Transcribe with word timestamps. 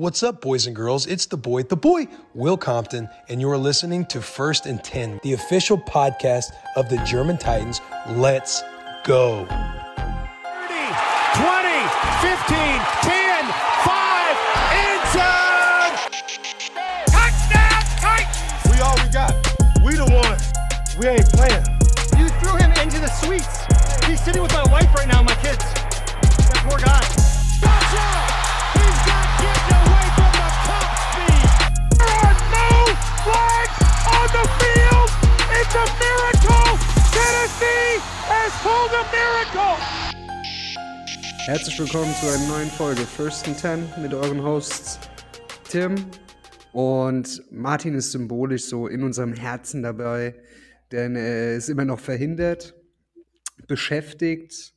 What's 0.00 0.22
up, 0.22 0.40
boys 0.40 0.66
and 0.66 0.74
girls? 0.74 1.06
It's 1.06 1.26
the 1.26 1.36
boy, 1.36 1.64
the 1.64 1.76
boy, 1.76 2.08
Will 2.32 2.56
Compton, 2.56 3.10
and 3.28 3.38
you're 3.38 3.58
listening 3.58 4.06
to 4.06 4.22
First 4.22 4.64
and 4.64 4.82
10, 4.82 5.20
the 5.22 5.34
official 5.34 5.76
podcast 5.76 6.52
of 6.74 6.88
the 6.88 6.96
German 7.04 7.36
Titans. 7.36 7.82
Let's 8.08 8.62
go. 9.04 9.44
30, 9.44 9.52
20, 9.52 9.68
15, 12.24 12.80
10, 13.02 13.44
5, 13.84 14.36
inside! 14.88 15.92
Touchdown, 17.04 17.84
Titans! 18.00 18.72
We 18.72 18.80
all 18.80 18.96
we 19.04 19.12
got. 19.12 19.36
We 19.84 19.96
the 19.96 20.08
ones. 20.16 20.50
We 20.98 21.08
ain't 21.08 21.28
playing. 21.28 21.62
You 22.16 22.30
threw 22.40 22.56
him 22.56 22.72
into 22.82 23.00
the 23.00 23.10
suites. 23.20 23.66
He's 24.06 24.24
sitting 24.24 24.40
with 24.40 24.54
my 24.54 24.64
wife 24.72 24.94
right 24.94 25.08
now, 25.08 25.22
my 25.22 25.34
kids. 25.42 25.58
That 25.58 26.64
poor 26.66 26.78
guy. 26.78 27.04
Gotcha! 27.60 28.29
The 34.32 34.46
field. 34.60 35.10
It's 35.58 35.74
a 35.74 35.86
miracle. 35.98 36.78
Tennessee 37.10 37.98
has 38.30 38.52
pulled 38.62 38.92
a 38.94 39.04
miracle. 39.10 39.76
Herzlich 41.46 41.78
willkommen 41.78 42.14
zu 42.14 42.26
einer 42.26 42.46
neuen 42.46 42.70
Folge 42.70 43.02
First 43.02 43.48
and 43.48 43.60
Ten 43.60 43.88
mit 44.00 44.14
euren 44.14 44.42
Hosts 44.42 45.00
Tim 45.68 45.96
und 46.72 47.42
Martin 47.50 47.94
ist 47.94 48.12
symbolisch 48.12 48.64
so 48.64 48.86
in 48.86 49.02
unserem 49.02 49.32
Herzen 49.32 49.82
dabei, 49.82 50.34
denn 50.92 51.16
er 51.16 51.56
ist 51.56 51.68
immer 51.68 51.84
noch 51.84 51.98
verhindert, 51.98 52.74
beschäftigt 53.66 54.74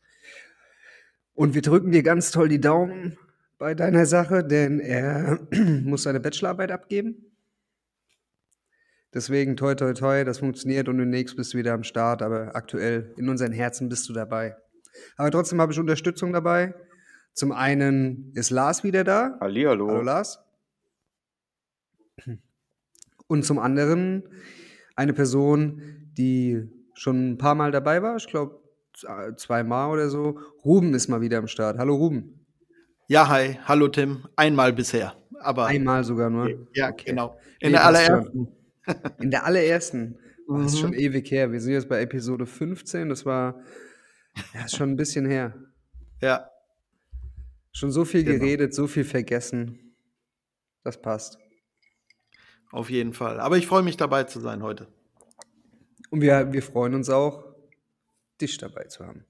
und 1.35 1.53
wir 1.53 1.61
drücken 1.61 1.91
dir 1.91 2.01
ganz 2.01 2.31
toll 2.31 2.49
die 2.49 2.61
Daumen 2.61 3.17
bei 3.59 3.75
deiner 3.75 4.07
Sache, 4.07 4.43
denn 4.43 4.79
er 4.79 5.39
muss 5.83 6.03
seine 6.03 6.19
Bachelorarbeit 6.19 6.71
abgeben. 6.71 7.32
Deswegen 9.13 9.55
toi 9.55 9.75
toi 9.75 9.93
toi, 9.93 10.23
das 10.23 10.39
funktioniert 10.39 10.87
und 10.89 10.97
demnächst 10.97 11.35
bist 11.35 11.53
du 11.53 11.57
wieder 11.59 11.73
am 11.73 11.83
Start, 11.83 12.21
aber 12.21 12.55
aktuell 12.55 13.13
in 13.17 13.29
unseren 13.29 13.51
Herzen 13.51 13.87
bist 13.89 14.09
du 14.09 14.13
dabei. 14.13 14.55
Aber 15.17 15.29
trotzdem 15.31 15.61
habe 15.61 15.71
ich 15.71 15.79
Unterstützung 15.79 16.33
dabei. 16.33 16.73
Zum 17.33 17.51
einen 17.51 18.31
ist 18.35 18.49
Lars 18.49 18.83
wieder 18.83 19.03
da. 19.03 19.37
Hallihallo. 19.39 19.87
Hallo 19.87 20.01
Lars. 20.01 20.39
Und 23.27 23.45
zum 23.45 23.59
anderen 23.59 24.23
eine 24.95 25.13
Person, 25.13 25.81
die 26.17 26.69
schon 26.93 27.31
ein 27.31 27.37
paar 27.37 27.55
Mal 27.55 27.71
dabei 27.71 28.01
war, 28.03 28.15
ich 28.17 28.27
glaube 28.27 28.59
zweimal 29.37 29.89
oder 29.91 30.09
so. 30.09 30.39
Ruben 30.63 30.93
ist 30.93 31.07
mal 31.07 31.21
wieder 31.21 31.39
am 31.39 31.47
Start. 31.47 31.77
Hallo 31.79 31.95
Ruben. 31.95 32.45
Ja, 33.07 33.27
hi, 33.27 33.57
hallo 33.65 33.87
Tim. 33.87 34.25
Einmal 34.35 34.71
bisher, 34.73 35.15
aber 35.39 35.65
Einmal 35.65 36.03
sogar 36.03 36.29
nur. 36.29 36.49
ja, 36.73 36.89
Okay. 36.89 37.05
genau. 37.09 37.37
In 37.59 37.69
Nee, 37.69 37.71
der 37.71 37.85
allerersten. 37.85 38.31
schon. 38.31 38.47
In 39.19 39.31
der 39.31 39.45
allerersten. 39.45 40.17
Oh, 40.47 40.57
Das 40.57 40.73
ist 40.73 40.79
schon 40.79 40.91
Mhm. 40.91 40.97
ewig 40.99 41.31
her. 41.31 41.51
Wir 41.51 41.61
sind 41.61 41.73
jetzt 41.73 41.87
bei 41.89 42.01
Episode 42.01 42.45
15. 42.45 43.09
Das 43.09 43.25
war 43.25 43.61
ja, 44.53 44.65
ist 44.65 44.75
schon 44.75 44.89
ein 44.91 44.97
bisschen 44.97 45.25
her. 45.25 45.53
Ja, 46.21 46.49
Schon 47.75 47.91
so 47.91 48.05
viel 48.05 48.23
Genau. 48.23 48.37
geredet, 48.39 48.73
so 48.75 48.85
viel 48.87 49.03
vergessen. 49.03 49.95
Das 50.83 51.01
passt. 51.01 51.39
auf 52.71 52.89
jeden 52.89 53.13
Fall. 53.13 53.39
Aber 53.39 53.57
ich 53.57 53.65
freue 53.67 53.83
mich 53.83 53.97
dabei 53.97 54.23
zu 54.25 54.39
sein 54.39 54.61
heute. 54.63 54.87
Und 56.11 56.21
wir, 56.21 56.51
wir 56.53 56.61
freuen 56.63 56.93
uns 56.95 57.09
auch, 57.09 57.43
dich 58.41 58.57
dabei 58.57 58.83
zu 58.85 59.05
haben. 59.05 59.25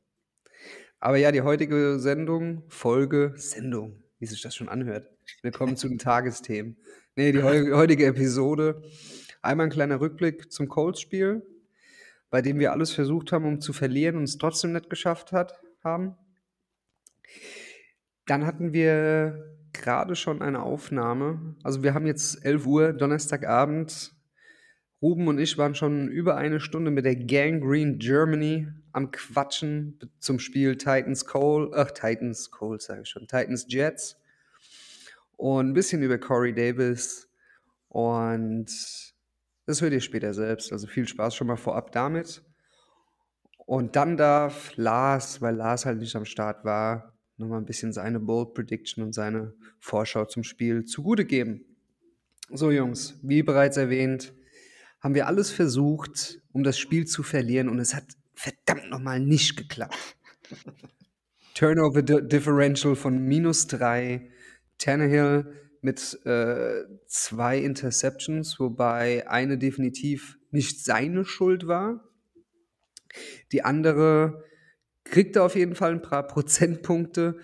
Aber 0.99 1.17
ja, 1.17 1.31
die 1.33 1.41
heutige 1.41 1.99
Sendung, 1.99 2.63
Folge, 2.69 3.33
Sendung, 3.35 4.01
wie 4.19 4.25
sich 4.25 4.41
das 4.41 4.55
schon 4.55 4.69
anhört. 4.69 5.09
Willkommen 5.41 5.75
zu 5.77 5.87
den 5.89 5.97
Tagesthemen. 5.99 6.77
Nee, 7.15 7.31
die 7.33 7.43
heu 7.43 7.71
heutige 7.77 8.05
Episode. 8.07 8.81
Einmal 9.43 9.67
ein 9.67 9.71
kleiner 9.71 9.99
Rückblick 9.99 10.51
zum 10.51 10.69
Colts-Spiel, 10.69 11.45
bei 12.29 12.41
dem 12.41 12.59
wir 12.59 12.71
alles 12.71 12.91
versucht 12.91 13.31
haben, 13.31 13.45
um 13.45 13.61
zu 13.61 13.73
verlieren 13.73 14.15
und 14.15 14.23
es 14.23 14.37
trotzdem 14.37 14.71
nicht 14.71 14.89
geschafft 14.89 15.33
hat, 15.33 15.61
haben. 15.83 16.15
Dann 18.25 18.45
hatten 18.45 18.71
wir 18.71 19.53
gerade 19.73 20.15
schon 20.15 20.41
eine 20.41 20.63
Aufnahme. 20.63 21.55
Also 21.61 21.83
wir 21.83 21.93
haben 21.93 22.07
jetzt 22.07 22.45
11 22.45 22.65
Uhr, 22.65 22.93
Donnerstagabend. 22.93 24.15
Ruben 25.01 25.27
und 25.27 25.37
ich 25.37 25.57
waren 25.57 25.75
schon 25.75 26.07
über 26.07 26.37
eine 26.37 26.61
Stunde 26.61 26.89
mit 26.89 27.03
der 27.03 27.17
Gang 27.17 27.61
Green 27.61 27.99
Germany 27.99 28.69
am 28.93 29.11
Quatschen 29.11 29.99
zum 30.19 30.39
Spiel 30.39 30.77
Titans 30.77 31.25
Cole, 31.25 31.71
ach 31.75 31.91
Titans 31.91 32.49
Cole 32.51 32.79
sage 32.79 33.01
ich 33.01 33.09
schon, 33.09 33.27
Titans 33.27 33.65
Jets 33.67 34.17
und 35.35 35.67
ein 35.67 35.73
bisschen 35.73 36.01
über 36.03 36.17
Corey 36.17 36.53
Davis 36.53 37.27
und 37.89 39.12
das 39.65 39.81
hört 39.81 39.93
ihr 39.93 40.01
später 40.01 40.33
selbst. 40.33 40.71
Also 40.71 40.87
viel 40.87 41.07
Spaß 41.07 41.35
schon 41.35 41.47
mal 41.47 41.55
vorab 41.57 41.91
damit. 41.91 42.43
Und 43.65 43.95
dann 43.95 44.17
darf 44.17 44.75
Lars, 44.75 45.41
weil 45.41 45.55
Lars 45.55 45.85
halt 45.85 45.99
nicht 45.99 46.15
am 46.15 46.25
Start 46.25 46.65
war, 46.65 47.13
nochmal 47.37 47.59
ein 47.59 47.65
bisschen 47.65 47.93
seine 47.93 48.19
Bold 48.19 48.53
Prediction 48.53 49.03
und 49.03 49.13
seine 49.13 49.53
Vorschau 49.79 50.25
zum 50.25 50.43
Spiel 50.43 50.85
zugute 50.85 51.25
geben. 51.25 51.65
So, 52.51 52.71
Jungs, 52.71 53.19
wie 53.23 53.41
bereits 53.41 53.77
erwähnt, 53.77 54.33
haben 54.99 55.15
wir 55.15 55.27
alles 55.27 55.51
versucht, 55.51 56.41
um 56.51 56.63
das 56.63 56.77
Spiel 56.77 57.05
zu 57.05 57.23
verlieren 57.23 57.69
und 57.69 57.79
es 57.79 57.95
hat 57.95 58.05
verdammt 58.33 58.89
nochmal 58.89 59.19
nicht 59.19 59.55
geklappt. 59.55 60.17
Turnover 61.55 62.01
Di- 62.01 62.27
Differential 62.27 62.95
von 62.95 63.17
minus 63.25 63.67
drei, 63.67 64.29
Tannehill 64.77 65.62
mit 65.83 66.25
äh, 66.25 66.83
zwei 67.07 67.59
Interceptions, 67.59 68.59
wobei 68.59 69.27
eine 69.27 69.57
definitiv 69.57 70.37
nicht 70.51 70.83
seine 70.83 71.25
Schuld 71.25 71.67
war. 71.67 72.09
Die 73.51 73.63
andere 73.63 74.43
kriegte 75.03 75.43
auf 75.43 75.55
jeden 75.55 75.75
Fall 75.75 75.91
ein 75.91 76.01
paar 76.01 76.25
Prozentpunkte. 76.25 77.37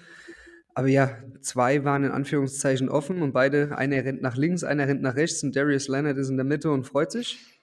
Aber 0.74 0.88
ja, 0.88 1.18
zwei 1.42 1.84
waren 1.84 2.06
in 2.06 2.12
Anführungszeichen 2.12 2.88
offen 2.88 3.22
und 3.22 3.34
beide, 3.34 3.78
einer 3.78 3.98
rennt 4.06 4.22
nach 4.22 4.38
links, 4.38 4.64
einer 4.64 4.88
rennt 4.88 5.02
nach 5.02 5.16
rechts 5.16 5.44
und 5.44 5.56
Darius 5.56 5.90
Leonard 5.90 6.18
ist 6.18 6.30
in 6.30 6.38
der 6.38 6.46
Mitte 6.46 6.72
und 6.72 6.86
freut 6.86 7.12
sich. 7.12 7.62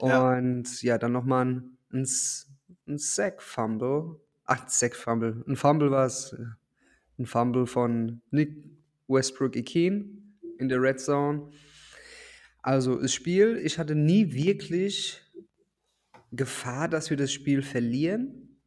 Ja. 0.00 0.36
Und 0.36 0.82
ja, 0.82 0.98
dann 0.98 1.12
nochmal 1.12 1.46
ein, 1.46 1.78
ein, 1.92 2.06
ein 2.88 2.98
Sack-Fumble. 2.98 4.20
Ach, 4.44 4.68
Sack-Fumble. 4.68 5.44
Ein 5.46 5.56
Fumble 5.56 5.90
war 5.92 6.06
es. 6.06 6.36
Ein 7.16 7.26
Fumble 7.26 7.66
von 7.66 8.22
Nick 8.32 8.74
Westbrook 9.08 9.56
Ikeen 9.56 10.38
in 10.58 10.68
der 10.68 10.80
Red 10.80 11.00
Zone. 11.00 11.50
Also, 12.62 13.00
das 13.00 13.12
Spiel, 13.12 13.60
ich 13.62 13.78
hatte 13.78 13.94
nie 13.94 14.32
wirklich 14.32 15.20
Gefahr, 16.32 16.88
dass 16.88 17.10
wir 17.10 17.16
das 17.16 17.32
Spiel 17.32 17.62
verlieren. 17.62 18.60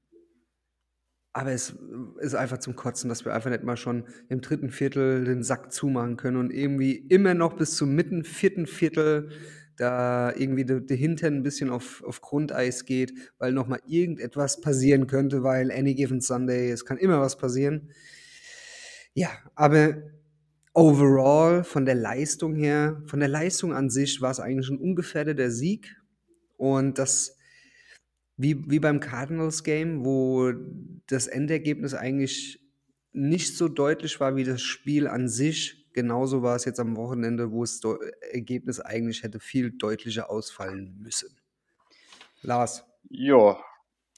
Aber 1.34 1.52
es 1.52 1.76
ist 2.20 2.34
einfach 2.34 2.58
zum 2.58 2.76
Kotzen, 2.76 3.10
dass 3.10 3.24
wir 3.24 3.34
einfach 3.34 3.52
nicht 3.52 3.64
mal 3.64 3.78
schon 3.78 4.08
im 4.28 4.42
dritten 4.42 4.72
Viertel 4.72 5.24
den 5.24 5.44
Sack 5.44 5.72
zumachen 5.72 6.18
können 6.18 6.38
und 6.38 6.52
irgendwie 6.52 6.96
immer 6.96 7.36
noch 7.36 7.56
bis 7.56 7.76
zum 7.76 7.94
mitten 7.94 8.24
vierten 8.24 8.66
Viertel 8.66 9.30
da 9.76 10.34
irgendwie 10.36 10.66
der, 10.66 10.80
der 10.80 10.98
Hintern 10.98 11.36
ein 11.36 11.44
bisschen 11.44 11.70
auf, 11.70 12.04
auf 12.04 12.22
Grundeis 12.22 12.86
geht, 12.86 13.14
weil 13.38 13.54
noch 13.54 13.68
mal 13.68 13.80
irgendetwas 13.86 14.62
passieren 14.62 15.06
könnte, 15.06 15.44
weil 15.44 15.72
any 15.72 15.94
given 15.94 16.22
Sunday, 16.22 16.72
es 16.72 16.86
kann 16.86 16.98
immer 16.98 17.22
was 17.22 17.38
passieren. 17.38 17.92
Ja, 19.14 19.30
aber 19.54 20.02
overall 20.78 21.64
von 21.64 21.86
der 21.86 21.96
Leistung 21.96 22.54
her, 22.54 23.02
von 23.08 23.20
der 23.20 23.30
Leistung 23.30 23.74
an 23.74 23.90
sich 23.90 24.22
war 24.22 24.30
es 24.30 24.40
eigentlich 24.40 24.70
ein 24.70 24.78
ungefährdeter 24.78 25.50
Sieg 25.50 26.00
und 26.56 27.00
das 27.00 27.36
wie, 28.36 28.70
wie 28.70 28.78
beim 28.80 29.00
Cardinals 29.00 29.64
Game, 29.64 30.06
wo 30.06 30.54
das 31.08 31.26
Endergebnis 31.26 31.96
eigentlich 31.96 32.62
nicht 33.12 33.58
so 33.58 33.68
deutlich 33.68 34.20
war 34.20 34.36
wie 34.36 34.44
das 34.44 34.62
Spiel 34.62 35.08
an 35.08 35.28
sich. 35.28 35.88
Genauso 35.94 36.44
war 36.44 36.56
es 36.56 36.66
jetzt 36.66 36.80
am 36.80 36.96
Wochenende, 36.96 37.52
wo 37.52 37.64
das 37.64 37.82
Ergebnis 38.32 38.80
eigentlich 38.80 39.24
hätte 39.24 39.40
viel 39.40 39.72
deutlicher 39.72 40.30
ausfallen 40.30 41.00
müssen. 41.02 41.36
Lars, 42.44 42.86
Ja, 43.10 43.58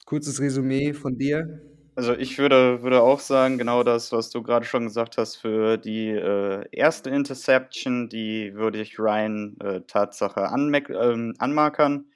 kurzes 0.04 0.40
Resümee 0.40 0.92
von 0.92 1.16
dir. 1.16 1.62
Also 2.00 2.14
ich 2.14 2.38
würde, 2.38 2.82
würde 2.82 3.02
auch 3.02 3.20
sagen, 3.20 3.58
genau 3.58 3.82
das, 3.82 4.10
was 4.10 4.30
du 4.30 4.42
gerade 4.42 4.64
schon 4.64 4.84
gesagt 4.84 5.18
hast, 5.18 5.36
für 5.36 5.76
die 5.76 6.08
äh, 6.08 6.64
erste 6.72 7.10
Interception, 7.10 8.08
die 8.08 8.54
würde 8.54 8.80
ich 8.80 8.98
Ryan 8.98 9.54
äh, 9.60 9.82
Tatsache 9.82 10.48
ähm, 10.50 11.34
anmarkern. 11.38 12.06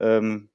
Ähm, 0.00 0.50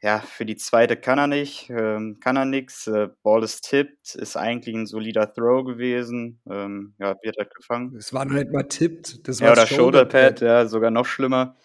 ja, 0.00 0.20
für 0.20 0.46
die 0.46 0.54
zweite 0.54 0.96
kann 0.96 1.18
er 1.18 1.26
nicht, 1.26 1.70
ähm, 1.70 2.20
kann 2.20 2.36
er 2.36 2.44
nix. 2.44 2.86
Äh, 2.86 3.08
Ball 3.24 3.42
ist 3.42 3.68
tippt, 3.68 4.14
ist 4.14 4.36
eigentlich 4.36 4.76
ein 4.76 4.86
solider 4.86 5.32
Throw 5.32 5.64
gewesen. 5.64 6.40
Ähm, 6.48 6.94
ja, 7.00 7.16
wird 7.20 7.36
halt 7.36 7.52
gefangen. 7.52 7.96
Es 7.96 8.14
war 8.14 8.24
noch 8.24 8.34
nicht 8.34 8.52
mal 8.52 8.62
tippt, 8.62 9.26
das 9.26 9.40
Ja, 9.40 9.46
war 9.46 9.52
oder 9.54 9.66
Shoulderpad. 9.66 10.38
Shoulderpad, 10.38 10.40
ja, 10.40 10.66
sogar 10.66 10.92
noch 10.92 11.06
schlimmer. 11.06 11.56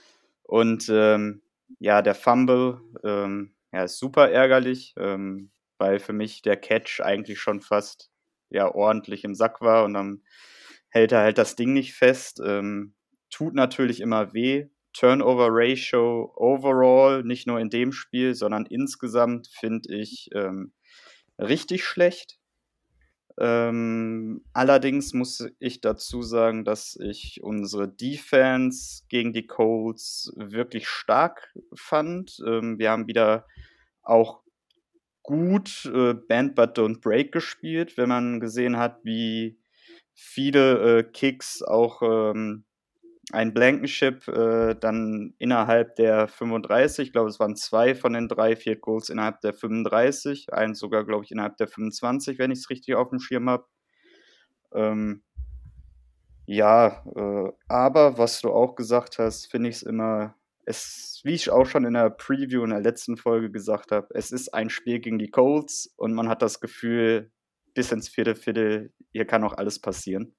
Und 0.41 0.89
ähm, 0.91 1.43
ja, 1.77 2.01
der 2.01 2.15
Fumble, 2.15 2.81
ähm, 3.03 3.53
ja, 3.71 3.83
ist 3.83 3.99
super 3.99 4.31
ärgerlich, 4.31 4.95
ähm, 4.97 5.51
weil 5.77 5.99
für 5.99 6.13
mich 6.13 6.41
der 6.41 6.57
Catch 6.57 7.01
eigentlich 7.01 7.39
schon 7.39 7.61
fast 7.61 8.09
ja 8.49 8.73
ordentlich 8.73 9.23
im 9.23 9.35
Sack 9.35 9.61
war 9.61 9.83
und 9.83 9.93
dann 9.93 10.23
hält 10.89 11.11
er 11.11 11.19
halt 11.19 11.37
das 11.37 11.55
Ding 11.55 11.73
nicht 11.73 11.93
fest. 11.93 12.41
Ähm, 12.43 12.93
tut 13.29 13.53
natürlich 13.53 13.99
immer 13.99 14.33
weh. 14.33 14.67
Turnover 14.93 15.49
Ratio 15.51 16.33
overall, 16.35 17.23
nicht 17.23 17.45
nur 17.45 17.59
in 17.59 17.69
dem 17.69 17.91
Spiel, 17.91 18.33
sondern 18.33 18.65
insgesamt 18.65 19.47
finde 19.47 19.93
ich 19.95 20.29
ähm, 20.33 20.73
richtig 21.37 21.85
schlecht. 21.85 22.39
Ähm, 23.39 24.43
allerdings 24.53 25.13
muss 25.13 25.47
ich 25.59 25.81
dazu 25.81 26.23
sagen, 26.23 26.65
dass 26.65 26.97
ich 26.99 27.41
unsere 27.43 27.87
Defense 27.87 29.03
gegen 29.09 29.33
die 29.33 29.45
Colts 29.45 30.33
wirklich 30.35 30.87
stark 30.87 31.53
fand. 31.75 32.39
Ähm, 32.47 32.79
wir 32.79 32.89
haben 32.89 33.07
wieder 33.07 33.45
auch 34.01 34.41
gut 35.27 35.85
äh, 35.93 36.13
Band 36.13 36.55
But 36.55 36.77
Don't 36.77 37.01
Break 37.01 37.33
gespielt, 37.33 37.97
wenn 37.97 38.07
man 38.07 38.39
gesehen 38.39 38.77
hat, 38.77 39.03
wie 39.03 39.59
viele 40.13 40.99
äh, 40.99 41.03
Kicks 41.03 41.61
auch 41.61 42.01
ähm, 42.01 42.63
ein 43.33 43.53
Blankenship 43.53 44.25
äh, 44.29 44.73
dann 44.75 45.33
innerhalb 45.37 45.97
der 45.97 46.29
35, 46.29 47.07
ich 47.07 47.11
glaube, 47.11 47.29
es 47.29 47.41
waren 47.41 47.57
zwei 47.57 47.93
von 47.93 48.13
den 48.13 48.29
drei 48.29 48.55
Field 48.55 48.79
Goals 48.79 49.09
innerhalb 49.09 49.41
der 49.41 49.53
35, 49.53 50.53
eins 50.53 50.79
sogar, 50.79 51.03
glaube 51.03 51.25
ich, 51.25 51.31
innerhalb 51.31 51.57
der 51.57 51.67
25, 51.67 52.39
wenn 52.39 52.51
ich 52.51 52.59
es 52.59 52.69
richtig 52.69 52.95
auf 52.95 53.09
dem 53.09 53.19
Schirm 53.19 53.49
habe. 53.49 53.65
Ähm, 54.73 55.23
ja, 56.45 57.03
äh, 57.17 57.51
aber 57.67 58.17
was 58.17 58.39
du 58.39 58.49
auch 58.49 58.75
gesagt 58.75 59.19
hast, 59.19 59.51
finde 59.51 59.67
ich 59.67 59.75
es 59.75 59.83
immer, 59.83 60.36
es, 60.67 61.21
wie 61.23 61.33
ich 61.33 61.49
auch 61.49 61.65
schon 61.65 61.85
in 61.85 61.93
der 61.93 62.09
Preview 62.09 62.63
in 62.63 62.71
der 62.71 62.81
letzten 62.81 63.15
Folge 63.15 63.49
gesagt 63.49 63.91
habe, 63.91 64.07
es 64.13 64.31
ist 64.31 64.53
ein 64.53 64.69
Spiel 64.69 64.99
gegen 64.99 65.17
die 65.17 65.31
Colts 65.31 65.93
und 65.95 66.13
man 66.13 66.27
hat 66.27 66.41
das 66.41 66.59
Gefühl, 66.59 67.31
bis 67.73 67.91
ins 67.91 68.09
vierte 68.09 68.35
Viertel, 68.35 68.93
hier 69.11 69.25
kann 69.25 69.43
auch 69.43 69.53
alles 69.53 69.79
passieren. 69.79 70.35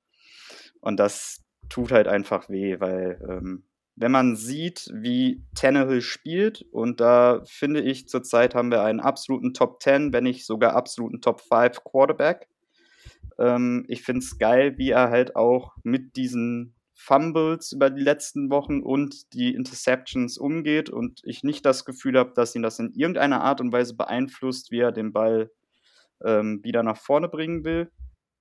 Und 0.80 1.00
das 1.00 1.44
tut 1.70 1.92
halt 1.92 2.08
einfach 2.08 2.48
weh, 2.50 2.78
weil 2.78 3.20
ähm, 3.28 3.64
wenn 3.96 4.12
man 4.12 4.36
sieht, 4.36 4.90
wie 4.92 5.44
Tannehill 5.54 6.02
spielt, 6.02 6.62
und 6.72 7.00
da 7.00 7.42
finde 7.46 7.80
ich, 7.80 8.06
zurzeit 8.06 8.54
haben 8.54 8.70
wir 8.70 8.82
einen 8.82 9.00
absoluten 9.00 9.54
Top 9.54 9.82
10, 9.82 10.12
wenn 10.12 10.24
nicht 10.24 10.46
sogar 10.46 10.74
absoluten 10.76 11.20
Top 11.20 11.40
5 11.40 11.82
Quarterback. 11.84 12.48
Ähm, 13.38 13.86
ich 13.88 14.02
finde 14.02 14.20
es 14.20 14.38
geil, 14.38 14.76
wie 14.76 14.90
er 14.90 15.10
halt 15.10 15.36
auch 15.36 15.74
mit 15.82 16.16
diesen 16.16 16.74
Fumbles 17.00 17.70
über 17.70 17.90
die 17.90 18.02
letzten 18.02 18.50
Wochen 18.50 18.82
und 18.82 19.32
die 19.32 19.54
Interceptions 19.54 20.36
umgeht 20.36 20.90
und 20.90 21.20
ich 21.22 21.44
nicht 21.44 21.64
das 21.64 21.84
Gefühl 21.84 22.18
habe, 22.18 22.32
dass 22.34 22.56
ihn 22.56 22.62
das 22.62 22.80
in 22.80 22.92
irgendeiner 22.92 23.40
Art 23.40 23.60
und 23.60 23.72
Weise 23.72 23.94
beeinflusst, 23.94 24.72
wie 24.72 24.80
er 24.80 24.90
den 24.90 25.12
Ball 25.12 25.52
ähm, 26.24 26.60
wieder 26.64 26.82
nach 26.82 26.96
vorne 26.96 27.28
bringen 27.28 27.64
will. 27.64 27.92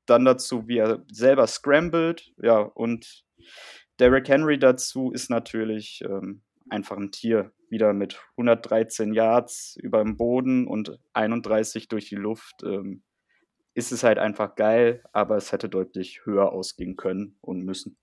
Dann 0.08 0.26
dazu, 0.26 0.68
wie 0.68 0.78
er 0.78 1.06
selber 1.12 1.46
scrambled. 1.46 2.34
Ja, 2.42 2.58
und 2.58 3.24
Derrick 4.00 4.28
Henry 4.28 4.58
dazu 4.58 5.12
ist 5.12 5.30
natürlich 5.30 6.02
ähm, 6.04 6.42
einfach 6.68 6.98
ein 6.98 7.12
Tier. 7.12 7.54
Wieder 7.70 7.94
mit 7.94 8.20
113 8.38 9.14
Yards 9.14 9.78
über 9.80 10.04
dem 10.04 10.18
Boden 10.18 10.66
und 10.66 10.98
31 11.14 11.90
durch 11.90 12.10
die 12.10 12.16
Luft. 12.16 12.64
Ähm, 12.64 13.04
ist 13.76 13.92
es 13.92 14.04
halt 14.04 14.18
einfach 14.18 14.56
geil, 14.56 15.04
aber 15.12 15.38
es 15.38 15.52
hätte 15.52 15.70
deutlich 15.70 16.26
höher 16.26 16.52
ausgehen 16.52 16.96
können 16.96 17.38
und 17.42 17.64
müssen. 17.64 17.98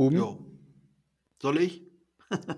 Ruben? 0.00 0.16
Jo. 0.16 0.38
Soll 1.42 1.58
ich? 1.58 1.82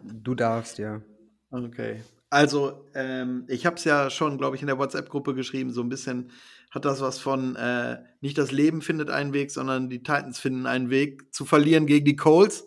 du 0.05 0.37
darfst, 0.37 0.79
ja. 0.79 1.03
Okay. 1.51 2.01
Also, 2.31 2.87
ähm, 2.95 3.45
ich 3.49 3.67
habe 3.67 3.77
es 3.77 3.85
ja 3.85 4.11
schon, 4.11 4.39
glaube 4.39 4.55
ich, 4.55 4.63
in 4.63 4.69
der 4.69 4.79
WhatsApp-Gruppe 4.79 5.35
geschrieben, 5.35 5.73
so 5.73 5.83
ein 5.83 5.89
bisschen 5.89 6.31
hat 6.71 6.85
das 6.85 7.01
was 7.01 7.19
von, 7.19 7.57
äh, 7.57 7.99
nicht 8.21 8.39
das 8.39 8.53
Leben 8.53 8.81
findet 8.81 9.11
einen 9.11 9.33
Weg, 9.33 9.51
sondern 9.51 9.91
die 9.91 10.05
Titans 10.05 10.39
finden 10.39 10.67
einen 10.67 10.89
Weg 10.89 11.35
zu 11.35 11.45
verlieren 11.45 11.87
gegen 11.87 12.05
die 12.07 12.15
Colts. 12.15 12.65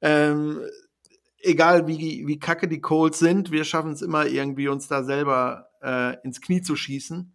Ähm, 0.00 0.62
egal 1.40 1.86
wie, 1.86 2.26
wie 2.26 2.38
kacke 2.38 2.68
die 2.68 2.80
Colts 2.80 3.18
sind, 3.18 3.50
wir 3.50 3.64
schaffen 3.64 3.92
es 3.92 4.00
immer 4.00 4.26
irgendwie, 4.26 4.68
uns 4.68 4.88
da 4.88 5.04
selber 5.04 5.68
äh, 5.82 6.16
ins 6.24 6.40
Knie 6.40 6.62
zu 6.62 6.74
schießen. 6.74 7.34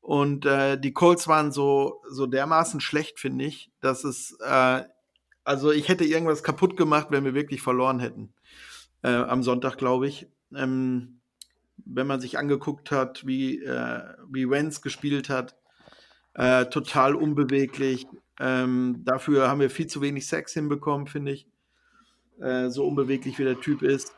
Und 0.00 0.46
äh, 0.46 0.80
die 0.80 0.92
Colts 0.92 1.26
waren 1.26 1.50
so, 1.50 2.00
so 2.08 2.26
dermaßen 2.26 2.80
schlecht, 2.80 3.18
finde 3.18 3.44
ich, 3.44 3.72
dass 3.80 4.04
es, 4.04 4.38
äh, 4.40 4.84
also 5.50 5.72
ich 5.72 5.88
hätte 5.88 6.04
irgendwas 6.04 6.44
kaputt 6.44 6.76
gemacht, 6.76 7.08
wenn 7.10 7.24
wir 7.24 7.34
wirklich 7.34 7.60
verloren 7.60 7.98
hätten. 7.98 8.32
Äh, 9.02 9.10
am 9.10 9.42
Sonntag, 9.42 9.78
glaube 9.78 10.06
ich. 10.06 10.28
Ähm, 10.54 11.20
wenn 11.76 12.06
man 12.06 12.20
sich 12.20 12.38
angeguckt 12.38 12.92
hat, 12.92 13.26
wie, 13.26 13.58
äh, 13.58 14.00
wie 14.30 14.48
Wenz 14.48 14.80
gespielt 14.80 15.28
hat, 15.28 15.56
äh, 16.34 16.66
total 16.66 17.16
unbeweglich. 17.16 18.06
Ähm, 18.38 19.02
dafür 19.04 19.48
haben 19.48 19.58
wir 19.58 19.70
viel 19.70 19.88
zu 19.88 20.00
wenig 20.00 20.28
Sex 20.28 20.52
hinbekommen, 20.52 21.08
finde 21.08 21.32
ich. 21.32 21.48
Äh, 22.40 22.68
so 22.68 22.86
unbeweglich 22.86 23.40
wie 23.40 23.44
der 23.44 23.60
Typ 23.60 23.82
ist. 23.82 24.14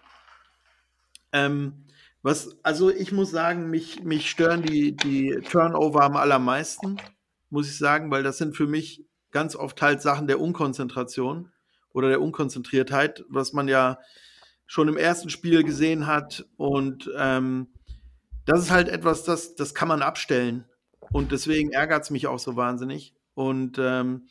Ähm, 1.33 1.87
was, 2.21 2.59
also 2.63 2.91
ich 2.91 3.11
muss 3.11 3.31
sagen, 3.31 3.71
mich, 3.71 4.03
mich 4.03 4.29
stören 4.29 4.61
die, 4.61 4.95
die 4.95 5.41
Turnover 5.51 6.03
am 6.03 6.17
allermeisten, 6.17 6.99
muss 7.49 7.71
ich 7.71 7.79
sagen, 7.79 8.11
weil 8.11 8.23
das 8.23 8.37
sind 8.37 8.55
für 8.55 8.67
mich 8.67 9.07
ganz 9.33 9.57
oft 9.57 9.83
halt 9.83 10.01
Sachen 10.01 10.27
der 10.27 10.41
Unkonzentration 10.41 11.51
oder 11.93 12.09
der 12.09 12.21
Unkonzentriertheit, 12.21 13.25
was 13.29 13.53
man 13.53 13.69
ja 13.69 13.99
schon 14.67 14.89
im 14.89 14.97
ersten 14.97 15.31
Spiel 15.31 15.65
gesehen 15.65 16.07
hat. 16.07 16.47
Und 16.57 17.11
ähm, 17.19 17.69
das 18.47 18.61
ist 18.61 18.71
halt 18.71 18.89
etwas, 18.89 19.25
das, 19.25 19.55
das 19.55 19.75
kann 19.75 19.89
man 19.89 20.03
abstellen. 20.03 20.65
Und 21.13 21.33
deswegen 21.33 21.73
ärgert 21.73 22.05
es 22.05 22.11
mich 22.11 22.27
auch 22.27 22.39
so 22.39 22.57
wahnsinnig. 22.57 23.15
Und 23.35 23.79
ähm, 23.79 24.29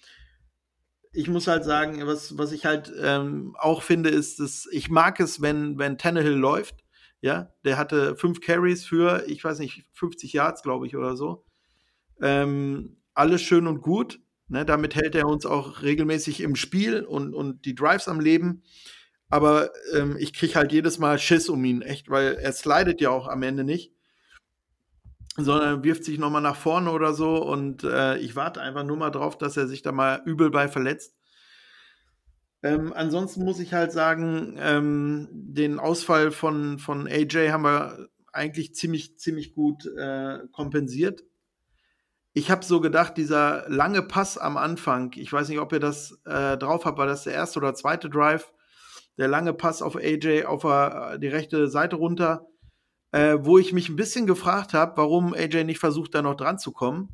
ich 1.13 1.27
muss 1.27 1.47
halt 1.47 1.63
sagen, 1.63 2.05
was, 2.07 2.37
was 2.37 2.51
ich 2.51 2.65
halt 2.65 2.91
ähm, 2.99 3.55
auch 3.59 3.83
finde, 3.83 4.09
ist, 4.09 4.39
dass 4.39 4.67
ich 4.71 4.89
mag 4.89 5.19
es, 5.19 5.41
wenn, 5.41 5.77
wenn 5.77 5.97
Tannehill 5.97 6.33
läuft. 6.33 6.83
Ja, 7.21 7.53
der 7.63 7.77
hatte 7.77 8.15
fünf 8.15 8.41
Carries 8.41 8.83
für, 8.83 9.23
ich 9.27 9.43
weiß 9.43 9.59
nicht, 9.59 9.85
50 9.91 10.33
Yards, 10.33 10.63
glaube 10.63 10.87
ich, 10.87 10.95
oder 10.95 11.15
so. 11.15 11.45
Ähm, 12.19 12.97
alles 13.13 13.41
schön 13.41 13.67
und 13.67 13.81
gut. 13.81 14.19
Ne, 14.51 14.65
damit 14.65 14.95
hält 14.95 15.15
er 15.15 15.29
uns 15.29 15.45
auch 15.45 15.81
regelmäßig 15.81 16.41
im 16.41 16.57
Spiel 16.57 17.05
und, 17.05 17.33
und 17.33 17.63
die 17.63 17.73
Drives 17.73 18.09
am 18.09 18.19
Leben. 18.19 18.63
Aber 19.29 19.71
ähm, 19.93 20.17
ich 20.19 20.33
kriege 20.33 20.55
halt 20.55 20.73
jedes 20.73 20.99
Mal 20.99 21.17
Schiss 21.19 21.47
um 21.47 21.63
ihn, 21.63 21.81
echt, 21.81 22.09
weil 22.09 22.33
er 22.33 22.51
slidet 22.51 22.99
ja 22.99 23.11
auch 23.11 23.29
am 23.29 23.43
Ende 23.43 23.63
nicht, 23.63 23.93
sondern 25.37 25.85
wirft 25.85 26.03
sich 26.03 26.19
nochmal 26.19 26.41
nach 26.41 26.57
vorne 26.57 26.91
oder 26.91 27.13
so 27.13 27.37
und 27.41 27.85
äh, 27.85 28.17
ich 28.17 28.35
warte 28.35 28.59
einfach 28.59 28.83
nur 28.83 28.97
mal 28.97 29.09
drauf, 29.09 29.37
dass 29.37 29.55
er 29.55 29.67
sich 29.67 29.83
da 29.83 29.93
mal 29.93 30.21
übel 30.25 30.51
bei 30.51 30.67
verletzt. 30.67 31.15
Ähm, 32.61 32.91
ansonsten 32.93 33.45
muss 33.45 33.61
ich 33.61 33.71
halt 33.73 33.93
sagen, 33.93 34.57
ähm, 34.59 35.29
den 35.31 35.79
Ausfall 35.79 36.29
von, 36.29 36.77
von 36.77 37.07
AJ 37.07 37.51
haben 37.51 37.63
wir 37.63 38.09
eigentlich 38.33 38.75
ziemlich, 38.75 39.17
ziemlich 39.17 39.53
gut 39.53 39.85
äh, 39.85 40.39
kompensiert. 40.51 41.23
Ich 42.33 42.49
habe 42.49 42.63
so 42.63 42.79
gedacht, 42.79 43.17
dieser 43.17 43.65
lange 43.67 44.01
Pass 44.01 44.37
am 44.37 44.55
Anfang, 44.55 45.11
ich 45.15 45.31
weiß 45.31 45.49
nicht, 45.49 45.59
ob 45.59 45.73
ihr 45.73 45.79
das 45.79 46.19
äh, 46.25 46.57
drauf 46.57 46.85
habt, 46.85 46.97
war 46.97 47.05
das 47.05 47.23
der 47.23 47.33
erste 47.33 47.59
oder 47.59 47.73
zweite 47.73 48.09
Drive, 48.09 48.53
der 49.17 49.27
lange 49.27 49.53
Pass 49.53 49.81
auf 49.81 49.97
AJ 49.97 50.45
auf 50.45 50.63
äh, 50.63 51.19
die 51.19 51.27
rechte 51.27 51.67
Seite 51.67 51.97
runter, 51.97 52.47
äh, 53.11 53.37
wo 53.41 53.57
ich 53.57 53.73
mich 53.73 53.89
ein 53.89 53.97
bisschen 53.97 54.27
gefragt 54.27 54.73
habe, 54.73 54.95
warum 54.95 55.33
AJ 55.33 55.65
nicht 55.65 55.79
versucht, 55.79 56.15
da 56.15 56.21
noch 56.21 56.35
dran 56.35 56.57
zu 56.57 56.71
kommen. 56.71 57.09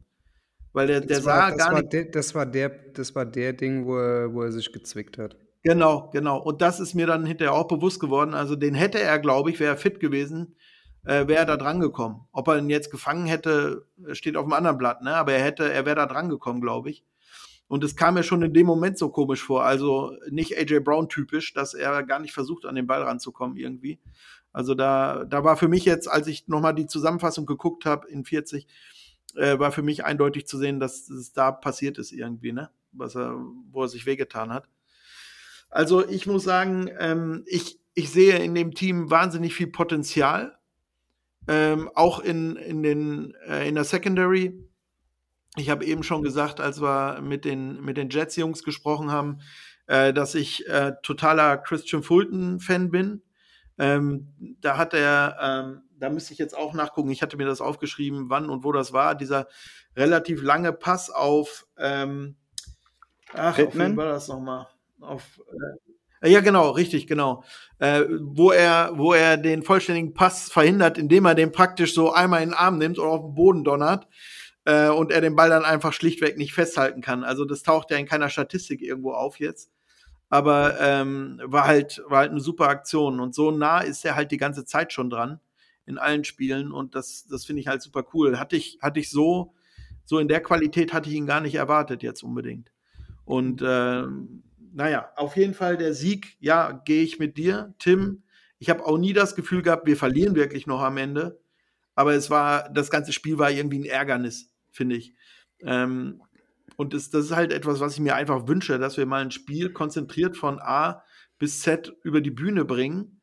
Weil 0.73 0.85
der, 0.85 1.01
der 1.01 1.21
sah 1.21 1.49
gar 1.49 1.73
nicht. 1.73 1.91
Der, 1.91 2.05
das, 2.05 2.35
war 2.35 2.45
der, 2.45 2.69
das 2.69 3.15
war 3.15 3.25
der 3.25 3.53
Ding, 3.53 3.87
wo 3.87 3.97
er, 3.97 4.31
wo 4.31 4.43
er 4.43 4.51
sich 4.51 4.71
gezwickt 4.71 5.17
hat. 5.17 5.35
Genau, 5.63 6.09
genau. 6.13 6.37
Und 6.39 6.61
das 6.61 6.79
ist 6.79 6.93
mir 6.93 7.07
dann 7.07 7.25
hinterher 7.25 7.53
auch 7.53 7.67
bewusst 7.67 7.99
geworden. 7.99 8.35
Also 8.35 8.55
den 8.55 8.75
hätte 8.75 8.99
er, 8.99 9.17
glaube 9.17 9.49
ich, 9.49 9.59
wäre 9.59 9.73
er 9.73 9.77
fit 9.77 9.99
gewesen, 9.99 10.55
äh, 11.07 11.27
wäre 11.27 11.39
er 11.39 11.45
da 11.45 11.57
dran 11.57 11.79
gekommen. 11.79 12.27
Ob 12.33 12.47
er 12.49 12.57
ihn 12.57 12.69
jetzt 12.69 12.91
gefangen 12.91 13.25
hätte, 13.25 13.87
steht 14.11 14.35
auf 14.35 14.45
dem 14.45 14.53
anderen 14.53 14.77
Blatt, 14.77 15.01
ne? 15.01 15.15
Aber 15.15 15.31
er 15.33 15.43
hätte, 15.43 15.71
er 15.71 15.85
wäre 15.85 15.95
da 15.95 16.05
dran 16.05 16.29
gekommen, 16.29 16.59
glaube 16.59 16.89
ich. 16.89 17.03
Und 17.69 17.83
es 17.83 17.95
kam 17.95 18.13
mir 18.13 18.23
schon 18.23 18.41
in 18.41 18.53
dem 18.53 18.67
Moment 18.67 18.97
so 18.97 19.09
komisch 19.09 19.43
vor. 19.43 19.63
Also 19.63 20.13
nicht 20.29 20.57
AJ 20.57 20.81
Brown 20.81 21.09
typisch, 21.09 21.53
dass 21.53 21.73
er 21.73 22.03
gar 22.03 22.19
nicht 22.19 22.33
versucht, 22.33 22.65
an 22.65 22.75
den 22.75 22.87
Ball 22.87 23.03
ranzukommen 23.03 23.57
irgendwie. 23.57 23.99
Also 24.51 24.73
da, 24.73 25.25
da 25.25 25.43
war 25.43 25.57
für 25.57 25.67
mich 25.67 25.85
jetzt, 25.85 26.09
als 26.09 26.27
ich 26.27 26.47
nochmal 26.47 26.75
die 26.75 26.87
Zusammenfassung 26.87 27.45
geguckt 27.45 27.85
habe 27.85 28.07
in 28.07 28.25
40, 28.25 28.67
äh, 29.35 29.59
war 29.59 29.71
für 29.71 29.81
mich 29.83 30.03
eindeutig 30.03 30.45
zu 30.45 30.57
sehen, 30.57 30.79
dass 30.79 31.09
es 31.09 31.31
da 31.31 31.51
passiert 31.51 31.97
ist 31.97 32.11
irgendwie, 32.11 32.51
ne? 32.51 32.69
Was 32.91 33.15
er, 33.15 33.37
wo 33.71 33.83
er 33.83 33.87
sich 33.87 34.05
wehgetan 34.05 34.51
hat. 34.51 34.67
Also 35.69 36.07
ich 36.07 36.27
muss 36.27 36.43
sagen, 36.43 36.89
ähm, 36.99 37.43
ich, 37.45 37.79
ich 37.93 38.09
sehe 38.09 38.39
in 38.39 38.55
dem 38.55 38.73
Team 38.73 39.09
wahnsinnig 39.09 39.53
viel 39.53 39.67
Potenzial. 39.67 40.57
Ähm, 41.47 41.89
auch 41.95 42.19
in, 42.19 42.55
in, 42.57 42.83
den, 42.83 43.33
äh, 43.47 43.67
in 43.67 43.75
der 43.75 43.85
Secondary 43.85 44.67
ich 45.57 45.69
habe 45.69 45.85
eben 45.85 46.03
schon 46.03 46.23
gesagt, 46.23 46.59
als 46.59 46.81
wir 46.81 47.19
mit 47.21 47.43
den, 47.43 47.83
mit 47.83 47.97
den 47.97 48.09
Jets-Jungs 48.09 48.63
gesprochen 48.63 49.11
haben, 49.11 49.39
äh, 49.87 50.13
dass 50.13 50.35
ich 50.35 50.67
äh, 50.67 50.93
totaler 51.01 51.57
Christian 51.57 52.03
Fulton-Fan 52.03 52.91
bin. 52.91 53.23
Ähm, 53.79 54.33
da 54.61 54.77
hat 54.77 54.93
er, 54.93 55.37
ähm, 55.41 55.81
da 55.97 56.09
müsste 56.09 56.33
ich 56.33 56.39
jetzt 56.39 56.55
auch 56.55 56.73
nachgucken, 56.73 57.09
ich 57.09 57.21
hatte 57.21 57.37
mir 57.37 57.45
das 57.45 57.61
aufgeschrieben, 57.61 58.29
wann 58.29 58.49
und 58.49 58.63
wo 58.63 58.71
das 58.71 58.93
war, 58.93 59.15
dieser 59.15 59.47
relativ 59.95 60.41
lange 60.41 60.73
Pass 60.73 61.09
auf, 61.09 61.65
ähm, 61.77 62.35
ach, 63.33 63.57
auf 63.57 63.75
wen 63.75 63.97
war 63.97 64.05
das 64.05 64.27
nochmal? 64.27 64.67
Auf, 64.99 65.41
äh, 65.51 65.86
ja, 66.27 66.41
genau, 66.41 66.71
richtig, 66.71 67.07
genau. 67.07 67.43
Äh, 67.79 68.03
wo 68.21 68.51
er, 68.51 68.91
wo 68.95 69.13
er 69.13 69.37
den 69.37 69.63
vollständigen 69.63 70.13
Pass 70.13 70.51
verhindert, 70.51 70.97
indem 70.97 71.25
er 71.25 71.35
den 71.35 71.51
praktisch 71.51 71.93
so 71.93 72.11
einmal 72.11 72.41
in 72.43 72.49
den 72.49 72.57
Arm 72.57 72.77
nimmt 72.77 72.99
und 72.99 73.07
auf 73.07 73.21
den 73.21 73.35
Boden 73.35 73.63
donnert 73.63 74.07
äh, 74.65 74.89
und 74.89 75.11
er 75.11 75.21
den 75.21 75.35
Ball 75.35 75.49
dann 75.49 75.63
einfach 75.63 75.93
schlichtweg 75.93 76.37
nicht 76.37 76.53
festhalten 76.53 77.01
kann. 77.01 77.23
Also 77.23 77.45
das 77.45 77.63
taucht 77.63 77.89
ja 77.89 77.97
in 77.97 78.05
keiner 78.05 78.29
Statistik 78.29 78.81
irgendwo 78.81 79.13
auf 79.13 79.39
jetzt. 79.39 79.71
Aber 80.29 80.77
ähm, 80.81 81.39
war 81.45 81.65
halt 81.65 82.03
war 82.07 82.19
halt 82.19 82.31
eine 82.31 82.41
super 82.41 82.67
Aktion 82.67 83.21
und 83.21 83.33
so 83.33 83.51
nah 83.51 83.79
ist 83.79 84.03
er 84.03 84.15
halt 84.15 84.31
die 84.31 84.37
ganze 84.37 84.65
Zeit 84.65 84.91
schon 84.91 85.09
dran 85.09 85.39
in 85.85 85.97
allen 85.97 86.25
Spielen 86.25 86.73
und 86.73 86.95
das 86.95 87.27
das 87.29 87.45
finde 87.45 87.61
ich 87.61 87.67
halt 87.67 87.81
super 87.81 88.03
cool. 88.13 88.37
Hatte 88.37 88.57
ich 88.57 88.77
hatte 88.81 88.99
ich 88.99 89.09
so 89.09 89.53
so 90.03 90.19
in 90.19 90.27
der 90.27 90.41
Qualität 90.41 90.93
hatte 90.93 91.09
ich 91.09 91.15
ihn 91.15 91.27
gar 91.27 91.39
nicht 91.39 91.55
erwartet 91.55 92.03
jetzt 92.03 92.23
unbedingt. 92.23 92.71
Und 93.23 93.61
äh, 93.61 94.03
naja, 94.77 95.11
auf 95.15 95.35
jeden 95.35 95.53
Fall 95.53 95.77
der 95.77 95.93
Sieg, 95.93 96.37
ja, 96.39 96.71
gehe 96.85 97.03
ich 97.03 97.19
mit 97.19 97.37
dir, 97.37 97.73
Tim. 97.79 98.23
Ich 98.59 98.69
habe 98.69 98.85
auch 98.85 98.97
nie 98.97 99.13
das 99.13 99.35
Gefühl 99.35 99.61
gehabt, 99.61 99.85
wir 99.87 99.97
verlieren 99.97 100.35
wirklich 100.35 100.67
noch 100.67 100.81
am 100.81 100.97
Ende. 100.97 101.39
Aber 101.95 102.13
es 102.13 102.29
war, 102.29 102.69
das 102.69 102.89
ganze 102.89 103.11
Spiel 103.11 103.37
war 103.37 103.51
irgendwie 103.51 103.79
ein 103.79 103.85
Ärgernis 103.85 104.51
finde 104.77 104.95
ich. 104.95 105.13
Ähm, 105.61 106.21
und 106.77 106.93
das, 106.93 107.09
das 107.09 107.25
ist 107.25 107.35
halt 107.35 107.51
etwas, 107.51 107.79
was 107.79 107.95
ich 107.95 107.99
mir 107.99 108.15
einfach 108.15 108.47
wünsche, 108.47 108.77
dass 108.77 108.95
wir 108.95 109.05
mal 109.05 109.23
ein 109.23 109.31
Spiel 109.31 109.73
konzentriert 109.73 110.37
von 110.37 110.59
A 110.59 111.03
bis 111.39 111.61
Z 111.61 111.93
über 112.03 112.21
die 112.21 112.31
Bühne 112.31 112.63
bringen 112.63 113.19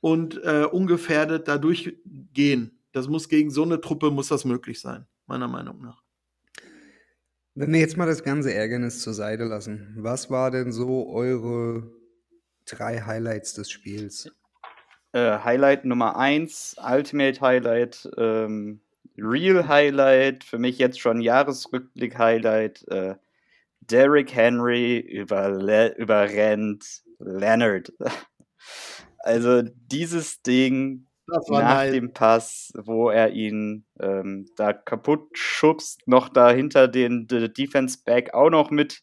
und 0.00 0.40
äh, 0.44 0.66
ungefährdet 0.70 1.48
da 1.48 1.58
durchgehen. 1.58 2.78
Das 2.92 3.08
muss 3.08 3.28
gegen 3.28 3.50
so 3.50 3.64
eine 3.64 3.80
Truppe 3.80 4.10
muss 4.10 4.28
das 4.28 4.44
möglich 4.44 4.80
sein, 4.80 5.06
meiner 5.26 5.48
Meinung 5.48 5.80
nach. 5.80 6.03
Wenn 7.56 7.72
wir 7.72 7.78
jetzt 7.78 7.96
mal 7.96 8.06
das 8.06 8.24
ganze 8.24 8.52
Ärgernis 8.52 9.00
zur 9.00 9.14
Seite 9.14 9.44
lassen, 9.44 9.94
was 9.96 10.28
war 10.28 10.50
denn 10.50 10.72
so 10.72 11.08
eure 11.08 11.88
drei 12.66 13.00
Highlights 13.00 13.54
des 13.54 13.70
Spiels? 13.70 14.28
Äh, 15.12 15.38
Highlight 15.38 15.84
Nummer 15.84 16.16
eins, 16.16 16.74
Ultimate 16.84 17.40
Highlight, 17.40 18.10
ähm, 18.16 18.80
Real 19.16 19.68
Highlight, 19.68 20.42
für 20.42 20.58
mich 20.58 20.78
jetzt 20.78 20.98
schon 20.98 21.20
Jahresrückblick-Highlight. 21.20 22.88
Äh, 22.88 23.14
Derrick 23.82 24.34
Henry 24.34 24.98
überle 24.98 25.94
überrennt 25.96 27.02
Leonard. 27.18 27.92
Also 29.26 29.62
dieses 29.62 30.42
Ding 30.42 31.06
nach 31.26 31.48
nice. 31.48 31.92
dem 31.92 32.12
Pass, 32.12 32.72
wo 32.76 33.10
er 33.10 33.32
ihn 33.32 33.86
ähm, 34.00 34.46
da 34.56 34.72
kaputt 34.72 35.36
schubst, 35.36 36.06
noch 36.06 36.28
dahinter 36.28 36.88
den, 36.88 37.26
den 37.26 37.52
Defense 37.52 37.98
Back 38.04 38.34
auch 38.34 38.50
noch 38.50 38.70
mit 38.70 39.02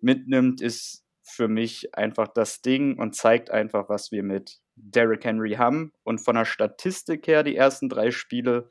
mitnimmt, 0.00 0.60
ist 0.60 1.04
für 1.22 1.48
mich 1.48 1.94
einfach 1.94 2.28
das 2.28 2.62
Ding 2.62 2.98
und 2.98 3.14
zeigt 3.14 3.50
einfach, 3.50 3.88
was 3.88 4.10
wir 4.10 4.22
mit 4.22 4.58
Derrick 4.76 5.24
Henry 5.24 5.52
haben. 5.52 5.92
Und 6.02 6.18
von 6.18 6.36
der 6.36 6.44
Statistik 6.44 7.26
her, 7.26 7.42
die 7.42 7.56
ersten 7.56 7.88
drei 7.88 8.10
Spiele, 8.10 8.70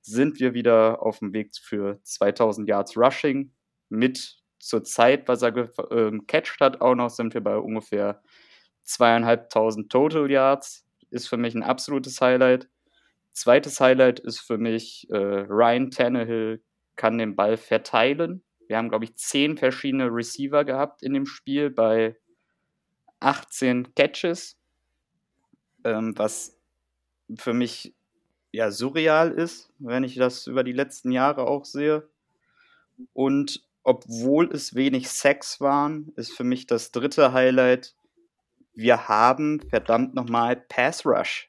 sind 0.00 0.40
wir 0.40 0.52
wieder 0.52 1.02
auf 1.02 1.20
dem 1.20 1.32
Weg 1.32 1.56
für 1.56 2.00
2000 2.02 2.68
Yards 2.68 2.96
Rushing. 2.96 3.52
Mit 3.88 4.42
zur 4.58 4.84
Zeit, 4.84 5.28
was 5.28 5.42
er 5.42 5.52
gecatcht 5.52 6.56
ähm, 6.60 6.64
hat, 6.64 6.80
auch 6.80 6.94
noch 6.94 7.10
sind 7.10 7.34
wir 7.34 7.40
bei 7.40 7.56
ungefähr 7.56 8.22
zweieinhalbtausend 8.84 9.90
Total 9.90 10.30
Yards. 10.30 10.84
Ist 11.12 11.28
für 11.28 11.36
mich 11.36 11.54
ein 11.54 11.62
absolutes 11.62 12.20
Highlight. 12.20 12.68
Zweites 13.32 13.80
Highlight 13.80 14.20
ist 14.20 14.40
für 14.40 14.58
mich, 14.58 15.08
äh, 15.10 15.16
Ryan 15.16 15.90
Tannehill 15.90 16.62
kann 16.96 17.18
den 17.18 17.36
Ball 17.36 17.56
verteilen. 17.56 18.42
Wir 18.66 18.78
haben, 18.78 18.88
glaube 18.88 19.04
ich, 19.04 19.16
zehn 19.16 19.56
verschiedene 19.56 20.06
Receiver 20.06 20.64
gehabt 20.64 21.02
in 21.02 21.14
dem 21.14 21.26
Spiel 21.26 21.70
bei 21.70 22.16
18 23.20 23.94
Catches, 23.94 24.58
ähm, 25.84 26.14
was 26.16 26.58
für 27.36 27.54
mich 27.54 27.94
ja, 28.52 28.70
surreal 28.70 29.30
ist, 29.32 29.72
wenn 29.78 30.04
ich 30.04 30.16
das 30.16 30.46
über 30.46 30.64
die 30.64 30.72
letzten 30.72 31.10
Jahre 31.10 31.46
auch 31.46 31.64
sehe. 31.64 32.08
Und 33.14 33.64
obwohl 33.82 34.50
es 34.52 34.74
wenig 34.74 35.08
Sex 35.08 35.60
waren, 35.60 36.12
ist 36.16 36.32
für 36.32 36.44
mich 36.44 36.66
das 36.66 36.92
dritte 36.92 37.32
Highlight, 37.32 37.94
wir 38.74 39.08
haben 39.08 39.60
verdammt 39.68 40.14
nochmal 40.14 40.56
Pass 40.56 41.04
Rush. 41.04 41.48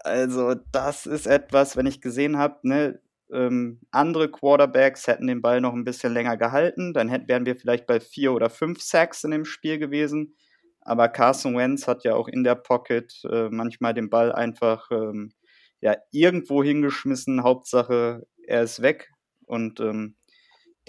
Also 0.00 0.54
das 0.72 1.06
ist 1.06 1.26
etwas, 1.26 1.76
wenn 1.76 1.86
ich 1.86 2.00
gesehen 2.00 2.38
habe, 2.38 2.58
ne, 2.62 3.00
ähm, 3.32 3.80
andere 3.90 4.30
Quarterbacks 4.30 5.06
hätten 5.06 5.26
den 5.26 5.42
Ball 5.42 5.60
noch 5.60 5.74
ein 5.74 5.84
bisschen 5.84 6.12
länger 6.12 6.36
gehalten, 6.36 6.92
dann 6.94 7.08
hätten, 7.08 7.28
wären 7.28 7.46
wir 7.46 7.56
vielleicht 7.56 7.86
bei 7.86 8.00
vier 8.00 8.32
oder 8.32 8.50
fünf 8.50 8.80
Sacks 8.80 9.24
in 9.24 9.30
dem 9.30 9.44
Spiel 9.44 9.78
gewesen. 9.78 10.34
Aber 10.80 11.08
Carson 11.08 11.56
Wentz 11.56 11.86
hat 11.86 12.04
ja 12.04 12.14
auch 12.14 12.28
in 12.28 12.42
der 12.42 12.54
Pocket 12.54 13.12
äh, 13.30 13.48
manchmal 13.50 13.94
den 13.94 14.10
Ball 14.10 14.32
einfach 14.32 14.90
ähm, 14.90 15.32
ja 15.80 15.96
irgendwo 16.10 16.64
hingeschmissen. 16.64 17.42
Hauptsache, 17.42 18.26
er 18.46 18.62
ist 18.62 18.82
weg. 18.82 19.10
Und 19.46 19.80
ähm, 19.80 20.16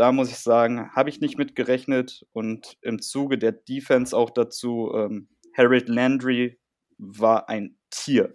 da 0.02 0.12
muss 0.12 0.32
ich 0.32 0.38
sagen, 0.38 0.90
habe 0.96 1.12
ich 1.12 1.22
nicht 1.22 1.38
mit 1.38 1.56
gerechnet. 1.56 2.26
Und 2.32 2.76
im 2.82 3.04
Zuge 3.04 3.38
der 3.38 3.52
Defense 3.52 4.18
auch 4.18 4.32
dazu, 4.32 4.92
ähm, 4.96 5.30
Harold 5.56 5.90
Landry 5.90 6.60
war 6.98 7.50
ein 7.50 7.78
Tier 7.92 8.34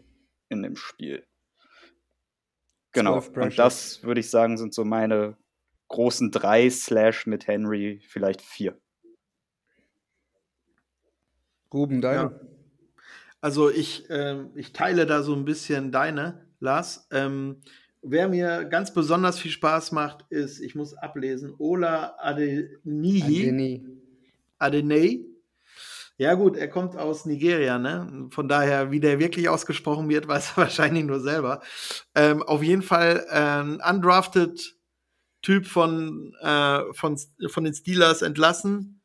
in 0.48 0.62
dem 0.62 0.76
Spiel. 0.76 1.26
Genau. 2.92 3.20
Und 3.20 3.58
das 3.58 4.04
würde 4.04 4.20
ich 4.20 4.30
sagen, 4.30 4.56
sind 4.56 4.74
so 4.74 4.84
meine 4.84 5.36
großen 5.88 6.30
drei 6.30 6.70
Slash 6.70 7.26
mit 7.26 7.48
Henry, 7.48 8.00
vielleicht 8.06 8.42
vier. 8.42 8.80
Ruben, 11.74 12.00
deine? 12.00 12.22
Ja. 12.22 12.40
Also 13.40 13.70
ich, 13.70 14.08
äh, 14.08 14.44
ich 14.54 14.72
teile 14.72 15.04
da 15.04 15.24
so 15.24 15.34
ein 15.34 15.44
bisschen 15.44 15.90
deine. 15.90 16.46
Lars. 16.60 17.08
Ähm, 17.10 17.60
wer 18.08 18.28
mir 18.28 18.64
ganz 18.64 18.92
besonders 18.92 19.38
viel 19.38 19.50
Spaß 19.50 19.92
macht, 19.92 20.24
ist, 20.30 20.60
ich 20.60 20.74
muss 20.74 20.94
ablesen, 20.94 21.54
Ola 21.58 22.16
Adeniyi. 22.18 23.84
Adenei. 24.58 25.20
Ja 26.18 26.34
gut, 26.34 26.56
er 26.56 26.68
kommt 26.68 26.96
aus 26.96 27.26
Nigeria, 27.26 27.78
ne? 27.78 28.28
Von 28.30 28.48
daher, 28.48 28.90
wie 28.90 29.00
der 29.00 29.18
wirklich 29.18 29.48
ausgesprochen 29.48 30.08
wird, 30.08 30.28
weiß 30.28 30.52
er 30.52 30.64
wahrscheinlich 30.64 31.04
nur 31.04 31.20
selber. 31.20 31.60
Ähm, 32.14 32.42
auf 32.42 32.62
jeden 32.62 32.82
Fall 32.82 33.26
ähm, 33.30 33.80
undrafted 33.86 34.76
Typ 35.42 35.66
von, 35.66 36.34
äh, 36.40 36.80
von, 36.94 37.18
von 37.48 37.64
den 37.64 37.74
Steelers 37.74 38.22
entlassen 38.22 38.96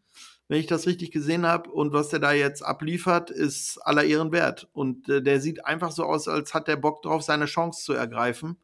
wenn 0.51 0.60
ich 0.60 0.67
das 0.67 0.86
richtig 0.86 1.12
gesehen 1.12 1.46
habe. 1.46 1.70
Und 1.70 1.93
was 1.93 2.10
der 2.10 2.20
da 2.20 2.34
jetzt 2.34 2.62
abliefert, 2.62 3.31
ist 3.31 3.77
aller 3.84 4.03
Ehren 4.03 4.34
wert. 4.34 4.67
Und 4.74 5.08
äh, 5.08 5.22
der 5.22 5.39
sieht 5.39 5.65
einfach 5.65 5.93
so 5.93 6.03
aus, 6.03 6.27
als 6.27 6.53
hat 6.53 6.67
der 6.67 6.75
Bock 6.75 7.01
drauf, 7.03 7.24
seine 7.24 7.46
Chance 7.46 7.86
zu 7.86 7.93
ergreifen. 7.93 8.58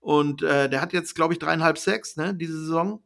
Und 0.00 0.42
äh, 0.42 0.68
der 0.68 0.80
hat 0.80 0.92
jetzt, 0.92 1.14
glaube 1.14 1.34
ich, 1.34 1.38
dreieinhalb 1.38 1.78
Sechs, 1.78 2.16
ne, 2.16 2.34
diese 2.34 2.58
Saison. 2.58 3.02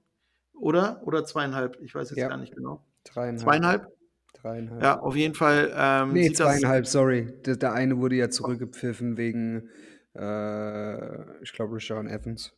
Oder? 0.54 1.02
Oder 1.04 1.24
zweieinhalb? 1.24 1.78
Ich 1.82 1.94
weiß 1.94 2.10
jetzt 2.10 2.18
ja. 2.18 2.28
gar 2.28 2.36
nicht 2.36 2.54
genau. 2.54 2.84
Dreieinhalb. 3.04 3.40
Zweieinhalb? 3.40 3.92
Dreieinhalb. 4.40 4.82
Ja, 4.82 5.00
auf 5.00 5.16
jeden 5.16 5.34
Fall. 5.34 5.72
Ähm, 5.74 6.12
nee, 6.12 6.32
zweieinhalb, 6.32 6.86
sorry. 6.86 7.32
Der, 7.44 7.56
der, 7.56 7.72
eine 7.72 7.98
wurde 7.98 8.16
ja 8.16 8.30
zurückgepfiffen 8.30 9.16
wegen, 9.16 9.68
äh, 10.14 11.42
ich 11.42 11.52
glaube, 11.52 11.74
Rashawn 11.74 12.06
Evans. 12.06 12.52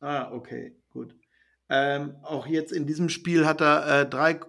Ah, 0.00 0.32
okay, 0.32 0.76
gut. 0.90 1.14
Ähm, 1.68 2.16
auch 2.22 2.46
jetzt 2.46 2.72
in 2.72 2.86
diesem 2.86 3.08
Spiel 3.08 3.46
hat 3.46 3.60
er 3.60 4.00
äh, 4.00 4.08
drei 4.08 4.40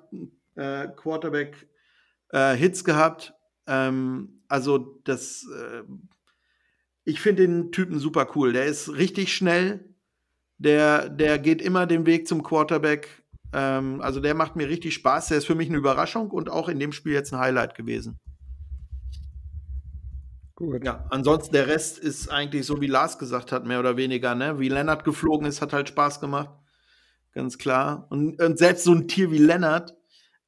äh, 0.55 0.87
Quarterback-Hits 0.87 2.81
äh, 2.81 2.83
gehabt. 2.83 3.33
Ähm, 3.67 4.41
also 4.47 4.99
das, 5.03 5.45
äh, 5.53 5.83
ich 7.09 7.21
finde 7.21 7.47
den 7.47 7.71
Typen 7.71 7.99
super 7.99 8.27
cool. 8.35 8.53
Der 8.53 8.65
ist 8.65 8.89
richtig 8.89 9.33
schnell. 9.33 9.95
Der, 10.57 11.09
der 11.09 11.39
geht 11.39 11.61
immer 11.61 11.85
den 11.85 12.05
Weg 12.05 12.27
zum 12.27 12.43
Quarterback. 12.43 13.23
Ähm, 13.53 14.01
also 14.01 14.19
der 14.19 14.35
macht 14.35 14.55
mir 14.55 14.69
richtig 14.69 14.93
Spaß. 14.93 15.27
Der 15.29 15.37
ist 15.37 15.45
für 15.45 15.55
mich 15.55 15.69
eine 15.69 15.77
Überraschung 15.77 16.31
und 16.31 16.49
auch 16.49 16.69
in 16.69 16.79
dem 16.79 16.91
Spiel 16.91 17.13
jetzt 17.13 17.33
ein 17.33 17.39
Highlight 17.39 17.75
gewesen. 17.75 18.19
Gut. 20.55 20.83
Ja, 20.83 21.05
ansonsten 21.09 21.53
der 21.53 21.67
Rest 21.67 21.99
ist 21.99 22.29
eigentlich 22.29 22.65
so, 22.65 22.81
wie 22.81 22.87
Lars 22.87 23.17
gesagt 23.17 23.51
hat, 23.51 23.65
mehr 23.65 23.79
oder 23.79 23.95
weniger. 23.95 24.35
Ne? 24.35 24.59
Wie 24.59 24.69
Lennart 24.69 25.05
geflogen 25.05 25.47
ist, 25.47 25.61
hat 25.61 25.73
halt 25.73 25.87
Spaß 25.87 26.19
gemacht 26.19 26.49
ganz 27.33 27.57
klar. 27.57 28.07
Und, 28.09 28.41
und 28.41 28.57
selbst 28.57 28.83
so 28.83 28.93
ein 28.93 29.07
Tier 29.07 29.31
wie 29.31 29.37
Leonard 29.37 29.95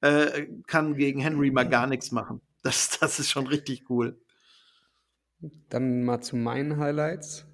äh, 0.01 0.48
kann 0.68 0.96
gegen 0.96 1.22
Henry 1.22 1.51
mal 1.51 1.68
gar 1.68 1.88
nichts 1.88 2.12
machen. 2.12 2.41
Das, 2.63 3.00
das 3.00 3.20
ist 3.20 3.32
schon 3.32 3.48
richtig 3.48 3.89
cool. 3.89 4.22
Dann 5.69 6.03
mal 6.03 6.21
zu 6.21 6.36
meinen 6.36 6.77
Highlights. 6.77 7.45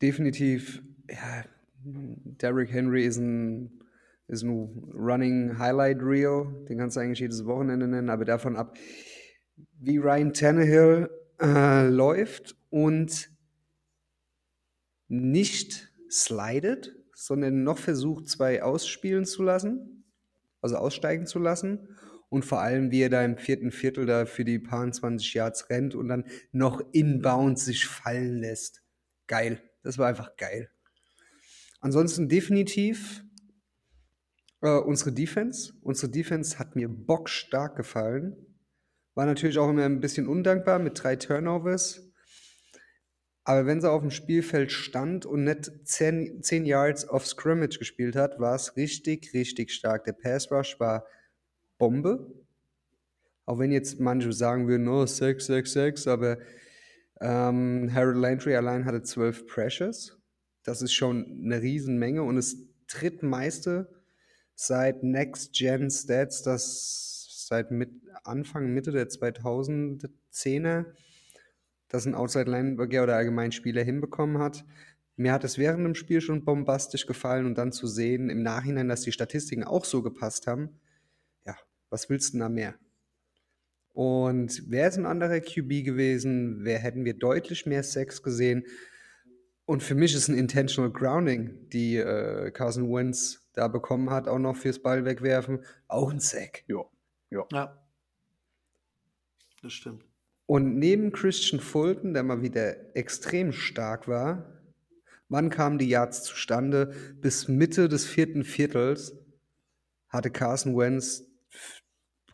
Definitiv, 0.00 0.82
ja, 1.08 1.44
Derrick 1.84 2.72
Henry 2.72 3.04
ist 3.04 3.18
ein, 3.18 3.82
ist 4.28 4.42
ein 4.42 4.90
Running 4.94 5.58
Highlight 5.58 6.00
Reel. 6.00 6.64
Den 6.68 6.78
kannst 6.78 6.96
du 6.96 7.00
eigentlich 7.00 7.20
jedes 7.20 7.44
Wochenende 7.44 7.88
nennen, 7.88 8.10
aber 8.10 8.24
davon 8.24 8.56
ab, 8.56 8.76
wie 9.78 9.98
Ryan 9.98 10.32
Tannehill 10.32 11.10
äh, 11.40 11.88
läuft 11.88 12.56
und 12.70 13.30
nicht 15.08 15.92
slidet, 16.10 16.94
sondern 17.14 17.64
noch 17.64 17.78
versucht, 17.78 18.28
zwei 18.28 18.62
ausspielen 18.62 19.24
zu 19.24 19.42
lassen, 19.42 20.04
also 20.60 20.76
aussteigen 20.76 21.26
zu 21.26 21.38
lassen. 21.38 21.91
Und 22.32 22.46
vor 22.46 22.62
allem, 22.62 22.90
wie 22.90 23.02
er 23.02 23.10
da 23.10 23.22
im 23.22 23.36
vierten 23.36 23.70
Viertel 23.70 24.06
da 24.06 24.24
für 24.24 24.42
die 24.42 24.58
paar 24.58 24.90
20 24.90 25.34
Yards 25.34 25.68
rennt 25.68 25.94
und 25.94 26.08
dann 26.08 26.24
noch 26.50 26.80
inbound 26.92 27.58
sich 27.58 27.86
fallen 27.86 28.38
lässt. 28.38 28.82
Geil. 29.26 29.60
Das 29.82 29.98
war 29.98 30.08
einfach 30.08 30.34
geil. 30.38 30.70
Ansonsten 31.80 32.30
definitiv 32.30 33.22
äh, 34.62 34.78
unsere 34.78 35.12
Defense. 35.12 35.74
Unsere 35.82 36.10
Defense 36.10 36.58
hat 36.58 36.74
mir 36.74 36.88
bockstark 36.88 37.76
gefallen. 37.76 38.34
War 39.14 39.26
natürlich 39.26 39.58
auch 39.58 39.68
immer 39.68 39.84
ein 39.84 40.00
bisschen 40.00 40.26
undankbar 40.26 40.78
mit 40.78 41.02
drei 41.02 41.16
Turnovers. 41.16 42.00
Aber 43.44 43.66
wenn 43.66 43.82
sie 43.82 43.90
auf 43.90 44.00
dem 44.00 44.10
Spielfeld 44.10 44.72
stand 44.72 45.26
und 45.26 45.44
nicht 45.44 45.70
10, 45.84 46.42
10 46.42 46.64
Yards 46.64 47.06
of 47.10 47.26
Scrimmage 47.26 47.78
gespielt 47.78 48.16
hat, 48.16 48.40
war 48.40 48.54
es 48.54 48.74
richtig, 48.74 49.34
richtig 49.34 49.70
stark. 49.70 50.04
Der 50.04 50.14
Pass 50.14 50.50
Rush 50.50 50.80
war 50.80 51.04
Bombe. 51.82 52.32
Auch 53.44 53.58
wenn 53.58 53.72
jetzt 53.72 53.98
manche 53.98 54.32
sagen 54.32 54.68
würden, 54.68 54.86
oh, 54.86 55.04
6, 55.04 55.46
6, 55.46 55.72
6, 55.72 56.06
aber 56.06 56.38
ähm, 57.20 57.90
Harold 57.92 58.18
Landry 58.18 58.54
allein 58.54 58.84
hatte 58.84 59.02
12 59.02 59.48
Pressures. 59.48 60.16
Das 60.62 60.80
ist 60.80 60.92
schon 60.92 61.40
eine 61.42 61.60
Riesenmenge 61.60 62.22
und 62.22 62.36
das 62.36 62.54
drittmeiste 62.86 63.90
seit 64.54 65.02
Next 65.02 65.54
Gen 65.54 65.90
Stats, 65.90 66.44
das 66.44 67.46
seit 67.48 67.72
mit 67.72 67.90
Anfang, 68.22 68.72
Mitte 68.72 68.92
der 68.92 69.08
2010er, 69.08 70.84
dass 71.88 72.06
ein 72.06 72.14
Outside 72.14 72.48
Linebacker 72.48 73.02
oder 73.02 73.16
allgemein 73.16 73.50
Spieler 73.50 73.82
hinbekommen 73.82 74.38
hat. 74.38 74.64
Mir 75.16 75.32
hat 75.32 75.42
es 75.42 75.58
während 75.58 75.84
dem 75.84 75.96
Spiel 75.96 76.20
schon 76.20 76.44
bombastisch 76.44 77.06
gefallen 77.06 77.44
und 77.44 77.58
dann 77.58 77.72
zu 77.72 77.88
sehen 77.88 78.30
im 78.30 78.44
Nachhinein, 78.44 78.86
dass 78.86 79.00
die 79.00 79.10
Statistiken 79.10 79.64
auch 79.64 79.84
so 79.84 80.00
gepasst 80.00 80.46
haben. 80.46 80.78
Was 81.92 82.08
willst 82.08 82.30
du 82.30 82.32
denn 82.32 82.40
da 82.40 82.48
mehr? 82.48 82.74
Und 83.92 84.70
wäre 84.70 84.88
es 84.88 84.96
ein 84.96 85.04
anderer 85.04 85.40
QB 85.40 85.84
gewesen, 85.84 86.64
wär, 86.64 86.78
hätten 86.78 87.04
wir 87.04 87.12
deutlich 87.12 87.66
mehr 87.66 87.82
Sex 87.82 88.22
gesehen. 88.22 88.64
Und 89.66 89.82
für 89.82 89.94
mich 89.94 90.14
ist 90.14 90.28
ein 90.28 90.38
Intentional 90.38 90.90
Grounding, 90.90 91.68
die 91.68 91.98
äh, 91.98 92.50
Carson 92.50 92.90
Wentz 92.90 93.46
da 93.52 93.68
bekommen 93.68 94.08
hat, 94.08 94.26
auch 94.26 94.38
noch 94.38 94.56
fürs 94.56 94.78
Ball 94.78 95.04
wegwerfen, 95.04 95.66
auch 95.86 96.10
ein 96.10 96.18
Sack. 96.18 96.64
Ja. 96.66 96.82
Ja. 97.28 97.46
Ja. 97.52 97.86
Das 99.60 99.74
stimmt. 99.74 100.06
Und 100.46 100.78
neben 100.78 101.12
Christian 101.12 101.60
Fulton, 101.60 102.14
der 102.14 102.22
mal 102.22 102.40
wieder 102.40 102.96
extrem 102.96 103.52
stark 103.52 104.08
war, 104.08 104.62
wann 105.28 105.50
kamen 105.50 105.78
die 105.78 105.90
Yards 105.90 106.22
zustande? 106.22 106.94
Bis 107.20 107.48
Mitte 107.48 107.90
des 107.90 108.06
vierten 108.06 108.44
Viertels 108.44 109.14
hatte 110.08 110.30
Carson 110.30 110.74
Wentz 110.74 111.28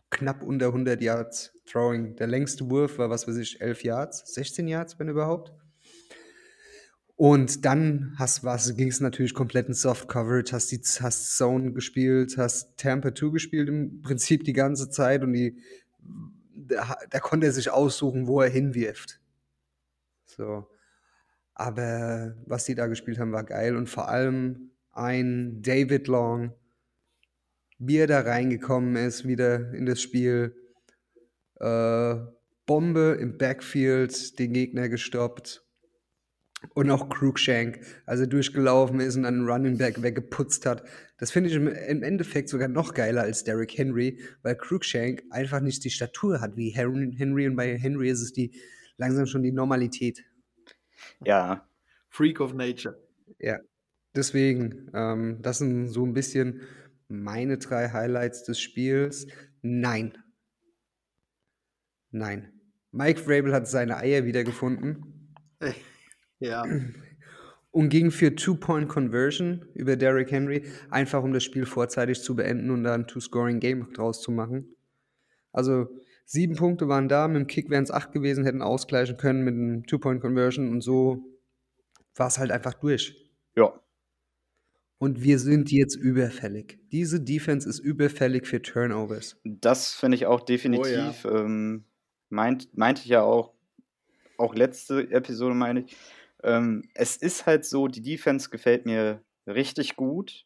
knapp 0.09 0.43
unter 0.43 0.67
100 0.67 1.01
Yards 1.01 1.53
Throwing. 1.65 2.15
Der 2.15 2.27
längste 2.27 2.69
Wurf 2.69 2.97
war, 2.97 3.09
was 3.09 3.27
weiß 3.27 3.37
ich, 3.37 3.61
11 3.61 3.83
Yards, 3.83 4.33
16 4.33 4.67
Yards, 4.67 4.99
wenn 4.99 5.09
überhaupt. 5.09 5.53
Und 7.15 7.65
dann 7.65 8.15
ging 8.77 8.87
es 8.87 9.01
natürlich 9.01 9.33
komplett 9.33 9.67
in 9.67 9.73
Soft 9.73 10.07
Coverage, 10.07 10.53
hast 10.53 10.71
die 10.71 10.79
hast 11.01 11.37
Zone 11.37 11.73
gespielt, 11.73 12.37
hast 12.37 12.77
Tampa 12.77 13.13
2 13.13 13.31
gespielt 13.31 13.67
im 13.67 14.01
Prinzip 14.01 14.45
die 14.45 14.53
ganze 14.53 14.89
Zeit 14.89 15.21
und 15.21 15.33
die, 15.33 15.57
da, 16.55 16.97
da 17.09 17.19
konnte 17.19 17.47
er 17.47 17.51
sich 17.51 17.71
aussuchen, 17.71 18.25
wo 18.25 18.39
er 18.39 18.49
hinwirft. 18.49 19.19
So. 20.23 20.65
Aber 21.53 22.37
was 22.45 22.63
die 22.63 22.75
da 22.75 22.87
gespielt 22.87 23.19
haben, 23.19 23.33
war 23.33 23.43
geil 23.43 23.75
und 23.75 23.89
vor 23.89 24.07
allem 24.07 24.71
ein 24.93 25.61
David 25.61 26.07
Long, 26.07 26.53
wie 27.79 27.97
er 27.97 28.07
da 28.07 28.19
reingekommen 28.21 28.95
ist, 28.95 29.27
wieder 29.27 29.73
in 29.73 29.85
das 29.85 30.01
Spiel. 30.01 30.55
Äh, 31.59 32.15
Bombe 32.65 33.17
im 33.19 33.37
Backfield, 33.37 34.37
den 34.37 34.53
Gegner 34.53 34.89
gestoppt 34.89 35.65
und 36.73 36.91
auch 36.91 37.09
Cruikshank, 37.09 37.79
als 38.05 38.19
er 38.19 38.27
durchgelaufen 38.27 38.99
ist 38.99 39.15
und 39.15 39.25
einen 39.25 39.47
Running 39.47 39.77
Back 39.77 40.03
weggeputzt 40.03 40.65
hat. 40.65 40.83
Das 41.17 41.31
finde 41.31 41.49
ich 41.49 41.55
im, 41.55 42.03
Endeffekt 42.03 42.49
sogar 42.49 42.67
noch 42.67 42.93
geiler 42.93 43.21
als 43.21 43.43
Derrick 43.43 43.77
Henry, 43.77 44.19
weil 44.43 44.55
Cruikshank 44.55 45.23
einfach 45.31 45.61
nicht 45.61 45.83
die 45.83 45.89
Statur 45.89 46.41
hat 46.41 46.57
wie 46.57 46.69
Henry 46.69 47.47
und 47.47 47.55
bei 47.55 47.77
Henry 47.77 48.09
ist 48.09 48.21
es 48.21 48.33
die 48.33 48.53
langsam 48.97 49.25
schon 49.25 49.41
die 49.41 49.51
Normalität. 49.51 50.23
Ja. 51.25 51.67
Freak 52.09 52.41
of 52.41 52.53
Nature. 52.53 53.01
Ja, 53.39 53.59
deswegen, 54.15 54.91
ähm, 54.93 55.39
das 55.41 55.59
sind 55.59 55.87
so 55.87 56.05
ein 56.05 56.13
bisschen 56.13 56.61
meine 57.09 57.57
drei 57.57 57.89
Highlights 57.89 58.43
des 58.43 58.59
Spiels. 58.59 59.27
Nein. 59.61 60.17
Nein. 62.11 62.53
Mike 62.91 63.21
Vrabel 63.21 63.53
hat 63.53 63.67
seine 63.67 63.97
Eier 63.97 64.25
wiedergefunden. 64.25 65.35
Ja. 66.41 66.63
Und 67.71 67.89
ging 67.89 68.11
für 68.11 68.33
Two-Point-Conversion 68.33 69.65
über 69.73 69.97
Derrick 69.97 70.31
Henry, 70.31 70.63
einfach 70.89 71.21
um 71.21 71.33
das 71.33 71.43
Spiel 71.43 71.65
vorzeitig 71.65 72.21
zu 72.21 72.33
beenden 72.37 72.71
und 72.71 72.85
da 72.85 72.93
ein 72.93 73.07
Two-Scoring-Game 73.07 73.91
draus 73.91 74.21
zu 74.21 74.31
machen. 74.31 74.73
Also 75.51 75.89
sieben 76.23 76.55
Punkte 76.55 76.87
waren 76.87 77.09
da, 77.09 77.27
mit 77.27 77.41
dem 77.41 77.47
Kick 77.47 77.69
wären 77.69 77.83
es 77.83 77.91
acht 77.91 78.13
gewesen, 78.13 78.45
hätten 78.45 78.61
ausgleichen 78.61 79.17
können 79.17 79.43
mit 79.43 79.53
einem 79.53 79.85
Two-Point-Conversion 79.85 80.69
und 80.69 80.79
so 80.79 81.25
war 82.15 82.27
es 82.27 82.39
halt 82.39 82.51
einfach 82.51 82.75
durch. 82.75 83.29
Ja. 83.57 83.73
Und 84.99 85.23
wir 85.23 85.39
sind 85.39 85.71
jetzt 85.71 85.95
überfällig. 85.95 86.77
Diese 86.91 87.19
Defense 87.19 87.67
ist 87.67 87.79
überfällig 87.79 88.45
für 88.45 88.61
Turnovers. 88.61 89.37
Das 89.43 89.93
finde 89.93 90.15
ich 90.15 90.25
auch 90.25 90.41
definitiv. 90.41 91.25
Oh, 91.25 91.29
ja. 91.29 91.39
ähm, 91.39 91.85
meint, 92.29 92.77
meinte 92.77 93.01
ich 93.01 93.07
ja 93.07 93.23
auch, 93.23 93.53
auch 94.37 94.53
letzte 94.53 95.09
Episode 95.11 95.55
meine 95.55 95.81
ich 95.81 95.95
ähm, 96.43 96.83
es 96.93 97.17
ist 97.17 97.45
halt 97.45 97.65
so, 97.65 97.87
die 97.87 98.01
Defense 98.01 98.49
gefällt 98.49 98.85
mir 98.85 99.23
richtig 99.47 99.95
gut. 99.95 100.45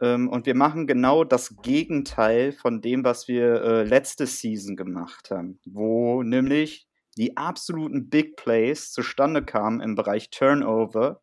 Ähm, 0.00 0.28
und 0.28 0.46
wir 0.46 0.54
machen 0.54 0.86
genau 0.86 1.24
das 1.24 1.56
Gegenteil 1.62 2.52
von 2.52 2.80
dem, 2.80 3.04
was 3.04 3.26
wir 3.26 3.62
äh, 3.62 3.84
letzte 3.84 4.26
Season 4.26 4.76
gemacht 4.76 5.30
haben, 5.30 5.58
wo 5.64 6.22
nämlich 6.22 6.86
die 7.16 7.36
absoluten 7.36 8.08
Big 8.08 8.36
Plays 8.36 8.92
zustande 8.92 9.44
kamen 9.44 9.80
im 9.80 9.96
Bereich 9.96 10.30
Turnover, 10.30 11.20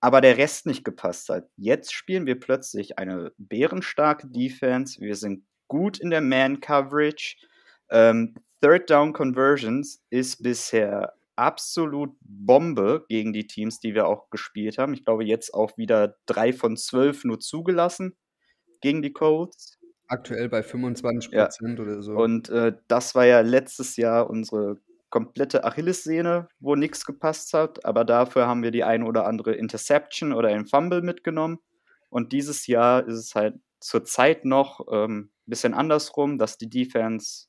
aber 0.00 0.20
der 0.20 0.38
Rest 0.38 0.66
nicht 0.66 0.84
gepasst 0.84 1.28
hat. 1.28 1.48
Jetzt 1.56 1.92
spielen 1.92 2.26
wir 2.26 2.38
plötzlich 2.38 2.98
eine 2.98 3.32
bärenstarke 3.36 4.28
Defense. 4.28 5.00
Wir 5.00 5.16
sind 5.16 5.44
gut 5.66 5.98
in 5.98 6.10
der 6.10 6.20
Man-Coverage. 6.20 7.36
Ähm, 7.90 8.34
Third 8.60 8.90
Down 8.90 9.12
Conversions 9.12 10.02
ist 10.10 10.42
bisher 10.42 11.14
absolut 11.36 12.16
Bombe 12.20 13.04
gegen 13.08 13.32
die 13.32 13.46
Teams, 13.46 13.78
die 13.78 13.94
wir 13.94 14.06
auch 14.06 14.28
gespielt 14.30 14.78
haben. 14.78 14.92
Ich 14.94 15.04
glaube, 15.04 15.24
jetzt 15.24 15.54
auch 15.54 15.76
wieder 15.78 16.16
drei 16.26 16.52
von 16.52 16.76
zwölf 16.76 17.24
nur 17.24 17.38
zugelassen 17.38 18.16
gegen 18.80 19.02
die 19.02 19.12
Colts. 19.12 19.78
Aktuell 20.08 20.48
bei 20.48 20.62
25 20.62 21.30
Prozent 21.30 21.78
ja. 21.78 21.84
oder 21.84 22.02
so. 22.02 22.12
Und 22.12 22.48
äh, 22.48 22.72
das 22.88 23.14
war 23.14 23.26
ja 23.26 23.40
letztes 23.40 23.96
Jahr 23.96 24.28
unsere 24.28 24.78
komplette 25.10 25.64
Achillessehne, 25.64 26.48
wo 26.60 26.74
nichts 26.74 27.04
gepasst 27.04 27.54
hat. 27.54 27.84
Aber 27.84 28.04
dafür 28.04 28.46
haben 28.46 28.62
wir 28.62 28.70
die 28.70 28.84
ein 28.84 29.02
oder 29.02 29.26
andere 29.26 29.54
Interception 29.54 30.32
oder 30.32 30.48
ein 30.48 30.66
Fumble 30.66 31.02
mitgenommen. 31.02 31.58
Und 32.10 32.32
dieses 32.32 32.66
Jahr 32.66 33.06
ist 33.06 33.16
es 33.16 33.34
halt 33.34 33.54
zurzeit 33.80 34.44
noch 34.44 34.86
ein 34.88 35.10
ähm, 35.10 35.30
bisschen 35.46 35.74
andersrum, 35.74 36.38
dass 36.38 36.58
die 36.58 36.70
Defense 36.70 37.46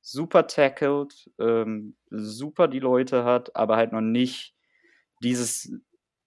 super 0.00 0.46
tackled, 0.46 1.30
ähm, 1.38 1.96
super 2.10 2.68
die 2.68 2.78
Leute 2.78 3.24
hat, 3.24 3.54
aber 3.54 3.76
halt 3.76 3.92
noch 3.92 4.00
nicht 4.00 4.54
dieses 5.22 5.72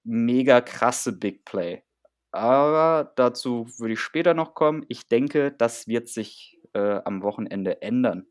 mega 0.04 0.62
krasse 0.62 1.13
Big 1.13 1.45
Play. 1.45 1.84
Aber 2.32 3.13
dazu 3.15 3.67
würde 3.78 3.93
ich 3.93 3.99
später 3.99 4.34
noch 4.34 4.54
kommen. 4.54 4.86
Ich 4.89 5.08
denke, 5.08 5.52
das 5.52 5.88
wird 5.88 6.08
sich 6.10 6.60
äh, 6.73 6.99
am 7.06 7.21
Wochenende 7.21 7.82
ändern. 7.82 8.26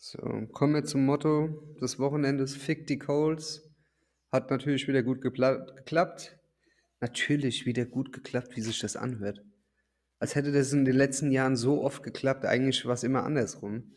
So, 0.00 0.46
kommen 0.52 0.74
wir 0.74 0.84
zum 0.84 1.04
Motto 1.04 1.76
des 1.80 1.98
Wochenendes: 1.98 2.56
Fick 2.56 2.86
die 2.86 2.98
Colts. 2.98 3.68
Hat 4.32 4.50
natürlich 4.50 4.88
wieder 4.88 5.02
gut 5.02 5.20
geklappt. 5.20 6.38
Natürlich 7.00 7.66
wieder 7.66 7.84
gut 7.84 8.12
geklappt, 8.12 8.56
wie 8.56 8.60
sich 8.60 8.78
das 8.80 8.96
anhört 8.96 9.42
als 10.18 10.34
hätte 10.34 10.52
das 10.52 10.72
in 10.72 10.84
den 10.84 10.96
letzten 10.96 11.30
Jahren 11.30 11.56
so 11.56 11.82
oft 11.82 12.02
geklappt. 12.02 12.44
Eigentlich 12.44 12.84
war 12.86 12.94
es 12.94 13.04
immer 13.04 13.24
andersrum. 13.24 13.92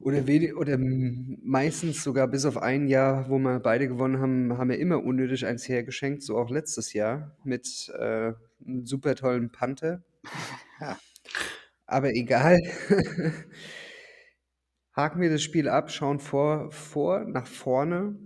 Oder, 0.00 0.22
oder 0.56 0.78
meistens 0.78 2.04
sogar 2.04 2.28
bis 2.28 2.44
auf 2.44 2.56
ein 2.56 2.86
Jahr, 2.86 3.28
wo 3.28 3.38
wir 3.38 3.58
beide 3.58 3.88
gewonnen 3.88 4.20
haben, 4.20 4.56
haben 4.56 4.70
wir 4.70 4.78
immer 4.78 5.02
unnötig 5.02 5.44
eins 5.44 5.68
hergeschenkt, 5.68 6.22
so 6.22 6.38
auch 6.38 6.50
letztes 6.50 6.92
Jahr 6.92 7.36
mit 7.42 7.92
äh, 7.98 8.32
einem 8.64 8.86
super 8.86 9.16
tollen 9.16 9.50
Panther. 9.50 10.04
Aber 11.86 12.14
egal. 12.14 12.58
haken 14.98 15.20
wir 15.20 15.30
das 15.30 15.44
Spiel 15.44 15.68
ab, 15.68 15.92
schauen 15.92 16.18
vor, 16.18 16.72
vor 16.72 17.24
nach 17.24 17.46
vorne. 17.46 18.18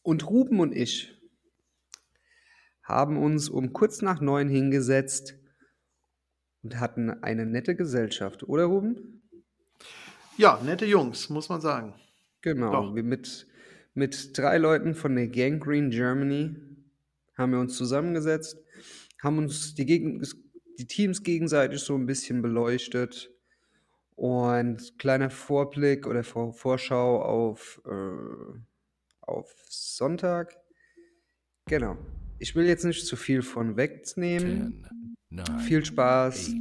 Und 0.00 0.26
Ruben 0.30 0.60
und 0.60 0.74
ich 0.74 1.14
haben 2.82 3.18
uns 3.18 3.50
um 3.50 3.74
kurz 3.74 4.00
nach 4.00 4.22
neun 4.22 4.48
hingesetzt 4.48 5.34
und 6.62 6.80
hatten 6.80 7.10
eine 7.10 7.44
nette 7.44 7.76
Gesellschaft, 7.76 8.44
oder 8.44 8.64
Ruben? 8.64 9.22
Ja, 10.38 10.58
nette 10.64 10.86
Jungs, 10.86 11.28
muss 11.28 11.50
man 11.50 11.60
sagen. 11.60 11.94
Genau, 12.40 12.72
Doch. 12.72 12.94
wir 12.94 13.02
mit, 13.02 13.46
mit 13.92 14.36
drei 14.38 14.56
Leuten 14.56 14.94
von 14.94 15.14
der 15.14 15.28
Gang 15.28 15.62
Green 15.62 15.90
Germany 15.90 16.56
haben 17.36 17.52
wir 17.52 17.60
uns 17.60 17.76
zusammengesetzt, 17.76 18.56
haben 19.22 19.36
uns 19.36 19.74
die, 19.74 19.84
Gegen 19.84 20.26
die 20.78 20.86
Teams 20.86 21.22
gegenseitig 21.22 21.80
so 21.80 21.94
ein 21.94 22.06
bisschen 22.06 22.40
beleuchtet 22.40 23.33
und 24.16 24.98
kleiner 24.98 25.30
Vorblick 25.30 26.06
oder 26.06 26.22
Vor 26.22 26.52
Vorschau 26.52 27.22
auf, 27.22 27.80
äh, 27.86 28.58
auf 29.20 29.52
Sonntag. 29.68 30.56
Genau. 31.66 31.96
Ich 32.38 32.54
will 32.54 32.66
jetzt 32.66 32.84
nicht 32.84 33.06
zu 33.06 33.16
viel 33.16 33.42
von 33.42 33.76
wegnehmen. 33.76 34.86
Viel 35.66 35.84
Spaß. 35.84 36.52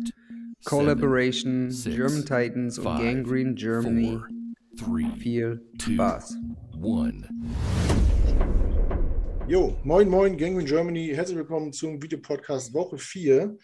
Collaboration, 0.66 1.70
German 1.70 2.26
Titans 2.26 2.80
und 2.80 2.86
Gang 2.86 3.28
Green 3.28 3.56
Germany. 3.56 4.20
Viel 5.20 5.62
Spaß. 5.80 6.38
Jo, 9.48 9.78
moin, 9.84 10.08
moin, 10.08 10.38
Gangrene 10.38 10.64
Germany. 10.64 11.12
Herzlich 11.14 11.38
willkommen 11.38 11.74
zum 11.74 12.02
Videopodcast 12.02 12.74
Woche 12.74 12.98
4. 12.98 13.58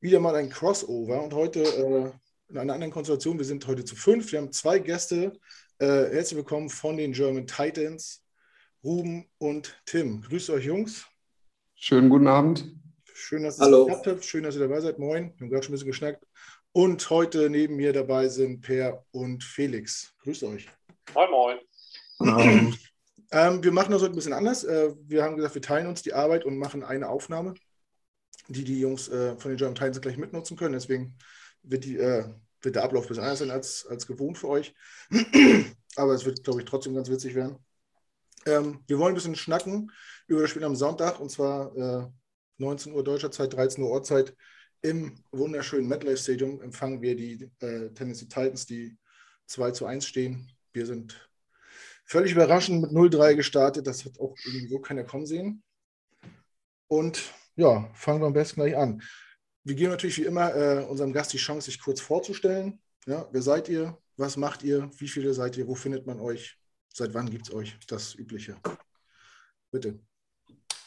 Wieder 0.00 0.20
mal 0.20 0.36
ein 0.36 0.48
Crossover 0.48 1.24
und 1.24 1.34
heute 1.34 1.60
äh, 1.60 2.10
in 2.48 2.56
einer 2.56 2.72
anderen 2.72 2.92
Konstellation. 2.92 3.38
Wir 3.38 3.44
sind 3.44 3.66
heute 3.66 3.84
zu 3.84 3.94
fünf. 3.94 4.32
Wir 4.32 4.40
haben 4.40 4.52
zwei 4.52 4.78
Gäste. 4.78 5.38
Äh, 5.78 5.86
herzlich 5.86 6.36
willkommen 6.36 6.70
von 6.70 6.96
den 6.96 7.12
German 7.12 7.46
Titans, 7.46 8.24
Ruben 8.82 9.28
und 9.38 9.78
Tim. 9.84 10.22
Grüßt 10.22 10.50
euch, 10.50 10.64
Jungs. 10.64 11.06
Schönen 11.74 12.08
guten 12.08 12.26
Abend. 12.26 12.74
Schön, 13.12 13.42
dass 13.42 13.58
Hallo. 13.60 13.82
es 13.82 13.86
geklappt 13.86 14.06
hat. 14.06 14.24
Schön, 14.24 14.44
dass 14.44 14.54
ihr 14.54 14.62
dabei 14.62 14.80
seid. 14.80 14.98
Moin. 14.98 15.34
Wir 15.36 15.40
haben 15.40 15.50
gerade 15.50 15.62
schon 15.62 15.72
ein 15.72 15.74
bisschen 15.74 15.88
geschnackt. 15.88 16.24
Und 16.72 17.10
heute 17.10 17.50
neben 17.50 17.76
mir 17.76 17.92
dabei 17.92 18.28
sind 18.28 18.62
Per 18.62 19.04
und 19.10 19.44
Felix. 19.44 20.14
Grüßt 20.22 20.44
euch. 20.44 20.68
Moin, 21.14 21.58
moin. 22.18 22.78
Ähm, 23.30 23.62
wir 23.62 23.72
machen 23.72 23.92
das 23.92 24.00
heute 24.00 24.12
ein 24.12 24.16
bisschen 24.16 24.32
anders. 24.32 24.64
Äh, 24.64 24.94
wir 25.06 25.22
haben 25.22 25.36
gesagt, 25.36 25.54
wir 25.54 25.60
teilen 25.60 25.86
uns 25.86 26.00
die 26.00 26.14
Arbeit 26.14 26.46
und 26.46 26.56
machen 26.56 26.82
eine 26.82 27.10
Aufnahme, 27.10 27.52
die 28.46 28.64
die 28.64 28.80
Jungs 28.80 29.08
äh, 29.08 29.36
von 29.36 29.50
den 29.50 29.58
German 29.58 29.74
Titans 29.74 30.00
gleich 30.00 30.16
mitnutzen 30.16 30.56
können. 30.56 30.72
Deswegen 30.72 31.18
wird, 31.70 31.84
die, 31.84 31.96
äh, 31.96 32.24
wird 32.62 32.76
der 32.76 32.84
Ablauf 32.84 33.04
ein 33.04 33.08
bisschen 33.08 33.24
anders 33.24 33.38
sein 33.40 33.50
als, 33.50 33.86
als 33.86 34.06
gewohnt 34.06 34.38
für 34.38 34.48
euch. 34.48 34.74
Aber 35.96 36.12
es 36.12 36.24
wird, 36.24 36.44
glaube 36.44 36.60
ich, 36.60 36.66
trotzdem 36.66 36.94
ganz 36.94 37.10
witzig 37.10 37.34
werden. 37.34 37.58
Ähm, 38.46 38.84
wir 38.86 38.98
wollen 38.98 39.12
ein 39.12 39.16
bisschen 39.16 39.36
schnacken 39.36 39.90
über 40.26 40.42
das 40.42 40.50
Spiel 40.50 40.64
am 40.64 40.76
Sonntag 40.76 41.20
und 41.20 41.30
zwar 41.30 41.76
äh, 41.76 42.06
19 42.58 42.92
Uhr 42.92 43.04
deutscher 43.04 43.30
Zeit, 43.30 43.52
13 43.52 43.82
Uhr 43.82 43.90
Ortszeit 43.90 44.34
im 44.82 45.18
wunderschönen 45.32 45.88
MetLife 45.88 46.18
Stadium 46.18 46.62
empfangen 46.62 47.02
wir 47.02 47.16
die 47.16 47.50
äh, 47.60 47.90
Tennessee 47.90 48.26
Titans, 48.26 48.66
die 48.66 48.96
2 49.46 49.72
zu 49.72 49.86
1 49.86 50.06
stehen. 50.06 50.52
Wir 50.72 50.86
sind 50.86 51.28
völlig 52.04 52.32
überraschend 52.32 52.82
mit 52.82 52.90
0-3 52.92 53.34
gestartet. 53.34 53.86
Das 53.86 54.04
hat 54.04 54.18
auch 54.20 54.36
irgendwie 54.44 54.68
so 54.68 54.78
keiner 54.78 55.04
kommen 55.04 55.26
sehen. 55.26 55.62
Und 56.86 57.34
ja, 57.56 57.90
fangen 57.94 58.20
wir 58.20 58.26
am 58.26 58.32
besten 58.32 58.60
gleich 58.60 58.76
an. 58.76 59.02
Wir 59.68 59.74
geben 59.74 59.90
natürlich 59.90 60.16
wie 60.16 60.24
immer 60.24 60.54
äh, 60.56 60.82
unserem 60.88 61.12
Gast 61.12 61.30
die 61.34 61.36
Chance, 61.36 61.66
sich 61.66 61.78
kurz 61.78 62.00
vorzustellen. 62.00 62.78
Ja, 63.06 63.28
wer 63.30 63.42
seid 63.42 63.68
ihr? 63.68 63.98
Was 64.16 64.38
macht 64.38 64.62
ihr? 64.64 64.90
Wie 64.96 65.08
viele 65.08 65.34
seid 65.34 65.58
ihr? 65.58 65.68
Wo 65.68 65.74
findet 65.74 66.06
man 66.06 66.20
euch? 66.20 66.56
Seit 66.88 67.12
wann 67.12 67.28
gibt 67.28 67.48
es 67.48 67.54
euch? 67.54 67.76
Das 67.86 68.14
Übliche. 68.14 68.56
Bitte. 69.70 69.98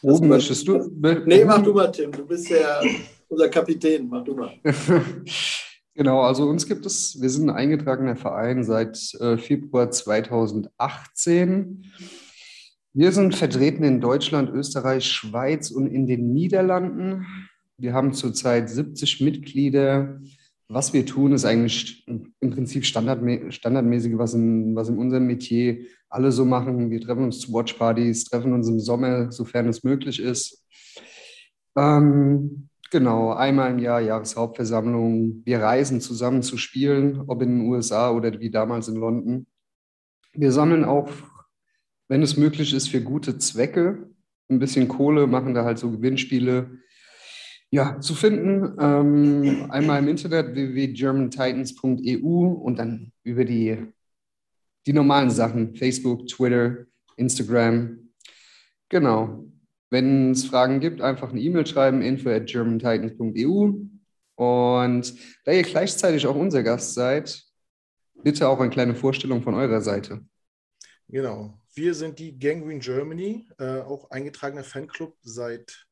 Ruben, 0.01 0.29
möchtest 0.29 0.67
du? 0.67 0.89
Nee, 1.27 1.45
mach 1.45 1.61
du 1.61 1.75
mal, 1.75 1.91
Tim. 1.91 2.11
Du 2.11 2.25
bist 2.25 2.49
ja 2.49 2.81
unser 3.27 3.49
Kapitän. 3.49 4.09
Mach 4.09 4.23
du 4.23 4.35
mal. 4.35 4.59
Genau, 5.93 6.21
also 6.21 6.47
uns 6.47 6.65
gibt 6.65 6.85
es, 6.85 7.21
wir 7.21 7.29
sind 7.29 7.49
ein 7.49 7.55
eingetragener 7.55 8.15
Verein 8.15 8.63
seit 8.63 9.13
äh, 9.15 9.37
Februar 9.37 9.91
2018. 9.91 11.85
Wir 12.93 13.11
sind 13.11 13.35
vertreten 13.35 13.83
in 13.83 13.99
Deutschland, 13.99 14.49
Österreich, 14.51 15.05
Schweiz 15.05 15.69
und 15.69 15.87
in 15.87 16.07
den 16.07 16.31
Niederlanden. 16.31 17.27
Wir 17.81 17.93
haben 17.93 18.13
zurzeit 18.13 18.69
70 18.69 19.21
Mitglieder. 19.21 20.21
Was 20.69 20.93
wir 20.93 21.05
tun, 21.05 21.33
ist 21.33 21.45
eigentlich 21.45 22.07
im 22.07 22.51
Prinzip 22.51 22.85
standardmä 22.85 23.51
standardmäßig, 23.51 24.17
was 24.17 24.35
in, 24.35 24.75
was 24.75 24.87
in 24.87 24.97
unserem 24.97 25.25
Metier 25.25 25.85
alle 26.07 26.31
so 26.31 26.45
machen. 26.45 26.91
Wir 26.91 27.01
treffen 27.01 27.25
uns 27.25 27.39
zu 27.39 27.51
Watchpartys, 27.51 28.25
treffen 28.25 28.53
uns 28.53 28.69
im 28.69 28.79
Sommer, 28.79 29.31
sofern 29.31 29.67
es 29.67 29.83
möglich 29.83 30.19
ist. 30.19 30.65
Ähm, 31.75 32.69
Genau, 32.91 33.31
einmal 33.31 33.71
im 33.71 33.79
Jahr 33.79 34.01
Jahreshauptversammlung. 34.01 35.43
Wir 35.45 35.61
reisen 35.61 36.01
zusammen 36.01 36.43
zu 36.43 36.57
spielen, 36.57 37.21
ob 37.27 37.41
in 37.41 37.59
den 37.59 37.69
USA 37.69 38.11
oder 38.11 38.37
wie 38.41 38.51
damals 38.51 38.89
in 38.89 38.97
London. 38.97 39.47
Wir 40.33 40.51
sammeln 40.51 40.83
auch, 40.83 41.09
wenn 42.09 42.21
es 42.21 42.35
möglich 42.35 42.73
ist, 42.73 42.89
für 42.89 42.99
gute 42.99 43.37
Zwecke 43.37 44.09
ein 44.49 44.59
bisschen 44.59 44.89
Kohle, 44.89 45.25
machen 45.25 45.53
da 45.53 45.63
halt 45.63 45.79
so 45.79 45.89
Gewinnspiele. 45.89 46.79
Ja, 47.73 48.01
zu 48.01 48.15
finden 48.15 48.75
ähm, 48.81 49.71
einmal 49.71 49.99
im 49.99 50.09
Internet 50.09 50.53
www.germantitans.eu 50.53 52.27
und 52.27 52.77
dann 52.77 53.13
über 53.23 53.45
die, 53.45 53.87
die 54.85 54.91
normalen 54.91 55.29
Sachen, 55.29 55.73
Facebook, 55.75 56.27
Twitter, 56.27 56.85
Instagram. 57.15 58.11
Genau. 58.89 59.45
Wenn 59.89 60.31
es 60.31 60.43
Fragen 60.43 60.81
gibt, 60.81 60.99
einfach 60.99 61.31
eine 61.31 61.39
E-Mail 61.39 61.65
schreiben, 61.65 62.01
info 62.01 62.29
at 62.29 62.47
germantitans.eu. 62.47 63.71
Und 64.35 65.13
da 65.45 65.51
ihr 65.53 65.63
gleichzeitig 65.63 66.27
auch 66.27 66.35
unser 66.35 66.63
Gast 66.63 66.93
seid, 66.93 67.41
bitte 68.21 68.49
auch 68.49 68.59
eine 68.59 68.69
kleine 68.69 68.95
Vorstellung 68.95 69.43
von 69.43 69.53
eurer 69.53 69.79
Seite. 69.79 70.19
Genau. 71.07 71.57
Wir 71.73 71.93
sind 71.93 72.19
die 72.19 72.37
Gangrene 72.37 72.79
Germany, 72.79 73.47
äh, 73.59 73.79
auch 73.79 74.11
eingetragener 74.11 74.65
Fanclub 74.65 75.15
seit 75.21 75.87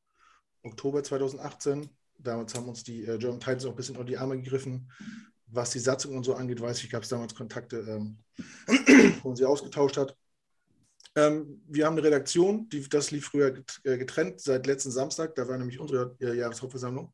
Oktober 0.64 1.04
2018. 1.04 1.90
Damals 2.18 2.54
haben 2.56 2.68
uns 2.68 2.84
die 2.84 3.06
äh, 3.06 3.18
German 3.18 3.40
Titans 3.40 3.66
auch 3.66 3.72
ein 3.72 3.76
bisschen 3.76 3.96
unter 3.96 4.08
die 4.08 4.18
Arme 4.18 4.42
gegriffen. 4.42 4.92
Was 5.48 5.72
die 5.72 5.80
Satzung 5.80 6.16
und 6.16 6.24
so 6.24 6.36
angeht, 6.36 6.62
weiß 6.62 6.84
ich, 6.84 6.90
gab 6.90 7.04
es 7.04 7.10
damals 7.10 7.34
Kontakte, 7.34 7.78
ähm, 7.78 8.18
wo 9.24 9.30
man 9.30 9.36
sie 9.36 9.46
ausgetauscht 9.46 9.98
hat. 9.98 10.16
Ähm, 11.16 11.62
wir 11.68 11.86
haben 11.86 11.94
eine 11.94 12.04
Redaktion, 12.04 12.70
die, 12.70 12.88
das 12.88 13.12
lief 13.12 13.26
früher 13.26 13.64
äh, 13.84 13.98
getrennt, 13.98 14.42
seit 14.42 14.68
letzten 14.68 14.92
Samstag, 14.92 15.34
da 15.36 15.48
war 15.48 15.58
nämlich 15.58 15.80
unsere 15.80 16.16
äh, 16.22 16.38
Jahreshauptversammlung, 16.38 17.14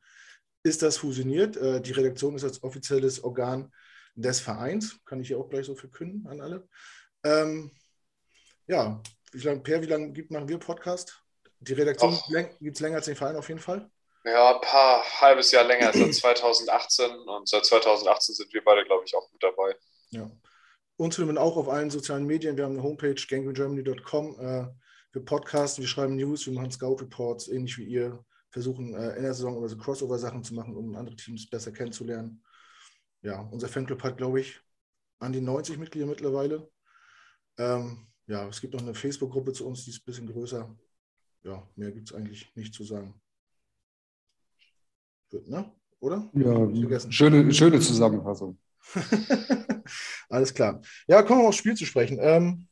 ist 0.64 0.82
das 0.82 0.98
fusioniert. 0.98 1.56
Äh, 1.56 1.82
die 1.82 1.94
Redaktion 1.94 2.36
ist 2.36 2.44
als 2.44 2.62
offizielles 2.62 3.24
Organ 3.24 3.72
des 4.16 4.42
Vereins, 4.42 5.00
kann 5.06 5.22
ich 5.22 5.28
hier 5.28 5.40
auch 5.40 5.50
gleich 5.50 5.66
so 5.66 5.76
verkünden 5.76 6.28
an 6.28 6.42
alle. 6.42 6.68
Ähm, 7.24 7.72
ja, 8.68 9.02
wie 9.32 9.40
lange, 9.40 9.62
Per, 9.62 9.82
wie 9.82 9.88
lange 9.88 10.12
gibt, 10.12 10.32
machen 10.32 10.50
wir 10.50 10.58
Podcast? 10.58 11.25
Die 11.68 11.74
Redaktion 11.74 12.18
gibt 12.60 12.76
es 12.76 12.82
länger 12.82 12.98
als 12.98 13.06
den 13.06 13.16
Verein 13.16 13.36
auf 13.36 13.48
jeden 13.48 13.60
Fall? 13.60 13.90
Ja, 14.24 14.56
ein 14.56 14.62
paar, 14.62 15.04
halbes 15.22 15.52
Jahr 15.52 15.64
länger, 15.64 15.92
seit 15.94 16.14
2018 16.14 17.12
und 17.12 17.48
seit 17.48 17.66
2018 17.66 18.36
sind 18.36 18.54
wir 18.54 18.64
beide, 18.64 18.84
glaube 18.86 19.04
ich, 19.06 19.16
auch 19.16 19.32
mit 19.32 19.42
dabei. 19.42 19.76
Ja. 20.10 20.30
Uns 20.98 21.16
findet 21.16 21.36
man 21.36 21.44
auch 21.44 21.58
auf 21.58 21.70
allen 21.70 21.90
sozialen 21.90 22.26
Medien. 22.26 22.58
Wir 22.58 22.66
haben 22.66 22.74
eine 22.74 22.84
Homepage, 22.84 23.16
gangrengermany.com. 23.16 24.40
Äh, 24.40 24.68
wir 25.12 25.26
podcasten, 25.26 25.84
wir 25.84 25.90
schreiben 25.90 26.16
News, 26.16 26.46
wir 26.46 26.54
machen 26.54 26.72
Scout-Reports, 26.72 27.48
ähnlich 27.50 27.78
wie 27.78 27.86
ihr. 27.86 28.24
Versuchen 28.50 28.94
äh, 28.96 29.16
in 29.18 29.24
der 29.24 29.34
Saison 29.34 29.58
oder 29.58 29.68
so 29.68 29.78
Crossover-Sachen 29.78 30.44
zu 30.44 30.54
machen, 30.54 30.78
um 30.78 30.96
andere 30.96 31.16
Teams 31.18 31.50
besser 31.50 31.72
kennenzulernen. 31.72 32.42
Ja, 33.22 33.42
unser 33.52 33.68
Fanclub 33.68 34.02
hat, 34.04 34.18
glaube 34.18 34.40
ich, 34.40 34.62
an 35.20 35.34
die 35.34 35.42
90 35.42 35.78
Mitglieder 35.78 36.06
mittlerweile. 36.06 36.70
Ähm, 37.58 38.08
ja, 38.28 38.48
es 38.48 38.62
gibt 38.62 38.74
noch 38.74 38.82
eine 38.82 38.94
Facebook-Gruppe 38.94 39.52
zu 39.54 39.68
uns, 39.68 39.84
die 39.84 39.92
ist 39.92 40.00
ein 40.00 40.06
bisschen 40.06 40.28
größer. 40.28 40.74
Ja, 41.46 41.62
mehr 41.76 41.92
gibt 41.92 42.10
es 42.10 42.16
eigentlich 42.16 42.52
nicht 42.56 42.74
zu 42.74 42.84
sagen. 42.84 43.14
Gut, 45.30 45.48
ne? 45.48 45.72
Oder? 46.00 46.28
Ja, 46.34 47.12
schöne, 47.12 47.54
schöne 47.54 47.80
Zusammenfassung. 47.80 48.58
Alles 50.30 50.54
klar. 50.54 50.82
Ja, 51.08 51.22
kommen 51.22 51.42
wir 51.42 51.48
aufs 51.48 51.58
Spiel 51.58 51.76
zu 51.76 51.86
sprechen. 51.86 52.18
Ähm, 52.20 52.68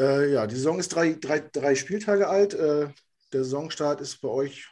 äh, 0.00 0.32
ja, 0.32 0.48
die 0.48 0.56
Saison 0.56 0.80
ist 0.80 0.88
drei, 0.88 1.12
drei, 1.12 1.38
drei 1.38 1.76
Spieltage 1.76 2.28
alt. 2.28 2.54
Äh, 2.54 2.88
der 3.32 3.44
Saisonstart 3.44 4.00
ist 4.00 4.20
bei 4.20 4.28
euch 4.28 4.68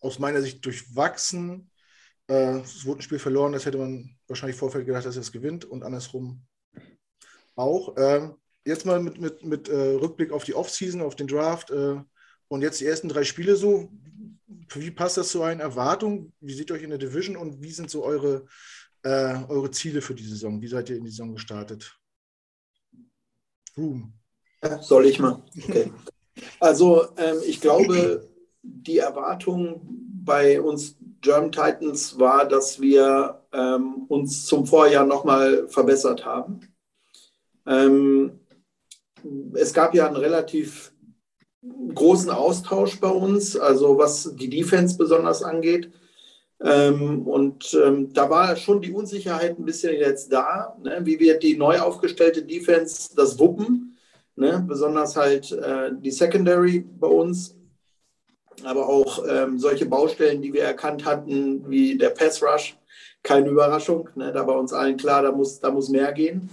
aus 0.00 0.18
meiner 0.18 0.42
Sicht 0.42 0.62
durchwachsen. 0.66 1.70
Äh, 2.28 2.58
es 2.58 2.84
wurde 2.84 3.00
ein 3.00 3.02
Spiel 3.02 3.18
verloren, 3.18 3.52
das 3.52 3.64
hätte 3.64 3.78
man 3.78 4.18
wahrscheinlich 4.26 4.58
Vorfeld 4.58 4.84
gedacht, 4.84 5.06
dass 5.06 5.16
er 5.16 5.22
es 5.22 5.32
gewinnt 5.32 5.64
und 5.64 5.82
andersrum 5.82 6.46
auch. 7.56 7.94
Ähm, 7.96 8.36
jetzt 8.64 8.86
mal 8.86 9.00
mit, 9.00 9.20
mit, 9.20 9.44
mit 9.44 9.68
äh, 9.68 9.94
Rückblick 9.94 10.32
auf 10.32 10.44
die 10.44 10.54
Offseason, 10.54 11.02
auf 11.02 11.16
den 11.16 11.26
Draft 11.26 11.70
äh, 11.70 12.00
und 12.48 12.62
jetzt 12.62 12.80
die 12.80 12.86
ersten 12.86 13.08
drei 13.08 13.24
Spiele 13.24 13.56
so. 13.56 13.90
Wie 14.74 14.90
passt 14.90 15.16
das 15.16 15.30
zu 15.30 15.42
euren 15.42 15.60
Erwartungen? 15.60 16.32
Wie 16.40 16.52
seht 16.52 16.70
ihr 16.70 16.76
euch 16.76 16.82
in 16.82 16.90
der 16.90 16.98
Division 16.98 17.36
und 17.36 17.62
wie 17.62 17.70
sind 17.70 17.90
so 17.90 18.04
eure 18.04 18.46
äh, 19.02 19.44
eure 19.48 19.70
Ziele 19.70 20.00
für 20.00 20.14
die 20.14 20.26
Saison? 20.26 20.60
Wie 20.60 20.68
seid 20.68 20.90
ihr 20.90 20.96
in 20.96 21.04
die 21.04 21.10
Saison 21.10 21.32
gestartet? 21.32 21.98
Room. 23.76 24.12
Soll 24.80 25.06
ich 25.06 25.18
mal? 25.18 25.42
Okay. 25.56 25.92
Also 26.60 27.08
ähm, 27.16 27.38
ich 27.46 27.60
glaube, 27.60 28.28
die 28.62 28.98
Erwartung 28.98 29.80
bei 30.24 30.60
uns 30.60 30.96
German 31.20 31.52
Titans 31.52 32.18
war, 32.18 32.46
dass 32.46 32.80
wir 32.80 33.42
ähm, 33.52 34.04
uns 34.08 34.46
zum 34.46 34.66
Vorjahr 34.66 35.06
nochmal 35.06 35.68
verbessert 35.68 36.24
haben. 36.24 36.60
Ähm, 37.66 38.40
es 39.54 39.72
gab 39.72 39.94
ja 39.94 40.06
einen 40.06 40.16
relativ 40.16 40.92
großen 41.94 42.30
Austausch 42.30 43.00
bei 43.00 43.08
uns, 43.08 43.56
also 43.56 43.98
was 43.98 44.34
die 44.36 44.48
Defense 44.48 44.96
besonders 44.96 45.42
angeht. 45.42 45.90
Ähm, 46.60 47.26
und 47.26 47.78
ähm, 47.84 48.12
da 48.12 48.28
war 48.30 48.56
schon 48.56 48.80
die 48.80 48.92
Unsicherheit 48.92 49.58
ein 49.58 49.64
bisschen 49.64 49.94
jetzt 49.94 50.32
da. 50.32 50.76
Ne? 50.82 51.00
Wie 51.04 51.20
wird 51.20 51.42
die 51.42 51.56
neu 51.56 51.78
aufgestellte 51.78 52.42
Defense 52.42 53.14
das 53.14 53.38
wuppen? 53.38 53.96
Ne? 54.34 54.64
Besonders 54.66 55.16
halt 55.16 55.52
äh, 55.52 55.90
die 55.92 56.10
Secondary 56.10 56.80
bei 56.80 57.06
uns, 57.06 57.56
aber 58.64 58.88
auch 58.88 59.24
ähm, 59.28 59.58
solche 59.58 59.86
Baustellen, 59.86 60.42
die 60.42 60.52
wir 60.52 60.62
erkannt 60.62 61.04
hatten, 61.04 61.68
wie 61.68 61.96
der 61.96 62.10
Pass 62.10 62.42
Rush. 62.42 62.76
Keine 63.22 63.50
Überraschung. 63.50 64.08
Ne? 64.16 64.32
Da 64.32 64.46
war 64.46 64.58
uns 64.58 64.72
allen 64.72 64.96
klar, 64.96 65.22
da 65.22 65.32
muss, 65.32 65.60
da 65.60 65.70
muss 65.70 65.88
mehr 65.88 66.12
gehen. 66.12 66.50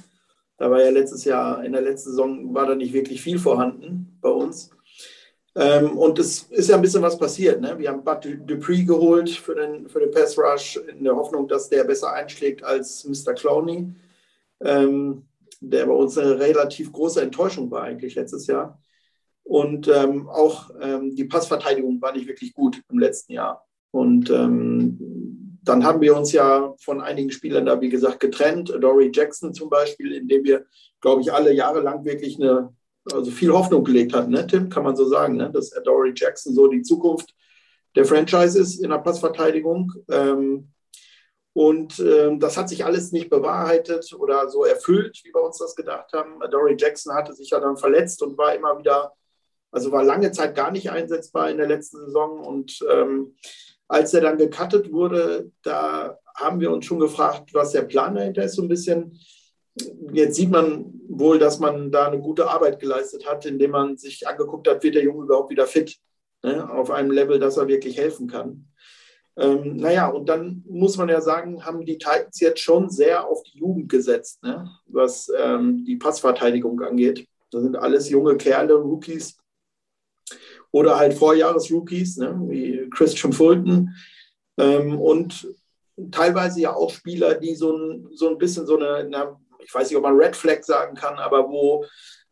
Da 0.58 0.72
war 0.72 0.82
ja 0.82 0.90
letztes 0.90 1.26
Jahr, 1.26 1.64
in 1.64 1.74
der 1.74 1.82
letzten 1.82 2.12
Saison 2.12 2.54
war 2.54 2.66
da 2.68 2.76
nicht 2.76 2.94
wirklich 2.94 3.22
viel 3.22 3.40
vorhanden 3.40 4.18
bei 4.22 4.30
uns. 4.30 4.70
Ähm, 5.56 5.98
und 5.98 6.20
es 6.20 6.44
ist 6.44 6.70
ja 6.70 6.76
ein 6.76 6.82
bisschen 6.82 7.02
was 7.02 7.18
passiert. 7.18 7.62
Ne? 7.62 7.78
Wir 7.78 7.90
haben 7.90 8.04
Bud 8.04 8.28
Dupree 8.46 8.84
geholt 8.84 9.30
für 9.30 9.56
den, 9.56 9.88
für 9.88 10.00
den 10.00 10.12
Pass 10.12 10.38
Rush 10.38 10.78
in 10.78 11.04
der 11.04 11.16
Hoffnung, 11.16 11.48
dass 11.48 11.70
der 11.70 11.84
besser 11.86 12.12
einschlägt 12.12 12.64
als 12.64 13.06
Mr. 13.06 13.34
Clowney, 13.34 13.94
ähm, 14.62 15.24
der 15.62 15.86
bei 15.86 15.94
uns 15.94 16.18
eine 16.18 16.38
relativ 16.40 16.92
große 16.92 17.22
Enttäuschung 17.22 17.72
war 17.72 17.84
eigentlich 17.84 18.16
letztes 18.16 18.48
Jahr. 18.48 18.82
Und 19.44 19.88
ähm, 19.88 20.28
auch 20.28 20.72
ähm, 20.82 21.16
die 21.16 21.26
Passverteidigung 21.26 22.02
war 22.02 22.14
nicht 22.14 22.28
wirklich 22.28 22.54
gut 22.54 22.82
im 22.90 23.00
letzten 23.00 23.34
Jahr. 23.34 23.66
Und 23.92 24.30
ähm, 24.30 24.98
dann 25.66 25.84
haben 25.84 26.02
wir 26.02 26.16
uns 26.16 26.32
ja 26.32 26.74
von 26.80 27.02
einigen 27.02 27.32
Spielern 27.32 27.66
da, 27.66 27.82
wie 27.82 27.90
gesagt, 27.90 28.20
getrennt. 28.20 28.70
Dory 28.70 29.12
Jackson 29.14 29.54
zum 29.54 29.70
Beispiel, 29.70 30.14
in 30.14 30.28
dem 30.28 30.44
wir, 30.44 30.66
glaube 31.02 31.22
ich, 31.22 31.34
alle 31.34 31.54
jahrelang 31.54 32.06
wirklich 32.06 32.40
eine 32.40 32.74
also 33.14 33.32
viel 33.32 33.52
Hoffnung 33.52 33.84
gelegt 33.84 34.14
hat, 34.14 34.30
ne, 34.30 34.48
Tim, 34.48 34.70
kann 34.70 34.84
man 34.84 34.96
so 34.96 35.08
sagen, 35.08 35.38
ne, 35.38 35.52
dass 35.52 35.70
Dory 35.84 36.14
Jackson 36.16 36.54
so 36.54 36.68
die 36.68 36.82
Zukunft 36.82 37.34
der 37.96 38.06
Franchise 38.06 38.60
ist 38.60 38.80
in 38.84 38.90
der 38.90 38.98
Passverteidigung. 38.98 39.94
Ähm, 40.10 40.72
und 41.54 42.00
ähm, 42.00 42.40
das 42.40 42.58
hat 42.58 42.68
sich 42.68 42.84
alles 42.84 43.14
nicht 43.14 43.30
bewahrheitet 43.30 44.14
oder 44.18 44.50
so 44.50 44.66
erfüllt, 44.66 45.22
wie 45.24 45.34
wir 45.34 45.44
uns 45.44 45.58
das 45.58 45.76
gedacht 45.76 46.12
haben. 46.12 46.40
Dory 46.52 46.76
Jackson 46.78 47.14
hatte 47.16 47.34
sich 47.34 47.50
ja 47.52 47.60
dann 47.60 47.78
verletzt 47.78 48.22
und 48.22 48.38
war 48.38 48.54
immer 48.54 48.78
wieder, 48.78 49.14
also 49.72 49.92
war 49.92 50.04
lange 50.04 50.32
Zeit 50.32 50.54
gar 50.54 50.72
nicht 50.72 50.92
einsetzbar 50.92 51.50
in 51.50 51.58
der 51.58 51.68
letzten 51.68 51.98
Saison. 51.98 52.42
Und 52.42 52.80
ähm, 52.92 53.36
als 53.88 54.14
er 54.14 54.22
dann 54.22 54.38
gecuttet 54.38 54.92
wurde, 54.92 55.52
da 55.64 56.18
haben 56.36 56.60
wir 56.60 56.72
uns 56.72 56.86
schon 56.86 57.00
gefragt, 57.00 57.54
was 57.54 57.72
der 57.72 57.84
Plan 57.84 58.16
dahinter 58.16 58.44
ist, 58.44 58.56
so 58.56 58.62
ein 58.62 58.68
bisschen 58.68 59.18
jetzt 60.12 60.36
sieht 60.36 60.52
man 60.52 60.94
wohl, 61.08 61.40
dass 61.40 61.60
man 61.60 61.92
da 61.92 62.08
eine 62.08 62.20
gute 62.20 62.48
Arbeit 62.48 62.80
geleistet 62.80 63.30
hat, 63.30 63.46
indem 63.46 63.72
man 63.72 63.98
sich 63.98 64.28
angeguckt 64.28 64.68
hat, 64.68 64.84
wird 64.84 64.96
der 64.96 65.04
Junge 65.04 65.24
überhaupt 65.24 65.50
wieder 65.50 65.68
fit, 65.68 65.98
ne, 66.44 66.70
auf 66.70 66.92
einem 66.92 67.12
Level, 67.12 67.40
dass 67.40 67.58
er 67.58 67.68
wirklich 67.68 67.98
helfen 67.98 68.28
kann. 68.28 68.68
Ähm, 69.38 69.76
naja, 69.76 70.08
und 70.08 70.30
dann 70.30 70.64
muss 70.68 70.98
man 70.98 71.10
ja 71.10 71.20
sagen, 71.20 71.66
haben 71.66 71.86
die 71.86 71.98
Titans 71.98 72.40
jetzt 72.40 72.62
schon 72.62 72.90
sehr 72.90 73.28
auf 73.28 73.44
die 73.44 73.60
Jugend 73.60 73.90
gesetzt, 73.90 74.42
ne, 74.44 74.70
was 74.86 75.30
ähm, 75.38 75.84
die 75.86 75.98
Passverteidigung 75.98 76.82
angeht. 76.82 77.28
Das 77.52 77.62
sind 77.62 77.76
alles 77.76 78.10
junge 78.10 78.38
Kerle, 78.38 78.76
Rookies 78.76 79.38
oder 80.76 80.98
halt 80.98 81.14
Vorjahres-Rookies, 81.14 82.18
ne, 82.18 82.38
wie 82.50 82.90
Christian 82.90 83.32
Fulton. 83.32 83.96
Ähm, 84.58 85.00
und 85.00 85.48
teilweise 86.12 86.60
ja 86.60 86.76
auch 86.76 86.90
Spieler, 86.90 87.36
die 87.36 87.56
so 87.56 87.78
ein, 87.78 88.10
so 88.12 88.28
ein 88.28 88.38
bisschen 88.38 88.66
so 88.66 88.76
eine, 88.76 88.96
eine 88.96 89.38
ich 89.60 89.74
weiß 89.74 89.88
nicht, 89.88 89.96
ob 89.96 90.04
man 90.04 90.18
Red 90.18 90.36
Flag 90.36 90.64
sagen 90.64 90.98
kann, 90.98 91.18
aber 91.18 91.48
wo 91.50 91.86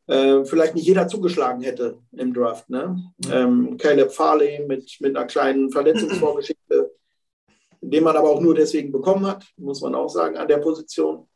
äh, 0.07 0.43
vielleicht 0.43 0.75
nicht 0.75 0.85
jeder 0.85 1.07
zugeschlagen 1.07 1.61
hätte 1.61 1.99
im 2.11 2.33
Draft. 2.33 2.69
Ne? 2.69 3.13
Ähm, 3.31 3.77
Caleb 3.77 4.11
Farley 4.11 4.65
mit, 4.67 4.97
mit 4.99 5.15
einer 5.15 5.25
kleinen 5.25 5.71
Verletzungsvorgeschichte, 5.71 6.91
den 7.79 8.03
man 8.03 8.17
aber 8.17 8.29
auch 8.29 8.41
nur 8.41 8.55
deswegen 8.55 8.91
bekommen 8.91 9.25
hat, 9.25 9.45
muss 9.55 9.79
man 9.79 9.95
auch 9.95 10.09
sagen, 10.09 10.35
an 10.35 10.49
der 10.49 10.57
Position. 10.57 11.29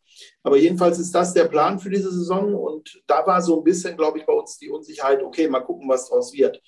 Aber 0.43 0.58
jedenfalls 0.58 1.00
ist 1.00 1.15
das 1.15 1.34
der 1.34 1.46
Plan 1.46 1.80
für 1.80 1.89
diese 1.89 2.12
Saison 2.12 2.54
und 2.54 3.02
da 3.08 3.26
war 3.26 3.41
so 3.41 3.60
ein 3.60 3.63
bisschen, 3.63 3.96
glaube 3.96 4.20
ich, 4.20 4.26
bei 4.26 4.34
uns 4.34 4.58
die 4.58 4.70
Unsicherheit, 4.70 5.24
okay, 5.24 5.48
mal 5.48 5.62
gucken, 5.62 5.88
was 5.88 6.10
daraus 6.10 6.34
wird. 6.34 6.62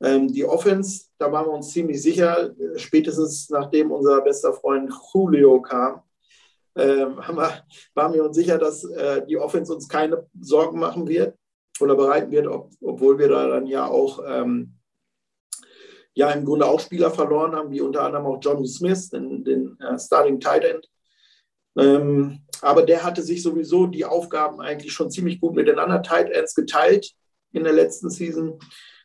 Ähm, 0.00 0.32
die 0.32 0.44
Offense, 0.44 1.06
da 1.18 1.30
waren 1.30 1.46
wir 1.46 1.52
uns 1.52 1.70
ziemlich 1.70 2.02
sicher, 2.02 2.54
spätestens 2.76 3.48
nachdem 3.50 3.90
unser 3.90 4.20
bester 4.20 4.52
Freund 4.52 4.92
Julio 5.12 5.60
kam, 5.62 6.02
ähm, 6.76 7.16
waren 7.94 8.14
wir 8.14 8.24
uns 8.24 8.36
sicher, 8.36 8.58
dass 8.58 8.84
äh, 8.84 9.24
die 9.26 9.38
Offense 9.38 9.72
uns 9.72 9.88
keine 9.88 10.26
Sorgen 10.40 10.78
machen 10.78 11.06
wird 11.06 11.36
oder 11.80 11.94
bereiten 11.94 12.30
wird, 12.30 12.46
ob, 12.46 12.70
obwohl 12.80 13.18
wir 13.18 13.28
da 13.28 13.46
dann 13.48 13.66
ja 13.66 13.86
auch 13.86 14.22
ähm, 14.26 14.74
ja 16.14 16.30
im 16.30 16.44
Grunde 16.44 16.66
auch 16.66 16.80
Spieler 16.80 17.10
verloren 17.10 17.54
haben, 17.54 17.70
wie 17.70 17.80
unter 17.80 18.02
anderem 18.02 18.26
auch 18.26 18.38
Johnny 18.40 18.66
Smith, 18.66 19.10
den, 19.10 19.44
den 19.44 19.78
äh, 19.80 19.98
Starting 19.98 20.40
Tight 20.40 20.64
End. 20.64 20.88
Ähm, 21.76 22.40
aber 22.62 22.82
der 22.82 23.02
hatte 23.02 23.22
sich 23.22 23.42
sowieso 23.42 23.86
die 23.86 24.04
Aufgaben 24.04 24.60
eigentlich 24.60 24.92
schon 24.92 25.10
ziemlich 25.10 25.40
gut 25.40 25.54
mit 25.54 25.66
den 25.66 25.78
anderen 25.78 26.02
Tight 26.02 26.30
Ends 26.30 26.54
geteilt 26.54 27.12
in 27.52 27.64
der 27.64 27.72
letzten 27.72 28.10
Season, 28.10 28.58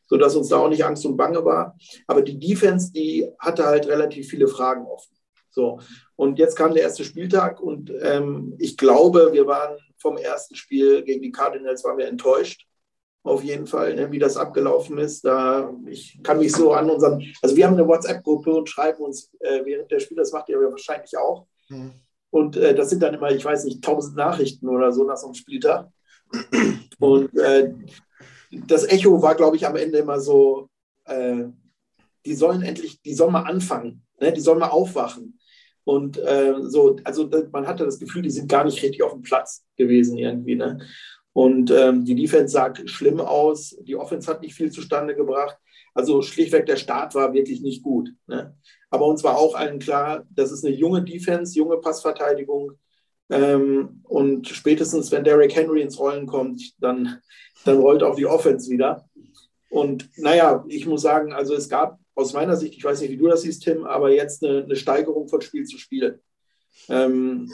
sodass 0.09 0.35
uns 0.35 0.49
da 0.49 0.57
auch 0.57 0.69
nicht 0.69 0.83
Angst 0.83 1.05
und 1.05 1.17
Bange 1.17 1.45
war. 1.45 1.77
Aber 2.07 2.21
die 2.21 2.39
Defense, 2.39 2.91
die 2.91 3.29
hatte 3.39 3.65
halt 3.65 3.87
relativ 3.87 4.27
viele 4.27 4.47
Fragen 4.47 4.85
offen. 4.85 5.15
So, 5.51 5.79
und 6.15 6.39
jetzt 6.39 6.55
kam 6.55 6.73
der 6.73 6.83
erste 6.83 7.03
Spieltag 7.03 7.61
und 7.61 7.91
ähm, 8.01 8.55
ich 8.59 8.77
glaube, 8.77 9.29
wir 9.33 9.47
waren 9.47 9.77
vom 9.97 10.17
ersten 10.17 10.55
Spiel 10.55 11.03
gegen 11.03 11.21
die 11.21 11.31
Cardinals 11.31 11.83
waren 11.83 11.97
wir 11.97 12.07
enttäuscht. 12.07 12.65
Auf 13.23 13.43
jeden 13.43 13.67
Fall, 13.67 13.95
ne, 13.95 14.11
wie 14.11 14.19
das 14.19 14.37
abgelaufen 14.37 14.97
ist. 14.97 15.25
Da, 15.25 15.73
ich 15.87 16.19
kann 16.23 16.37
mich 16.37 16.53
so 16.53 16.71
an 16.71 16.89
unseren, 16.89 17.21
also 17.41 17.55
wir 17.55 17.67
haben 17.67 17.73
eine 17.73 17.87
WhatsApp-Gruppe 17.87 18.51
und 18.51 18.69
schreiben 18.69 19.03
uns 19.03 19.31
äh, 19.39 19.65
während 19.65 19.91
der 19.91 19.99
Spiele, 19.99 20.21
das 20.21 20.31
macht 20.31 20.49
ihr 20.49 20.59
wahrscheinlich 20.59 21.17
auch. 21.17 21.45
Mhm. 21.67 21.91
Und 22.31 22.55
äh, 22.55 22.73
das 22.73 22.89
sind 22.89 23.03
dann 23.03 23.15
immer, 23.15 23.31
ich 23.31 23.43
weiß 23.43 23.65
nicht, 23.65 23.83
tausend 23.83 24.15
Nachrichten 24.15 24.69
oder 24.69 24.91
so 24.91 25.03
nach 25.03 25.17
so 25.17 25.27
einem 25.27 25.33
Spieltag. 25.33 25.89
Und 26.99 27.35
äh, 27.37 27.73
das 28.51 28.85
Echo 28.85 29.21
war, 29.21 29.35
glaube 29.35 29.55
ich, 29.57 29.65
am 29.65 29.75
Ende 29.75 29.99
immer 29.99 30.19
so, 30.19 30.69
äh, 31.05 31.45
die 32.25 32.35
sollen 32.35 32.61
endlich, 32.61 33.01
die 33.01 33.13
sollen 33.13 33.33
mal 33.33 33.43
anfangen, 33.43 34.05
ne? 34.19 34.33
die 34.33 34.41
sollen 34.41 34.59
mal 34.59 34.69
aufwachen. 34.69 35.39
Und 35.83 36.17
äh, 36.17 36.55
so, 36.61 36.97
also 37.03 37.29
man 37.51 37.65
hatte 37.65 37.85
das 37.85 37.99
Gefühl, 37.99 38.21
die 38.21 38.29
sind 38.29 38.49
gar 38.49 38.63
nicht 38.63 38.81
richtig 38.83 39.01
auf 39.01 39.13
dem 39.13 39.23
Platz 39.23 39.65
gewesen 39.75 40.17
irgendwie. 40.17 40.55
Ne? 40.55 40.79
Und 41.33 41.71
ähm, 41.71 42.05
die 42.05 42.15
Defense 42.15 42.53
sah 42.53 42.73
schlimm 42.85 43.19
aus, 43.19 43.75
die 43.81 43.95
Offense 43.95 44.29
hat 44.29 44.41
nicht 44.41 44.53
viel 44.53 44.71
zustande 44.71 45.15
gebracht. 45.15 45.57
Also 45.93 46.21
schlichtweg, 46.21 46.65
der 46.65 46.75
Start 46.75 47.15
war 47.15 47.33
wirklich 47.33 47.61
nicht 47.61 47.81
gut. 47.81 48.13
Ne? 48.27 48.55
Aber 48.89 49.05
uns 49.07 49.23
war 49.23 49.37
auch 49.37 49.55
allen 49.55 49.79
klar, 49.79 50.25
das 50.29 50.51
ist 50.51 50.63
eine 50.63 50.75
junge 50.75 51.03
Defense, 51.03 51.57
junge 51.57 51.77
Passverteidigung. 51.77 52.73
Ähm, 53.29 54.01
und 54.03 54.47
spätestens, 54.47 55.11
wenn 55.11 55.23
Derrick 55.23 55.55
Henry 55.55 55.81
ins 55.81 55.99
Rollen 55.99 56.25
kommt, 56.25 56.73
dann, 56.79 57.19
dann 57.65 57.77
rollt 57.77 58.03
auch 58.03 58.15
die 58.15 58.25
Offense 58.25 58.69
wieder. 58.69 59.05
Und 59.69 60.09
naja, 60.17 60.65
ich 60.67 60.87
muss 60.87 61.03
sagen, 61.03 61.31
also 61.33 61.53
es 61.53 61.69
gab 61.69 61.99
aus 62.15 62.33
meiner 62.33 62.55
Sicht, 62.55 62.75
ich 62.75 62.83
weiß 62.83 63.01
nicht, 63.01 63.11
wie 63.11 63.17
du 63.17 63.27
das 63.27 63.43
siehst, 63.43 63.63
Tim, 63.63 63.85
aber 63.85 64.11
jetzt 64.11 64.43
eine, 64.43 64.63
eine 64.63 64.75
Steigerung 64.75 65.27
von 65.27 65.41
Spiel 65.41 65.65
zu 65.65 65.77
Spiel. 65.77 66.21
Ähm, 66.87 67.51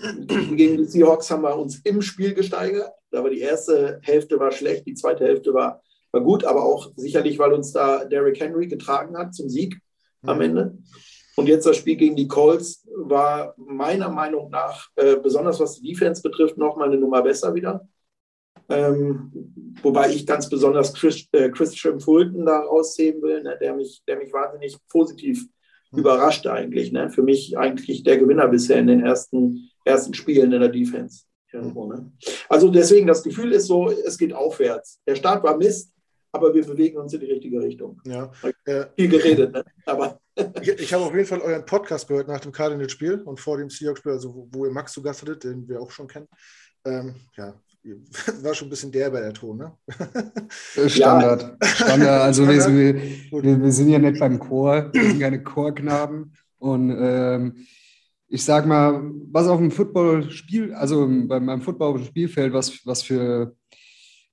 gegen 0.55 0.77
die 0.77 0.85
Seahawks 0.85 1.29
haben 1.29 1.43
wir 1.43 1.57
uns 1.57 1.79
im 1.83 2.01
Spiel 2.01 2.33
gesteigert. 2.33 2.91
Aber 3.11 3.29
die 3.29 3.39
erste 3.39 3.99
Hälfte 4.01 4.39
war 4.39 4.51
schlecht, 4.51 4.85
die 4.85 4.93
zweite 4.93 5.25
Hälfte 5.25 5.53
war, 5.53 5.81
war 6.11 6.21
gut, 6.21 6.43
aber 6.43 6.63
auch 6.63 6.91
sicherlich, 6.95 7.39
weil 7.39 7.53
uns 7.53 7.71
da 7.71 8.05
Derrick 8.05 8.39
Henry 8.39 8.67
getragen 8.67 9.17
hat 9.17 9.33
zum 9.33 9.49
Sieg 9.49 9.79
am 10.23 10.41
Ende. 10.41 10.77
Und 11.35 11.47
jetzt 11.47 11.65
das 11.65 11.77
Spiel 11.77 11.95
gegen 11.95 12.15
die 12.15 12.27
Colts 12.27 12.87
war 12.95 13.53
meiner 13.57 14.09
Meinung 14.09 14.49
nach, 14.49 14.89
äh, 14.95 15.17
besonders 15.17 15.59
was 15.59 15.79
die 15.79 15.93
Defense 15.93 16.21
betrifft, 16.21 16.57
nochmal 16.57 16.87
eine 16.87 16.97
Nummer 16.97 17.21
besser 17.21 17.53
wieder. 17.53 17.87
Ähm, 18.69 19.31
wobei 19.83 20.09
ich 20.09 20.25
ganz 20.25 20.49
besonders 20.49 20.93
Chris, 20.93 21.27
äh, 21.33 21.49
Christian 21.49 21.99
Fulton 21.99 22.45
da 22.45 22.59
rausheben 22.59 23.21
will, 23.21 23.43
ne, 23.43 23.57
der, 23.59 23.75
mich, 23.75 24.01
der 24.07 24.17
mich 24.17 24.33
wahnsinnig 24.33 24.77
positiv 24.89 25.45
mhm. 25.91 25.99
überrascht 25.99 26.47
eigentlich. 26.47 26.91
Ne? 26.91 27.09
Für 27.09 27.21
mich 27.21 27.57
eigentlich 27.57 28.03
der 28.03 28.17
Gewinner 28.17 28.47
bisher 28.47 28.79
in 28.79 28.87
den 28.87 29.01
ersten, 29.01 29.69
ersten 29.83 30.13
Spielen 30.13 30.51
in 30.51 30.61
der 30.61 30.69
Defense. 30.69 31.23
Irgendwo, 31.51 31.87
ne? 31.87 32.11
Also 32.49 32.69
deswegen, 32.69 33.07
das 33.07 33.23
Gefühl 33.23 33.53
ist 33.53 33.67
so, 33.67 33.89
es 33.89 34.17
geht 34.17 34.33
aufwärts. 34.33 34.99
Der 35.07 35.15
Start 35.15 35.41
war 35.43 35.57
Mist, 35.57 35.93
aber 36.33 36.53
wir 36.53 36.65
bewegen 36.65 36.97
uns 36.97 37.13
in 37.13 37.21
die 37.21 37.27
richtige 37.27 37.61
Richtung. 37.61 38.01
Ja. 38.05 38.29
Viel 38.97 39.07
geredet, 39.07 39.53
ne? 39.53 39.63
aber 39.85 40.19
ich, 40.61 40.69
ich 40.69 40.93
habe 40.93 41.05
auf 41.05 41.13
jeden 41.13 41.27
Fall 41.27 41.41
euren 41.41 41.65
Podcast 41.65 42.07
gehört 42.07 42.27
nach 42.27 42.39
dem 42.39 42.51
Cardinals-Spiel 42.51 43.21
und 43.21 43.39
vor 43.39 43.57
dem 43.57 43.69
Seahawks-Spiel, 43.69 44.11
also 44.11 44.33
wo, 44.33 44.47
wo 44.51 44.65
ihr 44.65 44.71
Max 44.71 44.93
zu 44.93 45.01
Gast 45.01 45.21
hattet, 45.21 45.43
den 45.43 45.67
wir 45.67 45.81
auch 45.81 45.91
schon 45.91 46.07
kennen. 46.07 46.27
Ähm, 46.85 47.15
ja, 47.35 47.53
war 48.41 48.53
schon 48.53 48.67
ein 48.67 48.71
bisschen 48.71 48.91
der 48.91 49.09
bei 49.09 49.21
der 49.21 49.33
Ton, 49.33 49.57
ne? 49.57 49.71
Standard. 50.87 51.57
Standard. 51.63 52.21
Also 52.21 52.47
wir, 52.47 52.65
wir, 53.31 53.61
wir, 53.61 53.71
sind 53.71 53.89
ja 53.89 53.99
nicht 53.99 54.19
beim 54.19 54.39
Chor, 54.39 54.89
wir 54.91 55.03
sind 55.03 55.19
keine 55.19 55.43
Chorknaben. 55.43 56.33
Und 56.57 56.95
ähm, 56.99 57.67
ich 58.27 58.43
sag 58.43 58.65
mal, 58.65 59.01
was 59.31 59.47
auf 59.47 59.59
dem 59.59 59.71
Football-Spiel, 59.71 60.73
also 60.73 61.05
beim, 61.07 61.45
beim 61.45 61.61
Football-Spielfeld, 61.61 62.53
was, 62.53 62.85
was 62.85 63.03
für 63.03 63.55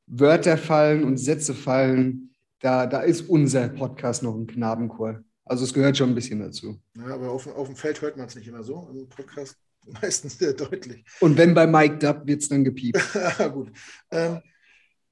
Wörter 0.06 0.56
fallen 0.56 1.04
und 1.04 1.18
Sätze 1.18 1.54
fallen, 1.54 2.30
da, 2.60 2.86
da 2.86 3.00
ist 3.00 3.28
unser 3.28 3.68
Podcast 3.68 4.22
noch 4.22 4.34
ein 4.34 4.46
Knabenchor. 4.46 5.22
Also 5.44 5.64
es 5.64 5.74
gehört 5.74 5.96
schon 5.96 6.10
ein 6.10 6.14
bisschen 6.14 6.40
dazu. 6.40 6.80
Ja, 6.96 7.14
aber 7.14 7.30
auf, 7.30 7.46
auf 7.46 7.66
dem 7.66 7.76
Feld 7.76 8.00
hört 8.00 8.16
man 8.16 8.26
es 8.26 8.34
nicht 8.34 8.46
immer 8.46 8.62
so. 8.62 8.88
Im 8.92 9.08
Podcast 9.08 9.56
meistens 10.00 10.38
sehr 10.38 10.52
deutlich. 10.52 11.04
Und 11.20 11.36
wenn 11.36 11.54
bei 11.54 11.66
Mike 11.66 11.98
Dub 11.98 12.26
wird 12.26 12.42
es 12.42 12.48
dann 12.48 12.64
gepiept. 12.64 13.00
Gut. 13.52 13.72
Ähm, 14.10 14.40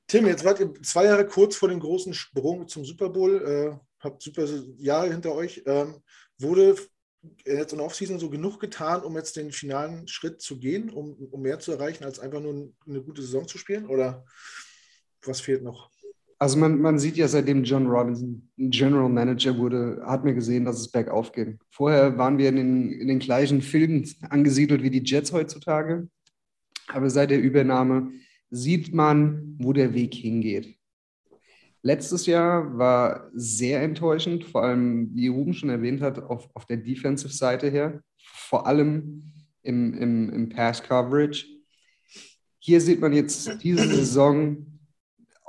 Tim, 0.06 0.26
jetzt 0.26 0.44
wart 0.44 0.60
ihr 0.60 0.72
zwei 0.82 1.04
Jahre 1.04 1.26
kurz 1.26 1.56
vor 1.56 1.68
dem 1.68 1.80
großen 1.80 2.14
Sprung 2.14 2.66
zum 2.66 2.84
Super 2.84 3.10
Bowl, 3.10 3.42
äh, 3.44 3.78
habt 4.00 4.22
super 4.22 4.44
Jahre 4.76 5.08
hinter 5.08 5.34
euch. 5.34 5.62
Ähm, 5.66 6.02
wurde 6.38 6.74
jetzt 7.44 7.72
in 7.72 7.78
der 7.78 7.86
Offseason 7.86 8.18
so 8.18 8.30
genug 8.30 8.58
getan, 8.60 9.02
um 9.02 9.16
jetzt 9.16 9.36
den 9.36 9.52
finalen 9.52 10.08
Schritt 10.08 10.40
zu 10.40 10.58
gehen, 10.58 10.90
um, 10.90 11.14
um 11.30 11.42
mehr 11.42 11.58
zu 11.58 11.72
erreichen, 11.72 12.04
als 12.04 12.18
einfach 12.18 12.40
nur 12.40 12.72
eine 12.86 13.02
gute 13.02 13.22
Saison 13.22 13.46
zu 13.46 13.58
spielen? 13.58 13.86
Oder 13.86 14.24
was 15.22 15.40
fehlt 15.40 15.62
noch? 15.62 15.89
Also 16.42 16.58
man, 16.58 16.80
man 16.80 16.98
sieht 16.98 17.18
ja, 17.18 17.28
seitdem 17.28 17.64
John 17.64 17.86
Robinson 17.86 18.48
General 18.56 19.10
Manager 19.10 19.58
wurde, 19.58 20.02
hat 20.06 20.24
mir 20.24 20.32
gesehen, 20.32 20.64
dass 20.64 20.80
es 20.80 20.90
bergauf 20.90 21.32
ging. 21.32 21.58
Vorher 21.70 22.16
waren 22.16 22.38
wir 22.38 22.48
in 22.48 22.56
den, 22.56 22.92
in 22.92 23.08
den 23.08 23.18
gleichen 23.18 23.60
Filmen 23.60 24.10
angesiedelt 24.30 24.82
wie 24.82 24.88
die 24.88 25.04
Jets 25.04 25.34
heutzutage. 25.34 26.08
Aber 26.88 27.10
seit 27.10 27.30
der 27.30 27.42
Übernahme 27.42 28.12
sieht 28.48 28.94
man, 28.94 29.54
wo 29.58 29.74
der 29.74 29.92
Weg 29.92 30.14
hingeht. 30.14 30.76
Letztes 31.82 32.24
Jahr 32.24 32.78
war 32.78 33.30
sehr 33.34 33.82
enttäuschend, 33.82 34.44
vor 34.44 34.64
allem, 34.64 35.14
wie 35.14 35.28
Ruben 35.28 35.52
schon 35.52 35.68
erwähnt 35.68 36.00
hat, 36.00 36.20
auf, 36.20 36.48
auf 36.54 36.64
der 36.64 36.78
Defensive-Seite 36.78 37.68
her, 37.68 38.02
vor 38.18 38.66
allem 38.66 39.22
im, 39.62 39.92
im, 39.92 40.30
im 40.30 40.48
Pass-Coverage. 40.48 41.44
Hier 42.58 42.80
sieht 42.80 43.00
man 43.00 43.12
jetzt 43.12 43.62
diese 43.62 43.86
Saison, 43.86 44.69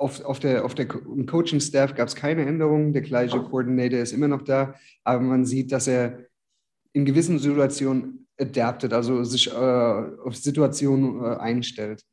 auf, 0.01 0.25
auf 0.25 0.39
der, 0.39 0.65
auf 0.65 0.73
der 0.73 0.87
Coaching-Staff 0.87 1.95
gab 1.95 2.07
es 2.07 2.15
keine 2.15 2.45
Änderungen. 2.45 2.91
Der 2.93 3.03
gleiche 3.03 3.39
Coordinator 3.39 3.99
ist 3.99 4.13
immer 4.13 4.27
noch 4.27 4.41
da, 4.41 4.73
aber 5.03 5.21
man 5.21 5.45
sieht, 5.45 5.71
dass 5.71 5.87
er 5.87 6.25
in 6.93 7.05
gewissen 7.05 7.39
Situationen 7.39 8.27
adaptet, 8.37 8.93
also 8.93 9.23
sich 9.23 9.51
äh, 9.51 9.53
auf 9.53 10.35
Situationen 10.35 11.23
äh, 11.23 11.37
einstellt. 11.37 12.03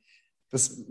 Das, 0.51 0.85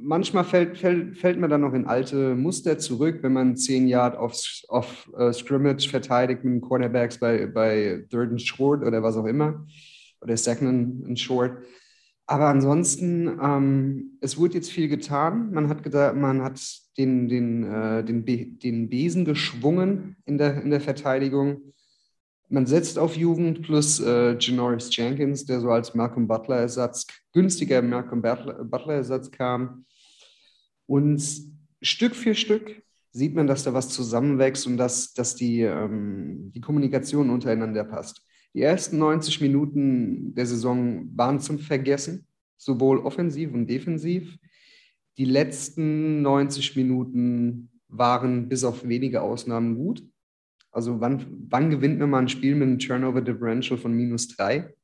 manchmal 0.00 0.44
fällt, 0.44 0.78
fällt, 0.78 1.18
fällt 1.18 1.38
man 1.38 1.50
dann 1.50 1.62
noch 1.62 1.74
in 1.74 1.86
alte 1.86 2.34
Muster 2.34 2.78
zurück, 2.78 3.18
wenn 3.22 3.32
man 3.32 3.56
zehn 3.56 3.88
Yard 3.88 4.16
auf, 4.16 4.36
auf 4.68 5.10
uh, 5.18 5.32
Scrimmage 5.32 5.88
verteidigt 5.88 6.44
mit 6.44 6.54
den 6.54 6.60
Cornerbacks 6.60 7.18
bei, 7.18 7.46
bei 7.46 8.04
Third 8.10 8.30
and 8.30 8.42
Short 8.42 8.84
oder 8.84 9.02
was 9.02 9.16
auch 9.16 9.24
immer, 9.24 9.66
oder 10.20 10.36
Second 10.36 11.04
and 11.04 11.18
Short. 11.18 11.58
Aber 12.26 12.48
ansonsten, 12.48 13.38
ähm, 13.42 14.18
es 14.20 14.38
wurde 14.38 14.54
jetzt 14.54 14.70
viel 14.70 14.88
getan. 14.88 15.52
Man 15.52 15.68
hat, 15.68 15.82
gedacht, 15.82 16.16
man 16.16 16.42
hat 16.42 16.60
den, 16.96 17.28
den, 17.28 17.64
äh, 17.64 18.04
den, 18.04 18.24
Be 18.24 18.46
den 18.46 18.88
Besen 18.88 19.24
geschwungen 19.24 20.16
in 20.24 20.38
der, 20.38 20.62
in 20.62 20.70
der 20.70 20.80
Verteidigung. 20.80 21.72
Man 22.48 22.66
setzt 22.66 22.98
auf 22.98 23.16
Jugend 23.16 23.62
plus 23.62 23.98
äh, 24.00 24.36
Janoris 24.38 24.94
Jenkins, 24.94 25.46
der 25.46 25.60
so 25.60 25.70
als 25.70 25.94
Malcolm 25.94 26.28
Butler-Ersatz, 26.28 27.06
günstiger 27.32 27.82
Malcolm 27.82 28.22
Butler-Ersatz 28.22 29.30
kam. 29.30 29.84
Und 30.86 31.22
Stück 31.80 32.14
für 32.14 32.34
Stück 32.34 32.82
sieht 33.10 33.34
man, 33.34 33.46
dass 33.46 33.64
da 33.64 33.74
was 33.74 33.88
zusammenwächst 33.88 34.66
und 34.66 34.76
dass, 34.76 35.12
dass 35.14 35.34
die, 35.34 35.62
ähm, 35.62 36.52
die 36.54 36.60
Kommunikation 36.60 37.30
untereinander 37.30 37.84
passt. 37.84 38.22
Die 38.54 38.62
ersten 38.62 38.98
90 38.98 39.40
Minuten 39.40 40.34
der 40.34 40.46
Saison 40.46 41.08
waren 41.16 41.40
zum 41.40 41.58
Vergessen, 41.58 42.26
sowohl 42.56 42.98
offensiv 42.98 43.52
und 43.54 43.66
defensiv. 43.66 44.36
Die 45.18 45.24
letzten 45.24 46.22
90 46.22 46.76
Minuten 46.76 47.70
waren 47.88 48.48
bis 48.48 48.64
auf 48.64 48.86
wenige 48.86 49.22
Ausnahmen 49.22 49.76
gut. 49.76 50.02
Also 50.70 51.00
wann, 51.00 51.26
wann 51.50 51.70
gewinnt 51.70 51.98
man 51.98 52.10
mal 52.10 52.18
ein 52.20 52.28
Spiel 52.28 52.54
mit 52.54 52.68
einem 52.68 52.78
Turnover 52.78 53.20
Differential 53.20 53.78
von 53.78 53.92
minus 53.92 54.28
drei? 54.28 54.74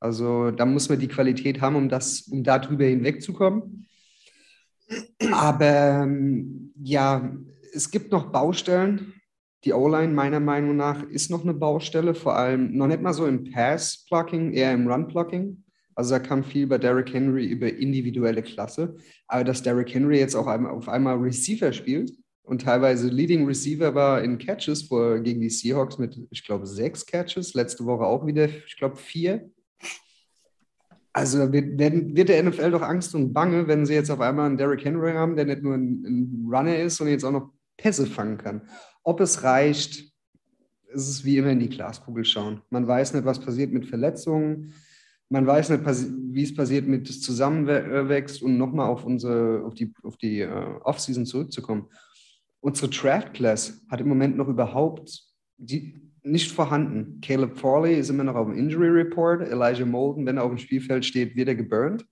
Also 0.00 0.50
da 0.50 0.64
muss 0.64 0.88
man 0.88 0.98
die 0.98 1.08
Qualität 1.08 1.60
haben, 1.60 1.76
um, 1.76 1.88
das, 1.88 2.22
um 2.22 2.42
darüber 2.42 2.84
hinwegzukommen. 2.84 3.86
Aber 5.32 6.02
ähm, 6.02 6.72
ja, 6.82 7.32
es 7.72 7.90
gibt 7.90 8.10
noch 8.10 8.32
Baustellen. 8.32 9.14
Die 9.64 9.72
O-Line 9.72 10.12
meiner 10.12 10.40
Meinung 10.40 10.76
nach 10.76 11.02
ist 11.02 11.30
noch 11.30 11.42
eine 11.42 11.54
Baustelle, 11.54 12.14
vor 12.14 12.36
allem 12.36 12.76
noch 12.76 12.86
nicht 12.86 13.02
mal 13.02 13.12
so 13.12 13.26
im 13.26 13.44
Pass-Blocking, 13.50 14.52
eher 14.52 14.72
im 14.72 14.86
Run-Blocking. 14.86 15.64
Also 15.94 16.14
da 16.14 16.20
kam 16.20 16.44
viel 16.44 16.66
bei 16.68 16.78
Derrick 16.78 17.12
Henry 17.12 17.46
über 17.46 17.72
individuelle 17.72 18.42
Klasse. 18.42 18.96
Aber 19.26 19.42
dass 19.42 19.62
Derrick 19.62 19.92
Henry 19.92 20.18
jetzt 20.18 20.36
auch 20.36 20.46
auf 20.46 20.88
einmal 20.88 21.16
Receiver 21.16 21.72
spielt, 21.72 22.12
und 22.48 22.62
teilweise 22.62 23.08
Leading 23.08 23.44
Receiver 23.44 23.94
war 23.94 24.22
in 24.22 24.38
Catches 24.38 24.84
vor, 24.84 25.18
gegen 25.20 25.42
die 25.42 25.50
Seahawks 25.50 25.98
mit, 25.98 26.18
ich 26.30 26.42
glaube, 26.44 26.66
sechs 26.66 27.04
Catches. 27.04 27.52
Letzte 27.52 27.84
Woche 27.84 28.06
auch 28.06 28.26
wieder, 28.26 28.48
ich 28.48 28.76
glaube, 28.78 28.96
vier. 28.96 29.50
Also 31.12 31.52
wird, 31.52 31.78
wird, 31.78 32.28
der 32.30 32.42
NFL 32.42 32.70
doch 32.70 32.80
Angst 32.80 33.14
und 33.14 33.34
Bange, 33.34 33.68
wenn 33.68 33.84
sie 33.84 33.92
jetzt 33.92 34.10
auf 34.10 34.20
einmal 34.20 34.46
einen 34.46 34.56
Derrick 34.56 34.82
Henry 34.82 35.12
haben, 35.12 35.36
der 35.36 35.44
nicht 35.44 35.62
nur 35.62 35.74
ein, 35.74 36.02
ein 36.06 36.48
Runner 36.50 36.78
ist, 36.78 36.96
sondern 36.96 37.12
jetzt 37.12 37.24
auch 37.24 37.32
noch 37.32 37.52
Pässe 37.76 38.06
fangen 38.06 38.38
kann. 38.38 38.62
Ob 39.08 39.20
es 39.20 39.42
reicht, 39.42 40.12
ist 40.88 41.08
es 41.08 41.24
wie 41.24 41.38
immer 41.38 41.50
in 41.50 41.60
die 41.60 41.68
Glaskugel 41.68 42.24
schauen. 42.24 42.62
Man 42.70 42.86
weiß 42.86 43.14
nicht, 43.14 43.24
was 43.24 43.40
passiert 43.40 43.72
mit 43.72 43.86
Verletzungen. 43.86 44.72
Man 45.28 45.46
weiß 45.46 45.70
nicht, 45.70 45.84
wie 45.84 46.42
es 46.42 46.54
passiert 46.54 46.86
mit 46.86 47.06
Zusammenwächst 47.06 48.42
und 48.42 48.58
nochmal 48.58 48.88
auf 48.88 49.04
unsere, 49.04 49.64
auf 49.64 49.74
die, 49.74 49.92
auf 50.02 50.16
die 50.16 50.42
uh, 50.42 50.80
Offseason 50.82 51.26
zurückzukommen 51.26 51.88
unsere 52.60 52.90
Draft 52.90 53.34
Class 53.34 53.80
hat 53.90 54.00
im 54.00 54.08
Moment 54.08 54.36
noch 54.36 54.48
überhaupt 54.48 55.24
die, 55.56 55.94
nicht 56.22 56.52
vorhanden. 56.52 57.20
Caleb 57.20 57.56
Farley 57.56 57.98
ist 57.98 58.10
immer 58.10 58.24
noch 58.24 58.34
auf 58.34 58.48
dem 58.48 58.58
Injury 58.58 58.88
Report. 58.88 59.42
Elijah 59.42 59.86
Molden, 59.86 60.26
wenn 60.26 60.36
er 60.36 60.44
auf 60.44 60.50
dem 60.50 60.58
Spielfeld 60.58 61.04
steht, 61.04 61.36
wird 61.36 61.48
er 61.48 61.54
geburnt. 61.54 62.04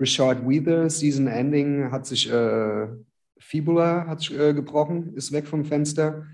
Richard 0.00 0.44
Weather, 0.48 0.88
Season 0.88 1.26
Ending, 1.26 1.90
hat 1.90 2.06
sich 2.06 2.30
äh, 2.30 2.88
Fibula 3.38 4.06
hat 4.06 4.30
äh, 4.30 4.54
gebrochen, 4.54 5.14
ist 5.14 5.32
weg 5.32 5.46
vom 5.46 5.64
Fenster. 5.64 6.26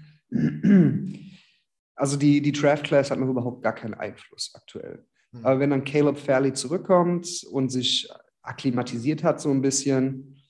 Also 1.97 2.17
die, 2.17 2.43
die 2.43 2.53
Draft 2.53 2.85
Class 2.85 3.11
hat 3.11 3.21
noch 3.21 3.29
überhaupt 3.29 3.63
gar 3.63 3.75
keinen 3.75 3.95
Einfluss 3.95 4.53
aktuell. 4.55 5.07
Mhm. 5.33 5.47
Aber 5.47 5.61
wenn 5.61 5.71
dann 5.71 5.85
Caleb 5.85 6.19
Farley 6.19 6.53
zurückkommt 6.53 7.45
und 7.51 7.71
sich 7.71 8.09
akklimatisiert 8.43 9.23
hat 9.23 9.41
so 9.41 9.51
ein 9.51 9.63
bisschen, 9.63 10.43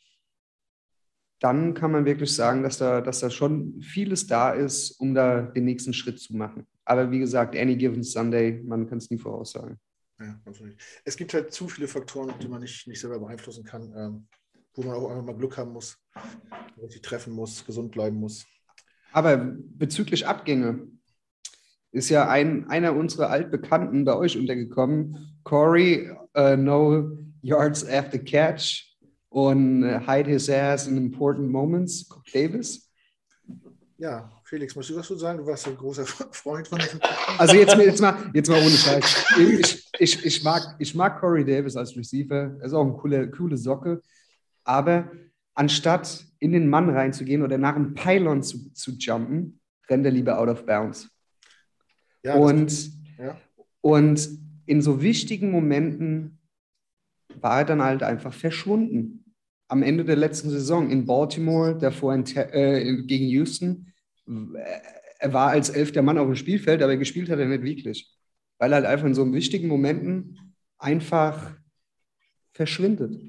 dann 1.40 1.74
kann 1.74 1.92
man 1.92 2.06
wirklich 2.06 2.34
sagen, 2.34 2.62
dass 2.62 2.78
da, 2.78 3.00
dass 3.00 3.20
da 3.20 3.28
schon 3.28 3.80
vieles 3.82 4.26
da 4.26 4.52
ist, 4.52 4.92
um 4.92 5.14
da 5.14 5.42
den 5.42 5.66
nächsten 5.66 5.92
Schritt 5.92 6.18
zu 6.18 6.34
machen. 6.34 6.66
Aber 6.86 7.10
wie 7.10 7.18
gesagt, 7.18 7.56
any 7.56 7.76
given 7.76 8.02
Sunday, 8.02 8.62
man 8.64 8.88
kann 8.88 8.98
es 8.98 9.10
nie 9.10 9.18
voraussagen. 9.18 9.78
Ja, 10.20 10.40
es 11.04 11.16
gibt 11.16 11.34
halt 11.34 11.52
zu 11.52 11.68
viele 11.68 11.88
Faktoren, 11.88 12.32
die 12.40 12.48
man 12.48 12.60
nicht, 12.60 12.86
nicht 12.86 13.00
selber 13.00 13.18
beeinflussen 13.18 13.64
kann, 13.64 13.92
ähm, 13.96 14.28
wo 14.74 14.82
man 14.82 14.96
auch 14.96 15.10
einfach 15.10 15.24
mal 15.24 15.36
Glück 15.36 15.56
haben 15.56 15.72
muss, 15.72 15.96
sich 16.88 17.02
treffen 17.02 17.32
muss, 17.32 17.64
gesund 17.64 17.92
bleiben 17.92 18.16
muss. 18.16 18.44
Aber 19.12 19.36
bezüglich 19.36 20.26
Abgänge 20.26 20.88
ist 21.92 22.08
ja 22.08 22.28
ein, 22.28 22.68
einer 22.68 22.96
unserer 22.96 23.30
Altbekannten 23.30 24.04
bei 24.04 24.16
euch 24.16 24.36
untergekommen. 24.36 25.38
Corey, 25.44 26.10
uh, 26.36 26.56
no 26.56 27.16
yards 27.40 27.88
after 27.88 28.18
catch 28.18 28.96
und 29.28 29.84
äh, 29.84 30.00
hide 30.00 30.28
his 30.28 30.50
ass 30.50 30.86
in 30.86 30.96
important 30.96 31.50
moments, 31.50 32.08
Davis. 32.32 32.90
Ja, 33.98 34.30
Felix, 34.44 34.74
musst 34.74 34.90
du 34.90 34.96
was 34.96 35.06
zu 35.06 35.16
sagen? 35.16 35.38
Du 35.38 35.46
warst 35.46 35.66
ein 35.68 35.76
großer 35.76 36.04
Freund 36.32 36.66
von 36.66 36.78
diesem. 36.78 37.00
Also 37.38 37.54
jetzt, 37.54 37.76
jetzt, 37.76 38.00
mal, 38.00 38.30
jetzt 38.34 38.50
mal 38.50 38.60
ohne 38.60 38.70
Scheiß. 38.70 39.24
Ich, 39.38 39.90
ich, 39.98 40.24
ich, 40.24 40.44
mag, 40.44 40.74
ich 40.78 40.94
mag 40.94 41.20
Corey 41.20 41.44
Davis 41.44 41.76
als 41.76 41.96
Receiver. 41.96 42.56
Er 42.58 42.66
ist 42.66 42.72
auch 42.72 42.84
eine 42.84 42.94
coole, 42.94 43.30
coole 43.30 43.56
Socke. 43.56 44.02
Aber 44.64 45.10
anstatt 45.54 46.26
in 46.38 46.52
den 46.52 46.68
Mann 46.68 46.90
reinzugehen 46.90 47.42
oder 47.42 47.58
nach 47.58 47.76
einem 47.76 47.94
Pylon 47.94 48.42
zu, 48.42 48.72
zu 48.72 48.92
jumpen, 48.92 49.60
rennt 49.88 50.04
er 50.04 50.12
lieber 50.12 50.38
out 50.38 50.48
of 50.48 50.66
bounds. 50.66 51.10
Ja, 52.22 52.34
und, 52.34 52.90
ja. 53.18 53.38
und 53.80 54.28
in 54.66 54.80
so 54.80 55.02
wichtigen 55.02 55.50
Momenten 55.50 56.38
war 57.40 57.58
er 57.58 57.64
dann 57.64 57.82
halt 57.82 58.02
einfach 58.02 58.32
verschwunden 58.32 59.24
am 59.68 59.82
Ende 59.82 60.04
der 60.04 60.16
letzten 60.16 60.50
Saison 60.50 60.90
in 60.90 61.06
Baltimore, 61.06 61.76
davor 61.76 62.14
in, 62.14 62.24
äh, 62.36 63.02
gegen 63.02 63.26
Houston, 63.26 63.92
er 65.18 65.32
war 65.32 65.50
als 65.50 65.70
elfter 65.70 66.02
Mann 66.02 66.18
auf 66.18 66.26
dem 66.26 66.36
Spielfeld, 66.36 66.82
aber 66.82 66.96
gespielt 66.96 67.30
hat 67.30 67.38
er 67.38 67.46
nicht 67.46 67.62
wirklich. 67.62 68.14
Weil 68.58 68.72
er 68.72 68.76
halt 68.76 68.86
einfach 68.86 69.06
in 69.06 69.14
so 69.14 69.32
wichtigen 69.32 69.68
Momenten 69.68 70.54
einfach 70.78 71.56
verschwindet. 72.52 73.20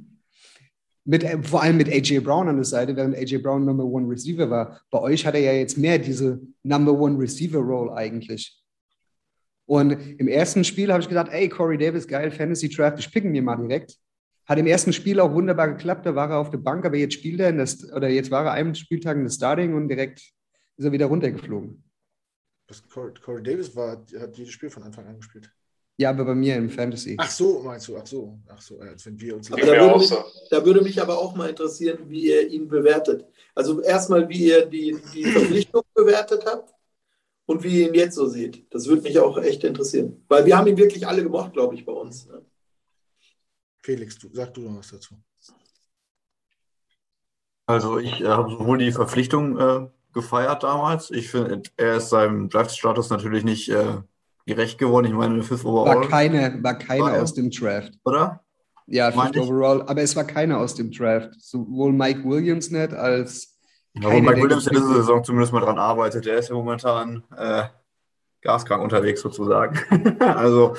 Mit, 1.06 1.24
äh, 1.24 1.42
vor 1.42 1.62
allem 1.62 1.78
mit 1.78 1.88
AJ 1.88 2.20
Brown 2.20 2.50
an 2.50 2.56
der 2.56 2.66
Seite, 2.66 2.96
während 2.96 3.16
AJ 3.16 3.38
Brown 3.38 3.64
Number 3.64 3.86
One 3.86 4.10
Receiver 4.10 4.50
war. 4.50 4.82
Bei 4.90 5.00
euch 5.00 5.26
hat 5.26 5.36
er 5.36 5.42
ja 5.42 5.54
jetzt 5.54 5.78
mehr 5.78 6.00
diese 6.00 6.42
Number 6.64 6.94
One 6.94 7.20
Receiver 7.20 7.60
Role 7.60 7.94
eigentlich. 7.94 8.62
Und 9.68 9.92
im 9.92 10.28
ersten 10.28 10.64
Spiel 10.64 10.92
habe 10.92 11.02
ich 11.02 11.10
gedacht, 11.10 11.30
ey, 11.32 11.50
Corey 11.50 11.78
Davis, 11.78 12.08
geil, 12.08 12.32
Fantasy 12.32 12.70
Draft, 12.70 13.00
ich 13.00 13.12
picken 13.12 13.32
mir 13.32 13.42
mal 13.42 13.56
direkt. 13.56 13.98
Hat 14.46 14.60
im 14.60 14.68
ersten 14.68 14.94
Spiel 14.94 15.20
auch 15.20 15.34
wunderbar 15.34 15.70
geklappt, 15.70 16.06
da 16.06 16.14
war 16.14 16.30
er 16.30 16.38
auf 16.38 16.52
der 16.52 16.60
Bank, 16.60 16.86
aber 16.86 16.98
jetzt 16.98 17.16
spielt 17.16 17.40
er 17.40 17.50
in 17.50 17.58
das, 17.58 17.92
oder 17.92 18.10
jetzt 18.10 18.30
war 18.30 18.46
er 18.46 18.52
einem 18.52 18.76
Spieltag 18.76 19.18
in 19.18 19.24
das 19.24 19.36
Starting 19.36 19.74
und 19.74 19.88
direkt 19.88 20.20
ist 20.78 20.86
er 20.86 20.92
wieder 20.92 21.08
runtergeflogen. 21.08 21.84
Corey 22.90 23.44
Davis 23.44 23.76
war, 23.76 24.06
hat 24.20 24.38
jedes 24.38 24.54
Spiel 24.54 24.70
von 24.70 24.84
Anfang 24.84 25.08
an 25.08 25.18
gespielt. 25.18 25.52
Ja, 25.98 26.10
aber 26.10 26.26
bei 26.26 26.36
mir 26.36 26.58
im 26.58 26.70
Fantasy. 26.70 27.16
Ach 27.18 27.30
so, 27.30 27.62
meinst 27.62 27.88
du? 27.88 27.98
Ach 27.98 28.06
so, 28.06 28.38
ach 28.50 28.62
so, 28.62 28.80
als 28.80 29.06
wenn 29.06 29.20
wir 29.20 29.36
uns. 29.36 29.52
Aber 29.52 29.62
da 29.62 29.80
würde, 29.80 29.98
mich, 29.98 30.14
da 30.50 30.66
würde 30.66 30.82
mich 30.82 31.02
aber 31.02 31.18
auch 31.18 31.36
mal 31.36 31.50
interessieren, 31.50 32.10
wie 32.10 32.28
ihr 32.28 32.48
ihn 32.50 32.68
bewertet. 32.68 33.26
Also 33.54 33.82
erstmal, 33.82 34.28
wie 34.28 34.48
ihr 34.48 34.66
die, 34.66 34.98
die 35.14 35.24
Verpflichtung 35.24 35.84
bewertet 35.94 36.46
habt 36.46 36.74
und 37.46 37.64
wie 37.64 37.82
ihr 37.82 37.88
ihn 37.88 37.94
jetzt 37.94 38.16
so 38.16 38.28
seht. 38.28 38.66
Das 38.74 38.88
würde 38.88 39.04
mich 39.04 39.18
auch 39.20 39.38
echt 39.38 39.64
interessieren. 39.64 40.26
Weil 40.28 40.46
wir 40.46 40.58
haben 40.58 40.68
ihn 40.68 40.78
wirklich 40.78 41.08
alle 41.08 41.24
gemocht, 41.24 41.54
glaube 41.54 41.76
ich, 41.76 41.86
bei 41.86 41.94
uns. 41.94 42.28
Ne? 42.28 42.44
Felix, 43.82 44.18
du, 44.18 44.30
sag 44.34 44.54
du 44.54 44.62
noch 44.62 44.80
was 44.80 44.90
dazu. 44.90 45.16
Also 47.68 48.00
ich 48.00 48.20
äh, 48.20 48.28
habe 48.28 48.52
sowohl 48.52 48.80
die 48.80 48.92
Verpflichtung 48.92 49.58
äh, 49.58 49.88
gefeiert 50.12 50.64
damals. 50.64 51.10
Ich 51.10 51.30
finde, 51.30 51.64
er 51.78 51.98
ist 51.98 52.10
seinem 52.10 52.50
Draft-Status 52.50 53.10
natürlich 53.10 53.46
nicht 53.46 53.70
äh, 53.70 54.02
gerecht 54.46 54.78
geworden. 54.78 55.08
Ich 55.08 55.14
meine, 55.14 55.42
Fifth 55.44 55.66
Overall. 55.66 56.02
War 56.02 56.08
keine, 56.08 56.64
war 56.64 56.78
keine 56.78 57.02
war 57.02 57.22
aus 57.22 57.34
dem 57.34 57.50
Draft. 57.50 57.94
Oder? 58.06 58.42
Ja, 58.88 59.12
Fifth 59.12 59.38
Overall. 59.38 59.84
Aber 59.88 60.02
es 60.02 60.16
war 60.16 60.24
keiner 60.24 60.60
aus 60.60 60.76
dem 60.76 60.92
Draft. 60.92 61.32
Sowohl 61.40 61.92
Mike 61.92 62.24
Williams 62.24 62.72
nicht 62.72 62.94
als. 62.94 63.58
Ja, 63.94 64.12
wo 64.12 64.20
Mike 64.20 64.42
Williams 64.42 64.68
in 64.68 64.74
dieser 64.74 64.96
Saison 64.96 65.24
zumindest 65.24 65.54
mal 65.54 65.62
dran 65.62 65.80
arbeitet. 65.80 66.26
Der 66.26 66.38
ist 66.38 66.50
ja 66.50 66.56
momentan 66.56 67.24
äh, 67.36 67.64
gaskrank 68.42 68.84
unterwegs 68.84 69.22
sozusagen. 69.22 69.80
also, 70.20 70.76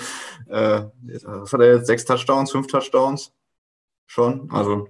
äh, 0.48 0.82
was 1.24 1.52
hat 1.52 1.60
er 1.60 1.76
jetzt? 1.76 1.86
Sechs 1.86 2.04
Touchdowns, 2.04 2.52
fünf 2.52 2.66
Touchdowns? 2.66 3.32
Schon? 4.06 4.48
Also. 4.50 4.88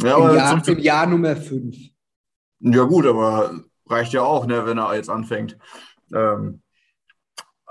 Ja, 0.00 0.16
Im, 0.18 0.36
Jahr, 0.36 0.68
Im 0.68 0.78
Jahr 0.78 1.06
Nummer 1.06 1.36
fünf. 1.36 1.76
Ja, 2.60 2.84
gut, 2.84 3.06
aber 3.06 3.60
reicht 3.86 4.12
ja 4.12 4.22
auch, 4.22 4.46
ne, 4.46 4.66
wenn 4.66 4.78
er 4.78 4.94
jetzt 4.94 5.10
anfängt. 5.10 5.56
Ähm, 6.14 6.62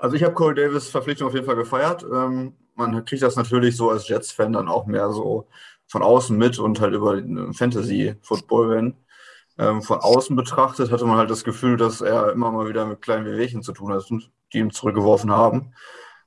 also 0.04 0.18
ich 0.18 0.24
habe 0.24 0.34
Corey 0.34 0.54
Davis 0.54 0.90
Verpflichtung 0.90 1.30
auf 1.30 1.34
jeden 1.34 1.46
Fall 1.46 1.56
gefeiert. 1.56 2.04
Ähm, 2.04 2.58
man 2.76 3.06
kriegt 3.06 3.24
das 3.24 3.38
natürlich 3.38 3.78
so 3.78 3.90
als 3.90 4.10
Jets-Fan 4.10 4.52
dann 4.52 4.68
auch 4.68 4.86
mehr 4.86 5.10
so 5.12 5.48
von 5.88 6.04
außen 6.04 6.38
mit 6.38 6.60
und 6.60 6.82
halt 6.82 6.94
über 6.94 7.22
Fantasy-Football, 7.54 8.70
wenn. 8.70 8.96
Ähm, 9.58 9.82
von 9.82 10.00
außen 10.00 10.36
betrachtet 10.36 10.92
hatte 10.92 11.06
man 11.06 11.16
halt 11.16 11.30
das 11.30 11.46
Gefühl, 11.46 11.78
dass 11.78 12.02
er 12.02 12.34
immer 12.34 12.52
mal 12.52 12.68
wieder 12.68 12.86
mit 12.86 13.02
kleinen 13.02 13.26
Wehwehchen 13.26 13.64
zu 13.64 13.72
tun 13.72 13.94
hat, 13.94 14.04
die 14.52 14.58
ihm 14.58 14.72
zurückgeworfen 14.72 15.32
haben. 15.32 15.74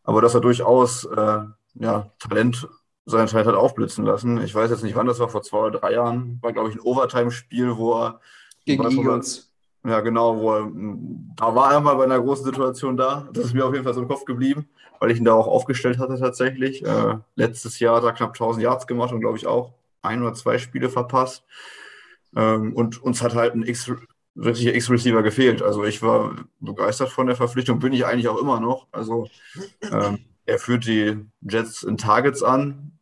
Aber 0.04 0.22
dass 0.22 0.32
er 0.32 0.40
durchaus 0.40 1.04
äh, 1.04 1.40
ja, 1.74 2.10
Talent, 2.18 2.66
sein 3.04 3.26
Talent 3.26 3.48
hat 3.48 3.56
aufblitzen 3.56 4.06
lassen. 4.06 4.40
Ich 4.40 4.54
weiß 4.54 4.70
jetzt 4.70 4.84
nicht, 4.84 4.96
wann 4.96 5.06
das 5.06 5.18
war, 5.18 5.28
vor 5.28 5.42
zwei 5.42 5.58
oder 5.58 5.80
drei 5.80 5.92
Jahren. 5.92 6.38
War, 6.40 6.54
glaube 6.54 6.70
ich, 6.70 6.76
ein 6.76 6.80
Overtime-Spiel, 6.80 7.76
wo 7.76 7.92
er 8.00 8.20
gegen 8.64 8.90
Eagles. 8.90 9.52
Ja, 9.86 10.00
genau, 10.00 10.40
wo 10.40 10.68
da 11.36 11.54
war 11.54 11.72
er 11.72 11.80
mal 11.80 11.94
bei 11.94 12.04
einer 12.04 12.20
großen 12.20 12.44
Situation 12.44 12.96
da. 12.96 13.28
Das 13.32 13.46
ist 13.46 13.54
mir 13.54 13.64
auf 13.64 13.72
jeden 13.72 13.84
Fall 13.84 13.94
so 13.94 14.02
im 14.02 14.08
Kopf 14.08 14.24
geblieben, 14.24 14.68
weil 14.98 15.12
ich 15.12 15.18
ihn 15.18 15.24
da 15.24 15.34
auch 15.34 15.46
aufgestellt 15.46 15.98
hatte 15.98 16.18
tatsächlich. 16.18 16.84
Äh, 16.84 17.18
letztes 17.36 17.78
Jahr 17.78 17.96
hat 17.96 18.04
er 18.04 18.12
knapp 18.12 18.30
1000 18.30 18.64
Yards 18.64 18.88
gemacht 18.88 19.12
und 19.12 19.20
glaube 19.20 19.38
ich 19.38 19.46
auch 19.46 19.74
ein 20.02 20.22
oder 20.22 20.34
zwei 20.34 20.58
Spiele 20.58 20.88
verpasst. 20.88 21.44
Ähm, 22.34 22.72
und 22.74 23.00
uns 23.00 23.22
hat 23.22 23.36
halt 23.36 23.54
ein 23.54 23.62
X, 23.62 23.92
richtiger 24.34 24.74
X-Receiver 24.74 25.22
gefehlt. 25.22 25.62
Also 25.62 25.84
ich 25.84 26.02
war 26.02 26.34
begeistert 26.58 27.10
von 27.10 27.28
der 27.28 27.36
Verpflichtung, 27.36 27.78
bin 27.78 27.92
ich 27.92 28.04
eigentlich 28.04 28.28
auch 28.28 28.38
immer 28.38 28.58
noch. 28.58 28.88
Also 28.90 29.28
ähm, 29.92 30.18
er 30.46 30.58
führt 30.58 30.86
die 30.86 31.16
Jets 31.42 31.84
in 31.84 31.96
Targets 31.96 32.42
an. 32.42 32.98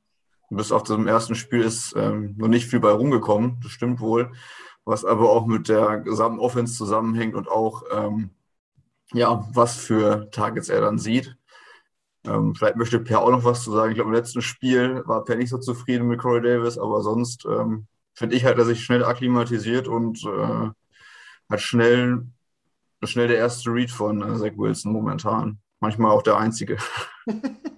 Bis 0.51 0.71
auf 0.71 0.83
dem 0.83 1.09
ersten 1.09 1.35
Spiel 1.35 1.63
ist 1.63 1.95
ähm, 1.97 2.35
noch 2.37 2.49
nicht 2.49 2.67
viel 2.67 2.79
bei 2.79 2.91
rumgekommen, 2.91 3.57
das 3.63 3.73
stimmt 3.73 4.01
wohl 4.01 4.31
was 4.85 5.05
aber 5.05 5.31
auch 5.31 5.47
mit 5.47 5.69
der 5.69 5.99
gesamten 6.01 6.41
Offense 6.41 6.75
zusammenhängt 6.75 7.35
und 7.35 7.49
auch, 7.49 7.85
ähm, 7.93 8.31
ja, 9.13 9.47
was 9.53 9.77
für 9.77 10.31
Targets 10.31 10.69
er 10.69 10.81
dann 10.81 10.99
sieht. 10.99 11.37
Ähm, 12.27 12.55
vielleicht 12.55 12.77
möchte 12.77 13.01
Per 13.01 13.21
auch 13.21 13.31
noch 13.31 13.45
was 13.45 13.63
zu 13.63 13.73
sagen. 13.73 13.91
Ich 13.91 13.97
glaube, 13.97 14.11
im 14.11 14.17
letzten 14.17 14.43
Spiel 14.43 15.03
war 15.07 15.25
Per 15.25 15.37
nicht 15.37 15.51
so 15.51 15.59
zufrieden 15.59 16.09
mit 16.09 16.21
Corey 16.21 16.43
Davis, 16.43 16.79
aber 16.79 17.03
sonst 17.03 17.45
ähm, 17.47 17.87
finde 18.15 18.37
ich 18.37 18.45
halt, 18.45 18.59
dass 18.59 18.67
er 18.67 18.75
sich 18.75 18.85
schnell 18.85 19.05
akklimatisiert 19.05 19.89
und 19.89 20.25
äh, 20.25 20.71
hat 21.51 21.61
schnell, 21.61 22.27
schnell 23.03 23.29
der 23.29 23.39
erste 23.39 23.71
Read 23.71 23.91
von 23.91 24.23
äh, 24.23 24.37
Zach 24.39 24.57
Wilson 24.57 24.93
momentan. 24.93 25.59
Manchmal 25.81 26.13
auch 26.13 26.23
der 26.23 26.39
einzige. 26.39 26.79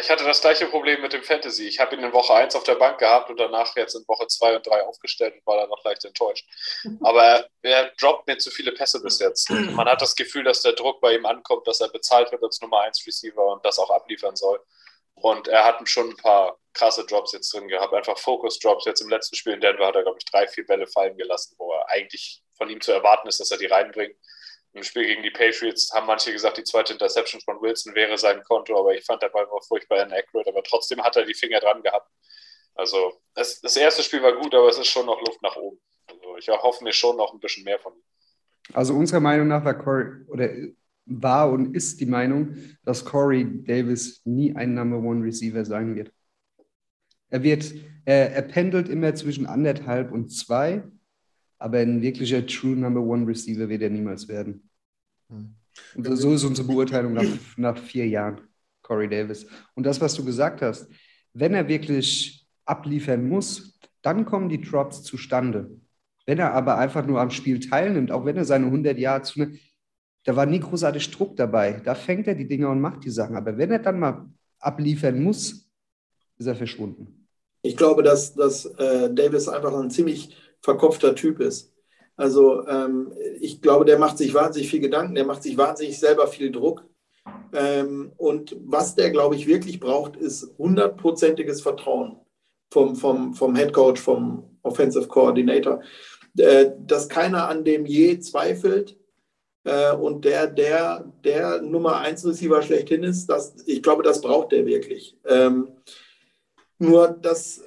Ich 0.00 0.10
hatte 0.10 0.24
das 0.24 0.40
gleiche 0.40 0.66
Problem 0.66 1.00
mit 1.00 1.12
dem 1.12 1.22
Fantasy. 1.22 1.68
Ich 1.68 1.80
habe 1.80 1.94
ihn 1.94 2.02
in 2.02 2.12
Woche 2.12 2.34
1 2.34 2.56
auf 2.56 2.64
der 2.64 2.74
Bank 2.74 2.98
gehabt 2.98 3.30
und 3.30 3.38
danach 3.38 3.74
jetzt 3.76 3.94
in 3.94 4.06
Woche 4.08 4.26
2 4.26 4.56
und 4.56 4.66
3 4.66 4.82
aufgestellt 4.82 5.34
und 5.34 5.46
war 5.46 5.58
dann 5.58 5.68
noch 5.68 5.84
leicht 5.84 6.04
enttäuscht. 6.04 6.46
Aber 7.02 7.46
er 7.62 7.92
droppt 7.98 8.26
mir 8.26 8.38
zu 8.38 8.50
viele 8.50 8.72
Pässe 8.72 9.02
bis 9.02 9.18
jetzt. 9.18 9.50
Man 9.50 9.88
hat 9.88 10.02
das 10.02 10.16
Gefühl, 10.16 10.44
dass 10.44 10.62
der 10.62 10.72
Druck 10.72 11.00
bei 11.00 11.14
ihm 11.14 11.26
ankommt, 11.26 11.66
dass 11.66 11.80
er 11.80 11.88
bezahlt 11.88 12.32
wird 12.32 12.42
als 12.42 12.60
Nummer 12.60 12.80
1 12.82 13.06
Receiver 13.06 13.46
und 13.46 13.64
das 13.64 13.78
auch 13.78 13.90
abliefern 13.90 14.36
soll. 14.36 14.60
Und 15.14 15.48
er 15.48 15.64
hat 15.64 15.88
schon 15.88 16.10
ein 16.10 16.16
paar 16.16 16.58
krasse 16.74 17.06
Drops 17.06 17.32
jetzt 17.32 17.52
drin 17.52 17.68
gehabt, 17.68 17.94
einfach 17.94 18.18
Focus-Drops. 18.18 18.84
Jetzt 18.84 19.00
im 19.00 19.08
letzten 19.08 19.34
Spiel 19.34 19.54
in 19.54 19.60
Denver 19.60 19.86
hat 19.86 19.96
er, 19.96 20.02
glaube 20.02 20.18
ich, 20.18 20.26
drei, 20.26 20.46
vier 20.46 20.66
Bälle 20.66 20.86
fallen 20.86 21.16
gelassen, 21.16 21.54
wo 21.58 21.72
er 21.72 21.88
eigentlich 21.88 22.42
von 22.56 22.68
ihm 22.68 22.80
zu 22.80 22.92
erwarten 22.92 23.28
ist, 23.28 23.40
dass 23.40 23.50
er 23.50 23.58
die 23.58 23.66
reinbringt. 23.66 24.16
Im 24.76 24.82
Spiel 24.82 25.06
gegen 25.06 25.22
die 25.22 25.30
Patriots 25.30 25.90
haben 25.94 26.06
manche 26.06 26.32
gesagt, 26.32 26.58
die 26.58 26.64
zweite 26.64 26.92
Interception 26.92 27.40
von 27.40 27.60
Wilson 27.62 27.94
wäre 27.94 28.18
sein 28.18 28.42
Konto, 28.42 28.78
aber 28.78 28.94
ich 28.94 29.04
fand 29.04 29.20
Ball 29.20 29.46
war 29.50 29.62
furchtbar 29.62 30.02
inaccurate, 30.02 30.50
aber 30.50 30.62
trotzdem 30.62 31.02
hat 31.02 31.16
er 31.16 31.24
die 31.24 31.32
Finger 31.32 31.60
dran 31.60 31.82
gehabt. 31.82 32.10
Also 32.74 33.14
das, 33.34 33.58
das 33.62 33.74
erste 33.76 34.02
Spiel 34.02 34.22
war 34.22 34.36
gut, 34.36 34.54
aber 34.54 34.68
es 34.68 34.76
ist 34.76 34.88
schon 34.88 35.06
noch 35.06 35.18
Luft 35.26 35.40
nach 35.42 35.56
oben. 35.56 35.80
Also 36.08 36.36
ich 36.36 36.48
erhoffe 36.48 36.84
mir 36.84 36.92
schon 36.92 37.16
noch 37.16 37.32
ein 37.32 37.40
bisschen 37.40 37.64
mehr 37.64 37.78
von 37.78 37.94
ihm. 37.94 38.02
Also 38.74 38.94
unserer 38.94 39.20
Meinung 39.20 39.48
nach 39.48 39.64
war 39.64 39.78
Corey 39.78 40.24
oder 40.28 40.50
war 41.06 41.50
und 41.50 41.74
ist 41.74 41.98
die 42.00 42.06
Meinung, 42.06 42.56
dass 42.84 43.04
Corey 43.04 43.64
Davis 43.64 44.20
nie 44.26 44.54
ein 44.54 44.74
Number 44.74 44.98
One 44.98 45.24
Receiver 45.24 45.64
sein 45.64 45.94
wird. 45.94 46.12
Er 47.30 47.42
wird, 47.42 47.72
er, 48.04 48.32
er 48.32 48.42
pendelt 48.42 48.90
immer 48.90 49.14
zwischen 49.14 49.46
anderthalb 49.46 50.12
und 50.12 50.28
zwei, 50.28 50.84
aber 51.58 51.78
ein 51.78 52.02
wirklicher 52.02 52.46
True 52.46 52.76
Number 52.76 53.00
One 53.00 53.26
Receiver 53.26 53.68
wird 53.68 53.82
er 53.82 53.90
niemals 53.90 54.28
werden. 54.28 54.68
Hm. 55.28 55.54
Und 55.94 56.16
so 56.16 56.32
ist 56.32 56.44
unsere 56.44 56.66
Beurteilung 56.66 57.12
nach, 57.12 57.24
nach 57.56 57.78
vier 57.78 58.06
Jahren, 58.06 58.40
Corey 58.82 59.08
Davis. 59.08 59.46
Und 59.74 59.84
das, 59.84 60.00
was 60.00 60.14
du 60.14 60.24
gesagt 60.24 60.62
hast, 60.62 60.88
wenn 61.34 61.54
er 61.54 61.68
wirklich 61.68 62.46
abliefern 62.64 63.28
muss, 63.28 63.78
dann 64.02 64.24
kommen 64.24 64.48
die 64.48 64.60
Drops 64.60 65.02
zustande. 65.02 65.70
Wenn 66.24 66.38
er 66.38 66.54
aber 66.54 66.78
einfach 66.78 67.06
nur 67.06 67.20
am 67.20 67.30
Spiel 67.30 67.60
teilnimmt, 67.60 68.10
auch 68.10 68.24
wenn 68.24 68.36
er 68.36 68.44
seine 68.44 68.66
100 68.66 68.98
Yards, 68.98 69.38
da 70.24 70.34
war 70.34 70.46
nie 70.46 70.60
großartig 70.60 71.10
Druck 71.10 71.36
dabei. 71.36 71.80
Da 71.84 71.94
fängt 71.94 72.26
er 72.26 72.34
die 72.34 72.48
Dinger 72.48 72.70
und 72.70 72.80
macht 72.80 73.04
die 73.04 73.10
Sachen. 73.10 73.36
Aber 73.36 73.56
wenn 73.56 73.70
er 73.70 73.78
dann 73.78 74.00
mal 74.00 74.26
abliefern 74.58 75.22
muss, 75.22 75.68
ist 76.38 76.46
er 76.46 76.56
verschwunden. 76.56 77.28
Ich 77.62 77.76
glaube, 77.76 78.02
dass, 78.02 78.34
dass 78.34 78.64
äh, 78.64 79.12
Davis 79.12 79.48
einfach 79.48 79.74
ein 79.74 79.90
ziemlich 79.90 80.36
verkopfter 80.66 81.14
Typ 81.14 81.38
ist. 81.38 81.72
Also 82.16 82.66
ähm, 82.66 83.12
ich 83.40 83.62
glaube, 83.62 83.84
der 83.84 83.98
macht 83.98 84.18
sich 84.18 84.34
wahnsinnig 84.34 84.68
viel 84.68 84.80
Gedanken, 84.80 85.14
der 85.14 85.24
macht 85.24 85.42
sich 85.44 85.56
wahnsinnig 85.56 85.98
selber 85.98 86.26
viel 86.26 86.50
Druck. 86.50 86.84
Ähm, 87.52 88.12
und 88.16 88.56
was 88.60 88.96
der, 88.96 89.10
glaube 89.10 89.36
ich, 89.36 89.46
wirklich 89.46 89.78
braucht, 89.78 90.16
ist 90.16 90.50
hundertprozentiges 90.58 91.60
Vertrauen 91.60 92.16
vom, 92.72 92.96
vom, 92.96 93.34
vom 93.34 93.54
Head 93.54 93.72
Coach, 93.72 94.00
vom 94.00 94.58
Offensive 94.62 95.06
Coordinator, 95.06 95.82
äh, 96.36 96.72
dass 96.80 97.08
keiner 97.08 97.48
an 97.48 97.64
dem 97.64 97.86
je 97.86 98.18
zweifelt 98.18 98.98
äh, 99.62 99.92
und 99.92 100.24
der, 100.24 100.48
der, 100.48 101.04
der 101.24 101.62
Nummer 101.62 101.98
1 101.98 102.26
Receiver 102.26 102.60
schlechthin 102.62 103.04
ist, 103.04 103.26
das, 103.26 103.54
ich 103.66 103.82
glaube, 103.82 104.02
das 104.02 104.20
braucht 104.20 104.50
der 104.50 104.66
wirklich. 104.66 105.16
Ähm, 105.26 105.68
nur 106.78 107.08
das 107.08 107.62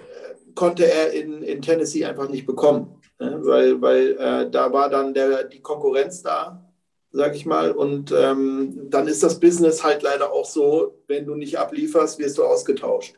konnte 0.55 0.91
er 0.91 1.11
in, 1.13 1.41
in 1.43 1.61
Tennessee 1.61 2.05
einfach 2.05 2.29
nicht 2.29 2.45
bekommen. 2.45 2.99
Ne? 3.19 3.39
Weil, 3.43 3.81
weil 3.81 4.17
äh, 4.17 4.49
da 4.49 4.71
war 4.71 4.89
dann 4.89 5.13
der, 5.13 5.43
die 5.43 5.61
Konkurrenz 5.61 6.21
da, 6.23 6.63
sag 7.11 7.35
ich 7.35 7.45
mal. 7.45 7.71
Und 7.71 8.13
ähm, 8.17 8.89
dann 8.89 9.07
ist 9.07 9.23
das 9.23 9.39
Business 9.39 9.83
halt 9.83 10.03
leider 10.03 10.31
auch 10.31 10.45
so, 10.45 10.95
wenn 11.07 11.25
du 11.25 11.35
nicht 11.35 11.57
ablieferst, 11.57 12.19
wirst 12.19 12.37
du 12.37 12.43
ausgetauscht. 12.43 13.15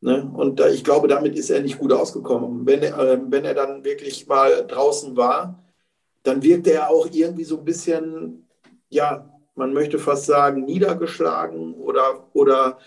Ne? 0.00 0.30
Und 0.34 0.60
äh, 0.60 0.70
ich 0.70 0.84
glaube, 0.84 1.08
damit 1.08 1.36
ist 1.36 1.50
er 1.50 1.60
nicht 1.60 1.78
gut 1.78 1.92
ausgekommen. 1.92 2.66
Wenn, 2.66 2.82
äh, 2.82 3.18
wenn 3.28 3.44
er 3.44 3.54
dann 3.54 3.84
wirklich 3.84 4.26
mal 4.26 4.66
draußen 4.66 5.16
war, 5.16 5.62
dann 6.22 6.42
wirkte 6.42 6.72
er 6.72 6.90
auch 6.90 7.08
irgendwie 7.10 7.44
so 7.44 7.58
ein 7.58 7.64
bisschen, 7.64 8.46
ja, 8.90 9.28
man 9.54 9.72
möchte 9.72 9.98
fast 9.98 10.26
sagen, 10.26 10.64
niedergeschlagen 10.64 11.74
oder, 11.74 12.28
oder 12.32 12.78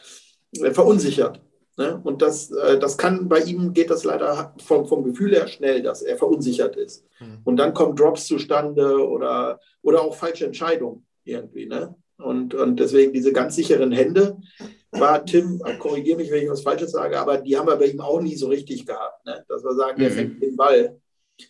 äh, 0.57 0.71
verunsichert. 0.71 1.41
Ne? 1.81 1.99
Und 2.03 2.21
das, 2.21 2.51
äh, 2.51 2.77
das 2.77 2.95
kann 2.95 3.27
bei 3.27 3.39
ihm 3.39 3.73
geht 3.73 3.89
das 3.89 4.03
leider 4.03 4.53
vom, 4.63 4.85
vom 4.85 5.03
Gefühl 5.03 5.33
her 5.33 5.47
schnell, 5.47 5.81
dass 5.81 6.03
er 6.03 6.15
verunsichert 6.15 6.75
ist. 6.75 7.03
Mhm. 7.19 7.39
Und 7.43 7.57
dann 7.57 7.73
kommen 7.73 7.95
Drops 7.95 8.27
zustande 8.27 9.09
oder, 9.09 9.59
oder 9.81 10.03
auch 10.03 10.15
falsche 10.15 10.45
Entscheidungen 10.45 11.03
irgendwie. 11.23 11.65
Ne? 11.65 11.95
Und, 12.17 12.53
und 12.53 12.79
deswegen 12.79 13.13
diese 13.13 13.33
ganz 13.33 13.55
sicheren 13.55 13.91
Hände 13.91 14.37
war 14.91 15.25
Tim, 15.25 15.59
korrigiere 15.79 16.17
mich, 16.17 16.29
wenn 16.29 16.43
ich 16.43 16.51
was 16.51 16.61
Falsches 16.61 16.91
sage, 16.91 17.19
aber 17.19 17.39
die 17.39 17.57
haben 17.57 17.67
wir 17.67 17.77
bei 17.77 17.87
ihm 17.87 17.99
auch 17.99 18.21
nie 18.21 18.35
so 18.35 18.47
richtig 18.47 18.85
gehabt. 18.85 19.25
Ne? 19.25 19.43
Dass 19.47 19.63
wir 19.63 19.73
sagen, 19.73 19.97
mhm. 19.97 20.01
der 20.03 20.11
fängt 20.11 20.43
den 20.43 20.55
Ball. 20.55 21.01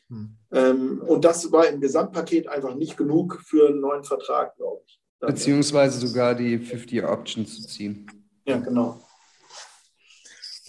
Mhm. 0.08 0.38
Ähm, 0.54 1.02
und 1.06 1.26
das 1.26 1.52
war 1.52 1.68
im 1.68 1.82
Gesamtpaket 1.82 2.48
einfach 2.48 2.76
nicht 2.76 2.96
genug 2.96 3.42
für 3.44 3.68
einen 3.68 3.82
neuen 3.82 4.06
Vertrag, 4.06 4.56
glaube 4.56 4.82
ich. 4.86 4.98
Beziehungsweise 5.20 6.08
sogar 6.08 6.36
die 6.36 6.58
50-Year-Option 6.58 7.46
zu 7.46 7.68
ziehen. 7.68 8.08
Ja, 8.46 8.58
genau. 8.58 8.98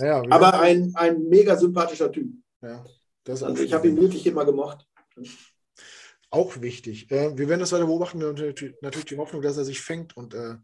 Ja, 0.03 0.23
Aber 0.31 0.61
ein, 0.61 0.93
ein 0.97 1.29
mega 1.29 1.57
sympathischer 1.57 2.11
Typ. 2.11 2.33
Ja, 2.61 2.85
das 3.25 3.43
also 3.43 3.63
ich 3.63 3.73
habe 3.73 3.89
ihn 3.89 3.97
wirklich 3.97 4.27
immer 4.27 4.45
gemocht. 4.45 4.87
Auch 6.31 6.61
wichtig. 6.61 7.11
Äh, 7.11 7.37
wir 7.37 7.49
werden 7.49 7.61
das 7.61 7.73
weiter 7.73 7.87
beobachten 7.87 8.23
und 8.25 8.41
natürlich 8.81 9.05
die 9.05 9.17
Hoffnung, 9.17 9.43
dass 9.43 9.59
er 9.59 9.65
sich 9.65 9.81
fängt 9.81 10.17
und 10.17 10.35
äh, 10.35 10.57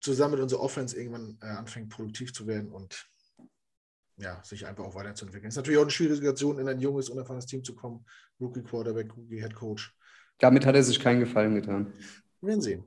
zusammen 0.00 0.34
mit 0.34 0.42
unserer 0.42 0.60
Offense 0.60 0.96
irgendwann 0.96 1.38
äh, 1.42 1.46
anfängt, 1.46 1.88
produktiv 1.88 2.32
zu 2.32 2.46
werden 2.46 2.70
und 2.70 3.08
ja, 4.18 4.40
sich 4.44 4.66
einfach 4.66 4.84
auch 4.84 4.94
weiterzuentwickeln. 4.94 5.48
Es 5.48 5.54
ist 5.54 5.56
natürlich 5.56 5.78
auch 5.78 5.82
eine 5.82 5.90
schwierige 5.90 6.16
Situation, 6.16 6.58
in 6.58 6.68
ein 6.68 6.78
junges, 6.78 7.08
unerfahrenes 7.08 7.46
Team 7.46 7.64
zu 7.64 7.74
kommen. 7.74 8.04
Rookie 8.40 8.62
Quarterback, 8.62 9.16
Rookie 9.16 9.40
Head 9.40 9.54
Coach. 9.54 9.92
Damit 10.38 10.64
hat 10.66 10.76
er 10.76 10.82
sich 10.84 11.00
keinen 11.00 11.20
Gefallen 11.20 11.54
getan. 11.54 11.92
Wir 12.40 12.48
werden 12.48 12.60
sehen. 12.60 12.84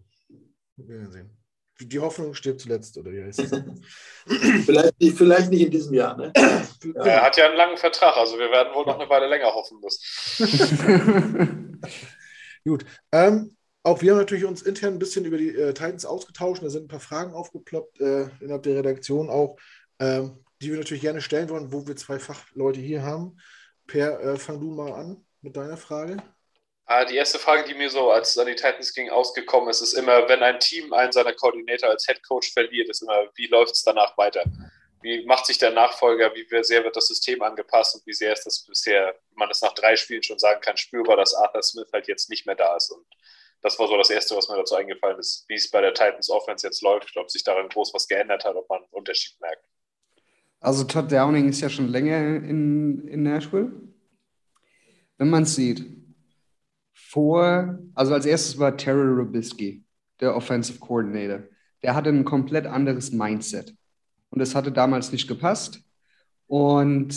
Wir 0.78 0.88
werden 0.88 1.12
sehen. 1.12 1.37
Die 1.80 2.00
Hoffnung 2.00 2.34
stirbt 2.34 2.62
zuletzt, 2.62 2.98
oder 2.98 3.12
wie 3.12 3.24
heißt 3.24 3.40
es? 3.40 3.52
vielleicht, 4.66 5.00
nicht, 5.00 5.18
vielleicht 5.18 5.52
nicht 5.52 5.62
in 5.62 5.72
diesem 5.72 5.94
Jahr, 5.94 6.18
ne? 6.18 6.34
Er 6.96 7.24
hat 7.24 7.38
ja 7.38 7.46
einen 7.46 7.58
langen 7.58 7.78
Vertrag, 7.78 8.18
also 8.18 8.38
wir 8.38 8.50
werden 8.50 8.74
wohl 8.74 8.86
noch 8.86 9.00
eine 9.00 9.10
Weile 9.10 9.28
länger 9.28 9.54
hoffen 9.54 9.80
müssen. 9.80 11.82
Gut. 12.66 12.86
Ähm, 13.12 13.56
auch 13.84 14.02
wir 14.02 14.12
haben 14.12 14.18
natürlich 14.18 14.44
uns 14.44 14.64
intern 14.64 14.96
ein 14.96 15.00
bisschen 15.00 15.24
über 15.24 15.38
die 15.38 15.56
äh, 15.56 15.74
Titans 15.74 16.06
ausgetauscht. 16.06 16.62
Da 16.62 16.70
sind 16.70 16.86
ein 16.86 16.90
paar 16.90 17.00
Fragen 17.00 17.34
aufgeploppt 17.34 18.02
äh, 18.02 18.28
innerhalb 18.42 18.64
der 18.64 18.78
Redaktion 18.78 19.30
auch, 19.30 19.58
ähm, 20.00 20.44
die 20.62 20.72
wir 20.72 20.78
natürlich 20.78 21.04
gerne 21.04 21.22
stellen 21.22 21.50
wollen, 21.50 21.72
wo 21.72 21.88
wir 21.88 21.96
zwei 21.96 22.20
Fachleute 22.20 22.82
hier 22.82 23.04
haben. 23.04 23.38
Per, 23.86 24.20
äh, 24.20 24.38
fang 24.38 24.60
du 24.60 24.72
mal 24.72 24.92
an 24.92 25.26
mit 25.42 25.56
deiner 25.56 25.78
Frage. 25.78 26.18
Ah, 26.90 27.04
die 27.04 27.18
erste 27.18 27.38
Frage, 27.38 27.66
die 27.68 27.74
mir 27.74 27.90
so, 27.90 28.12
als 28.12 28.30
es 28.30 28.38
an 28.38 28.48
die 28.48 28.56
Titans 28.56 28.94
ging, 28.94 29.10
ausgekommen 29.10 29.70
ist, 29.70 29.82
ist 29.82 29.92
immer, 29.92 30.30
wenn 30.30 30.42
ein 30.42 30.58
Team 30.62 30.94
einen 30.94 31.12
seiner 31.12 31.34
Koordinator 31.34 31.90
als 31.90 32.06
Head 32.06 32.26
Coach 32.26 32.54
verliert, 32.54 32.88
ist 32.88 33.02
immer, 33.02 33.30
wie 33.36 33.48
läuft 33.48 33.76
es 33.76 33.84
danach 33.84 34.18
weiter? 34.18 34.46
Wie 35.02 35.26
macht 35.26 35.46
sich 35.46 35.58
der 35.58 35.72
Nachfolger? 35.72 36.34
Wie 36.34 36.64
sehr 36.64 36.86
wird 36.86 36.96
das 36.96 37.08
System 37.08 37.42
angepasst 37.42 37.96
und 37.96 38.08
wie 38.08 38.14
sehr 38.14 38.32
ist 38.32 38.46
das 38.46 38.64
bisher, 38.64 39.16
man 39.36 39.50
es 39.52 39.62
nach 39.62 39.74
drei 39.74 39.98
Spielen 39.98 40.24
schon 40.24 40.40
sagen 40.40 40.62
kann, 40.62 40.78
spürbar, 40.78 41.18
dass 41.18 41.36
Arthur 41.36 41.62
Smith 41.62 41.90
halt 41.92 42.08
jetzt 42.08 42.30
nicht 42.30 42.46
mehr 42.46 42.56
da 42.56 42.78
ist? 42.78 42.90
Und 42.90 43.06
das 43.62 43.78
war 43.78 43.90
so 43.90 43.98
das 43.98 44.10
Erste, 44.10 44.38
was 44.38 44.48
mir 44.48 44.56
dazu 44.56 44.76
eingefallen 44.76 45.20
ist, 45.20 45.44
wie 45.50 45.56
es 45.56 45.70
bei 45.70 45.82
der 45.82 45.94
Titans 45.94 46.30
Offense 46.30 46.66
jetzt 46.66 46.82
läuft, 46.82 47.18
ob 47.18 47.30
sich 47.30 47.44
daran 47.44 47.68
groß 47.68 47.94
was 47.94 48.08
geändert 48.08 48.46
hat, 48.46 48.56
ob 48.56 48.70
man 48.70 48.80
einen 48.80 48.92
Unterschied 48.92 49.38
merkt. 49.42 49.66
Also 50.62 50.86
Todd 50.86 51.12
Downing 51.12 51.50
ist 51.50 51.60
ja 51.60 51.70
schon 51.70 51.90
länger 51.90 52.18
in, 52.18 53.10
in 53.10 53.24
Nashville. 53.24 53.74
Wenn 55.18 55.30
man 55.30 55.44
es 55.44 55.56
sieht, 55.56 55.84
vor, 57.18 57.80
also 57.96 58.14
als 58.14 58.28
erstes 58.28 58.60
war 58.60 58.78
Terry 58.78 59.08
Rubisky, 59.08 59.84
der 60.20 60.36
Offensive 60.36 60.78
Coordinator. 60.78 61.40
Der 61.82 61.96
hatte 61.96 62.10
ein 62.10 62.24
komplett 62.24 62.68
anderes 62.68 63.12
Mindset. 63.12 63.76
Und 64.30 64.38
das 64.38 64.54
hatte 64.54 64.72
damals 64.72 65.12
nicht 65.12 65.28
gepasst. 65.28 65.82
Und 66.46 67.16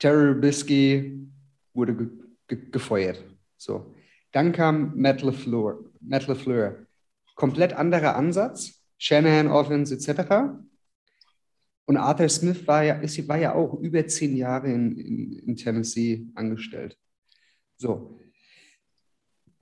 Terry 0.00 0.32
Rubisky 0.32 1.28
wurde 1.74 1.94
ge 1.94 2.08
ge 2.48 2.58
gefeuert. 2.72 3.22
So. 3.56 3.94
Dann 4.32 4.50
kam 4.50 4.96
Matt 4.96 5.22
LeFleur. 5.22 5.78
Matt 6.00 6.26
LeFleur. 6.26 6.84
Komplett 7.36 7.72
anderer 7.72 8.16
Ansatz. 8.16 8.82
Shanahan 8.98 9.46
Offense 9.46 9.94
etc. 9.94 10.58
Und 11.84 11.98
Arthur 11.98 12.28
Smith 12.28 12.66
war 12.66 12.82
ja, 12.82 12.94
ist, 12.94 13.28
war 13.28 13.38
ja 13.38 13.54
auch 13.54 13.74
über 13.74 14.04
zehn 14.08 14.34
Jahre 14.36 14.72
in, 14.72 14.98
in, 14.98 15.32
in 15.34 15.54
Tennessee 15.54 16.26
angestellt. 16.34 16.98
So. 17.76 18.18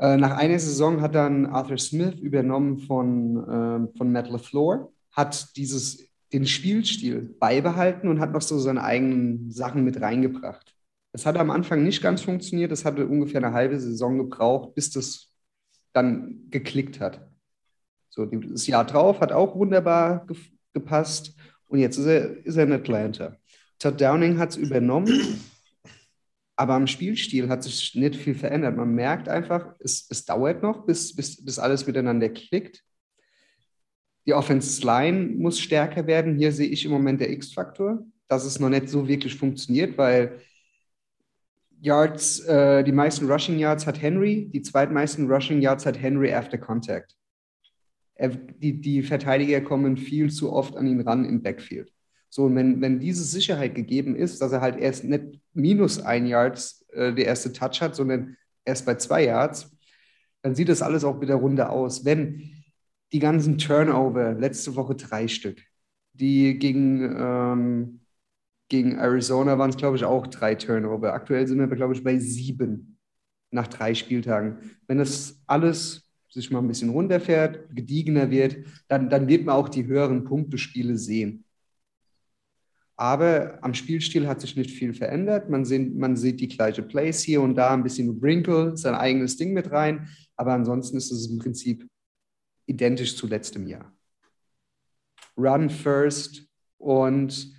Äh, 0.02 0.16
nach 0.16 0.36
einer 0.36 0.58
Saison 0.58 1.00
hat 1.00 1.14
dann 1.14 1.46
Arthur 1.46 1.78
Smith 1.78 2.18
übernommen 2.18 2.78
von, 2.78 3.36
äh, 3.36 3.96
von 3.96 4.10
Matt 4.10 4.28
LaFleur, 4.28 4.90
hat 5.12 5.56
dieses, 5.56 6.08
den 6.32 6.44
Spielstil 6.44 7.36
beibehalten 7.38 8.08
und 8.08 8.18
hat 8.18 8.32
noch 8.32 8.42
so 8.42 8.58
seine 8.58 8.82
eigenen 8.82 9.52
Sachen 9.52 9.84
mit 9.84 10.00
reingebracht. 10.00 10.74
Das 11.12 11.24
hat 11.24 11.36
am 11.36 11.52
Anfang 11.52 11.84
nicht 11.84 12.02
ganz 12.02 12.22
funktioniert, 12.22 12.72
das 12.72 12.84
hatte 12.84 13.06
ungefähr 13.06 13.44
eine 13.44 13.54
halbe 13.54 13.78
Saison 13.78 14.18
gebraucht, 14.18 14.74
bis 14.74 14.90
das 14.90 15.30
dann 15.92 16.48
geklickt 16.50 16.98
hat. 16.98 17.20
So, 18.08 18.26
das 18.26 18.66
Jahr 18.66 18.84
drauf 18.84 19.20
hat 19.20 19.30
auch 19.30 19.54
wunderbar 19.54 20.26
ge 20.26 20.36
gepasst 20.74 21.36
und 21.68 21.78
jetzt 21.78 21.98
ist 21.98 22.06
er, 22.06 22.44
ist 22.44 22.56
er 22.56 22.64
in 22.64 22.72
Atlanta. 22.72 23.36
Todd 23.78 24.00
Downing 24.00 24.38
hat 24.38 24.50
es 24.50 24.56
übernommen 24.56 25.38
aber 26.56 26.74
am 26.74 26.86
Spielstil 26.86 27.48
hat 27.48 27.62
sich 27.62 27.94
nicht 27.94 28.16
viel 28.16 28.34
verändert. 28.34 28.76
Man 28.76 28.94
merkt 28.94 29.28
einfach, 29.28 29.74
es, 29.80 30.06
es 30.10 30.24
dauert 30.24 30.62
noch, 30.62 30.84
bis, 30.84 31.14
bis, 31.16 31.42
bis 31.44 31.58
alles 31.58 31.86
miteinander 31.86 32.28
klickt. 32.28 32.84
Die 34.26 34.34
Offensive 34.34 34.86
Line 34.86 35.34
muss 35.36 35.58
stärker 35.58 36.06
werden. 36.06 36.36
Hier 36.36 36.52
sehe 36.52 36.68
ich 36.68 36.84
im 36.84 36.92
Moment 36.92 37.20
der 37.20 37.30
X-Faktor, 37.30 38.04
dass 38.28 38.44
es 38.44 38.60
noch 38.60 38.68
nicht 38.68 38.88
so 38.88 39.08
wirklich 39.08 39.34
funktioniert, 39.34 39.98
weil 39.98 40.40
Yards, 41.80 42.40
äh, 42.40 42.84
die 42.84 42.92
meisten 42.92 43.28
Rushing 43.28 43.58
Yards 43.58 43.86
hat 43.86 44.00
Henry, 44.00 44.48
die 44.52 44.62
zweitmeisten 44.62 45.28
Rushing 45.28 45.60
Yards 45.60 45.84
hat 45.84 46.00
Henry 46.00 46.32
after 46.32 46.56
Contact. 46.56 47.16
Er, 48.14 48.28
die, 48.28 48.80
die 48.80 49.02
Verteidiger 49.02 49.60
kommen 49.62 49.96
viel 49.96 50.30
zu 50.30 50.52
oft 50.52 50.76
an 50.76 50.86
ihn 50.86 51.00
ran 51.00 51.24
im 51.24 51.42
Backfield. 51.42 51.92
So, 52.34 52.44
und 52.44 52.56
wenn, 52.56 52.80
wenn 52.80 52.98
diese 52.98 53.24
Sicherheit 53.24 53.74
gegeben 53.74 54.16
ist, 54.16 54.40
dass 54.40 54.52
er 54.52 54.62
halt 54.62 54.78
erst 54.78 55.04
nicht 55.04 55.38
minus 55.52 56.00
ein 56.00 56.24
Yards 56.26 56.82
äh, 56.92 57.12
der 57.12 57.26
erste 57.26 57.52
Touch 57.52 57.82
hat, 57.82 57.94
sondern 57.94 58.38
erst 58.64 58.86
bei 58.86 58.94
zwei 58.94 59.24
Yards, 59.26 59.70
dann 60.40 60.54
sieht 60.54 60.70
das 60.70 60.80
alles 60.80 61.04
auch 61.04 61.20
wieder 61.20 61.34
runter 61.34 61.68
aus. 61.68 62.06
Wenn 62.06 62.50
die 63.12 63.18
ganzen 63.18 63.58
Turnover, 63.58 64.32
letzte 64.32 64.74
Woche 64.76 64.94
drei 64.94 65.28
Stück, 65.28 65.60
die 66.14 66.58
gegen, 66.58 67.02
ähm, 67.18 68.00
gegen 68.70 68.96
Arizona 68.96 69.58
waren 69.58 69.68
es, 69.68 69.76
glaube 69.76 69.98
ich, 69.98 70.04
auch 70.04 70.26
drei 70.26 70.54
Turnover. 70.54 71.12
Aktuell 71.12 71.46
sind 71.46 71.58
wir, 71.58 71.66
glaube 71.76 71.92
ich, 71.92 72.02
bei 72.02 72.18
sieben 72.18 72.96
nach 73.50 73.68
drei 73.68 73.92
Spieltagen. 73.92 74.56
Wenn 74.86 74.96
das 74.96 75.38
alles 75.46 76.10
sich 76.30 76.50
mal 76.50 76.60
ein 76.60 76.68
bisschen 76.68 76.88
runterfährt, 76.88 77.76
gediegener 77.76 78.30
wird, 78.30 78.56
dann, 78.88 79.10
dann 79.10 79.28
wird 79.28 79.44
man 79.44 79.54
auch 79.54 79.68
die 79.68 79.84
höheren 79.84 80.24
Punktespiele 80.24 80.96
sehen. 80.96 81.44
Aber 83.02 83.58
am 83.62 83.74
Spielstil 83.74 84.28
hat 84.28 84.40
sich 84.40 84.54
nicht 84.54 84.70
viel 84.70 84.94
verändert. 84.94 85.50
Man, 85.50 85.64
sieht, 85.64 85.92
man 85.92 86.14
sieht 86.14 86.38
die 86.38 86.46
gleiche 86.46 86.84
Plays 86.84 87.20
hier 87.20 87.42
und 87.42 87.56
da, 87.56 87.74
ein 87.74 87.82
bisschen 87.82 88.22
Wrinkle, 88.22 88.76
sein 88.76 88.94
eigenes 88.94 89.36
Ding 89.36 89.52
mit 89.54 89.72
rein. 89.72 90.08
Aber 90.36 90.52
ansonsten 90.52 90.96
ist 90.98 91.10
es 91.10 91.28
im 91.28 91.38
Prinzip 91.38 91.84
identisch 92.66 93.16
zu 93.16 93.26
letztem 93.26 93.66
Jahr. 93.66 93.92
Run 95.36 95.68
first 95.68 96.46
und 96.78 97.52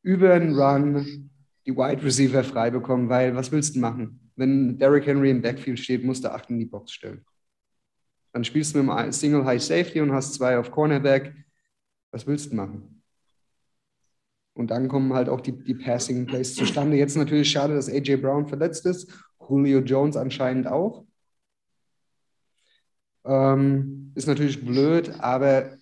über 0.00 0.40
den 0.40 0.58
Run 0.58 1.28
die 1.66 1.76
Wide 1.76 2.02
Receiver 2.02 2.42
frei 2.42 2.70
bekommen, 2.70 3.10
weil 3.10 3.36
was 3.36 3.52
willst 3.52 3.76
du 3.76 3.80
machen? 3.80 4.30
Wenn 4.34 4.78
Derrick 4.78 5.04
Henry 5.04 5.28
im 5.28 5.42
Backfield 5.42 5.78
steht, 5.78 6.02
musst 6.02 6.24
du 6.24 6.32
acht 6.32 6.48
in 6.48 6.58
die 6.58 6.64
Box 6.64 6.90
stellen. 6.92 7.22
Dann 8.32 8.44
spielst 8.44 8.74
du 8.74 8.82
mit 8.82 8.96
einem 8.96 9.12
Single 9.12 9.44
High 9.44 9.62
Safety 9.62 10.00
und 10.00 10.12
hast 10.12 10.32
zwei 10.32 10.56
auf 10.56 10.70
Cornerback. 10.70 11.34
Was 12.10 12.26
willst 12.26 12.50
du 12.50 12.56
machen? 12.56 12.93
Und 14.54 14.70
dann 14.70 14.88
kommen 14.88 15.12
halt 15.12 15.28
auch 15.28 15.40
die, 15.40 15.52
die 15.52 15.74
Passing 15.74 16.26
Plays 16.26 16.54
zustande. 16.54 16.96
Jetzt 16.96 17.16
natürlich 17.16 17.50
schade, 17.50 17.74
dass 17.74 17.88
AJ 17.88 18.16
Brown 18.16 18.46
verletzt 18.46 18.86
ist. 18.86 19.12
Julio 19.48 19.80
Jones 19.80 20.16
anscheinend 20.16 20.68
auch. 20.68 21.04
Ähm, 23.24 24.12
ist 24.14 24.28
natürlich 24.28 24.64
blöd, 24.64 25.10
aber 25.18 25.78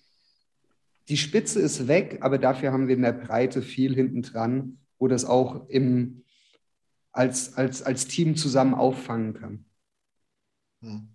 die 1.09 1.17
Spitze 1.17 1.59
ist 1.59 1.87
weg, 1.87 2.19
aber 2.21 2.37
dafür 2.37 2.71
haben 2.71 2.87
wir 2.87 2.95
in 2.95 3.01
der 3.01 3.11
Breite 3.11 3.61
viel 3.61 3.93
hinten 3.93 4.21
dran, 4.21 4.79
wo 4.97 5.07
das 5.07 5.25
auch 5.25 5.67
im, 5.69 6.23
als, 7.11 7.55
als, 7.55 7.83
als 7.83 8.07
Team 8.07 8.35
zusammen 8.35 8.73
auffangen 8.73 9.33
kann. 9.33 9.65
Hm. 10.81 11.09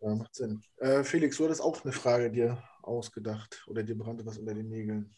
Ja, 0.00 0.14
macht 0.14 0.34
Sinn. 0.34 0.60
Äh, 0.76 1.04
Felix, 1.04 1.36
du 1.36 1.44
hattest 1.44 1.62
auch 1.62 1.82
eine 1.82 1.92
Frage 1.92 2.30
dir 2.30 2.62
ausgedacht 2.82 3.64
oder 3.68 3.82
dir 3.82 3.96
brannte 3.96 4.26
was 4.26 4.38
unter 4.38 4.54
den 4.54 4.68
Nägeln. 4.68 5.14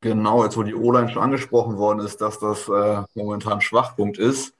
Genau, 0.00 0.44
jetzt 0.44 0.56
wo 0.56 0.62
die 0.62 0.74
O-Line 0.74 1.08
schon 1.08 1.22
angesprochen 1.22 1.78
worden 1.78 2.00
ist, 2.00 2.20
dass 2.20 2.38
das 2.38 2.68
äh, 2.68 3.02
momentan 3.14 3.60
Schwachpunkt 3.60 4.18
ist. 4.18 4.54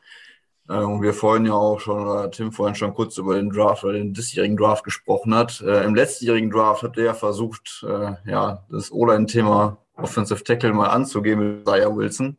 Äh, 0.68 0.78
und 0.78 1.02
wir 1.02 1.14
vorhin 1.14 1.46
ja 1.46 1.52
auch 1.52 1.80
schon, 1.80 2.06
oder 2.06 2.30
Tim 2.30 2.52
vorhin 2.52 2.74
schon 2.74 2.94
kurz 2.94 3.18
über 3.18 3.36
den 3.36 3.50
Draft 3.50 3.84
oder 3.84 3.94
den 3.94 4.14
diesjährigen 4.14 4.56
Draft 4.56 4.84
gesprochen 4.84 5.34
hat. 5.34 5.60
Äh, 5.60 5.84
Im 5.84 5.94
letztjährigen 5.94 6.50
Draft 6.50 6.82
hat 6.82 6.96
er 6.96 7.04
ja 7.04 7.14
versucht, 7.14 7.84
äh, 7.88 8.14
ja, 8.30 8.64
das 8.70 8.90
O-Line-Thema 8.90 9.78
Offensive 9.96 10.44
Tackle 10.44 10.72
mal 10.72 10.88
anzugehen 10.88 11.38
mit 11.38 11.68
Isaiah 11.68 11.94
Wilson. 11.94 12.36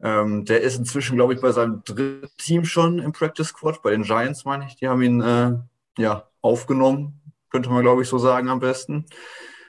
Ähm, 0.00 0.44
der 0.44 0.60
ist 0.60 0.78
inzwischen, 0.78 1.16
glaube 1.16 1.34
ich, 1.34 1.40
bei 1.40 1.52
seinem 1.52 1.82
dritten 1.84 2.28
Team 2.36 2.64
schon 2.64 2.98
im 2.98 3.12
Practice 3.12 3.48
Squad, 3.48 3.82
bei 3.82 3.92
den 3.92 4.02
Giants, 4.02 4.44
meine 4.44 4.66
ich. 4.66 4.76
Die 4.76 4.88
haben 4.88 5.02
ihn 5.02 5.20
äh, 5.20 5.52
ja, 5.98 6.28
aufgenommen, 6.42 7.20
könnte 7.50 7.70
man, 7.70 7.82
glaube 7.82 8.02
ich, 8.02 8.08
so 8.08 8.18
sagen 8.18 8.48
am 8.48 8.60
besten. 8.60 9.06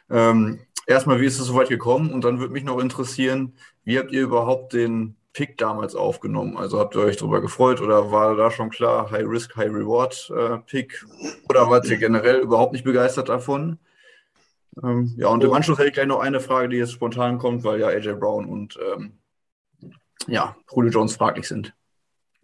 Ähm, 0.10 0.60
erstmal, 0.88 1.22
wie 1.22 1.26
ist 1.26 1.40
es 1.40 1.46
so 1.46 1.56
weit 1.56 1.70
gekommen? 1.70 2.12
Und 2.12 2.24
dann 2.24 2.40
würde 2.40 2.54
mich 2.54 2.64
noch 2.64 2.80
interessieren, 2.80 3.54
wie 3.84 4.00
habt 4.00 4.12
ihr 4.12 4.24
überhaupt 4.24 4.74
den 4.74 5.16
Pick 5.34 5.58
damals 5.58 5.96
aufgenommen? 5.96 6.58
Also 6.58 6.80
habt 6.80 6.96
ihr 6.96 7.02
euch 7.02 7.18
darüber 7.18 7.42
gefreut 7.42 7.80
oder 7.80 8.12
war 8.12 8.36
da 8.36 8.50
schon 8.50 8.72
klar 8.72 9.12
High 9.12 9.28
Risk, 9.28 9.56
High 9.56 9.72
Reward 9.72 10.32
äh, 10.36 10.58
Pick? 10.66 11.06
Oder 11.48 11.70
wart 11.70 11.86
ihr 11.86 11.98
generell 11.98 12.40
überhaupt 12.40 12.74
nicht 12.74 12.86
begeistert 12.86 13.30
davon? 13.30 13.78
Ähm, 14.84 15.14
ja, 15.18 15.28
und 15.28 15.44
im 15.44 15.54
Anschluss 15.54 15.78
hätte 15.78 15.90
ich 15.90 15.94
gleich 15.94 16.08
noch 16.08 16.20
eine 16.20 16.40
Frage, 16.40 16.70
die 16.70 16.78
jetzt 16.78 16.94
spontan 16.94 17.38
kommt, 17.38 17.64
weil 17.64 17.80
ja 17.80 17.88
AJ 17.88 18.14
Brown 18.14 18.46
und 18.46 18.80
ähm, 18.94 19.20
ja, 20.28 20.56
Julio 20.74 20.92
Jones 20.92 21.16
fraglich 21.16 21.48
sind. 21.48 21.74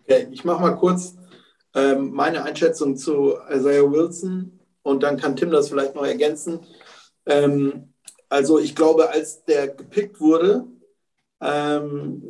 Okay, 0.04 0.28
ich 0.32 0.44
mache 0.44 0.62
mal 0.62 0.76
kurz 0.76 1.16
ähm, 1.76 2.12
meine 2.12 2.44
Einschätzung 2.44 2.98
zu 2.98 3.36
Isaiah 3.52 3.90
Wilson 3.90 4.60
und 4.82 5.04
dann 5.04 5.18
kann 5.18 5.36
Tim 5.36 5.52
das 5.52 5.70
vielleicht 5.70 5.96
noch 5.96 6.06
ergänzen. 6.06 6.60
Ähm, 7.26 7.93
also 8.34 8.58
ich 8.58 8.76
glaube, 8.76 9.12
als 9.12 9.46
der 9.46 9.68
gepickt 9.68 10.20
wurde, 10.20 10.66
ähm, 11.40 12.24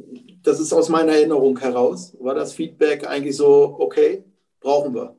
das 0.44 0.60
ist 0.60 0.74
aus 0.74 0.90
meiner 0.90 1.14
Erinnerung 1.14 1.58
heraus, 1.60 2.14
war 2.20 2.36
das 2.36 2.54
Feedback 2.54 3.08
eigentlich 3.08 3.38
so, 3.38 3.78
okay, 3.80 4.26
brauchen 4.60 4.94
wir. 4.96 5.16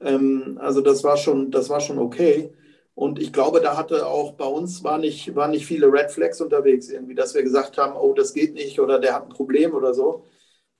Ähm, 0.00 0.58
also 0.60 0.80
das 0.80 1.04
war 1.04 1.16
schon, 1.16 1.52
das 1.52 1.68
war 1.70 1.80
schon 1.80 2.00
okay. 2.00 2.52
Und 2.94 3.20
ich 3.20 3.32
glaube, 3.32 3.60
da 3.60 3.76
hatte 3.76 4.06
auch 4.06 4.32
bei 4.32 4.46
uns 4.46 4.82
war 4.82 4.98
nicht, 4.98 5.36
waren 5.36 5.52
nicht 5.52 5.66
viele 5.66 5.92
Red 5.92 6.10
Flags 6.10 6.40
unterwegs, 6.40 6.88
irgendwie, 6.88 7.14
dass 7.14 7.34
wir 7.34 7.44
gesagt 7.44 7.78
haben, 7.78 7.96
oh, 7.96 8.12
das 8.12 8.34
geht 8.34 8.54
nicht 8.54 8.80
oder 8.80 8.98
der 8.98 9.14
hat 9.14 9.24
ein 9.24 9.28
Problem 9.30 9.74
oder 9.74 9.94
so. 9.94 10.24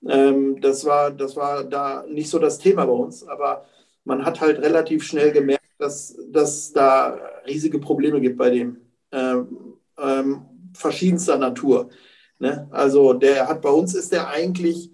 Ähm, 0.07 0.59
das, 0.61 0.83
war, 0.85 1.09
das 1.11 1.37
war 1.37 1.63
da 1.63 2.05
nicht 2.09 2.29
so 2.29 2.37
das 2.39 2.59
Thema 2.59 2.85
bei 2.85 2.93
uns, 2.93 3.25
aber 3.25 3.65
man 4.03 4.25
hat 4.25 4.41
halt 4.41 4.59
relativ 4.61 5.03
schnell 5.03 5.31
gemerkt, 5.31 5.63
dass, 5.79 6.17
dass 6.31 6.73
da 6.73 7.17
riesige 7.47 7.79
Probleme 7.79 8.19
gibt 8.19 8.37
bei 8.37 8.49
dem. 8.49 8.90
Ähm, 9.11 9.75
ähm, 9.97 10.45
verschiedenster 10.73 11.37
Natur. 11.37 11.89
Ne? 12.39 12.67
Also 12.71 13.13
der 13.13 13.47
hat 13.47 13.61
bei 13.61 13.69
uns 13.69 13.93
ist 13.93 14.11
der 14.11 14.29
eigentlich 14.29 14.91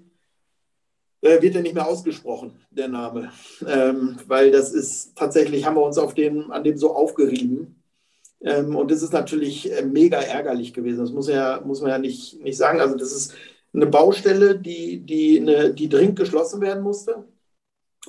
äh, 1.21 1.41
wird 1.41 1.55
ja 1.55 1.61
nicht 1.61 1.75
mehr 1.75 1.87
ausgesprochen, 1.87 2.53
der 2.71 2.87
Name. 2.87 3.31
Ähm, 3.67 4.17
weil 4.27 4.51
das 4.51 4.71
ist 4.71 5.15
tatsächlich, 5.15 5.65
haben 5.65 5.75
wir 5.75 5.83
uns 5.83 5.97
auf 5.97 6.13
den, 6.13 6.51
an 6.51 6.63
dem 6.63 6.77
so 6.77 6.95
aufgerieben. 6.95 7.83
Ähm, 8.41 8.75
und 8.75 8.91
das 8.91 9.01
ist 9.01 9.13
natürlich 9.13 9.71
äh, 9.71 9.83
mega 9.83 10.19
ärgerlich 10.19 10.73
gewesen. 10.73 10.99
Das 10.99 11.11
muss, 11.11 11.27
ja, 11.27 11.59
muss 11.65 11.81
man 11.81 11.89
ja 11.89 11.97
nicht, 11.97 12.41
nicht 12.43 12.57
sagen. 12.57 12.79
Also, 12.79 12.95
das 12.95 13.11
ist 13.11 13.33
eine 13.73 13.87
Baustelle, 13.87 14.59
die, 14.59 14.99
die, 14.99 15.39
eine, 15.39 15.73
die 15.73 15.89
dringend 15.89 16.19
geschlossen 16.19 16.61
werden 16.61 16.83
musste. 16.83 17.25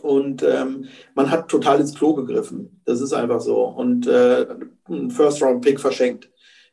Und 0.03 0.43
ähm, 0.43 0.87
man 1.15 1.31
hat 1.31 1.49
total 1.49 1.81
ins 1.81 1.95
Klo 1.95 2.15
gegriffen. 2.15 2.81
Das 2.85 3.01
ist 3.01 3.13
einfach 3.13 3.41
so. 3.41 3.65
Und 3.65 4.07
äh, 4.07 4.47
ein 4.89 5.11
First-Round-Pick 5.11 5.81
verschenkt. 5.81 6.31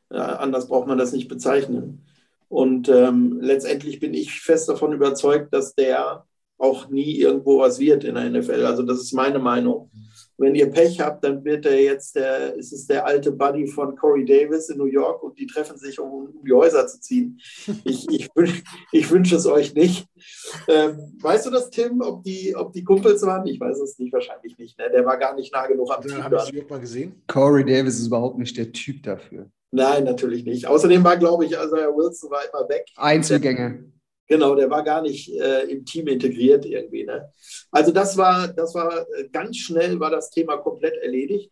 Äh, 0.09 0.17
anders 0.17 0.67
braucht 0.67 0.87
man 0.87 0.97
das 0.97 1.11
nicht 1.11 1.27
bezeichnen. 1.27 2.05
Und 2.47 2.89
ähm, 2.89 3.39
letztendlich 3.41 3.99
bin 3.99 4.13
ich 4.13 4.39
fest 4.41 4.69
davon 4.69 4.93
überzeugt, 4.93 5.53
dass 5.53 5.75
der 5.75 6.25
auch 6.57 6.89
nie 6.89 7.17
irgendwo 7.19 7.59
was 7.59 7.79
wird 7.79 8.03
in 8.03 8.15
der 8.15 8.29
NFL. 8.29 8.65
Also 8.65 8.83
das 8.83 8.99
ist 8.99 9.13
meine 9.13 9.39
Meinung. 9.39 9.91
Wenn 10.37 10.53
ihr 10.55 10.69
Pech 10.69 10.99
habt, 10.99 11.23
dann 11.23 11.43
wird 11.45 11.65
er 11.65 11.81
jetzt 11.81 12.15
der, 12.15 12.55
ist 12.55 12.73
es 12.73 12.87
der 12.87 13.05
alte 13.05 13.31
Buddy 13.31 13.67
von 13.67 13.95
Corey 13.95 14.25
Davis 14.25 14.69
in 14.69 14.77
New 14.77 14.85
York 14.85 15.23
und 15.23 15.39
die 15.39 15.47
treffen 15.47 15.77
sich, 15.77 15.99
um, 15.99 16.11
um 16.27 16.43
die 16.45 16.51
Häuser 16.53 16.85
zu 16.87 16.99
ziehen. 16.99 17.39
Ich, 17.85 18.07
ich, 18.09 18.29
ich 18.91 19.11
wünsche 19.11 19.35
es 19.35 19.45
euch 19.45 19.73
nicht. 19.75 20.07
Ähm, 20.67 21.13
weißt 21.21 21.45
du 21.45 21.51
das, 21.51 21.69
Tim, 21.69 22.01
ob 22.01 22.23
die, 22.23 22.55
ob 22.55 22.73
die 22.73 22.83
Kumpels 22.83 23.21
waren? 23.23 23.45
Ich 23.47 23.59
weiß 23.59 23.79
es 23.79 23.97
nicht, 23.99 24.11
wahrscheinlich 24.11 24.57
nicht. 24.57 24.77
Ne? 24.77 24.89
Der 24.91 25.05
war 25.05 25.17
gar 25.17 25.35
nicht 25.35 25.53
nah 25.53 25.67
genug 25.67 25.89
am 25.91 26.01
Ja, 26.01 26.07
Team. 26.15 26.23
Habe 26.23 26.35
ich 26.35 26.41
dran. 26.41 26.45
sie 26.47 26.51
überhaupt 26.53 26.71
mal 26.71 26.79
gesehen? 26.79 27.21
Corey 27.27 27.63
Davis 27.65 27.99
ist 27.99 28.07
überhaupt 28.07 28.37
nicht 28.39 28.57
der 28.57 28.71
Typ 28.71 29.03
dafür. 29.03 29.49
Nein, 29.71 30.03
natürlich 30.05 30.45
nicht. 30.45 30.67
Außerdem 30.67 31.03
war, 31.03 31.17
glaube 31.17 31.45
ich, 31.45 31.57
also 31.57 31.75
Herr 31.75 31.95
Wilson 31.95 32.29
war 32.31 32.41
immer 32.51 32.67
weg. 32.69 32.85
Einzelgänger. 32.95 33.79
Genau, 34.27 34.55
der 34.55 34.69
war 34.69 34.83
gar 34.83 35.01
nicht 35.01 35.29
äh, 35.35 35.63
im 35.63 35.85
Team 35.85 36.07
integriert 36.07 36.65
irgendwie. 36.65 37.03
Ne? 37.03 37.31
Also 37.71 37.91
das 37.91 38.17
war, 38.17 38.47
das 38.47 38.73
war 38.73 39.07
äh, 39.17 39.29
ganz 39.31 39.57
schnell 39.57 39.99
war 39.99 40.09
das 40.09 40.31
Thema 40.31 40.57
komplett 40.57 40.95
erledigt. 40.95 41.51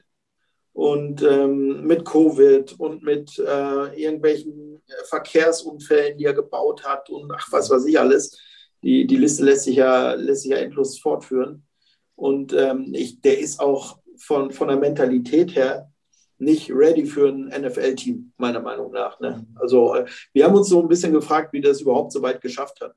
Und 0.73 1.21
ähm, 1.21 1.85
mit 1.85 2.03
Covid 2.03 2.79
und 2.79 3.03
mit 3.03 3.37
äh, 3.37 4.01
irgendwelchen 4.01 4.81
äh, 4.87 5.03
Verkehrsunfällen, 5.05 6.17
die 6.17 6.25
er 6.25 6.33
gebaut 6.33 6.83
hat 6.83 7.11
und 7.11 7.31
ach, 7.31 7.47
was 7.51 7.69
weiß 7.69 7.85
ich 7.85 7.99
alles. 7.99 8.39
Die, 8.81 9.05
die 9.05 9.17
Liste 9.17 9.45
lässt 9.45 9.65
sich, 9.65 9.75
ja, 9.75 10.13
lässt 10.13 10.41
sich 10.41 10.51
ja 10.51 10.57
endlos 10.57 10.97
fortführen. 10.97 11.67
Und 12.15 12.53
ähm, 12.53 12.89
ich, 12.93 13.21
der 13.21 13.37
ist 13.39 13.59
auch 13.59 13.99
von, 14.17 14.51
von 14.51 14.67
der 14.67 14.77
Mentalität 14.77 15.55
her 15.55 15.92
nicht 16.37 16.71
ready 16.71 17.05
für 17.05 17.29
ein 17.29 17.47
NFL-Team, 17.47 18.33
meiner 18.37 18.61
Meinung 18.61 18.91
nach. 18.91 19.19
Ne? 19.19 19.45
Also 19.55 19.95
äh, 19.95 20.05
wir 20.33 20.45
haben 20.45 20.55
uns 20.55 20.69
so 20.69 20.81
ein 20.81 20.87
bisschen 20.87 21.13
gefragt, 21.13 21.53
wie 21.53 21.61
das 21.61 21.81
überhaupt 21.81 22.11
so 22.11 22.21
weit 22.21 22.41
geschafft 22.41 22.81
hat, 22.81 22.93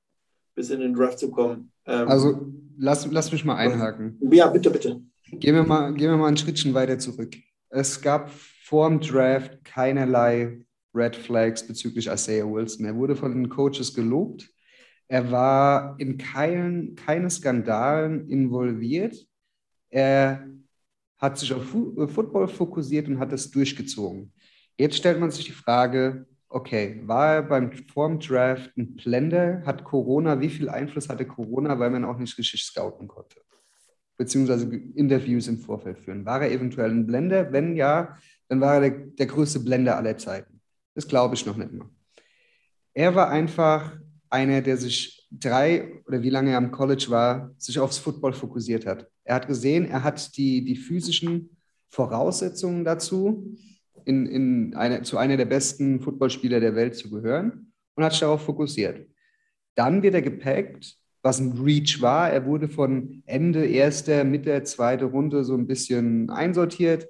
bis 0.54 0.70
in 0.70 0.80
den 0.80 0.94
Draft 0.94 1.18
zu 1.18 1.30
kommen. 1.30 1.72
Ähm, 1.86 2.08
Also 2.08 2.52
lass, 2.78 3.06
lass 3.10 3.32
mich 3.32 3.44
mal 3.44 3.56
einhaken. 3.56 4.18
ja, 4.32 4.48
bitte, 4.48 4.70
bitte. 4.70 5.00
Gehen 5.32 5.54
wir, 5.54 5.64
mal, 5.64 5.92
gehen 5.94 6.10
wir 6.10 6.16
mal 6.16 6.28
ein 6.28 6.36
Schrittchen 6.36 6.72
weiter 6.74 6.98
zurück. 6.98 7.36
Es 7.68 8.00
gab 8.00 8.30
vor 8.30 8.88
dem 8.88 9.00
Draft 9.00 9.64
keinerlei 9.64 10.60
Red 10.94 11.16
Flags 11.16 11.66
bezüglich 11.66 12.06
Isaiah 12.06 12.46
Wilson. 12.50 12.86
Er 12.86 12.96
wurde 12.96 13.16
von 13.16 13.32
den 13.32 13.48
Coaches 13.48 13.92
gelobt. 13.92 14.48
Er 15.08 15.30
war 15.30 15.94
in 15.98 16.16
keinen, 16.16 16.96
keine 16.96 17.28
Skandalen 17.30 18.28
involviert. 18.28 19.26
Er 19.90 20.46
hat 21.18 21.38
sich 21.38 21.52
auf 21.52 21.64
Fu 21.64 21.94
äh, 22.00 22.08
Football 22.08 22.48
fokussiert 22.48 23.08
und 23.08 23.18
hat 23.18 23.32
es 23.32 23.50
durchgezogen. 23.50 24.32
Jetzt 24.78 24.96
stellt 24.96 25.18
man 25.18 25.30
sich 25.30 25.46
die 25.46 25.52
Frage, 25.52 26.26
okay, 26.48 27.02
war 27.04 27.34
er 27.34 27.42
beim 27.42 27.72
vorm 27.72 28.18
Draft 28.18 28.76
ein 28.76 28.94
Blender? 28.94 29.62
Hat 29.64 29.84
Corona, 29.84 30.40
wie 30.40 30.50
viel 30.50 30.68
Einfluss 30.68 31.08
hatte 31.08 31.26
Corona, 31.26 31.78
weil 31.78 31.90
man 31.90 32.04
auch 32.04 32.18
nicht 32.18 32.36
richtig 32.38 32.62
scouten 32.62 33.08
konnte? 33.08 33.40
Beziehungsweise 34.16 34.66
Interviews 34.94 35.48
im 35.48 35.58
Vorfeld 35.58 35.98
führen. 35.98 36.24
War 36.24 36.42
er 36.42 36.50
eventuell 36.50 36.90
ein 36.90 37.06
Blender? 37.06 37.52
Wenn 37.52 37.76
ja, 37.76 38.16
dann 38.48 38.60
war 38.60 38.74
er 38.74 38.90
der, 38.90 38.90
der 38.90 39.26
größte 39.26 39.60
Blender 39.60 39.96
aller 39.96 40.16
Zeiten. 40.16 40.60
Das 40.94 41.08
glaube 41.08 41.34
ich 41.34 41.44
noch 41.44 41.56
nicht 41.56 41.72
mal. 41.72 41.88
Er 42.94 43.14
war 43.14 43.28
einfach 43.28 43.98
einer, 44.30 44.62
der 44.62 44.78
sich 44.78 45.25
drei 45.40 46.02
oder 46.06 46.22
wie 46.22 46.30
lange 46.30 46.50
er 46.50 46.58
am 46.58 46.70
College 46.70 47.06
war, 47.08 47.52
sich 47.58 47.78
aufs 47.78 47.98
Football 47.98 48.32
fokussiert 48.32 48.86
hat. 48.86 49.08
Er 49.24 49.36
hat 49.36 49.48
gesehen, 49.48 49.86
er 49.86 50.02
hat 50.04 50.36
die, 50.36 50.64
die 50.64 50.76
physischen 50.76 51.56
Voraussetzungen 51.88 52.84
dazu, 52.84 53.56
in, 54.04 54.26
in 54.26 54.74
eine, 54.74 55.02
zu 55.02 55.18
einer 55.18 55.36
der 55.36 55.46
besten 55.46 56.00
Footballspieler 56.00 56.60
der 56.60 56.76
Welt 56.76 56.94
zu 56.94 57.10
gehören 57.10 57.72
und 57.94 58.04
hat 58.04 58.12
sich 58.12 58.20
darauf 58.20 58.42
fokussiert. 58.42 59.08
Dann 59.74 60.02
wird 60.02 60.14
er 60.14 60.22
gepackt, 60.22 60.96
was 61.22 61.40
ein 61.40 61.52
Reach 61.52 62.00
war. 62.00 62.30
Er 62.30 62.46
wurde 62.46 62.68
von 62.68 63.22
Ende 63.26 63.66
erster, 63.66 64.22
Mitte 64.24 64.62
zweite 64.62 65.06
Runde 65.06 65.44
so 65.44 65.54
ein 65.54 65.66
bisschen 65.66 66.30
einsortiert. 66.30 67.08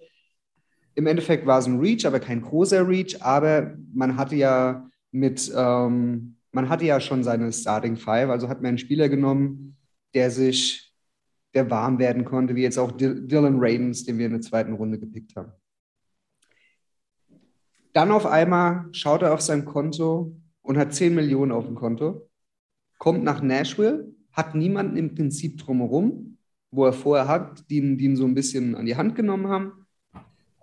Im 0.95 1.07
Endeffekt 1.07 1.47
war 1.47 1.59
es 1.59 1.67
ein 1.67 1.79
Reach, 1.79 2.07
aber 2.07 2.19
kein 2.19 2.41
großer 2.41 2.89
Reach. 2.89 3.21
Aber 3.21 3.77
man 3.93 4.17
hatte 4.17 4.37
ja 4.37 4.89
mit, 5.11 5.53
ähm, 5.55 6.36
man 6.57 6.71
hatte 6.71 6.87
ja 6.87 7.01
schon 7.01 7.23
seine 7.23 7.53
Starting 7.53 7.99
Five, 7.99 8.31
also 8.31 8.49
hat 8.49 8.63
man 8.63 8.71
einen 8.71 8.79
Spieler 8.79 9.11
genommen, 9.11 9.77
der 10.15 10.31
sich, 10.31 10.91
der 11.53 11.71
warm 11.71 11.99
werden 11.99 12.25
konnte, 12.25 12.57
wie 12.57 12.63
jetzt 12.63 12.79
auch 12.79 12.93
Dylan 12.93 13.59
Ravens, 13.59 14.05
den 14.05 14.17
wir 14.17 14.25
in 14.25 14.33
der 14.33 14.41
zweiten 14.41 14.73
Runde 14.73 14.99
gepickt 14.99 15.37
haben. 15.37 15.53
Dann 17.93 18.11
auf 18.11 18.25
einmal 18.25 18.87
schaut 18.93 19.21
er 19.21 19.35
auf 19.35 19.43
sein 19.43 19.67
Konto 19.67 20.35
und 20.63 20.79
hat 20.79 20.95
10 20.95 21.15
Millionen 21.15 21.53
auf 21.53 21.67
dem 21.67 21.75
Konto, 21.75 22.27
kommt 22.97 23.23
nach 23.23 23.43
Nashville, 23.43 24.15
hat 24.33 24.55
niemanden 24.55 24.97
im 24.97 25.15
Prinzip 25.15 25.59
drumherum, 25.59 26.39
wo 26.71 26.87
er 26.87 26.95
vorher 26.95 27.29
hat, 27.29 27.69
die, 27.69 27.99
die 27.99 28.05
ihn 28.07 28.17
so 28.17 28.25
ein 28.25 28.35
bisschen 28.35 28.75
an 28.77 28.87
die 28.87 28.97
Hand 28.97 29.15
genommen 29.15 29.49
haben. 29.49 29.86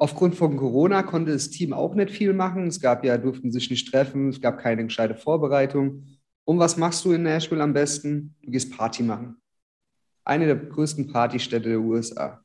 Aufgrund 0.03 0.35
von 0.35 0.57
Corona 0.57 1.01
konnte 1.01 1.31
das 1.31 1.49
Team 1.49 1.71
auch 1.71 1.95
nicht 1.95 2.11
viel 2.11 2.33
machen. 2.33 2.67
Es 2.67 2.81
gab 2.81 3.05
ja, 3.05 3.17
durften 3.17 3.53
sich 3.53 3.69
nicht 3.69 3.89
treffen, 3.89 4.27
es 4.27 4.41
gab 4.41 4.57
keine 4.57 4.83
gescheite 4.83 5.15
Vorbereitung. 5.15 6.03
Und 6.43 6.59
was 6.59 6.75
machst 6.75 7.05
du 7.05 7.13
in 7.13 7.23
Nashville 7.23 7.63
am 7.63 7.71
besten? 7.71 8.35
Du 8.41 8.51
gehst 8.51 8.75
Party 8.75 9.01
machen. 9.01 9.37
Eine 10.25 10.47
der 10.47 10.57
größten 10.57 11.07
Partystädte 11.07 11.69
der 11.69 11.79
USA. 11.79 12.43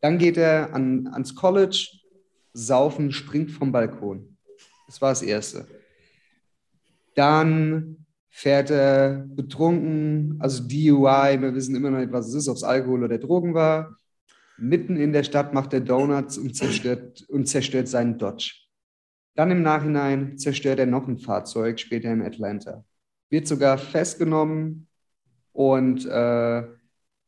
Dann 0.00 0.16
geht 0.16 0.36
er 0.36 0.72
an, 0.72 1.08
ans 1.08 1.34
College, 1.34 1.88
saufen, 2.52 3.10
springt 3.10 3.50
vom 3.50 3.72
Balkon. 3.72 4.36
Das 4.86 5.02
war 5.02 5.10
das 5.10 5.22
Erste. 5.22 5.66
Dann 7.16 8.06
fährt 8.30 8.70
er 8.70 9.26
betrunken, 9.26 10.36
also 10.38 10.62
DUI, 10.62 11.40
wir 11.40 11.52
wissen 11.52 11.74
immer 11.74 11.90
noch 11.90 11.98
nicht, 11.98 12.12
was 12.12 12.28
es 12.28 12.34
ist, 12.34 12.48
ob 12.48 12.54
es 12.54 12.62
Alkohol 12.62 13.02
oder 13.02 13.18
Drogen 13.18 13.54
war. 13.54 13.96
Mitten 14.56 14.96
in 14.96 15.12
der 15.12 15.24
Stadt 15.24 15.52
macht 15.52 15.72
er 15.72 15.80
Donuts 15.80 16.38
und 16.38 16.54
zerstört, 16.54 17.24
und 17.28 17.46
zerstört 17.46 17.88
seinen 17.88 18.18
Dodge. 18.18 18.54
Dann 19.34 19.50
im 19.50 19.62
Nachhinein 19.62 20.38
zerstört 20.38 20.78
er 20.78 20.86
noch 20.86 21.08
ein 21.08 21.18
Fahrzeug, 21.18 21.80
später 21.80 22.12
in 22.12 22.22
Atlanta. 22.22 22.84
Wird 23.30 23.48
sogar 23.48 23.78
festgenommen 23.78 24.86
und 25.52 26.06
äh, 26.06 26.62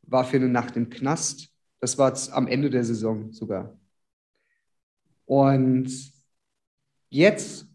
war 0.03 0.25
für 0.25 0.37
eine 0.37 0.49
Nacht 0.49 0.77
im 0.77 0.89
Knast. 0.89 1.49
Das 1.81 1.99
war 1.99 2.17
am 2.33 2.47
Ende 2.47 2.71
der 2.71 2.85
Saison 2.85 3.33
sogar. 3.33 3.77
Und 5.25 5.91
jetzt 7.11 7.67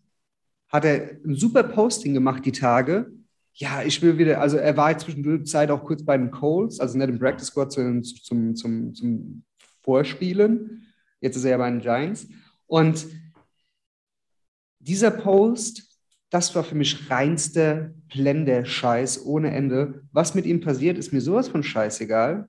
hat 0.70 0.86
er 0.86 1.20
ein 1.26 1.36
super 1.36 1.64
Posting 1.64 2.14
gemacht 2.14 2.46
die 2.46 2.54
Tage. 2.54 3.12
Ja, 3.54 3.84
ich 3.84 4.02
will 4.02 4.18
wieder, 4.18 4.40
also 4.40 4.58
er 4.58 4.76
war 4.78 4.92
jetzt 4.92 5.04
zwischendurch 5.04 5.56
auch 5.70 5.84
kurz 5.84 6.04
bei 6.04 6.18
den 6.18 6.32
Colts, 6.32 6.80
also 6.80 6.98
nicht 6.98 7.10
im 7.10 7.20
Practice 7.20 7.48
Squad, 7.48 7.72
sondern 7.72 8.04
zum, 8.04 8.56
zum, 8.56 8.94
zum 8.94 9.44
Vorspielen. 9.82 10.88
Jetzt 11.20 11.36
ist 11.36 11.44
er 11.44 11.52
ja 11.52 11.58
bei 11.58 11.70
den 11.70 11.82
Giants. 11.82 12.28
Und 12.68 13.08
dieser 14.80 15.12
Post, 15.12 16.00
das 16.30 16.56
war 16.56 16.64
für 16.64 16.76
mich 16.76 17.10
reinster 17.10 17.92
Blender-Scheiß 18.14 19.26
ohne 19.26 19.52
Ende. 19.52 20.04
Was 20.12 20.34
mit 20.34 20.46
ihm 20.46 20.62
passiert, 20.62 20.98
ist 20.98 21.14
mir 21.14 21.22
sowas 21.22 21.50
von 21.50 21.62
scheißegal. 21.62 22.48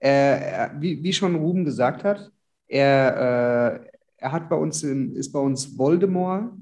Er, 0.00 0.40
er, 0.40 0.80
wie, 0.80 1.02
wie 1.02 1.12
schon 1.12 1.34
Ruben 1.34 1.64
gesagt 1.64 2.04
hat, 2.04 2.30
er, 2.66 3.82
äh, 3.82 3.90
er 4.16 4.32
hat 4.32 4.48
bei 4.48 4.56
uns 4.56 4.82
in, 4.82 5.14
ist 5.14 5.32
bei 5.32 5.40
uns 5.40 5.76
Voldemort. 5.76 6.52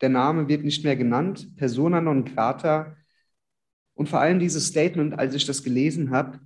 Der 0.00 0.08
Name 0.08 0.48
wird 0.48 0.64
nicht 0.64 0.84
mehr 0.84 0.96
genannt. 0.96 1.56
Persona 1.56 2.00
non 2.00 2.24
grata. 2.24 2.96
Und 3.94 4.08
vor 4.08 4.20
allem 4.20 4.38
dieses 4.38 4.66
Statement, 4.66 5.18
als 5.18 5.34
ich 5.34 5.44
das 5.46 5.62
gelesen 5.62 6.10
habe, 6.10 6.40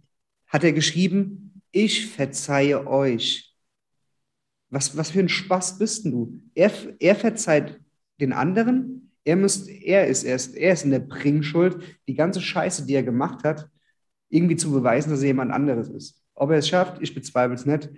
hat 0.46 0.64
er 0.64 0.72
geschrieben, 0.72 1.62
ich 1.70 2.06
verzeihe 2.06 2.86
euch. 2.86 3.54
Was, 4.70 4.96
was 4.96 5.10
für 5.10 5.20
ein 5.20 5.28
Spaß 5.28 5.78
bist 5.78 6.04
denn 6.04 6.12
du? 6.12 6.40
Er, 6.54 6.72
er 6.98 7.14
verzeiht 7.14 7.80
den 8.20 8.32
anderen, 8.32 9.12
er, 9.24 9.36
müsst, 9.36 9.68
er, 9.68 10.06
ist 10.06 10.24
erst, 10.24 10.56
er 10.56 10.72
ist 10.72 10.84
in 10.84 10.90
der 10.90 11.00
Bringschuld, 11.00 11.98
die 12.06 12.14
ganze 12.14 12.40
Scheiße, 12.40 12.86
die 12.86 12.94
er 12.94 13.02
gemacht 13.02 13.44
hat, 13.44 13.68
irgendwie 14.28 14.56
zu 14.56 14.70
beweisen, 14.70 15.10
dass 15.10 15.20
er 15.20 15.28
jemand 15.28 15.52
anderes 15.52 15.88
ist. 15.88 16.22
Ob 16.34 16.50
er 16.50 16.58
es 16.58 16.68
schafft, 16.68 17.00
ich 17.00 17.14
bezweifle 17.14 17.54
es 17.54 17.66
nicht. 17.66 17.88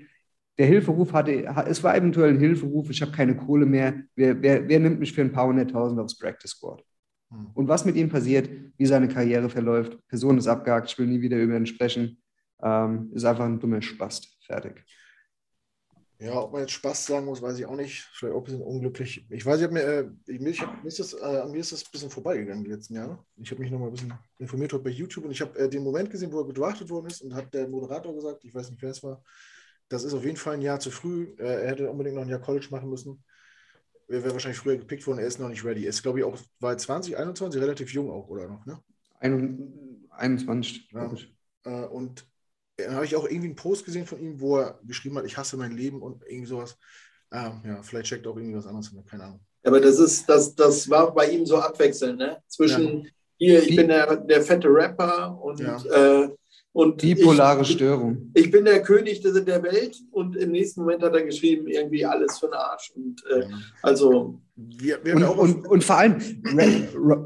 Der 0.59 0.67
Hilferuf 0.67 1.13
hatte, 1.13 1.45
es 1.67 1.83
war 1.83 1.97
eventuell 1.97 2.31
ein 2.31 2.39
Hilferuf, 2.39 2.89
ich 2.91 3.03
habe 3.03 3.13
keine 3.13 3.37
Kohle 3.37 3.67
mehr. 3.67 3.95
Wer, 4.15 4.41
wer, 4.41 4.69
wer, 4.69 4.81
nimmt 4.81 5.01
mich 5.01 5.13
für 5.13 5.21
ein 5.21 5.33
paar 5.33 5.47
hunderttausend 5.47 6.01
aufs 6.01 6.17
Practice 6.17 6.53
Squad? 6.53 6.83
Hm. 7.31 7.51
Und 7.55 7.69
was 7.69 7.85
mit 7.85 7.97
ihm 7.97 8.09
passiert, 8.09 8.49
wie 8.79 8.87
seine 8.87 9.09
Karriere 9.09 9.51
verläuft, 9.51 9.99
Person 10.09 10.39
ist 10.39 10.47
abgehakt, 10.47 10.91
ich 10.91 10.99
will 10.99 11.07
nie 11.07 11.21
wieder 11.21 11.37
über 11.37 11.57
ihn 11.57 11.67
sprechen, 11.67 12.23
ähm, 12.63 13.11
ist 13.13 13.25
einfach 13.25 13.45
ein 13.45 13.61
dummer 13.61 13.83
Spast. 13.83 14.39
Fertig. 14.47 14.85
Ja, 16.19 16.41
ob 16.41 16.53
man 16.53 16.63
jetzt 16.63 16.73
Spaß 16.73 17.05
sagen 17.05 17.27
muss, 17.27 17.43
weiß 17.43 17.59
ich 17.59 17.67
auch 17.67 17.77
nicht. 17.77 18.09
Vielleicht 18.15 18.35
auch 18.35 18.39
ein 18.39 18.45
bisschen 18.45 18.63
unglücklich. 18.63 19.27
Ich 19.29 19.45
weiß, 19.45 19.59
ich 19.59 19.65
habe 19.65 19.75
mir, 19.75 19.83
äh, 19.83 20.09
ich, 20.27 20.63
hab, 20.63 20.83
mir, 20.83 20.89
ist 20.89 20.99
das, 20.99 21.13
äh, 21.13 21.47
mir 21.47 21.59
ist 21.59 21.73
das 21.73 21.85
ein 21.85 21.91
bisschen 21.93 22.09
vorbeigegangen 22.11 22.65
die 22.65 22.71
letzten 22.71 22.95
Jahre. 22.95 23.19
Ich 23.37 23.51
habe 23.51 23.61
mich 23.61 23.71
noch 23.71 23.79
mal 23.79 23.89
ein 23.89 23.93
bisschen 23.93 24.15
informiert 24.39 24.73
heute 24.73 24.85
bei 24.85 24.91
YouTube 24.91 25.27
und 25.27 25.33
ich 25.33 25.43
habe 25.43 25.59
äh, 25.59 25.69
den 25.69 25.83
Moment 25.83 26.11
gesehen, 26.11 26.33
wo 26.33 26.41
er 26.41 26.47
gedraftet 26.47 26.89
worden 26.89 27.09
ist 27.09 27.21
und 27.21 27.35
hat 27.35 27.53
der 27.53 27.69
Moderator 27.69 28.15
gesagt, 28.15 28.45
ich 28.45 28.55
weiß 28.55 28.71
nicht, 28.71 28.81
wer 28.81 28.91
es 28.91 29.03
war, 29.03 29.23
das 29.89 30.05
ist 30.05 30.15
auf 30.15 30.25
jeden 30.25 30.37
Fall 30.37 30.55
ein 30.55 30.63
Jahr 30.63 30.81
zu 30.81 30.91
früh. 30.91 31.35
Äh, 31.39 31.63
er 31.63 31.71
hätte 31.71 31.91
unbedingt 31.91 32.17
noch 32.17 32.23
ein 32.23 32.29
Jahr 32.29 32.41
College 32.41 32.69
machen 32.71 32.91
müssen. 32.91 33.23
Er 34.09 34.23
wäre 34.23 34.33
wahrscheinlich 34.33 34.59
früher 34.59 34.77
gepickt 34.77 35.07
worden, 35.07 35.19
er 35.19 35.27
ist 35.27 35.41
noch 35.41 35.49
nicht 35.49 35.65
ready. 35.65 35.85
Er 35.85 35.91
ist, 35.91 36.03
glaube 36.03 36.21
ich, 36.21 36.25
auch, 36.25 36.39
war 36.61 36.77
20, 36.77 37.17
21, 37.17 37.61
relativ 37.61 37.93
jung 37.93 38.11
auch, 38.11 38.29
oder 38.29 38.47
noch, 38.49 38.65
ne? 38.67 38.81
21, 40.11 40.91
ja. 40.93 41.13
Äh, 41.65 41.87
und 41.87 42.27
dann 42.77 42.95
habe 42.95 43.05
ich 43.05 43.17
auch 43.17 43.25
irgendwie 43.25 43.47
einen 43.47 43.57
Post 43.57 43.85
gesehen 43.85 44.07
von 44.07 44.21
ihm, 44.21 44.41
wo 44.41 44.59
er 44.59 44.79
geschrieben 44.85 45.17
hat, 45.17 45.25
ich 45.25 45.37
hasse 45.37 45.57
mein 45.57 45.73
Leben 45.73 46.03
und 46.03 46.23
irgendwie 46.25 46.47
sowas. 46.47 46.77
Ah, 47.31 47.61
ja, 47.65 47.83
vielleicht 47.83 48.07
checkt 48.07 48.27
auch 48.27 48.37
irgendwie 48.37 48.57
was 48.57 48.67
anderes, 48.67 48.95
keine 49.07 49.25
Ahnung. 49.25 49.41
Aber 49.65 49.81
das 49.81 49.99
ist, 49.99 50.29
das, 50.29 50.55
das 50.55 50.89
war 50.89 51.13
bei 51.13 51.29
ihm 51.29 51.45
so 51.45 51.59
abwechselnd, 51.59 52.19
ne? 52.19 52.41
Zwischen 52.47 53.03
ja. 53.03 53.11
hier, 53.37 53.63
ich 53.63 53.69
Die, 53.69 53.77
bin 53.77 53.89
der, 53.89 54.17
der 54.17 54.43
fette 54.43 54.69
Rapper 54.69 55.37
und, 55.41 55.59
ja. 55.59 55.83
äh, 56.25 56.29
und 56.77 57.01
bipolare 57.01 57.63
ich, 57.63 57.71
Störung. 57.71 58.31
Ich 58.35 58.51
bin 58.51 58.67
der 58.67 58.83
König 58.83 59.23
der 59.23 59.63
Welt 59.63 59.97
und 60.11 60.37
im 60.37 60.51
nächsten 60.51 60.83
Moment 60.83 61.03
hat 61.03 61.15
er 61.15 61.23
geschrieben, 61.23 61.69
irgendwie 61.69 62.05
alles 62.05 62.39
für 62.39 62.47
den 62.47 62.55
Arsch. 62.55 62.93
Und 62.95 63.25
äh, 63.31 63.47
also. 63.83 64.43
Wir, 64.57 65.03
wir 65.03 65.17
und, 65.17 65.25
und, 65.25 65.67
und, 65.67 65.85
vor 65.85 65.97
allem 65.97 66.17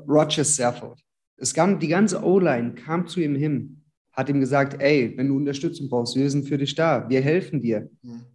Roger 0.08 0.44
Serford. 0.44 1.00
Es 1.36 1.52
kam, 1.52 1.80
die 1.80 1.88
ganze 1.88 2.22
O-Line 2.22 2.74
kam 2.74 3.08
zu 3.08 3.20
ihm 3.20 3.34
hin 3.34 3.76
hat 4.12 4.28
ihm 4.28 4.40
gesagt, 4.40 4.82
ey, 4.82 5.14
wenn 5.16 5.28
du 5.28 5.36
Unterstützung 5.36 5.88
brauchst, 5.88 6.14
wir 6.14 6.28
sind 6.28 6.46
für 6.46 6.58
dich 6.58 6.74
da, 6.74 7.08
wir 7.08 7.22
helfen 7.22 7.60
dir. 7.60 7.88
Mhm. 8.02 8.26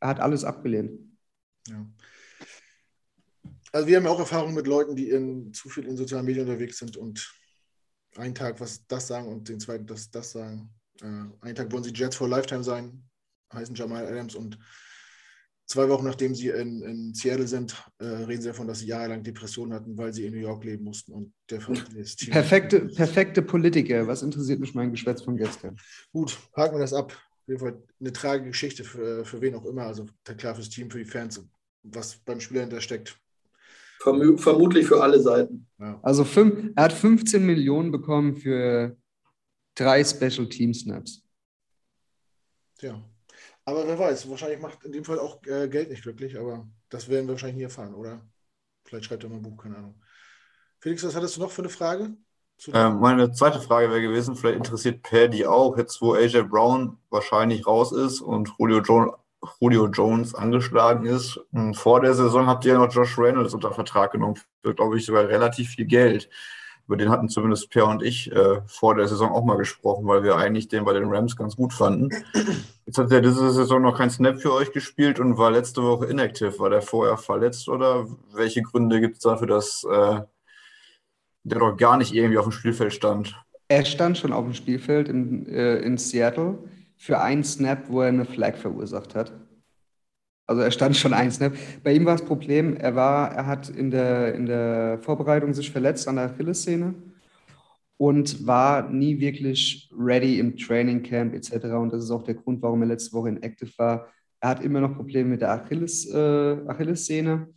Er 0.00 0.08
hat 0.08 0.20
alles 0.20 0.44
abgelehnt. 0.44 0.90
Ja. 1.68 1.86
Also 3.72 3.86
wir 3.86 3.96
haben 3.96 4.06
auch 4.06 4.18
Erfahrungen 4.18 4.54
mit 4.54 4.66
Leuten, 4.66 4.94
die 4.94 5.08
in, 5.08 5.54
zu 5.54 5.70
viel 5.70 5.86
in 5.86 5.96
sozialen 5.96 6.26
Medien 6.26 6.46
unterwegs 6.46 6.78
sind 6.78 6.96
und 6.96 7.32
einen 8.16 8.34
Tag 8.34 8.60
was 8.60 8.86
das 8.86 9.06
sagen 9.06 9.28
und 9.28 9.48
den 9.48 9.60
zweiten 9.60 9.86
das 9.86 10.10
das 10.10 10.32
sagen. 10.32 10.70
Äh, 11.00 11.06
einen 11.40 11.54
Tag 11.54 11.72
wollen 11.72 11.84
sie 11.84 11.92
Jets 11.92 12.16
for 12.16 12.28
Lifetime 12.28 12.64
sein, 12.64 13.02
heißen 13.52 13.74
Jamal 13.74 14.06
Adams 14.06 14.34
und 14.34 14.58
Zwei 15.72 15.88
Wochen 15.88 16.04
nachdem 16.04 16.34
sie 16.34 16.48
in, 16.48 16.82
in 16.82 17.14
Seattle 17.14 17.46
sind, 17.46 17.74
äh, 17.98 18.04
reden 18.04 18.42
sie 18.42 18.48
davon, 18.48 18.66
dass 18.66 18.80
sie 18.80 18.88
jahrelang 18.88 19.22
Depressionen 19.22 19.72
hatten, 19.72 19.96
weil 19.96 20.12
sie 20.12 20.26
in 20.26 20.34
New 20.34 20.40
York 20.40 20.64
leben 20.64 20.84
mussten. 20.84 21.12
Und 21.12 21.32
der 21.48 21.60
das 21.96 22.16
perfekte, 22.16 22.80
perfekte 22.88 23.40
Politiker. 23.40 24.06
Was 24.06 24.22
interessiert 24.22 24.60
mich 24.60 24.74
mein 24.74 24.90
Geschwätz 24.90 25.22
von 25.22 25.36
gestern? 25.36 25.78
Gut, 26.12 26.38
haken 26.54 26.74
wir 26.74 26.80
das 26.80 26.92
ab. 26.92 27.12
Auf 27.12 27.48
jeden 27.48 27.60
Fall 27.60 27.82
eine 28.00 28.12
tragische 28.12 28.50
Geschichte 28.50 28.84
für, 28.84 29.24
für 29.24 29.40
wen 29.40 29.54
auch 29.54 29.64
immer. 29.64 29.84
Also 29.84 30.04
klar 30.36 30.54
fürs 30.54 30.68
Team, 30.68 30.90
für 30.90 30.98
die 30.98 31.06
Fans, 31.06 31.42
was 31.82 32.16
beim 32.16 32.40
Spieler 32.40 32.60
hinter 32.62 32.82
steckt. 34.02 34.40
vermutlich 34.40 34.86
für 34.86 35.02
alle 35.02 35.20
Seiten. 35.20 35.68
Ja. 35.78 35.98
Also 36.02 36.24
fünf, 36.24 36.72
er 36.76 36.84
hat 36.84 36.92
15 36.92 37.44
Millionen 37.44 37.90
bekommen 37.90 38.36
für 38.36 38.96
drei 39.74 40.04
Special 40.04 40.48
Team 40.48 40.74
Snaps. 40.74 41.24
Tja, 42.78 43.00
aber 43.64 43.86
wer 43.86 43.98
weiß, 43.98 44.28
wahrscheinlich 44.28 44.60
macht 44.60 44.84
in 44.84 44.92
dem 44.92 45.04
Fall 45.04 45.18
auch 45.18 45.42
äh, 45.46 45.68
Geld 45.68 45.90
nicht 45.90 46.02
glücklich, 46.02 46.38
aber 46.38 46.68
das 46.88 47.08
werden 47.08 47.26
wir 47.26 47.34
wahrscheinlich 47.34 47.56
nie 47.56 47.62
erfahren, 47.62 47.94
oder? 47.94 48.20
Vielleicht 48.84 49.04
schreibt 49.04 49.22
er 49.24 49.30
mal 49.30 49.36
ein 49.36 49.42
Buch, 49.42 49.56
keine 49.56 49.76
Ahnung. 49.76 50.02
Felix, 50.80 51.04
was 51.04 51.14
hattest 51.14 51.36
du 51.36 51.40
noch 51.40 51.50
für 51.50 51.62
eine 51.62 51.68
Frage? 51.68 52.16
Ähm, 52.72 53.00
meine 53.00 53.32
zweite 53.32 53.60
Frage 53.60 53.88
wäre 53.88 54.02
gewesen, 54.02 54.36
vielleicht 54.36 54.58
interessiert 54.58 55.02
Paddy 55.02 55.46
auch, 55.46 55.76
jetzt 55.78 56.00
wo 56.00 56.14
AJ 56.14 56.42
Brown 56.42 56.98
wahrscheinlich 57.10 57.66
raus 57.66 57.92
ist 57.92 58.20
und 58.20 58.52
Julio, 58.58 58.80
jo 58.80 59.16
Julio 59.60 59.86
Jones 59.86 60.34
angeschlagen 60.34 61.06
ist. 61.06 61.40
Vor 61.74 62.00
der 62.00 62.14
Saison 62.14 62.46
habt 62.46 62.64
ihr 62.64 62.74
ja 62.74 62.78
noch 62.78 62.92
Josh 62.92 63.18
Reynolds 63.18 63.54
unter 63.54 63.72
Vertrag 63.72 64.12
genommen, 64.12 64.36
für, 64.62 64.74
glaube 64.74 64.98
ich, 64.98 65.06
sogar 65.06 65.28
relativ 65.28 65.70
viel 65.70 65.86
Geld. 65.86 66.28
Über 66.86 66.96
den 66.96 67.10
hatten 67.10 67.28
zumindest 67.28 67.70
Per 67.70 67.86
und 67.86 68.02
ich 68.02 68.30
äh, 68.32 68.60
vor 68.66 68.96
der 68.96 69.06
Saison 69.06 69.30
auch 69.30 69.44
mal 69.44 69.56
gesprochen, 69.56 70.06
weil 70.06 70.24
wir 70.24 70.36
eigentlich 70.36 70.68
den 70.68 70.84
bei 70.84 70.92
den 70.92 71.08
Rams 71.08 71.36
ganz 71.36 71.56
gut 71.56 71.72
fanden. 71.72 72.10
Jetzt 72.86 72.98
hat 72.98 73.12
er 73.12 73.20
diese 73.20 73.50
Saison 73.52 73.82
noch 73.82 73.96
kein 73.96 74.10
Snap 74.10 74.40
für 74.40 74.52
euch 74.52 74.72
gespielt 74.72 75.20
und 75.20 75.38
war 75.38 75.52
letzte 75.52 75.82
Woche 75.82 76.06
inactive. 76.06 76.58
War 76.58 76.70
der 76.70 76.82
vorher 76.82 77.16
verletzt 77.16 77.68
oder 77.68 78.06
welche 78.34 78.62
Gründe 78.62 79.00
gibt 79.00 79.14
es 79.16 79.22
dafür, 79.22 79.46
dass 79.46 79.84
äh, 79.84 80.20
der 81.44 81.58
doch 81.58 81.76
gar 81.76 81.96
nicht 81.96 82.12
irgendwie 82.14 82.38
auf 82.38 82.46
dem 82.46 82.52
Spielfeld 82.52 82.92
stand? 82.92 83.40
Er 83.68 83.84
stand 83.84 84.18
schon 84.18 84.32
auf 84.32 84.44
dem 84.44 84.54
Spielfeld 84.54 85.08
in, 85.08 85.46
äh, 85.46 85.78
in 85.78 85.96
Seattle 85.98 86.58
für 87.02 87.20
einen 87.20 87.42
Snap, 87.42 87.88
wo 87.88 88.02
er 88.02 88.08
eine 88.10 88.24
Flag 88.24 88.56
verursacht 88.56 89.16
hat. 89.16 89.32
Also 90.46 90.62
er 90.62 90.70
stand 90.70 90.96
schon 90.96 91.12
ein 91.12 91.32
Snap. 91.32 91.52
Bei 91.82 91.92
ihm 91.94 92.04
war 92.04 92.16
das 92.16 92.24
Problem, 92.24 92.76
er 92.76 92.94
war, 92.94 93.32
er 93.32 93.46
hat 93.46 93.68
in 93.68 93.90
der, 93.90 94.36
in 94.36 94.46
der 94.46 95.00
Vorbereitung 95.02 95.52
sich 95.52 95.72
verletzt 95.72 96.06
an 96.06 96.14
der 96.14 96.26
Achillessehne 96.26 96.94
und 97.96 98.46
war 98.46 98.88
nie 98.88 99.18
wirklich 99.18 99.90
ready 99.98 100.38
im 100.38 100.56
Training 100.56 101.02
Camp 101.02 101.34
etc. 101.34 101.64
Und 101.74 101.92
das 101.92 102.04
ist 102.04 102.12
auch 102.12 102.22
der 102.22 102.34
Grund, 102.34 102.62
warum 102.62 102.82
er 102.82 102.88
letzte 102.88 103.12
Woche 103.14 103.30
in 103.30 103.42
Active 103.42 103.72
war. 103.78 104.06
Er 104.38 104.50
hat 104.50 104.62
immer 104.62 104.80
noch 104.80 104.94
Probleme 104.94 105.30
mit 105.30 105.40
der 105.40 105.50
Achilles, 105.50 106.08
äh, 106.08 106.56
Achillessehne. 106.68 107.48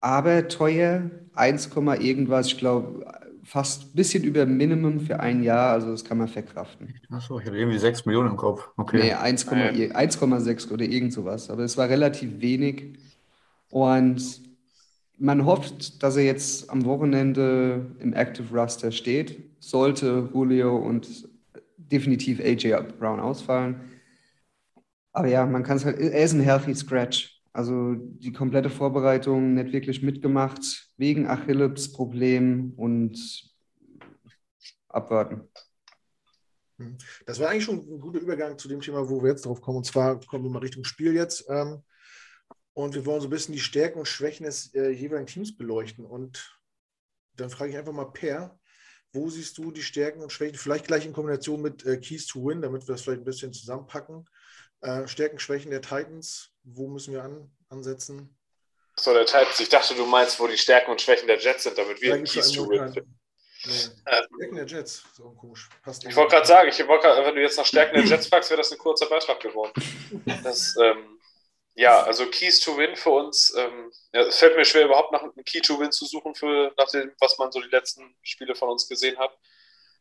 Aber 0.00 0.46
teuer, 0.46 1.10
1, 1.34 1.70
irgendwas, 1.74 2.46
ich 2.46 2.58
glaube 2.58 3.04
fast 3.48 3.84
ein 3.84 3.92
bisschen 3.94 4.24
über 4.24 4.44
Minimum 4.44 5.00
für 5.00 5.20
ein 5.20 5.42
Jahr, 5.42 5.72
also 5.72 5.90
das 5.90 6.04
kann 6.04 6.18
man 6.18 6.28
verkraften. 6.28 6.92
Achso, 7.10 7.40
ich 7.40 7.46
hatte 7.46 7.56
irgendwie 7.56 7.78
6 7.78 8.04
Millionen 8.04 8.30
im 8.30 8.36
Kopf. 8.36 8.68
Okay. 8.76 8.98
Nee, 8.98 9.14
1,6 9.14 10.70
oder 10.70 10.84
irgend 10.84 11.14
sowas. 11.14 11.48
Aber 11.48 11.62
es 11.62 11.76
war 11.78 11.88
relativ 11.88 12.40
wenig. 12.40 12.98
Und 13.70 14.42
man 15.16 15.46
hofft, 15.46 16.02
dass 16.02 16.16
er 16.16 16.24
jetzt 16.24 16.68
am 16.68 16.84
Wochenende 16.84 17.86
im 18.00 18.12
Active 18.12 18.54
Raster 18.54 18.92
steht. 18.92 19.38
Sollte 19.60 20.28
Julio 20.34 20.76
und 20.76 21.08
definitiv 21.76 22.40
AJ 22.40 22.76
Brown 22.98 23.18
ausfallen. 23.18 23.76
Aber 25.12 25.28
ja, 25.28 25.46
man 25.46 25.62
kann 25.62 25.78
es 25.78 25.86
halt, 25.86 25.98
er 25.98 26.22
ist 26.22 26.34
ein 26.34 26.40
healthy 26.40 26.74
Scratch. 26.74 27.40
Also 27.54 27.94
die 27.94 28.32
komplette 28.32 28.68
Vorbereitung 28.68 29.54
nicht 29.54 29.72
wirklich 29.72 30.02
mitgemacht 30.02 30.87
wegen 30.98 31.26
Achilles-Problem 31.26 32.74
und 32.76 33.50
abwarten. 34.88 35.48
Hm. 36.78 36.98
Das 37.24 37.40
war 37.40 37.48
eigentlich 37.48 37.64
schon 37.64 37.78
ein 37.78 38.00
guter 38.00 38.20
Übergang 38.20 38.58
zu 38.58 38.68
dem 38.68 38.80
Thema, 38.80 39.08
wo 39.08 39.22
wir 39.22 39.30
jetzt 39.30 39.46
drauf 39.46 39.60
kommen. 39.60 39.78
Und 39.78 39.86
zwar 39.86 40.20
kommen 40.20 40.44
wir 40.44 40.50
mal 40.50 40.58
Richtung 40.58 40.84
Spiel 40.84 41.14
jetzt. 41.14 41.46
Ähm, 41.48 41.82
und 42.74 42.94
wir 42.94 43.06
wollen 43.06 43.20
so 43.20 43.26
ein 43.26 43.30
bisschen 43.30 43.54
die 43.54 43.60
Stärken 43.60 43.98
und 43.98 44.06
Schwächen 44.06 44.44
des 44.44 44.74
äh, 44.74 44.90
jeweiligen 44.90 45.26
Teams 45.26 45.56
beleuchten. 45.56 46.04
Und 46.04 46.60
dann 47.34 47.50
frage 47.50 47.70
ich 47.70 47.78
einfach 47.78 47.92
mal 47.92 48.12
Per, 48.12 48.58
wo 49.12 49.30
siehst 49.30 49.58
du 49.58 49.72
die 49.72 49.82
Stärken 49.82 50.20
und 50.22 50.32
Schwächen? 50.32 50.58
Vielleicht 50.58 50.86
gleich 50.86 51.06
in 51.06 51.12
Kombination 51.12 51.62
mit 51.62 51.84
äh, 51.86 51.98
Keys 51.98 52.26
to 52.26 52.44
Win, 52.44 52.62
damit 52.62 52.86
wir 52.86 52.94
das 52.94 53.02
vielleicht 53.02 53.22
ein 53.22 53.24
bisschen 53.24 53.52
zusammenpacken. 53.52 54.28
Äh, 54.80 55.08
Stärken, 55.08 55.38
Schwächen 55.38 55.70
der 55.70 55.80
Titans, 55.80 56.52
wo 56.62 56.88
müssen 56.88 57.14
wir 57.14 57.24
an, 57.24 57.50
ansetzen? 57.68 58.37
So, 58.98 59.14
der 59.14 59.26
Titans, 59.26 59.60
ich 59.60 59.68
dachte, 59.68 59.94
du 59.94 60.04
meinst, 60.06 60.38
wo 60.40 60.46
die 60.46 60.58
Stärken 60.58 60.90
und 60.90 61.00
Schwächen 61.00 61.28
der 61.28 61.38
Jets 61.38 61.62
sind, 61.62 61.78
damit 61.78 62.00
wir 62.00 62.14
einen 62.14 62.24
Keys 62.24 62.52
to 62.52 62.68
Win 62.68 62.92
finden. 62.92 63.18
Ähm, 63.64 64.22
Stärken 64.36 64.56
der 64.56 64.66
Jets, 64.66 65.02
so 65.14 65.30
komisch. 65.30 65.68
Passt 65.82 66.04
ich 66.04 66.14
wollte 66.14 66.34
gerade 66.34 66.46
sagen, 66.46 66.68
ich 66.68 66.86
wollt 66.86 67.02
grad, 67.02 67.24
wenn 67.24 67.34
du 67.34 67.40
jetzt 67.40 67.56
nach 67.58 67.66
Stärken 67.66 67.94
der 67.94 68.04
Jets 68.04 68.28
packst, 68.28 68.50
wäre 68.50 68.58
das 68.58 68.72
ein 68.72 68.78
kurzer 68.78 69.06
Beitrag 69.06 69.40
geworden. 69.40 69.72
Das, 70.42 70.76
ähm, 70.76 71.18
ja, 71.74 72.02
also 72.02 72.26
Keys 72.26 72.58
to 72.58 72.76
Win 72.76 72.96
für 72.96 73.10
uns. 73.10 73.54
Ähm, 73.56 73.92
ja, 74.12 74.22
es 74.22 74.38
fällt 74.38 74.56
mir 74.56 74.64
schwer, 74.64 74.86
überhaupt 74.86 75.12
nach 75.12 75.22
einem 75.22 75.32
Key 75.44 75.60
to 75.60 75.78
Win 75.78 75.92
zu 75.92 76.06
suchen, 76.06 76.34
für, 76.34 76.72
nach 76.76 76.90
dem, 76.90 77.12
was 77.20 77.38
man 77.38 77.52
so 77.52 77.60
die 77.60 77.68
letzten 77.68 78.16
Spiele 78.22 78.56
von 78.56 78.68
uns 78.68 78.88
gesehen 78.88 79.16
hat. 79.16 79.36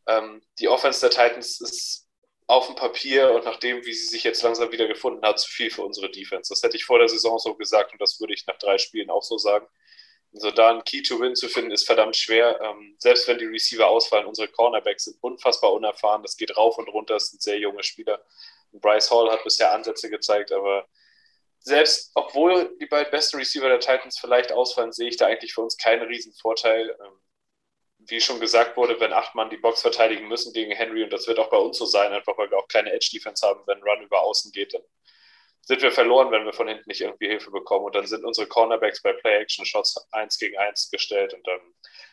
Ähm, 0.08 0.42
die 0.60 0.68
Offense 0.70 1.02
der 1.02 1.12
Titans 1.12 1.62
ist 1.62 2.07
auf 2.48 2.68
dem 2.68 2.76
Papier 2.76 3.34
und 3.34 3.44
nach 3.46 3.58
dem, 3.60 3.86
wie 3.86 3.94
sie 3.94 4.08
sich 4.08 4.24
jetzt 4.24 4.42
langsam 4.42 4.72
wieder 4.72 4.88
gefunden 4.88 5.26
hat, 5.26 5.40
zu 5.40 5.50
viel 5.50 5.70
für 5.70 5.84
unsere 5.84 6.10
Defense. 6.10 6.52
Das 6.52 6.64
hätte 6.64 6.78
ich 6.78 6.86
vor 6.86 6.98
der 6.98 7.10
Saison 7.10 7.38
so 7.40 7.56
gesagt 7.56 7.92
und 7.92 8.02
das 8.02 8.20
würde 8.22 8.34
ich 8.34 8.48
nach 8.48 8.58
drei 8.58 8.78
Spielen 8.78 9.10
auch 9.10 9.24
so 9.24 9.38
sagen. 9.38 9.68
Also 10.34 10.52
da 10.52 10.70
ein 10.70 10.84
Key 10.84 11.02
to 11.02 11.20
Win 11.20 11.36
zu 11.36 11.50
finden, 11.50 11.72
ist 11.72 11.86
verdammt 11.86 12.16
schwer. 12.16 12.60
Ähm, 12.62 12.96
selbst 13.00 13.28
wenn 13.28 13.38
die 13.38 13.46
Receiver 13.46 13.88
ausfallen, 13.88 14.26
unsere 14.26 14.48
Cornerbacks 14.48 15.06
sind 15.06 15.18
unfassbar 15.22 15.74
unerfahren. 15.74 16.22
Das 16.22 16.38
geht 16.38 16.56
rauf 16.56 16.78
und 16.78 16.88
runter, 16.90 17.16
das 17.16 17.30
sind 17.30 17.42
sehr 17.42 17.60
junge 17.60 17.84
Spieler. 17.84 18.24
Und 18.72 18.82
Bryce 18.82 19.12
Hall 19.12 19.30
hat 19.32 19.44
bisher 19.44 19.74
Ansätze 19.74 20.10
gezeigt, 20.10 20.52
aber 20.52 20.88
selbst 21.60 22.12
obwohl 22.16 22.78
die 22.80 22.86
beiden 22.86 23.12
besten 23.12 23.38
Receiver 23.38 23.68
der 23.68 23.80
Titans 23.80 24.20
vielleicht 24.20 24.52
ausfallen, 24.52 24.94
sehe 24.94 25.10
ich 25.10 25.18
da 25.18 25.26
eigentlich 25.26 25.54
für 25.54 25.62
uns 25.62 25.78
keinen 25.78 26.04
riesen 26.04 26.34
Vorteil. 26.34 26.96
Ähm, 27.02 27.20
wie 28.10 28.22
schon 28.22 28.40
gesagt 28.40 28.78
wurde, 28.78 29.00
wenn 29.00 29.14
acht 29.14 29.36
Mann 29.36 29.50
die 29.50 29.58
Box 29.58 29.82
verteidigen 29.82 30.28
müssen 30.28 30.54
gegen 30.54 30.72
Henry, 30.72 31.04
und 31.04 31.12
das 31.12 31.28
wird 31.28 31.40
auch 31.40 31.50
bei 31.50 31.58
uns 31.58 31.78
so 31.78 31.86
sein, 31.86 32.14
einfach 32.14 32.38
weil 32.38 32.50
wir 32.50 32.58
auch 32.58 32.68
keine 32.68 32.92
Edge-Defense 32.92 33.46
haben, 33.46 33.62
wenn 33.66 33.82
Run 33.84 34.04
über 34.04 34.22
außen 34.22 34.52
geht, 34.52 34.74
dann 34.74 34.84
sind 35.62 35.82
wir 35.82 35.92
verloren, 35.92 36.32
wenn 36.32 36.46
wir 36.46 36.54
von 36.54 36.68
hinten 36.70 36.86
nicht 36.88 37.02
irgendwie 37.02 37.28
Hilfe 37.28 37.52
bekommen. 37.52 37.86
Und 37.86 37.96
dann 37.96 38.08
sind 38.08 38.24
unsere 38.24 38.48
Cornerbacks 38.48 39.02
bei 39.02 39.12
Play-Action-Shots 39.14 40.08
1 40.12 40.38
gegen 40.38 40.58
1 40.58 40.90
gestellt 40.92 41.34
und 41.34 41.46
dann 41.46 41.60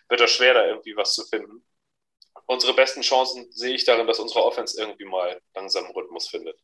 wird 0.08 0.20
es 0.20 0.30
schwer, 0.32 0.54
da 0.54 0.66
irgendwie 0.66 0.96
was 0.96 1.14
zu 1.14 1.24
finden. 1.24 1.64
Unsere 2.46 2.74
besten 2.74 3.02
Chancen 3.02 3.50
sehe 3.52 3.74
ich 3.74 3.84
darin, 3.84 4.08
dass 4.08 4.18
unsere 4.18 4.44
Offense 4.44 4.78
irgendwie 4.78 5.04
mal 5.04 5.40
langsam 5.54 5.86
Rhythmus 5.92 6.28
findet. 6.28 6.58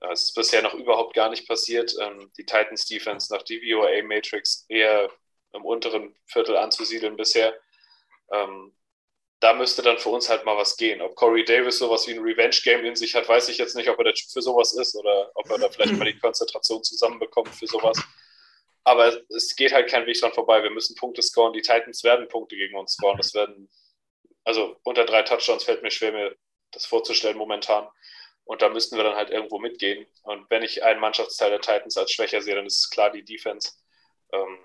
Es 0.00 0.24
ist 0.24 0.34
bisher 0.34 0.62
noch 0.62 0.74
überhaupt 0.74 1.14
gar 1.14 1.28
nicht 1.28 1.48
passiert. 1.48 1.92
Ähm, 2.00 2.30
die 2.38 2.46
Titans 2.46 2.86
Defense 2.86 3.34
nach 3.34 3.42
DVOA 3.42 4.02
Matrix 4.04 4.64
eher 4.68 5.10
im 5.52 5.64
unteren 5.64 6.14
Viertel 6.26 6.56
anzusiedeln 6.56 7.16
bisher. 7.16 7.52
Ähm, 8.32 8.72
da 9.40 9.52
müsste 9.52 9.82
dann 9.82 9.98
für 9.98 10.08
uns 10.08 10.28
halt 10.28 10.44
mal 10.44 10.56
was 10.56 10.76
gehen. 10.76 11.00
Ob 11.00 11.14
Corey 11.14 11.44
Davis 11.44 11.78
sowas 11.78 12.06
wie 12.08 12.12
ein 12.12 12.22
Revenge-Game 12.22 12.84
in 12.84 12.96
sich 12.96 13.14
hat, 13.14 13.28
weiß 13.28 13.48
ich 13.48 13.58
jetzt 13.58 13.76
nicht, 13.76 13.88
ob 13.88 13.98
er 13.98 14.04
der 14.04 14.14
Typ 14.14 14.30
für 14.30 14.42
sowas 14.42 14.74
ist 14.74 14.96
oder 14.96 15.30
ob 15.34 15.48
er 15.50 15.58
da 15.58 15.68
vielleicht 15.70 15.94
mal 15.94 16.04
die 16.04 16.18
Konzentration 16.20 16.82
zusammenbekommt 16.82 17.54
für 17.54 17.66
sowas. 17.66 17.98
Aber 18.84 19.20
es 19.28 19.54
geht 19.54 19.72
halt 19.72 19.88
kein 19.90 20.06
Weg 20.06 20.18
dran 20.18 20.32
vorbei. 20.32 20.62
Wir 20.62 20.70
müssen 20.70 20.96
Punkte 20.96 21.22
scoren. 21.22 21.52
Die 21.52 21.62
Titans 21.62 22.02
werden 22.04 22.26
Punkte 22.26 22.56
gegen 22.56 22.76
uns 22.76 22.94
scoren. 22.94 23.18
Das 23.18 23.34
werden, 23.34 23.68
also 24.44 24.76
unter 24.82 25.04
drei 25.04 25.22
Touchdowns 25.22 25.64
fällt 25.64 25.82
mir 25.82 25.90
schwer, 25.90 26.12
mir 26.12 26.36
das 26.72 26.86
vorzustellen 26.86 27.36
momentan. 27.36 27.86
Und 28.44 28.62
da 28.62 28.70
müssten 28.70 28.96
wir 28.96 29.04
dann 29.04 29.14
halt 29.14 29.30
irgendwo 29.30 29.58
mitgehen. 29.58 30.06
Und 30.22 30.50
wenn 30.50 30.62
ich 30.62 30.82
einen 30.82 31.00
Mannschaftsteil 31.00 31.50
der 31.50 31.60
Titans 31.60 31.98
als 31.98 32.12
schwächer 32.12 32.40
sehe, 32.40 32.54
dann 32.54 32.66
ist 32.66 32.78
es 32.78 32.90
klar 32.90 33.10
die 33.10 33.24
Defense. 33.24 33.72
Ähm, 34.32 34.58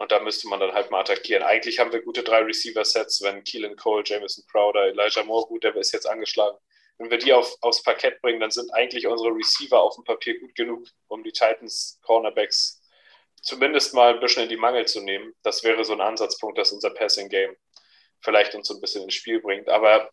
und 0.00 0.10
da 0.10 0.18
müsste 0.18 0.48
man 0.48 0.60
dann 0.60 0.72
halt 0.72 0.90
mal 0.90 1.00
attackieren. 1.00 1.42
Eigentlich 1.42 1.78
haben 1.78 1.92
wir 1.92 2.00
gute 2.00 2.22
drei 2.22 2.38
Receiver-Sets, 2.38 3.20
wenn 3.22 3.44
Keelan 3.44 3.76
Cole, 3.76 4.02
Jameson 4.02 4.42
Crowder, 4.50 4.86
Elijah 4.86 5.22
Moore, 5.24 5.46
gut, 5.46 5.62
der 5.62 5.76
ist 5.76 5.92
jetzt 5.92 6.06
angeschlagen. 6.08 6.56
Wenn 6.96 7.10
wir 7.10 7.18
die 7.18 7.34
auf, 7.34 7.54
aufs 7.60 7.82
Parkett 7.82 8.22
bringen, 8.22 8.40
dann 8.40 8.50
sind 8.50 8.72
eigentlich 8.72 9.06
unsere 9.06 9.28
Receiver 9.34 9.78
auf 9.78 9.96
dem 9.96 10.04
Papier 10.04 10.40
gut 10.40 10.54
genug, 10.54 10.86
um 11.08 11.22
die 11.22 11.32
Titans 11.32 12.00
Cornerbacks 12.02 12.82
zumindest 13.42 13.92
mal 13.92 14.14
ein 14.14 14.20
bisschen 14.20 14.44
in 14.44 14.48
die 14.48 14.56
Mangel 14.56 14.86
zu 14.86 15.02
nehmen. 15.02 15.34
Das 15.42 15.64
wäre 15.64 15.84
so 15.84 15.92
ein 15.92 16.00
Ansatzpunkt, 16.00 16.56
dass 16.56 16.72
unser 16.72 16.90
Passing-Game 16.90 17.54
vielleicht 18.20 18.54
uns 18.54 18.68
so 18.68 18.74
ein 18.74 18.80
bisschen 18.80 19.02
ins 19.02 19.14
Spiel 19.14 19.40
bringt. 19.40 19.68
Aber 19.68 20.10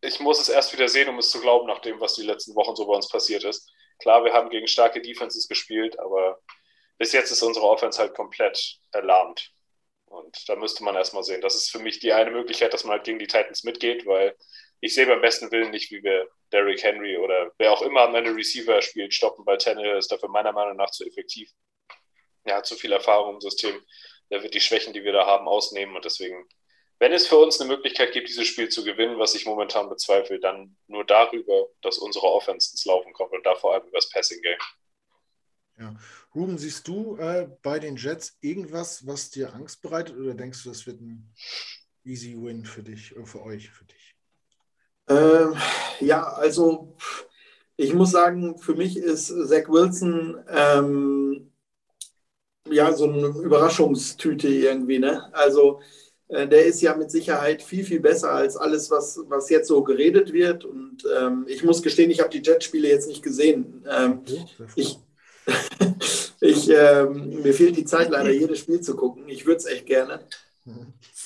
ich 0.00 0.20
muss 0.20 0.40
es 0.40 0.48
erst 0.48 0.72
wieder 0.72 0.86
sehen, 0.86 1.08
um 1.08 1.18
es 1.18 1.30
zu 1.30 1.40
glauben, 1.40 1.66
nach 1.66 1.80
dem, 1.80 2.00
was 2.00 2.14
die 2.14 2.22
letzten 2.22 2.54
Wochen 2.54 2.76
so 2.76 2.86
bei 2.86 2.94
uns 2.94 3.08
passiert 3.08 3.42
ist. 3.42 3.68
Klar, 3.98 4.24
wir 4.24 4.32
haben 4.32 4.50
gegen 4.50 4.68
starke 4.68 5.02
Defenses 5.02 5.48
gespielt, 5.48 5.98
aber 5.98 6.38
bis 6.98 7.12
jetzt 7.12 7.30
ist 7.30 7.42
unsere 7.42 7.66
Offense 7.66 7.98
halt 7.98 8.14
komplett 8.14 8.78
erlahmt. 8.92 9.52
Und 10.06 10.48
da 10.48 10.56
müsste 10.56 10.84
man 10.84 10.94
erstmal 10.94 11.24
sehen. 11.24 11.40
Das 11.40 11.54
ist 11.54 11.70
für 11.70 11.80
mich 11.80 11.98
die 11.98 12.12
eine 12.12 12.30
Möglichkeit, 12.30 12.72
dass 12.72 12.84
man 12.84 12.92
halt 12.92 13.04
gegen 13.04 13.18
die 13.18 13.26
Titans 13.26 13.64
mitgeht, 13.64 14.06
weil 14.06 14.36
ich 14.80 14.94
sehe 14.94 15.06
beim 15.06 15.20
besten 15.20 15.50
Willen 15.50 15.70
nicht, 15.70 15.90
wie 15.90 16.02
wir 16.02 16.28
Derrick 16.52 16.82
Henry 16.82 17.16
oder 17.16 17.52
wer 17.58 17.72
auch 17.72 17.82
immer 17.82 18.02
am 18.02 18.14
Ende 18.14 18.34
Receiver 18.34 18.80
spielt, 18.82 19.14
stoppen, 19.14 19.44
weil 19.46 19.58
Tannehill 19.58 19.96
ist 19.96 20.12
dafür 20.12 20.28
meiner 20.28 20.52
Meinung 20.52 20.76
nach 20.76 20.90
zu 20.90 21.04
effektiv. 21.04 21.50
Er 22.44 22.56
hat 22.56 22.66
zu 22.66 22.76
viel 22.76 22.92
Erfahrung 22.92 23.34
im 23.34 23.40
System. 23.40 23.82
Der 24.30 24.42
wird 24.42 24.54
die 24.54 24.60
Schwächen, 24.60 24.92
die 24.92 25.02
wir 25.02 25.12
da 25.12 25.26
haben, 25.26 25.48
ausnehmen. 25.48 25.96
Und 25.96 26.04
deswegen, 26.04 26.46
wenn 26.98 27.12
es 27.12 27.26
für 27.26 27.38
uns 27.38 27.60
eine 27.60 27.70
Möglichkeit 27.70 28.12
gibt, 28.12 28.28
dieses 28.28 28.46
Spiel 28.46 28.68
zu 28.68 28.84
gewinnen, 28.84 29.18
was 29.18 29.34
ich 29.34 29.46
momentan 29.46 29.88
bezweifle, 29.88 30.38
dann 30.38 30.76
nur 30.86 31.04
darüber, 31.04 31.66
dass 31.82 31.98
unsere 31.98 32.26
Offense 32.26 32.72
ins 32.72 32.84
Laufen 32.84 33.12
kommt 33.14 33.32
und 33.32 33.44
da 33.44 33.54
vor 33.56 33.72
allem 33.72 33.86
über 33.86 33.98
das 33.98 34.10
Passing 34.10 34.40
Game. 34.42 34.58
Ja. 35.84 35.94
Ruben, 36.34 36.56
siehst 36.56 36.88
du 36.88 37.16
äh, 37.16 37.48
bei 37.62 37.78
den 37.78 37.96
Jets 37.96 38.36
irgendwas, 38.40 39.06
was 39.06 39.30
dir 39.30 39.54
Angst 39.54 39.82
bereitet 39.82 40.16
oder 40.16 40.34
denkst 40.34 40.62
du, 40.62 40.70
das 40.70 40.86
wird 40.86 41.00
ein 41.00 41.30
easy 42.04 42.36
win 42.38 42.64
für 42.64 42.82
dich, 42.82 43.14
oder 43.14 43.26
für 43.26 43.42
euch, 43.42 43.70
für 43.70 43.84
dich? 43.84 44.16
Ähm, 45.08 45.54
ja, 46.00 46.22
also 46.24 46.96
ich 47.76 47.92
muss 47.92 48.12
sagen, 48.12 48.58
für 48.58 48.74
mich 48.74 48.96
ist 48.96 49.26
Zach 49.26 49.68
Wilson 49.68 50.38
ähm, 50.48 51.52
ja 52.70 52.92
so 52.92 53.04
eine 53.04 53.26
Überraschungstüte 53.26 54.48
irgendwie. 54.48 54.98
Ne? 54.98 55.28
Also 55.34 55.80
äh, 56.28 56.48
der 56.48 56.64
ist 56.64 56.80
ja 56.80 56.96
mit 56.96 57.10
Sicherheit 57.10 57.62
viel, 57.62 57.84
viel 57.84 58.00
besser 58.00 58.32
als 58.32 58.56
alles, 58.56 58.90
was, 58.90 59.20
was 59.28 59.50
jetzt 59.50 59.68
so 59.68 59.82
geredet 59.82 60.32
wird. 60.32 60.64
Und 60.64 61.04
ähm, 61.18 61.44
ich 61.48 61.62
muss 61.62 61.82
gestehen, 61.82 62.10
ich 62.10 62.20
habe 62.20 62.30
die 62.30 62.42
Jet-Spiele 62.42 62.88
jetzt 62.88 63.08
nicht 63.08 63.22
gesehen. 63.22 63.84
Ähm, 63.90 64.22
ich, 64.76 64.98
ich, 66.40 66.68
ähm, 66.70 67.42
mir 67.42 67.54
fehlt 67.54 67.76
die 67.76 67.84
Zeit 67.84 68.10
leider, 68.10 68.30
jedes 68.32 68.60
Spiel 68.60 68.80
zu 68.80 68.96
gucken. 68.96 69.28
Ich 69.28 69.46
würde 69.46 69.58
es 69.58 69.66
echt 69.66 69.86
gerne. 69.86 70.20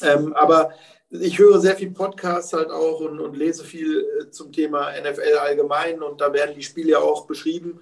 Ähm, 0.02 0.32
aber 0.34 0.70
ich 1.10 1.38
höre 1.38 1.60
sehr 1.60 1.76
viel 1.76 1.90
Podcasts 1.90 2.52
halt 2.52 2.70
auch 2.70 3.00
und, 3.00 3.18
und 3.18 3.36
lese 3.36 3.64
viel 3.64 4.06
äh, 4.20 4.30
zum 4.30 4.52
Thema 4.52 4.92
NFL 5.00 5.38
allgemein 5.40 6.02
und 6.02 6.20
da 6.20 6.32
werden 6.32 6.54
die 6.54 6.62
Spiele 6.62 6.92
ja 6.92 6.98
auch 6.98 7.26
beschrieben. 7.26 7.80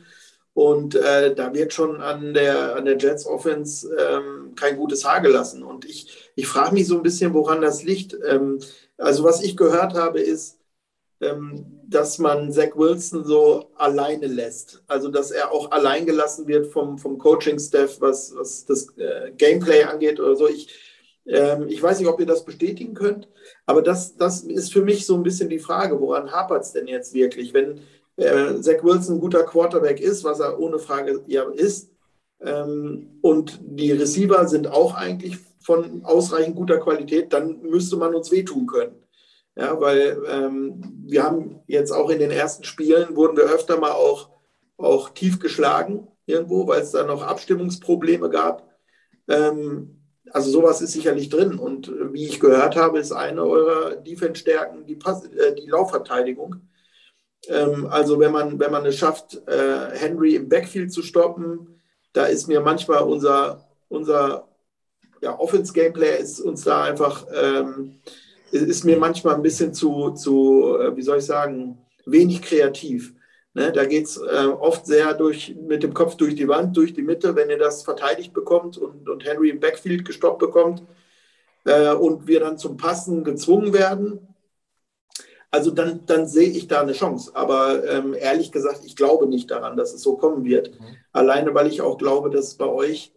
Und 0.55 0.95
äh, 0.95 1.35
da 1.35 1.53
wird 1.53 1.75
schon 1.75 2.01
an 2.01 2.33
der, 2.33 2.77
an 2.77 2.87
der 2.87 2.97
Jets 2.97 3.27
Offense 3.27 3.95
ähm, 3.95 4.55
kein 4.55 4.79
gutes 4.79 5.05
Haar 5.05 5.21
gelassen. 5.21 5.63
Und 5.63 5.85
ich, 5.85 6.31
ich 6.35 6.47
frage 6.47 6.73
mich 6.73 6.87
so 6.87 6.97
ein 6.97 7.03
bisschen, 7.03 7.35
woran 7.35 7.61
das 7.61 7.83
liegt. 7.83 8.17
Ähm, 8.27 8.59
also 8.97 9.23
was 9.23 9.43
ich 9.43 9.55
gehört 9.55 9.93
habe, 9.93 10.19
ist, 10.19 10.59
ähm, 11.21 11.76
dass 11.89 12.19
man 12.19 12.53
Zach 12.53 12.77
Wilson 12.77 13.25
so 13.25 13.71
alleine 13.77 14.27
lässt. 14.27 14.83
Also, 14.87 15.09
dass 15.09 15.31
er 15.31 15.53
auch 15.53 15.71
allein 15.71 16.07
gelassen 16.07 16.47
wird 16.47 16.67
vom, 16.67 16.99
vom 16.99 17.19
Coaching-Staff, 17.19 18.01
was, 18.01 18.35
was 18.37 18.65
das 18.65 18.89
äh, 18.99 19.31
Gameplay 19.37 19.85
angeht 19.85 20.19
oder 20.19 20.37
so. 20.37 20.49
Ich, 20.49 20.69
ähm, 21.27 21.67
ich 21.69 21.83
weiß 21.83 21.99
nicht, 21.99 22.09
ob 22.09 22.19
ihr 22.21 22.27
das 22.27 22.45
bestätigen 22.45 22.95
könnt, 22.95 23.29
aber 23.67 23.83
das, 23.83 24.17
das 24.17 24.43
ist 24.43 24.73
für 24.73 24.83
mich 24.83 25.07
so 25.07 25.15
ein 25.15 25.23
bisschen 25.23 25.49
die 25.49 25.59
Frage, 25.59 26.01
woran 26.01 26.31
hapert 26.31 26.65
es 26.65 26.73
denn 26.73 26.89
jetzt 26.89 27.15
wirklich? 27.15 27.55
Wenn 27.55 27.81
äh, 28.17 28.61
Zach 28.61 28.83
Wilson 28.83 29.17
ein 29.17 29.21
guter 29.21 29.45
Quarterback 29.45 30.01
ist, 30.01 30.25
was 30.25 30.41
er 30.41 30.59
ohne 30.59 30.79
Frage 30.79 31.23
ja 31.27 31.45
ist, 31.51 31.91
ähm, 32.41 33.19
und 33.23 33.61
die 33.63 33.93
Receiver 33.93 34.47
sind 34.47 34.67
auch 34.67 34.95
eigentlich 34.95 35.39
von 35.61 36.05
ausreichend 36.05 36.57
guter 36.57 36.79
Qualität, 36.79 37.33
dann 37.33 37.61
müsste 37.63 37.97
man 37.97 38.15
uns 38.15 38.31
wehtun 38.31 38.67
können. 38.67 38.95
Ja, 39.57 39.81
weil 39.81 40.23
ähm, 40.29 40.83
wir 41.07 41.23
haben 41.23 41.63
jetzt 41.67 41.91
auch 41.91 42.11
in 42.11 42.19
den 42.19 42.31
ersten 42.31 42.65
Spielen 42.65 43.17
wurden 43.17 43.39
wir 43.39 43.45
öfter 43.45 43.79
mal 43.79 43.93
auch, 43.93 44.31
auch 44.77 45.11
tief 45.11 45.41
geschlagen 45.41 46.09
irgendwo, 46.27 46.67
weil 46.67 46.83
es 46.83 46.91
da 46.91 47.05
noch 47.05 47.23
Abstimmungsprobleme 47.23 48.29
gab. 48.29 48.69
Ähm, 49.29 49.97
also 50.31 50.51
sowas 50.51 50.83
ist 50.83 50.93
sicherlich 50.93 51.31
drin. 51.31 51.59
Und 51.59 51.91
wie 52.13 52.27
ich 52.27 52.41
gehört 52.41 52.77
habe, 52.77 52.99
ist 52.99 53.13
eine 53.13 53.45
eurer 53.45 53.97
Defense-Stärken 53.97 54.85
die, 54.87 54.99
äh, 55.39 55.55
die 55.55 55.71
Laufverteidigung. 55.71 56.57
Ähm, 57.49 57.87
also 57.87 58.19
wenn 58.21 58.33
man, 58.33 58.59
wenn 58.59 58.73
man 58.73 58.85
es 58.85 58.97
schafft, 58.97 59.41
äh, 59.49 59.91
Henry 59.93 60.35
im 60.35 60.49
Backfield 60.49 60.93
zu 60.93 61.03
stoppen, 61.03 61.81
da 62.13 62.27
ist 62.27 62.49
mir 62.49 62.61
manchmal 62.61 63.03
unser, 63.05 63.69
unser 63.89 64.49
ja, 65.23 65.39
Offense-Gameplay 65.39 66.21
ist 66.21 66.41
uns 66.41 66.65
da 66.65 66.83
einfach, 66.83 67.27
ähm, 67.33 68.01
ist 68.53 68.85
mir 68.85 68.99
manchmal 68.99 69.35
ein 69.35 69.43
bisschen 69.43 69.75
zu, 69.75 70.11
zu 70.11 70.77
äh, 70.79 70.97
wie 70.97 71.03
soll 71.03 71.19
ich 71.19 71.25
sagen, 71.25 71.79
wenig 72.05 72.43
kreativ. 72.43 73.15
Ne, 73.55 73.73
da 73.73 73.87
geht 73.87 74.05
es 74.05 74.19
äh, 74.19 74.47
oft 74.47 74.85
sehr 74.85 75.15
durch, 75.15 75.57
mit 75.57 75.83
dem 75.83 75.95
Kopf 75.95 76.17
durch 76.17 76.35
die 76.35 76.47
Wand, 76.47 76.77
durch 76.77 76.93
die 76.93 77.03
Mitte, 77.03 77.35
wenn 77.37 77.49
ihr 77.49 77.57
das 77.57 77.85
verteidigt 77.85 78.35
bekommt 78.35 78.77
und, 78.77 79.09
und 79.09 79.25
Henry 79.25 79.49
im 79.49 79.61
Backfield 79.61 80.05
gestoppt 80.05 80.41
bekommt 80.41 80.83
äh, 81.65 81.95
und 81.95 82.27
wir 82.27 82.41
dann 82.41 82.59
zum 82.59 82.77
Passen 82.77 83.25
gezwungen 83.25 83.73
werden. 83.73 84.35
Also 85.51 85.71
dann, 85.71 86.05
dann 86.05 86.27
sehe 86.27 86.51
ich 86.51 86.69
da 86.69 86.83
eine 86.83 86.93
Chance. 86.93 87.31
Aber 87.33 87.83
ähm, 87.89 88.13
ehrlich 88.13 88.53
gesagt, 88.53 88.83
ich 88.85 88.95
glaube 88.95 89.27
nicht 89.27 89.51
daran, 89.51 89.79
dass 89.79 89.95
es 89.95 90.03
so 90.03 90.19
kommen 90.19 90.45
wird. 90.45 90.79
Mhm. 90.79 90.97
Alleine, 91.13 91.55
weil 91.55 91.69
ich 91.69 91.81
auch 91.81 91.97
glaube, 91.97 92.29
dass 92.29 92.49
es 92.49 92.55
bei 92.57 92.67
euch 92.67 93.16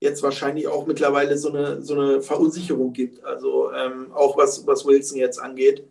jetzt 0.00 0.22
wahrscheinlich 0.22 0.68
auch 0.68 0.86
mittlerweile 0.86 1.36
so 1.36 1.50
eine, 1.50 1.82
so 1.82 1.94
eine 1.94 2.22
Verunsicherung 2.22 2.92
gibt. 2.92 3.24
Also 3.24 3.72
ähm, 3.72 4.12
auch 4.12 4.36
was, 4.36 4.66
was 4.66 4.84
Wilson 4.84 5.18
jetzt 5.18 5.38
angeht. 5.38 5.84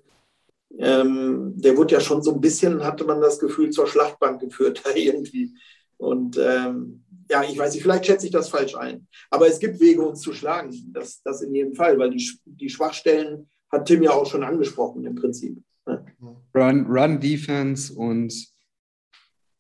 Ähm, 0.78 1.54
der 1.56 1.78
wurde 1.78 1.95
ja 1.95 2.01
schon 2.01 2.24
so 2.24 2.34
ein 2.34 2.41
bisschen, 2.41 2.84
hatte 2.84 3.06
man 3.06 3.22
das 3.22 3.39
Gefühl, 3.39 3.70
zur 3.70 3.88
Schlachtbank 3.88 4.41
geführt 4.41 4.82
da 4.84 4.91
irgendwie. 4.95 5.54
Und 5.97 6.38
ähm, 6.38 7.04
ja, 7.30 7.43
ich 7.43 7.58
weiß 7.58 7.74
nicht, 7.74 7.84
vielleicht 7.84 8.06
schätze 8.06 8.26
ich 8.26 8.32
das 8.32 8.49
falsch 8.49 8.76
ein. 8.76 9.08
Aber 9.30 9.47
es 9.47 9.60
gibt 9.60 9.80
Wege, 9.80 10.01
uns 10.01 10.22
zu 10.22 10.34
schlagen. 10.34 10.72
Das, 10.93 11.22
das 11.24 11.41
in 11.41 11.54
jedem 11.56 11.74
Fall, 11.74 11.97
weil 11.97 12.12
die, 12.12 12.39
die 12.45 12.70
Schwachstellen 12.70 13.49
hat 13.72 13.86
Tim 13.86 14.04
ja 14.04 14.12
auch 14.12 14.26
schon 14.26 14.43
angesprochen 14.43 15.06
im 15.06 15.16
Prinzip. 15.16 15.58
Ne? 15.86 16.06
Run, 16.54 16.86
Run 16.88 17.20
Defense 17.20 17.93
und 17.93 18.34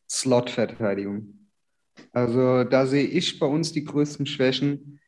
Slot-Verteidigung. 0.09 1.42
Also 2.13 2.63
da 2.63 2.85
sehe 2.85 3.05
ich 3.05 3.39
bei 3.39 3.47
uns 3.47 3.73
die 3.73 3.83
größten 3.83 4.25
Schwächen. 4.25 4.99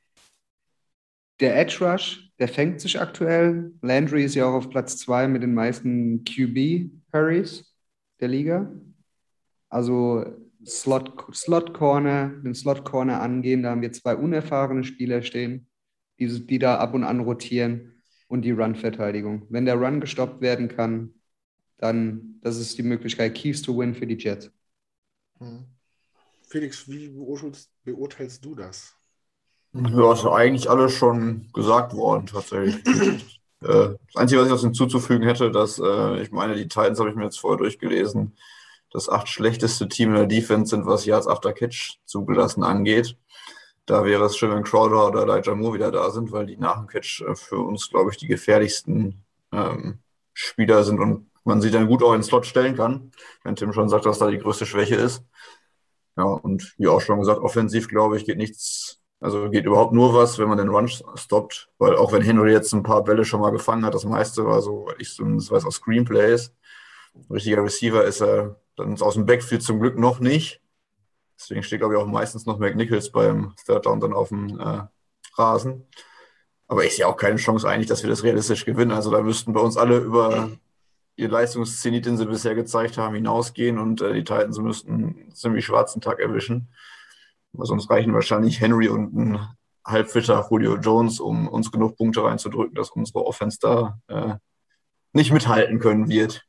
Der 1.40 1.58
Edge 1.58 1.78
Rush, 1.82 2.32
der 2.40 2.48
fängt 2.48 2.82
sich 2.82 3.00
aktuell. 3.00 3.74
Landry 3.82 4.26
ist 4.26 4.36
ja 4.36 4.46
auch 4.46 4.54
auf 4.54 4.70
Platz 4.70 4.98
2 4.98 5.28
mit 5.28 5.44
den 5.44 5.54
meisten 5.54 6.24
QB-Hurries 6.24 7.76
der 8.20 8.28
Liga. 8.28 8.72
Also 9.70 10.26
Slot, 10.66 11.34
Slot 11.34 11.74
Corner, 11.74 12.30
den 12.44 12.56
Slot 12.56 12.84
Corner 12.86 13.22
angehen, 13.22 13.64
da 13.64 13.72
haben 13.72 13.82
wir 13.82 13.92
zwei 13.92 14.16
unerfahrene 14.16 14.84
Spieler 14.84 15.22
stehen, 15.22 15.68
die, 16.20 16.46
die 16.46 16.60
da 16.60 16.78
ab 16.78 16.96
und 16.96 17.04
an 17.04 17.20
rotieren 17.20 18.02
und 18.28 18.42
die 18.42 18.52
Run-Verteidigung. 18.52 19.46
Wenn 19.50 19.66
der 19.66 19.76
Run 19.76 20.02
gestoppt 20.02 20.42
werden 20.42 20.70
kann, 20.70 21.14
dann 21.78 22.40
das 22.42 22.58
ist 22.58 22.78
die 22.78 22.84
Möglichkeit, 22.84 23.36
Keys 23.36 23.62
to 23.62 23.78
win 23.78 23.94
für 23.94 24.08
die 24.08 24.18
Jets. 24.18 24.52
Hm. 25.40 25.75
Felix, 26.56 26.88
wie 26.88 27.10
beurteilst, 27.84 28.46
du 28.46 28.56
das? 28.56 28.96
Ja, 29.74 30.14
ist 30.14 30.26
eigentlich 30.26 30.70
alles 30.70 30.94
schon 30.94 31.50
gesagt 31.52 31.94
worden, 31.94 32.28
tatsächlich. 32.28 32.82
äh, 33.62 33.90
das 34.08 34.16
Einzige, 34.16 34.40
was 34.40 34.48
ich 34.48 34.54
noch 34.54 34.62
hinzuzufügen 34.62 35.28
hätte, 35.28 35.52
dass 35.52 35.80
äh, 35.80 36.22
ich 36.22 36.32
meine, 36.32 36.56
die 36.56 36.70
Titans 36.70 36.98
habe 36.98 37.10
ich 37.10 37.16
mir 37.18 37.26
jetzt 37.26 37.42
vorher 37.42 37.58
durchgelesen, 37.58 38.38
das 38.90 39.10
acht 39.10 39.28
schlechteste 39.28 39.90
Team 39.90 40.12
in 40.12 40.16
der 40.16 40.28
Defense 40.28 40.70
sind, 40.70 40.86
was 40.86 41.04
Yards 41.04 41.28
After 41.28 41.52
Catch 41.52 42.00
zugelassen 42.06 42.64
angeht. 42.64 43.18
Da 43.86 44.06
wäre 44.06 44.24
es 44.24 44.38
schön, 44.38 44.52
wenn 44.52 44.64
Crowder 44.64 45.08
oder 45.08 45.24
Elijah 45.24 45.56
Moore 45.56 45.74
wieder 45.74 45.92
da 45.92 46.10
sind, 46.10 46.32
weil 46.32 46.46
die 46.46 46.56
nach 46.56 46.78
dem 46.78 46.88
Catch 46.88 47.20
äh, 47.28 47.36
für 47.36 47.60
uns, 47.60 47.90
glaube 47.90 48.12
ich, 48.12 48.18
die 48.18 48.28
gefährlichsten 48.28 49.26
ähm, 49.52 50.00
Spieler 50.34 50.86
sind 50.86 51.02
und 51.02 51.30
man 51.44 51.60
sie 51.60 51.70
dann 51.70 51.88
gut 51.88 52.02
auch 52.02 52.14
in 52.14 52.20
den 52.20 52.24
Slot 52.24 52.46
stellen 52.46 52.78
kann, 52.78 53.12
wenn 53.44 53.58
Tim 53.58 53.74
schon 53.74 53.90
sagt, 53.90 54.06
dass 54.06 54.20
da 54.20 54.32
die 54.32 54.40
größte 54.40 54.66
Schwäche 54.66 54.96
ist. 54.96 55.22
Ja, 56.18 56.24
und 56.24 56.74
wie 56.78 56.88
auch 56.88 57.02
schon 57.02 57.20
gesagt, 57.20 57.40
offensiv, 57.40 57.88
glaube 57.90 58.18
ich, 58.18 58.26
geht 58.26 58.38
nichts, 58.38 59.02
also 59.20 59.50
geht 59.50 59.66
überhaupt 59.66 59.94
nur 59.94 60.14
was, 60.14 60.40
wenn 60.40 60.48
man 60.48 60.58
den 60.58 60.70
Run 60.70 60.88
stoppt, 60.88 61.70
weil 61.78 61.96
auch 61.96 62.14
wenn 62.14 62.22
Henry 62.22 62.52
jetzt 62.52 62.74
ein 62.74 62.84
paar 62.84 63.04
Bälle 63.04 63.26
schon 63.26 63.42
mal 63.42 63.52
gefangen 63.52 63.86
hat, 63.86 63.94
das 63.94 64.06
meiste 64.06 64.46
war 64.46 64.62
so, 64.62 64.88
ich 64.98 65.14
zumindest 65.14 65.52
weiß, 65.52 65.66
aus 65.66 65.76
Screenplays. 65.76 66.54
richtiger 67.30 67.64
Receiver 67.64 68.04
ist 68.06 68.22
er 68.22 68.60
dann 68.78 69.02
aus 69.02 69.16
dem 69.16 69.26
Backfield 69.26 69.64
zum 69.64 69.80
Glück 69.80 69.98
noch 69.98 70.20
nicht. 70.20 70.62
Deswegen 71.38 71.64
steht, 71.64 71.80
glaube 71.80 71.96
ich, 71.96 72.00
auch 72.00 72.08
meistens 72.08 72.46
noch 72.46 72.60
McNichols 72.60 73.12
beim 73.12 73.54
Third 73.66 73.86
Down 73.86 74.00
dann 74.00 74.14
auf 74.14 74.30
dem 74.30 74.60
äh, 74.60 74.84
Rasen. 75.38 75.86
Aber 76.68 76.86
ich 76.86 76.96
sehe 76.96 77.08
auch 77.08 77.18
keine 77.18 77.36
Chance 77.38 77.68
eigentlich, 77.68 77.88
dass 77.88 78.04
wir 78.04 78.10
das 78.10 78.24
realistisch 78.24 78.66
gewinnen. 78.66 78.92
Also 78.92 79.12
da 79.12 79.22
müssten 79.22 79.54
bei 79.54 79.60
uns 79.60 79.78
alle 79.78 79.98
über 79.98 80.50
ihr 81.16 81.30
Leistungszenit, 81.30 82.06
den 82.06 82.18
sie 82.18 82.26
bisher 82.26 82.56
gezeigt 82.56 82.98
haben, 82.98 83.16
hinausgehen 83.16 83.80
und 83.80 84.02
äh, 84.02 84.14
die 84.14 84.24
Titans 84.24 84.58
müssten 84.60 84.94
einen 84.94 85.32
ziemlich 85.34 85.66
schwarzen 85.66 86.02
Tag 86.02 86.20
erwischen. 86.20 86.68
Aber 87.54 87.66
sonst 87.66 87.90
reichen 87.90 88.14
wahrscheinlich 88.14 88.60
Henry 88.60 88.90
und 88.90 89.16
ein 89.16 89.48
halbfitter 89.86 90.46
Julio 90.50 90.78
Jones, 90.78 91.20
um 91.20 91.48
uns 91.48 91.72
genug 91.72 91.96
Punkte 91.96 92.24
reinzudrücken, 92.24 92.76
dass 92.76 92.90
unsere 92.90 93.26
Offense 93.26 93.60
da 93.62 94.00
äh, 94.08 94.34
nicht 95.14 95.32
mithalten 95.32 95.80
können 95.80 96.10
wird. 96.10 96.46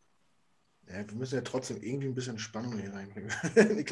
Ja, 0.88 1.06
wir 1.06 1.16
müssen 1.16 1.34
ja 1.34 1.40
trotzdem 1.40 1.78
irgendwie 1.82 2.06
ein 2.06 2.14
bisschen 2.14 2.38
Spannung 2.38 2.78
hier 2.78 2.92
reinbringen. 2.92 3.30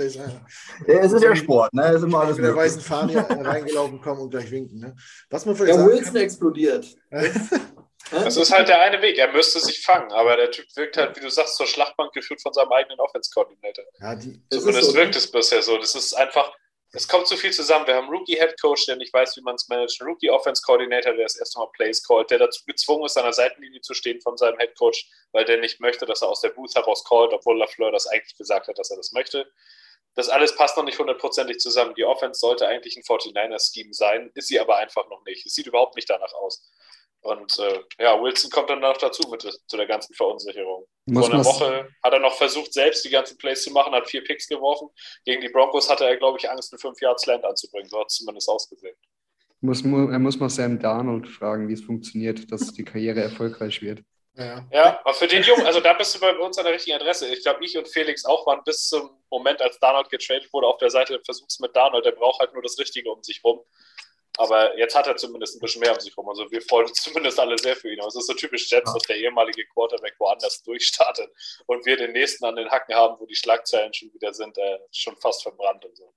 ja, 0.86 0.94
es 1.00 1.12
ist 1.12 1.24
ja 1.24 1.34
Sport, 1.34 1.74
ne? 1.74 1.82
Es 1.86 1.96
ist 1.96 2.04
immer 2.04 2.20
alles 2.20 2.36
mit 2.36 2.46
der 2.46 2.54
weißen 2.54 2.80
Fahne 2.80 3.16
reingelaufen 3.28 4.00
kommen 4.00 4.20
und 4.20 4.30
gleich 4.30 4.50
winken. 4.50 4.78
Ne? 4.78 4.94
Was 5.28 5.44
man 5.44 5.56
ja, 5.56 5.84
Wilson 5.84 6.04
kann, 6.04 6.16
explodiert. 6.16 6.96
Das 8.22 8.36
ist 8.36 8.52
halt 8.52 8.68
der 8.68 8.80
eine 8.80 9.02
Weg. 9.02 9.18
Er 9.18 9.32
müsste 9.32 9.60
sich 9.60 9.80
fangen, 9.82 10.12
aber 10.12 10.36
der 10.36 10.50
Typ 10.50 10.66
wirkt 10.76 10.96
halt, 10.96 11.16
wie 11.16 11.20
du 11.20 11.30
sagst, 11.30 11.56
zur 11.56 11.66
Schlachtbank 11.66 12.12
geführt 12.12 12.40
von 12.42 12.52
seinem 12.52 12.72
eigenen 12.72 13.00
Offense-Coordinator. 13.00 13.84
Ja, 14.00 14.18
Zumindest 14.50 14.90
so, 14.90 14.94
wirkt 14.94 15.14
ne? 15.14 15.18
es 15.18 15.30
bisher 15.30 15.62
so. 15.62 15.76
Das 15.78 15.94
ist 15.94 16.14
einfach, 16.14 16.52
es 16.92 17.08
kommt 17.08 17.26
zu 17.26 17.36
viel 17.36 17.52
zusammen. 17.52 17.86
Wir 17.86 17.96
haben 17.96 18.06
einen 18.06 18.16
Rookie-Head-Coach, 18.16 18.86
der 18.86 18.96
nicht 18.96 19.12
weiß, 19.12 19.36
wie 19.36 19.40
man 19.40 19.56
es 19.56 19.68
managt, 19.68 20.00
einen 20.00 20.10
Rookie-Offense-Coordinator, 20.10 21.12
der 21.14 21.24
das 21.24 21.36
erste 21.36 21.58
Mal 21.58 21.68
Plays 21.74 22.06
callt, 22.06 22.30
der 22.30 22.38
dazu 22.38 22.64
gezwungen 22.66 23.06
ist, 23.06 23.16
an 23.16 23.24
der 23.24 23.32
Seitenlinie 23.32 23.80
zu 23.80 23.94
stehen 23.94 24.20
von 24.20 24.36
seinem 24.36 24.58
Head-Coach, 24.58 25.08
weil 25.32 25.44
der 25.44 25.58
nicht 25.58 25.80
möchte, 25.80 26.06
dass 26.06 26.22
er 26.22 26.28
aus 26.28 26.40
der 26.40 26.50
Booth 26.50 26.74
heraus 26.74 27.04
callt, 27.04 27.32
obwohl 27.32 27.58
LaFleur 27.58 27.90
das 27.90 28.06
eigentlich 28.06 28.36
gesagt 28.36 28.68
hat, 28.68 28.78
dass 28.78 28.90
er 28.90 28.96
das 28.96 29.12
möchte. 29.12 29.50
Das 30.14 30.28
alles 30.28 30.54
passt 30.54 30.76
noch 30.76 30.84
nicht 30.84 30.98
hundertprozentig 30.98 31.58
zusammen. 31.58 31.94
Die 31.96 32.04
Offense 32.04 32.38
sollte 32.38 32.68
eigentlich 32.68 32.96
ein 32.96 33.02
49er-Scheme 33.02 33.92
sein, 33.92 34.30
ist 34.34 34.46
sie 34.46 34.60
aber 34.60 34.76
einfach 34.76 35.08
noch 35.08 35.24
nicht. 35.24 35.44
Es 35.44 35.54
sieht 35.54 35.66
überhaupt 35.66 35.96
nicht 35.96 36.08
danach 36.08 36.32
aus. 36.34 36.70
Und 37.24 37.58
äh, 37.58 37.80
ja, 37.98 38.22
Wilson 38.22 38.50
kommt 38.50 38.68
dann 38.68 38.80
noch 38.80 38.98
dazu 38.98 39.26
mit 39.30 39.40
zu 39.40 39.76
der 39.78 39.86
ganzen 39.86 40.14
Verunsicherung. 40.14 40.86
Muss 41.06 41.26
Vor 41.26 41.34
einer 41.34 41.44
Woche 41.44 41.88
hat 42.02 42.12
er 42.12 42.18
noch 42.18 42.34
versucht, 42.34 42.74
selbst 42.74 43.02
die 43.02 43.08
ganzen 43.08 43.38
Plays 43.38 43.62
zu 43.62 43.70
machen, 43.70 43.94
hat 43.94 44.10
vier 44.10 44.22
Picks 44.22 44.46
geworfen. 44.46 44.88
Gegen 45.24 45.40
die 45.40 45.48
Broncos 45.48 45.88
hatte 45.88 46.04
er, 46.04 46.18
glaube 46.18 46.38
ich, 46.38 46.50
Angst, 46.50 46.70
einen 46.72 46.80
5 46.80 47.00
Yards 47.00 47.24
Land 47.24 47.42
anzubringen. 47.46 47.88
So 47.88 47.98
hat 47.98 48.08
es 48.08 48.16
zumindest 48.16 48.46
ausgesehen. 48.50 48.94
Muss, 49.62 49.82
er 49.82 50.18
muss 50.18 50.38
mal 50.38 50.50
Sam 50.50 50.78
Darnold 50.78 51.26
fragen, 51.26 51.66
wie 51.68 51.72
es 51.72 51.80
funktioniert, 51.80 52.52
dass 52.52 52.74
die 52.74 52.84
Karriere 52.84 53.22
erfolgreich 53.22 53.80
wird. 53.80 54.02
Ja. 54.36 54.66
ja, 54.70 55.00
aber 55.00 55.14
für 55.14 55.28
den 55.28 55.44
Jungen, 55.44 55.64
also 55.64 55.80
da 55.80 55.94
bist 55.94 56.14
du 56.14 56.20
bei 56.20 56.36
uns 56.36 56.58
an 56.58 56.64
der 56.64 56.74
richtigen 56.74 56.96
Adresse. 56.96 57.32
Ich 57.32 57.42
glaube, 57.42 57.64
ich 57.64 57.78
und 57.78 57.88
Felix 57.88 58.26
auch 58.26 58.46
waren 58.46 58.62
bis 58.64 58.88
zum 58.88 59.08
Moment, 59.30 59.62
als 59.62 59.78
Darnold 59.78 60.10
getradet 60.10 60.52
wurde, 60.52 60.66
auf 60.66 60.76
der 60.78 60.90
Seite 60.90 61.20
versuch's 61.24 61.60
mit 61.60 61.74
Darnold. 61.74 62.04
Der 62.04 62.10
braucht 62.10 62.40
halt 62.40 62.52
nur 62.52 62.62
das 62.62 62.76
Richtige 62.78 63.10
um 63.10 63.22
sich 63.22 63.42
rum. 63.44 63.60
Aber 64.36 64.76
jetzt 64.78 64.96
hat 64.96 65.06
er 65.06 65.16
zumindest 65.16 65.56
ein 65.56 65.60
bisschen 65.60 65.80
mehr 65.80 65.92
um 65.92 66.00
sich 66.00 66.16
rum. 66.16 66.28
Also 66.28 66.50
wir 66.50 66.60
freuen 66.62 66.88
uns 66.88 66.98
zumindest 67.02 67.38
alle 67.38 67.56
sehr 67.58 67.76
für 67.76 67.92
ihn. 67.92 68.00
Aber 68.00 68.08
es 68.08 68.16
ist 68.16 68.26
so 68.26 68.34
typisch 68.34 68.70
Jets, 68.70 68.92
dass 68.92 69.02
der 69.04 69.16
ehemalige 69.16 69.64
Quarterback 69.66 70.14
woanders 70.18 70.62
durchstartet 70.62 71.30
und 71.66 71.86
wir 71.86 71.96
den 71.96 72.12
nächsten 72.12 72.44
an 72.44 72.56
den 72.56 72.68
Hacken 72.68 72.94
haben, 72.94 73.16
wo 73.20 73.26
die 73.26 73.36
Schlagzeilen 73.36 73.94
schon 73.94 74.12
wieder 74.12 74.34
sind, 74.34 74.56
äh, 74.58 74.78
schon 74.90 75.16
fast 75.18 75.42
verbrannt 75.42 75.84
und 75.84 75.96
so. 75.96 76.14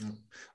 Ja. 0.00 0.06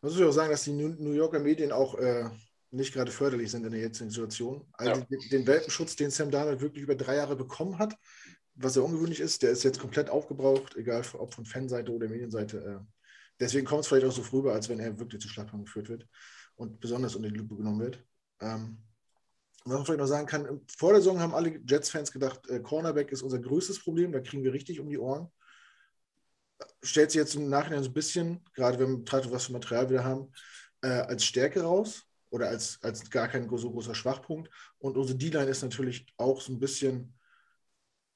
Muss 0.01 0.17
ich 0.17 0.23
auch 0.23 0.31
sagen, 0.31 0.51
dass 0.51 0.63
die 0.63 0.71
New 0.71 1.13
Yorker 1.13 1.39
Medien 1.39 1.71
auch 1.71 1.95
äh, 1.95 2.29
nicht 2.69 2.93
gerade 2.93 3.11
förderlich 3.11 3.51
sind 3.51 3.65
in 3.65 3.71
der 3.71 3.81
jetzigen 3.81 4.09
Situation. 4.09 4.65
Also 4.73 5.01
ja. 5.01 5.17
den 5.31 5.45
Welpenschutz, 5.45 5.95
den 5.95 6.11
Sam 6.11 6.31
Darnold 6.31 6.61
wirklich 6.61 6.83
über 6.83 6.95
drei 6.95 7.15
Jahre 7.15 7.35
bekommen 7.35 7.77
hat, 7.77 7.95
was 8.55 8.75
ja 8.75 8.83
ungewöhnlich 8.83 9.19
ist, 9.19 9.41
der 9.41 9.51
ist 9.51 9.63
jetzt 9.63 9.79
komplett 9.79 10.09
aufgebraucht, 10.09 10.75
egal 10.75 11.03
ob 11.17 11.33
von 11.33 11.45
Fanseite 11.45 11.91
oder 11.91 12.07
Medienseite. 12.07 12.57
Äh, 12.57 12.85
deswegen 13.39 13.65
kommt 13.65 13.81
es 13.81 13.87
vielleicht 13.87 14.05
auch 14.05 14.11
so 14.11 14.21
rüber, 14.31 14.53
als 14.53 14.69
wenn 14.69 14.79
er 14.79 14.97
wirklich 14.99 15.21
zu 15.21 15.27
Schlagbank 15.27 15.65
geführt 15.65 15.89
wird 15.89 16.07
und 16.61 16.79
besonders 16.79 17.15
unter 17.15 17.29
die 17.29 17.37
Lupe 17.37 17.55
genommen 17.55 17.79
wird. 17.79 18.03
Ähm, 18.39 18.77
was 19.65 19.73
man 19.73 19.85
vielleicht 19.85 19.99
noch 19.99 20.07
sagen 20.07 20.27
kann, 20.27 20.61
vor 20.77 20.93
der 20.93 21.01
Saison 21.01 21.19
haben 21.19 21.33
alle 21.33 21.59
Jets-Fans 21.65 22.11
gedacht, 22.11 22.47
äh, 22.49 22.59
Cornerback 22.59 23.11
ist 23.11 23.23
unser 23.23 23.39
größtes 23.39 23.79
Problem, 23.83 24.11
da 24.11 24.19
kriegen 24.19 24.43
wir 24.43 24.53
richtig 24.53 24.79
um 24.79 24.89
die 24.89 24.97
Ohren. 24.97 25.31
Stellt 26.83 27.11
sich 27.11 27.19
jetzt 27.19 27.35
im 27.35 27.49
Nachhinein 27.49 27.83
so 27.83 27.89
ein 27.89 27.93
bisschen, 27.93 28.43
gerade 28.53 28.79
wenn 28.79 28.89
wir 28.89 28.97
betrachten, 28.99 29.31
was 29.31 29.45
für 29.45 29.53
Material 29.53 29.89
wir 29.89 30.03
haben, 30.03 30.31
äh, 30.81 30.87
als 30.87 31.25
Stärke 31.25 31.61
raus 31.61 32.03
oder 32.29 32.49
als, 32.49 32.79
als 32.83 33.09
gar 33.09 33.27
kein 33.27 33.49
so 33.57 33.71
großer 33.71 33.95
Schwachpunkt. 33.95 34.49
Und 34.77 34.97
unsere 34.97 35.17
D-Line 35.17 35.49
ist 35.49 35.63
natürlich 35.63 36.05
auch 36.17 36.41
so 36.41 36.53
ein 36.53 36.59
bisschen 36.59 37.17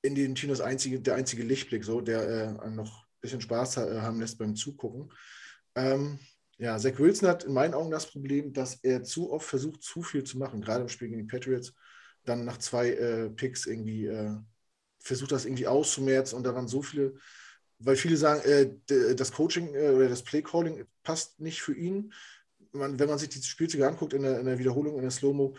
in 0.03 0.13
den 0.13 0.35
Tinos 0.35 0.61
einzige, 0.61 1.01
der 1.01 1.15
einzige 1.15 1.43
Lichtblick, 1.43 1.83
so, 1.83 1.99
der 1.99 2.61
äh, 2.63 2.69
noch 2.69 3.05
ein 3.05 3.21
bisschen 3.21 3.41
Spaß 3.41 3.77
ha 3.77 4.01
haben 4.03 4.19
lässt 4.19 4.37
beim 4.37 4.55
Zugucken. 4.55 5.11
Ähm, 5.73 6.19
ja, 6.57 6.77
Zach 6.77 6.97
Wilson 6.99 7.27
hat 7.27 7.43
in 7.43 7.53
meinen 7.53 7.73
Augen 7.73 7.91
das 7.91 8.09
Problem, 8.09 8.53
dass 8.53 8.75
er 8.81 9.03
zu 9.03 9.31
oft 9.31 9.47
versucht, 9.47 9.83
zu 9.83 10.01
viel 10.01 10.23
zu 10.23 10.37
machen, 10.37 10.61
gerade 10.61 10.83
im 10.83 10.89
Spiel 10.89 11.09
gegen 11.09 11.19
die 11.19 11.27
Patriots. 11.27 11.73
Dann 12.23 12.45
nach 12.45 12.57
zwei 12.57 12.91
äh, 12.91 13.29
Picks 13.29 13.65
irgendwie 13.65 14.05
äh, 14.05 14.31
versucht, 14.99 15.31
das 15.31 15.45
irgendwie 15.45 15.67
auszumerzen 15.67 16.35
und 16.35 16.43
da 16.43 16.55
waren 16.55 16.67
so 16.67 16.81
viele, 16.81 17.15
weil 17.79 17.95
viele 17.95 18.17
sagen, 18.17 18.41
äh, 18.41 19.15
das 19.15 19.31
Coaching 19.31 19.75
äh, 19.75 19.89
oder 19.89 20.09
das 20.09 20.23
Play-Calling 20.23 20.85
passt 21.03 21.39
nicht 21.39 21.61
für 21.61 21.75
ihn. 21.75 22.13
man, 22.71 22.99
wenn 22.99 23.09
man 23.09 23.19
sich 23.19 23.29
die 23.29 23.43
Spielzüge 23.43 23.87
anguckt 23.87 24.13
in 24.13 24.23
der, 24.23 24.39
in 24.39 24.45
der 24.45 24.57
Wiederholung, 24.57 24.95
in 24.95 25.01
der 25.01 25.11
Slow-Mo, 25.11 25.55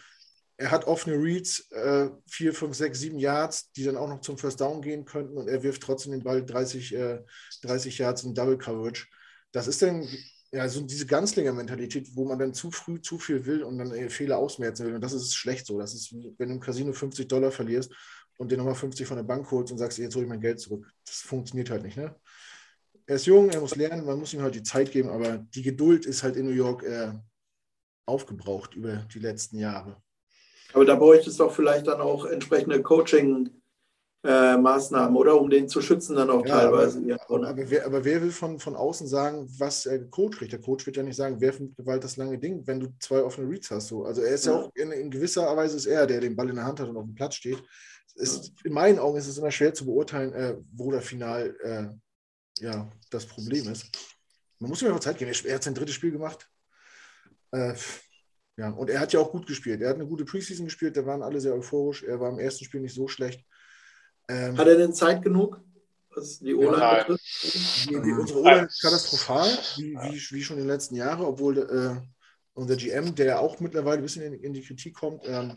er 0.59 0.71
hat 0.71 0.87
offene 0.87 1.17
Reads, 1.17 1.71
äh, 1.73 2.09
4, 2.29 2.55
5, 2.55 2.75
6, 2.75 2.99
7 2.99 3.19
Yards, 3.19 3.71
die 3.73 3.85
dann 3.85 3.97
auch 3.99 4.09
noch 4.09 4.23
zum 4.23 4.39
First 4.39 4.61
Down 4.61 4.81
gehen 4.81 5.05
könnten 5.05 5.37
und 5.37 5.49
er 5.49 5.63
wirft 5.63 5.83
trotzdem 5.83 6.13
den 6.13 6.23
Ball 6.23 6.45
30, 6.45 6.95
äh, 6.95 7.23
30 7.63 7.99
Yards 7.99 8.25
in 8.25 8.35
Double 8.35 8.57
Coverage. 8.57 9.07
Das 9.53 9.67
ist 9.69 9.83
dann 9.83 10.09
ja 10.53 10.69
so 10.69 10.81
diese 10.81 11.07
Ganzlinger-Mentalität, 11.07 12.09
wo 12.15 12.25
man 12.25 12.39
dann 12.39 12.55
zu 12.55 12.71
früh 12.71 13.01
zu 13.01 13.19
viel 13.19 13.45
will 13.47 13.63
und 13.63 13.79
dann 13.79 13.93
äh, 13.93 14.09
Fehler 14.09 14.39
ausmerzen 14.39 14.87
will. 14.87 14.95
Und 14.95 15.01
das 15.01 15.13
ist 15.13 15.35
schlecht 15.35 15.67
so. 15.67 15.79
Das 15.79 15.95
ist, 15.95 16.13
wie 16.13 16.35
wenn 16.39 16.49
du 16.49 16.55
im 16.55 16.61
Casino 16.61 16.93
50 16.93 17.29
Dollar 17.29 17.51
verlierst 17.51 17.93
und 18.39 18.51
dir 18.51 18.59
nochmal 18.59 18.75
50 18.75 19.07
von 19.07 19.17
der 19.17 19.25
Bank 19.25 19.51
holst 19.51 19.73
und 19.73 19.79
sagst, 19.79 19.99
jetzt 19.99 20.15
hole 20.15 20.25
ich 20.25 20.29
mein 20.29 20.41
Geld 20.41 20.61
zurück. 20.61 20.91
Das 21.05 21.17
funktioniert 21.17 21.71
halt 21.71 21.83
nicht, 21.83 21.97
ne? 21.97 22.15
Er 23.09 23.17
ist 23.17 23.27
jung, 23.27 23.51
er 23.51 23.61
muss 23.61 23.77
lernen, 23.77 24.05
man 24.05 24.19
muss 24.19 24.35
ihm 24.35 24.43
halt 24.43 24.57
die 24.57 24.65
Zeit 24.65 24.91
geben, 24.91 25.11
aber 25.11 25.39
die 25.39 25.63
Geduld 25.63 26.07
ist 26.07 26.25
halt 26.25 26.35
in 26.37 26.47
New 26.47 26.53
York 26.53 26.83
äh, 26.83 27.13
aufgebraucht 28.05 28.75
über 28.75 29.07
die 29.15 29.21
letzten 29.21 29.59
Jahre. 29.59 30.03
Aber 30.73 30.85
da 30.85 30.97
bräuchte 30.97 31.31
es 31.31 31.37
doch 31.37 31.55
vielleicht 31.55 31.87
dann 31.87 32.01
auch 32.01 32.25
entsprechende 32.25 32.83
Coaching-Maßnahmen, 32.83 33.56
äh, 34.27 35.13
oder? 35.15 35.41
Um 35.41 35.51
den 35.51 35.69
zu 35.69 35.81
schützen 35.81 36.17
dann 36.17 36.31
auch 36.31 36.45
ja, 36.45 36.61
teilweise. 36.61 36.99
Aber, 36.99 37.07
ja, 37.07 37.17
aber, 37.29 37.71
wer, 37.71 37.87
aber, 37.87 38.05
wer, 38.05 38.23
will 38.23 38.31
von, 38.31 38.59
von 38.59 38.77
außen 38.77 39.07
sagen, 39.07 39.49
was 39.59 39.87
er 39.87 40.05
Coach 40.07 40.39
kriegt? 40.39 40.53
Der 40.53 40.61
Coach 40.61 40.87
wird 40.87 40.97
ja 40.97 41.03
nicht 41.03 41.17
sagen, 41.17 41.37
wer 41.41 41.53
mit 41.59 41.77
Gewalt 41.77 42.05
das 42.05 42.17
lange 42.17 42.39
Ding, 42.39 42.67
wenn 42.67 42.81
du 42.81 42.89
zwei 42.99 43.23
offene 43.23 43.49
Reads 43.49 43.71
hast. 43.71 43.89
So. 43.89 44.05
Also 44.05 44.23
er 44.23 44.35
ist 44.35 44.47
ja, 44.47 44.53
ja 44.53 44.59
auch 44.59 44.71
in, 44.75 44.93
in, 44.93 45.11
gewisser 45.11 45.57
Weise 45.57 45.77
ist 45.77 45.87
er, 45.87 46.07
der 46.07 46.21
den 46.21 46.37
Ball 46.37 46.49
in 46.51 46.57
der 46.57 46.65
Hand 46.65 46.81
hat 46.81 46.89
und 46.89 46.97
auf 46.97 47.05
dem 47.05 47.15
Platz 47.15 47.37
steht. 47.37 47.63
Ist, 48.15 48.53
in 48.65 48.73
meinen 48.73 48.99
Augen 48.99 49.19
ist 49.19 49.29
es 49.29 49.39
immer 49.39 49.51
schwer 49.51 49.75
zu 49.75 49.85
beurteilen, 49.85 50.33
äh, 50.33 50.57
wo 50.73 50.91
der 50.91 51.03
Final 51.03 51.55
äh, 51.63 52.65
ja, 52.65 52.91
das 53.11 53.27
Problem 53.27 53.69
ist. 53.69 53.87
Man 54.59 54.71
muss 54.71 54.81
ihm 54.81 54.89
einfach 54.89 55.01
Zeit 55.01 55.19
geben. 55.19 55.33
Er 55.45 55.55
hat 55.55 55.63
sein 55.63 55.75
drittes 55.75 55.95
Spiel 55.95 56.13
gemacht. 56.13 56.49
Äh, 57.51 57.75
ja, 58.57 58.71
und 58.71 58.89
er 58.89 59.01
hat 59.01 59.13
ja 59.13 59.21
auch 59.21 59.31
gut 59.31 59.47
gespielt. 59.47 59.83
Er 59.83 59.91
hat 59.91 59.97
eine 59.97 60.07
gute 60.07 60.25
Preseason 60.25 60.65
gespielt, 60.65 60.97
da 60.97 61.05
waren 61.05 61.23
alle 61.23 61.41
sehr 61.41 61.55
euphorisch. 61.55 62.03
Er 62.03 62.19
war 62.21 62.31
im 62.31 62.39
ersten 62.39 62.65
Spiel 62.65 62.81
nicht 62.81 62.95
so 62.95 63.07
schlecht. 63.07 63.45
Ähm, 64.29 64.57
hat 64.57 64.67
er 64.67 64.77
denn 64.77 64.93
Zeit 64.93 65.23
genug, 65.23 65.61
was 66.15 66.39
die 66.39 66.55
O-Line 66.55 67.05
betrifft? 67.07 67.91
Die, 67.91 68.03
die, 68.03 68.13
unsere 68.13 68.41
O-Line 68.41 68.67
ist 68.67 68.83
katastrophal, 68.83 69.49
wie, 69.77 69.95
wie, 69.95 70.21
wie, 70.31 70.43
schon 70.43 70.57
in 70.57 70.65
den 70.65 70.73
letzten 70.73 70.97
Jahren, 70.97 71.25
obwohl 71.25 71.59
äh, 71.59 72.01
unser 72.55 72.77
GM, 72.77 73.15
der 73.15 73.41
auch 73.41 73.61
mittlerweile 73.61 73.99
ein 73.99 74.03
bisschen 74.03 74.23
in, 74.23 74.35
in 74.35 74.53
die 74.53 74.63
Kritik 74.63 74.95
kommt, 74.95 75.23
ähm, 75.27 75.57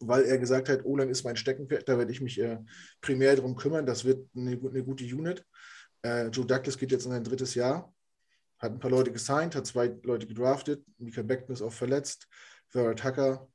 weil 0.00 0.24
er 0.24 0.38
gesagt 0.38 0.68
hat, 0.68 0.84
O-Line 0.84 1.10
ist 1.10 1.24
mein 1.24 1.36
Steckenpferd, 1.36 1.88
da 1.88 1.98
werde 1.98 2.12
ich 2.12 2.20
mich 2.20 2.40
äh, 2.40 2.58
primär 3.00 3.36
darum 3.36 3.56
kümmern. 3.56 3.86
Das 3.86 4.04
wird 4.04 4.28
eine, 4.36 4.52
eine 4.52 4.84
gute 4.84 5.04
Unit. 5.04 5.44
Äh, 6.02 6.28
Joe 6.28 6.46
Douglas 6.46 6.78
geht 6.78 6.92
jetzt 6.92 7.04
in 7.04 7.12
sein 7.12 7.24
drittes 7.24 7.54
Jahr 7.54 7.92
hat 8.58 8.72
ein 8.72 8.80
paar 8.80 8.90
Leute 8.90 9.12
gesigned, 9.12 9.54
hat 9.54 9.66
zwei 9.66 9.86
Leute 10.02 10.26
gedraftet. 10.26 10.84
Mika 10.98 11.22
Beckton 11.22 11.54
ist 11.54 11.62
auch 11.62 11.72
verletzt. 11.72 12.28
Vera 12.68 12.94
Tucker 12.94 13.48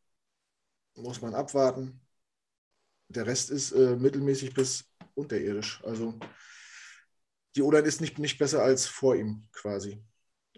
muss 0.95 1.21
man 1.21 1.35
abwarten. 1.35 1.99
Der 3.15 3.27
Rest 3.27 3.51
ist 3.51 3.71
äh, 3.71 3.95
mittelmäßig 3.95 4.53
bis 4.53 4.85
unterirdisch. 5.15 5.81
Also 5.83 6.13
die 7.55 7.61
O-Line 7.61 7.87
ist 7.87 8.01
nicht, 8.01 8.19
nicht 8.19 8.37
besser 8.37 8.63
als 8.63 8.85
vor 8.85 9.15
ihm 9.15 9.47
quasi. 9.51 10.03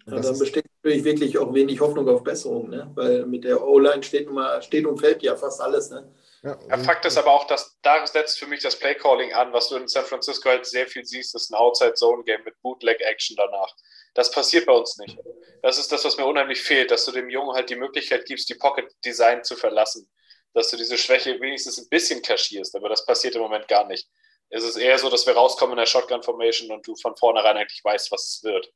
Ja, 0.08 0.20
dann 0.20 0.38
besteht 0.38 0.66
natürlich 0.84 1.04
wirklich 1.04 1.38
auch 1.38 1.54
wenig 1.54 1.80
Hoffnung 1.80 2.08
auf 2.08 2.24
Besserung, 2.24 2.70
ne? 2.70 2.92
weil 2.94 3.26
mit 3.26 3.44
der 3.44 3.66
O-Line 3.66 4.04
steht, 4.04 4.30
steht 4.62 4.86
und 4.86 5.00
fällt 5.00 5.24
ja 5.24 5.36
fast 5.36 5.60
alles. 5.60 5.90
Ne? 5.90 6.14
Ja, 6.44 6.60
ja, 6.70 6.78
Fakt 6.78 7.06
ist 7.06 7.18
aber 7.18 7.32
auch, 7.32 7.48
dass 7.48 7.80
da 7.82 8.06
setzt 8.06 8.38
für 8.38 8.46
mich 8.46 8.62
das 8.62 8.78
Playcalling 8.78 9.34
an, 9.34 9.52
was 9.52 9.70
du 9.70 9.78
in 9.78 9.88
San 9.88 10.06
Francisco 10.06 10.48
halt 10.48 10.68
sehr 10.68 10.86
viel 10.86 11.04
siehst, 11.04 11.34
ist 11.34 11.50
ein 11.50 11.56
Outside-Zone-Game 11.56 12.44
mit 12.44 12.62
Bootleg-Action 12.62 13.36
danach. 13.36 13.74
Das 14.14 14.30
passiert 14.30 14.68
bei 14.68 14.74
uns 14.74 14.96
nicht. 15.00 15.18
Das 15.64 15.80
ist 15.80 15.92
das, 15.92 16.06
was 16.06 16.18
mir 16.18 16.26
unheimlich 16.26 16.62
fehlt, 16.62 16.92
dass 16.92 17.04
du 17.06 17.12
dem 17.12 17.30
Jungen 17.30 17.56
halt 17.56 17.72
die 17.72 17.76
Möglichkeit 17.76 18.26
gibst, 18.26 18.48
die 18.48 18.56
Pocket 18.56 18.86
Design 19.04 19.44
zu 19.44 19.56
verlassen. 19.56 20.08
Dass 20.56 20.70
du 20.70 20.78
diese 20.78 20.98
Schwäche 20.98 21.40
wenigstens 21.40 21.78
ein 21.78 21.88
bisschen 21.90 22.22
kaschierst, 22.24 22.76
aber 22.76 22.90
das 22.90 23.06
passiert 23.06 23.36
im 23.36 23.42
Moment 23.42 23.68
gar 23.68 23.86
nicht. 23.86 24.08
Es 24.50 24.64
ist 24.64 24.78
eher 24.78 24.98
so, 24.98 25.10
dass 25.10 25.28
wir 25.28 25.36
rauskommen 25.36 25.74
in 25.74 25.78
der 25.78 25.86
Shotgun 25.86 26.24
Formation 26.24 26.72
und 26.72 26.88
du 26.88 26.96
von 26.96 27.16
vornherein 27.16 27.58
eigentlich 27.58 27.84
weißt, 27.84 28.12
was 28.12 28.38
es 28.38 28.44
wird. 28.44 28.72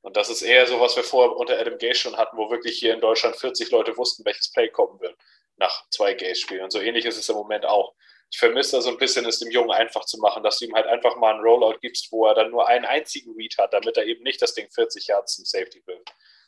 Und 0.00 0.16
das 0.16 0.30
ist 0.30 0.42
eher 0.42 0.66
so, 0.66 0.80
was 0.80 0.96
wir 0.96 1.04
vorher 1.04 1.36
unter 1.36 1.58
Adam 1.58 1.78
Gay 1.78 1.94
schon 1.94 2.16
hatten, 2.16 2.36
wo 2.36 2.50
wirklich 2.50 2.78
hier 2.78 2.94
in 2.94 3.00
Deutschland 3.00 3.36
40 3.36 3.70
Leute 3.70 3.96
wussten, 3.96 4.24
welches 4.24 4.50
Play 4.50 4.68
kommen 4.68 5.00
wird 5.00 5.16
nach 5.56 5.88
zwei 5.90 6.14
Gays-Spielen. 6.14 6.64
Und 6.64 6.72
so 6.72 6.80
ähnlich 6.80 7.04
ist 7.04 7.18
es 7.18 7.28
im 7.28 7.36
Moment 7.36 7.66
auch 7.66 7.94
ich 8.30 8.38
vermisse 8.38 8.76
da 8.76 8.82
so 8.82 8.90
ein 8.90 8.98
bisschen, 8.98 9.24
es 9.26 9.38
dem 9.38 9.50
Jungen 9.50 9.70
einfach 9.70 10.04
zu 10.04 10.18
machen, 10.18 10.42
dass 10.42 10.58
du 10.58 10.66
ihm 10.66 10.74
halt 10.74 10.86
einfach 10.86 11.16
mal 11.16 11.32
einen 11.32 11.42
Rollout 11.42 11.78
gibst, 11.80 12.12
wo 12.12 12.26
er 12.26 12.34
dann 12.34 12.50
nur 12.50 12.68
einen 12.68 12.84
einzigen 12.84 13.34
Read 13.34 13.56
hat, 13.58 13.72
damit 13.72 13.96
er 13.96 14.04
eben 14.04 14.22
nicht 14.22 14.42
das 14.42 14.54
Ding 14.54 14.68
40 14.70 15.06
Yards 15.06 15.36
zum 15.36 15.44
Safety 15.44 15.82
will, 15.86 16.02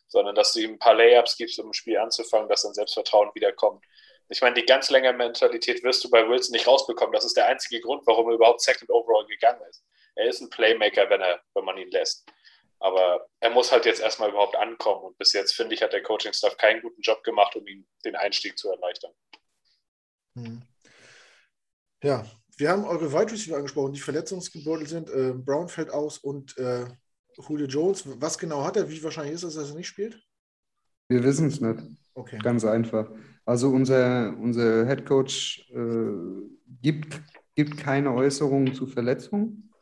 sondern 0.06 0.34
dass 0.34 0.52
du 0.52 0.60
ihm 0.60 0.72
ein 0.72 0.78
paar 0.78 0.94
Layups 0.94 1.36
gibst, 1.36 1.58
um 1.58 1.70
ein 1.70 1.74
Spiel 1.74 1.96
anzufangen, 1.96 2.48
dass 2.48 2.62
sein 2.62 2.74
Selbstvertrauen 2.74 3.30
wiederkommt. 3.34 3.82
Ich 4.32 4.40
meine, 4.40 4.54
die 4.54 4.64
ganz 4.64 4.90
längere 4.90 5.12
Mentalität 5.12 5.82
wirst 5.82 6.04
du 6.04 6.10
bei 6.10 6.26
Wilson 6.26 6.52
nicht 6.52 6.66
rausbekommen. 6.66 7.12
Das 7.12 7.24
ist 7.24 7.36
der 7.36 7.46
einzige 7.46 7.80
Grund, 7.80 8.06
warum 8.06 8.28
er 8.28 8.36
überhaupt 8.36 8.60
Second 8.60 8.88
Overall 8.88 9.26
gegangen 9.26 9.60
ist. 9.68 9.84
Er 10.14 10.28
ist 10.28 10.40
ein 10.40 10.50
Playmaker, 10.50 11.10
wenn, 11.10 11.20
er, 11.20 11.40
wenn 11.54 11.64
man 11.64 11.76
ihn 11.76 11.90
lässt. 11.90 12.24
Aber 12.78 13.26
er 13.40 13.50
muss 13.50 13.72
halt 13.72 13.86
jetzt 13.86 14.00
erstmal 14.00 14.30
überhaupt 14.30 14.54
ankommen. 14.56 15.02
Und 15.04 15.18
bis 15.18 15.32
jetzt, 15.32 15.54
finde 15.54 15.74
ich, 15.74 15.82
hat 15.82 15.92
der 15.92 16.02
Coaching-Staff 16.02 16.56
keinen 16.56 16.80
guten 16.80 17.00
Job 17.02 17.22
gemacht, 17.24 17.56
um 17.56 17.66
ihm 17.66 17.86
den 18.04 18.14
Einstieg 18.14 18.56
zu 18.56 18.70
erleichtern. 18.70 19.12
Hm. 20.36 20.62
Ja, 22.02 22.24
wir 22.56 22.70
haben 22.70 22.84
eure 22.84 23.12
Wide 23.12 23.32
Receiver 23.32 23.56
angesprochen, 23.56 23.92
die 23.92 24.00
verletzungsgebeutelt 24.00 24.88
sind. 24.88 25.10
Äh, 25.10 25.32
Brown 25.34 25.68
fällt 25.68 25.90
aus 25.90 26.18
und 26.18 26.56
äh, 26.56 26.86
Julio 27.48 27.66
Jones. 27.66 28.04
Was 28.20 28.38
genau 28.38 28.64
hat 28.64 28.76
er? 28.76 28.88
Wie 28.88 29.02
wahrscheinlich 29.02 29.34
ist 29.34 29.42
es, 29.42 29.54
dass 29.54 29.70
er 29.70 29.76
nicht 29.76 29.88
spielt? 29.88 30.22
Wir 31.08 31.24
wissen 31.24 31.48
es 31.48 31.60
nicht. 31.60 31.80
Okay. 32.14 32.38
Ganz 32.38 32.64
einfach. 32.64 33.10
Also 33.50 33.68
unser, 33.70 34.38
unser 34.38 34.86
Head 34.86 35.04
Coach 35.04 35.68
äh, 35.74 36.46
gibt, 36.82 37.20
gibt 37.56 37.76
keine 37.78 38.14
Äußerungen 38.14 38.74
zu 38.74 38.86
Verletzungen. 38.86 39.72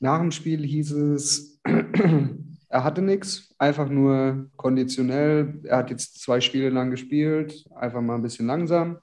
Nach 0.00 0.18
dem 0.18 0.32
Spiel 0.32 0.66
hieß 0.66 0.90
es, 0.90 1.60
er 2.68 2.82
hatte 2.82 3.00
nichts, 3.00 3.54
einfach 3.58 3.88
nur 3.88 4.50
konditionell. 4.56 5.60
Er 5.62 5.76
hat 5.76 5.90
jetzt 5.90 6.20
zwei 6.20 6.40
Spiele 6.40 6.70
lang 6.70 6.90
gespielt, 6.90 7.64
einfach 7.76 8.00
mal 8.00 8.16
ein 8.16 8.22
bisschen 8.22 8.48
langsam. 8.48 8.98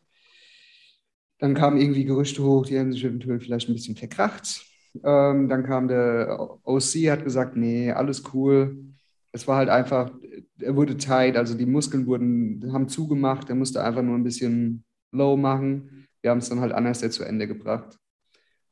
Dann 1.40 1.54
kamen 1.54 1.80
irgendwie 1.80 2.04
Gerüchte 2.04 2.44
hoch, 2.44 2.66
die 2.66 2.78
haben 2.78 2.92
sich 2.92 3.06
eventuell 3.06 3.40
vielleicht 3.40 3.70
ein 3.70 3.74
bisschen 3.74 3.96
verkracht. 3.96 4.66
Ähm, 5.02 5.48
dann 5.48 5.64
kam 5.64 5.88
der 5.88 6.60
OC, 6.66 7.10
hat 7.10 7.24
gesagt, 7.24 7.56
nee, 7.56 7.90
alles 7.90 8.22
cool. 8.34 8.84
Es 9.32 9.48
war 9.48 9.56
halt 9.56 9.70
einfach, 9.70 10.12
er 10.60 10.76
wurde 10.76 10.98
tight, 10.98 11.38
also 11.38 11.56
die 11.56 11.66
Muskeln 11.66 12.08
wurden, 12.08 12.72
haben 12.72 12.90
zugemacht, 12.90 13.50
er 13.50 13.56
musste 13.56 13.84
einfach 13.84 14.02
nur 14.02 14.16
ein 14.16 14.24
bisschen 14.24 14.84
low 15.12 15.38
machen. 15.38 16.08
Wir 16.22 16.32
haben 16.32 16.40
es 16.40 16.50
dann 16.50 16.60
halt 16.60 16.74
anders 16.74 17.00
zu 17.00 17.24
Ende 17.24 17.48
gebracht. 17.48 17.98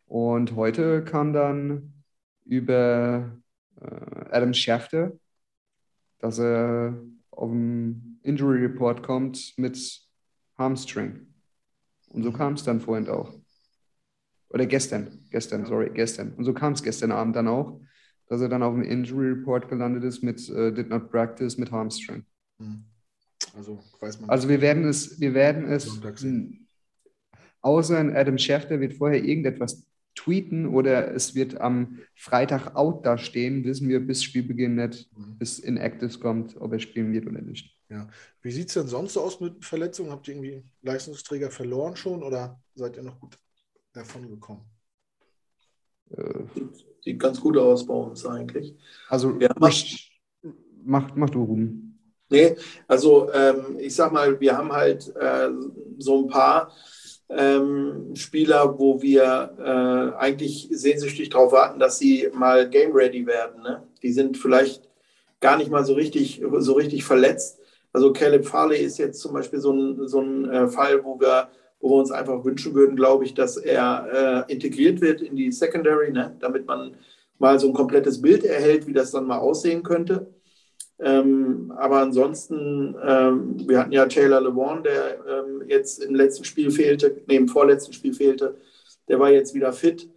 Und 0.05 0.55
heute 0.55 1.03
kam 1.03 1.33
dann 1.33 1.93
über 2.45 3.31
äh, 3.81 4.29
Adam 4.31 4.53
Schafter, 4.53 5.13
dass 6.19 6.39
er 6.39 7.01
auf 7.31 7.49
dem 7.49 8.19
Injury 8.23 8.65
Report 8.65 9.03
kommt 9.03 9.53
mit 9.57 10.01
Hamstring. 10.57 11.27
Und 12.09 12.23
so 12.23 12.31
kam 12.31 12.53
es 12.53 12.63
dann 12.63 12.79
vorhin 12.79 13.09
auch. 13.09 13.33
Oder 14.49 14.65
gestern, 14.65 15.25
gestern, 15.31 15.65
sorry, 15.65 15.91
gestern. 15.93 16.33
Und 16.35 16.45
so 16.45 16.53
kam 16.53 16.73
es 16.73 16.83
gestern 16.83 17.11
Abend 17.11 17.35
dann 17.35 17.47
auch, 17.47 17.79
dass 18.27 18.41
er 18.41 18.49
dann 18.49 18.63
auf 18.63 18.73
dem 18.73 18.83
Injury 18.83 19.29
Report 19.29 19.69
gelandet 19.69 20.03
ist 20.03 20.23
mit 20.23 20.49
uh, 20.49 20.71
Did 20.71 20.89
not 20.89 21.09
practice 21.11 21.57
mit 21.57 21.71
Hamstring. 21.71 22.25
Hm. 22.59 22.83
Also 23.55 23.79
weiß 23.99 24.21
man. 24.21 24.29
Also 24.29 24.49
wir 24.49 24.61
werden 24.61 24.85
es, 24.85 25.19
wir 25.19 25.33
werden 25.33 25.65
es, 25.65 25.99
außer 27.61 27.97
Adam 28.15 28.37
Schefter 28.37 28.79
wird 28.79 28.93
vorher 28.93 29.23
irgendetwas 29.23 29.85
tweeten 30.15 30.65
oder 30.65 31.13
es 31.13 31.35
wird 31.35 31.59
am 31.59 31.99
Freitag 32.15 32.75
out 32.75 33.05
da 33.05 33.17
stehen, 33.17 33.63
wissen 33.65 33.89
wir 33.89 33.99
bis 33.99 34.23
Spielbeginn 34.23 34.75
nicht, 34.75 35.11
mhm. 35.15 35.37
bis 35.37 35.59
Inactives 35.59 36.19
kommt, 36.19 36.55
ob 36.59 36.71
er 36.71 36.79
spielen 36.79 37.11
wird 37.11 37.27
oder 37.27 37.41
nicht. 37.41 37.77
Ja. 37.89 38.07
Wie 38.41 38.51
sieht 38.51 38.69
es 38.69 38.73
denn 38.73 38.87
sonst 38.87 39.13
so 39.13 39.21
aus 39.21 39.39
mit 39.39 39.63
Verletzungen? 39.63 40.11
Habt 40.11 40.27
ihr 40.27 40.35
irgendwie 40.35 40.63
Leistungsträger 40.81 41.51
verloren 41.51 41.95
schon 41.95 42.23
oder 42.23 42.59
seid 42.73 42.95
ihr 42.95 43.03
noch 43.03 43.19
gut 43.19 43.37
davon 43.93 44.27
gekommen? 44.29 44.65
Äh, 46.11 46.43
sieht 47.05 47.19
ganz 47.19 47.39
gut 47.39 47.55
aus 47.57 47.85
bei 47.85 47.93
uns 47.93 48.25
eigentlich. 48.25 48.75
Also, 49.07 49.39
wir 49.39 49.49
mach, 49.59 49.73
mach, 50.83 51.15
mach 51.15 51.29
du 51.29 51.43
rum. 51.43 51.97
Nee, 52.29 52.55
also 52.87 53.31
ähm, 53.31 53.77
ich 53.77 53.95
sag 53.95 54.11
mal, 54.11 54.39
wir 54.39 54.57
haben 54.57 54.71
halt 54.71 55.15
äh, 55.15 55.49
so 55.99 56.23
ein 56.23 56.27
paar 56.27 56.71
ähm, 57.29 58.15
Spieler, 58.15 58.79
wo 58.79 58.99
wir 58.99 59.55
äh, 59.59 60.17
eigentlich 60.17 60.67
sehnsüchtig 60.71 61.29
darauf 61.29 61.51
warten, 61.51 61.79
dass 61.79 61.99
sie 61.99 62.29
mal 62.33 62.67
game 62.67 62.91
ready 62.93 63.27
werden. 63.27 63.61
Ne? 63.61 63.83
Die 64.01 64.11
sind 64.11 64.37
vielleicht 64.37 64.89
gar 65.39 65.57
nicht 65.57 65.69
mal 65.69 65.85
so 65.85 65.93
richtig, 65.93 66.41
so 66.57 66.73
richtig 66.73 67.03
verletzt. 67.03 67.59
Also 67.93 68.11
Caleb 68.11 68.45
Farley 68.45 68.79
ist 68.79 68.97
jetzt 68.97 69.21
zum 69.21 69.33
Beispiel 69.33 69.59
so 69.59 69.71
ein, 69.71 70.07
so 70.07 70.19
ein 70.19 70.49
äh, 70.49 70.67
Fall, 70.67 71.03
wo 71.03 71.19
wir, 71.19 71.49
wo 71.79 71.89
wir 71.89 71.99
uns 71.99 72.11
einfach 72.11 72.43
wünschen 72.43 72.73
würden, 72.73 72.95
glaube 72.95 73.25
ich, 73.25 73.33
dass 73.33 73.57
er 73.57 74.45
äh, 74.47 74.51
integriert 74.51 75.01
wird 75.01 75.21
in 75.21 75.35
die 75.35 75.51
Secondary, 75.51 76.11
ne? 76.11 76.35
damit 76.39 76.65
man 76.65 76.95
mal 77.37 77.59
so 77.59 77.67
ein 77.67 77.73
komplettes 77.73 78.21
Bild 78.21 78.43
erhält, 78.43 78.87
wie 78.87 78.93
das 78.93 79.11
dann 79.11 79.27
mal 79.27 79.37
aussehen 79.37 79.83
könnte. 79.83 80.33
Ähm, 80.97 81.73
aber 81.75 81.99
ansonsten, 81.99 82.95
ähm, 83.05 83.67
wir 83.67 83.79
hatten 83.79 83.91
ja 83.91 84.05
Taylor 84.05 84.39
Lewan, 84.39 84.83
der 84.83 85.17
ähm, 85.27 85.63
jetzt 85.67 86.01
im 86.01 86.15
letzten 86.15 86.45
Spiel 86.45 86.71
fehlte, 86.71 87.21
nee, 87.27 87.35
im 87.35 87.49
vorletzten 87.49 87.91
Spiel 87.91 88.13
fehlte. 88.13 88.57
Der 89.09 89.19
war 89.19 89.29
jetzt 89.29 89.53
wieder 89.53 89.73
fit. 89.73 90.09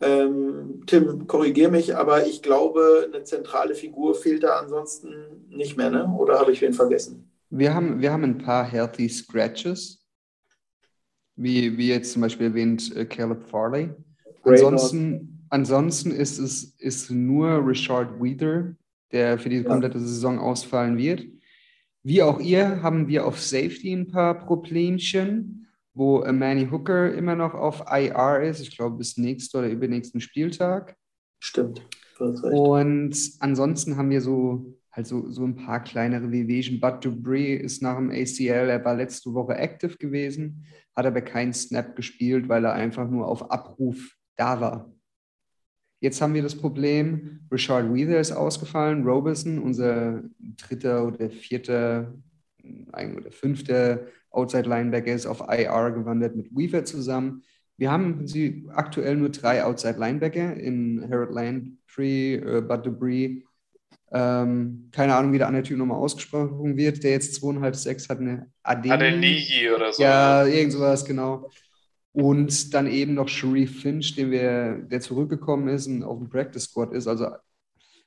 Ähm, 0.00 0.82
Tim, 0.86 1.26
korrigier 1.26 1.70
mich, 1.70 1.96
aber 1.96 2.26
ich 2.26 2.42
glaube, 2.42 3.08
eine 3.10 3.24
zentrale 3.24 3.74
Figur 3.74 4.14
fehlt 4.14 4.42
da 4.42 4.58
ansonsten 4.58 5.46
nicht 5.48 5.76
mehr, 5.76 5.90
ne? 5.90 6.06
oder 6.18 6.38
habe 6.38 6.52
ich 6.52 6.60
wen 6.60 6.74
vergessen? 6.74 7.30
Wir 7.48 7.72
haben, 7.72 8.00
wir 8.00 8.12
haben 8.12 8.24
ein 8.24 8.38
paar 8.38 8.64
healthy 8.64 9.08
Scratches, 9.08 10.05
wie, 11.36 11.76
wie 11.76 11.88
jetzt 11.88 12.12
zum 12.12 12.22
Beispiel 12.22 12.46
erwähnt 12.46 12.94
äh, 12.96 13.04
Caleb 13.04 13.44
Farley. 13.44 13.90
Ansonsten, 14.42 15.44
ansonsten 15.50 16.10
ist 16.10 16.38
es 16.38 16.74
ist 16.78 17.10
nur 17.10 17.66
Richard 17.66 18.20
Weather, 18.20 18.74
der 19.12 19.38
für 19.38 19.48
die 19.48 19.62
komplette 19.62 19.98
Saison 20.00 20.38
ausfallen 20.38 20.96
wird. 20.96 21.26
Wie 22.02 22.22
auch 22.22 22.40
ihr 22.40 22.82
haben 22.82 23.08
wir 23.08 23.26
auf 23.26 23.40
Safety 23.40 23.92
ein 23.92 24.08
paar 24.08 24.46
Problemchen, 24.46 25.66
wo 25.94 26.24
Manny 26.30 26.68
Hooker 26.70 27.12
immer 27.12 27.34
noch 27.34 27.54
auf 27.54 27.84
IR 27.90 28.42
ist, 28.42 28.60
ich 28.60 28.76
glaube 28.76 28.98
bis 28.98 29.16
nächsten 29.16 29.56
oder 29.56 29.68
übernächsten 29.68 30.20
Spieltag. 30.20 30.96
Stimmt. 31.40 31.82
Und 32.18 33.16
ansonsten 33.40 33.96
haben 33.96 34.10
wir 34.10 34.20
so 34.20 34.76
halt 34.96 35.06
so, 35.06 35.44
ein 35.44 35.56
paar 35.56 35.84
kleinere 35.84 36.32
Wehwehchen. 36.32 36.80
Bud 36.80 37.04
Dupree 37.04 37.54
ist 37.54 37.82
nach 37.82 37.96
dem 37.96 38.10
ACL, 38.10 38.70
er 38.70 38.84
war 38.84 38.94
letzte 38.94 39.34
Woche 39.34 39.54
active 39.56 39.96
gewesen, 39.98 40.66
hat 40.94 41.06
aber 41.06 41.20
keinen 41.20 41.52
Snap 41.52 41.94
gespielt, 41.94 42.48
weil 42.48 42.64
er 42.64 42.72
einfach 42.72 43.08
nur 43.08 43.28
auf 43.28 43.50
Abruf 43.50 44.16
da 44.36 44.60
war. 44.60 44.92
Jetzt 46.00 46.20
haben 46.20 46.34
wir 46.34 46.42
das 46.42 46.56
Problem, 46.56 47.40
Richard 47.50 47.92
Weather 47.92 48.20
ist 48.20 48.32
ausgefallen, 48.32 49.04
Robeson, 49.04 49.58
unser 49.58 50.22
dritter 50.38 51.06
oder 51.06 51.30
vierter 51.30 52.14
oder 52.92 53.30
fünfter 53.30 54.06
Outside 54.30 54.68
Linebacker 54.68 55.14
ist 55.14 55.26
auf 55.26 55.40
IR 55.40 55.92
gewandert 55.92 56.36
mit 56.36 56.54
Weaver 56.54 56.84
zusammen. 56.84 57.42
Wir 57.78 57.90
haben 57.90 58.26
sie 58.26 58.66
aktuell 58.72 59.16
nur 59.16 59.30
drei 59.30 59.64
Outside 59.64 59.98
Linebacker 59.98 60.54
in 60.54 61.06
Harold 61.10 61.32
Landry, 61.32 62.34
äh, 62.34 62.60
Bud 62.60 62.84
Debris. 62.84 63.45
Ähm, 64.18 64.88
keine 64.92 65.14
Ahnung, 65.14 65.34
wie 65.34 65.38
der 65.38 65.46
andere 65.46 65.62
Typ 65.62 65.76
nochmal 65.76 65.98
ausgesprochen 65.98 66.74
wird, 66.74 67.04
der 67.04 67.10
jetzt 67.10 67.34
zweieinhalb, 67.34 67.76
sechs 67.76 68.08
hat 68.08 68.18
eine 68.18 68.50
Adeni. 68.62 68.94
Adeniji 68.94 69.70
oder 69.70 69.92
so. 69.92 70.02
Ja, 70.02 70.46
irgend 70.46 70.72
sowas, 70.72 71.04
genau. 71.04 71.50
Und 72.12 72.72
dann 72.72 72.86
eben 72.86 73.12
noch 73.12 73.28
Sharif 73.28 73.82
Finch, 73.82 74.14
den 74.14 74.30
wir, 74.30 74.78
der 74.78 75.02
zurückgekommen 75.02 75.68
ist 75.68 75.86
und 75.86 76.02
auf 76.02 76.16
dem 76.16 76.30
Practice 76.30 76.64
Squad 76.64 76.94
ist. 76.94 77.06
Also 77.06 77.28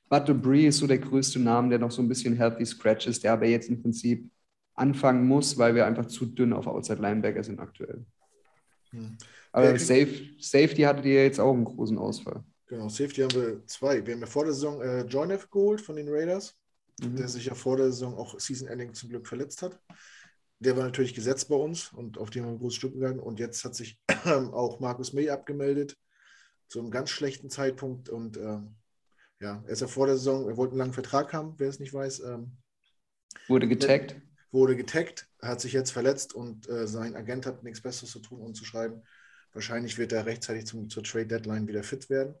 Bud 0.08 0.26
Debris 0.26 0.70
ist 0.70 0.78
so 0.78 0.88
der 0.88 0.98
größte 0.98 1.38
Name, 1.38 1.68
der 1.68 1.78
noch 1.78 1.92
so 1.92 2.02
ein 2.02 2.08
bisschen 2.08 2.34
healthy 2.36 2.66
scratch 2.66 3.06
ist, 3.06 3.22
der 3.22 3.34
aber 3.34 3.46
jetzt 3.46 3.68
im 3.68 3.80
Prinzip 3.80 4.28
anfangen 4.74 5.28
muss, 5.28 5.56
weil 5.58 5.76
wir 5.76 5.86
einfach 5.86 6.06
zu 6.06 6.26
dünn 6.26 6.52
auf 6.52 6.66
Outside 6.66 7.00
Linebacker 7.00 7.44
sind 7.44 7.60
aktuell. 7.60 8.04
Hm. 8.90 9.16
Aber 9.52 9.78
Safe, 9.78 10.08
Safety 10.40 10.82
hattet 10.82 11.04
ihr 11.04 11.22
jetzt 11.22 11.38
auch 11.38 11.54
einen 11.54 11.64
großen 11.64 11.98
Ausfall. 11.98 12.42
Genau, 12.70 12.88
Safety 12.88 13.20
haben 13.20 13.34
wir 13.34 13.66
zwei. 13.66 14.06
Wir 14.06 14.14
haben 14.14 14.20
ja 14.20 14.26
vor 14.26 14.44
der 14.44 14.54
Saison 14.54 14.80
äh, 14.80 15.02
Joyneff 15.02 15.50
geholt 15.50 15.80
von 15.80 15.96
den 15.96 16.08
Raiders, 16.08 16.56
mhm. 17.00 17.16
der 17.16 17.28
sich 17.28 17.44
ja 17.44 17.54
vor 17.54 17.76
der 17.76 17.86
Saison 17.86 18.16
auch 18.16 18.40
Season-Ending 18.40 18.94
zum 18.94 19.10
Glück 19.10 19.26
verletzt 19.26 19.62
hat 19.62 19.78
der 20.60 20.76
war 20.76 20.84
natürlich 20.84 21.14
gesetzt 21.14 21.48
bei 21.48 21.56
uns 21.56 21.90
und 21.92 22.18
auf 22.18 22.30
dem 22.30 22.44
haben 22.44 22.52
wir 22.52 22.58
großes 22.58 22.76
Stück 22.76 22.92
gegangen. 22.92 23.18
Und 23.18 23.40
jetzt 23.40 23.64
hat 23.64 23.74
sich 23.74 23.98
auch 24.24 24.78
Markus 24.78 25.12
May 25.12 25.30
abgemeldet 25.30 25.96
zu 26.68 26.78
einem 26.78 26.90
ganz 26.90 27.10
schlechten 27.10 27.48
Zeitpunkt. 27.48 28.10
Und 28.10 28.36
äh, 28.36 28.58
ja, 29.40 29.64
er 29.64 29.68
ist 29.68 29.80
ja 29.80 29.86
vor 29.86 30.06
der 30.06 30.16
Saison, 30.16 30.48
er 30.48 30.58
wollte 30.58 30.72
einen 30.72 30.80
langen 30.80 30.92
Vertrag 30.92 31.32
haben, 31.32 31.54
wer 31.56 31.68
es 31.68 31.80
nicht 31.80 31.94
weiß. 31.94 32.20
Ähm, 32.20 32.58
wurde 33.48 33.68
getaggt. 33.68 34.16
Wurde 34.52 34.76
getaggt, 34.76 35.28
hat 35.40 35.60
sich 35.60 35.72
jetzt 35.72 35.92
verletzt 35.92 36.34
und 36.34 36.68
äh, 36.68 36.86
sein 36.86 37.14
Agent 37.14 37.46
hat 37.46 37.62
nichts 37.62 37.80
Besseres 37.80 38.10
zu 38.10 38.18
tun, 38.18 38.40
um 38.40 38.52
zu 38.52 38.64
schreiben. 38.64 39.02
Wahrscheinlich 39.52 39.96
wird 39.96 40.12
er 40.12 40.26
rechtzeitig 40.26 40.66
zum, 40.66 40.90
zur 40.90 41.04
Trade 41.04 41.26
Deadline 41.26 41.68
wieder 41.68 41.84
fit 41.84 42.10
werden. 42.10 42.34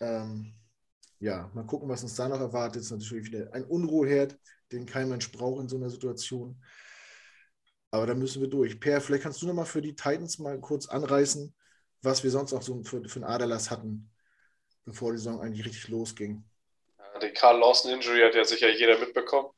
Ähm, 0.00 0.54
ja, 1.20 1.50
mal 1.54 1.64
gucken, 1.64 1.88
was 1.88 2.02
uns 2.02 2.14
da 2.14 2.28
noch 2.28 2.40
erwartet. 2.40 2.82
Es 2.82 2.90
ist 2.90 2.98
natürlich 2.98 3.26
wieder 3.26 3.52
ein 3.52 3.64
Unruheherd, 3.64 4.38
den 4.72 4.86
kein 4.86 5.08
Mensch 5.08 5.30
braucht 5.32 5.60
in 5.62 5.68
so 5.68 5.76
einer 5.76 5.90
Situation. 5.90 6.62
Aber 7.90 8.06
da 8.06 8.14
müssen 8.14 8.42
wir 8.42 8.48
durch. 8.48 8.80
Per, 8.80 9.00
vielleicht 9.00 9.22
kannst 9.22 9.40
du 9.40 9.46
nochmal 9.46 9.66
für 9.66 9.80
die 9.80 9.94
Titans 9.94 10.38
mal 10.38 10.60
kurz 10.60 10.86
anreißen, 10.86 11.54
was 12.02 12.24
wir 12.24 12.30
sonst 12.30 12.52
auch 12.52 12.62
so 12.62 12.82
für, 12.82 13.08
für 13.08 13.20
einen 13.20 13.24
Aderlass 13.24 13.70
hatten, 13.70 14.10
bevor 14.84 15.12
die 15.12 15.18
Saison 15.18 15.40
eigentlich 15.40 15.64
richtig 15.64 15.88
losging. 15.88 16.44
Die 17.22 17.30
Carl 17.30 17.60
Lawson 17.60 17.92
Injury 17.92 18.22
hat 18.22 18.34
ja 18.34 18.44
sicher 18.44 18.68
jeder 18.70 18.98
mitbekommen. 18.98 19.48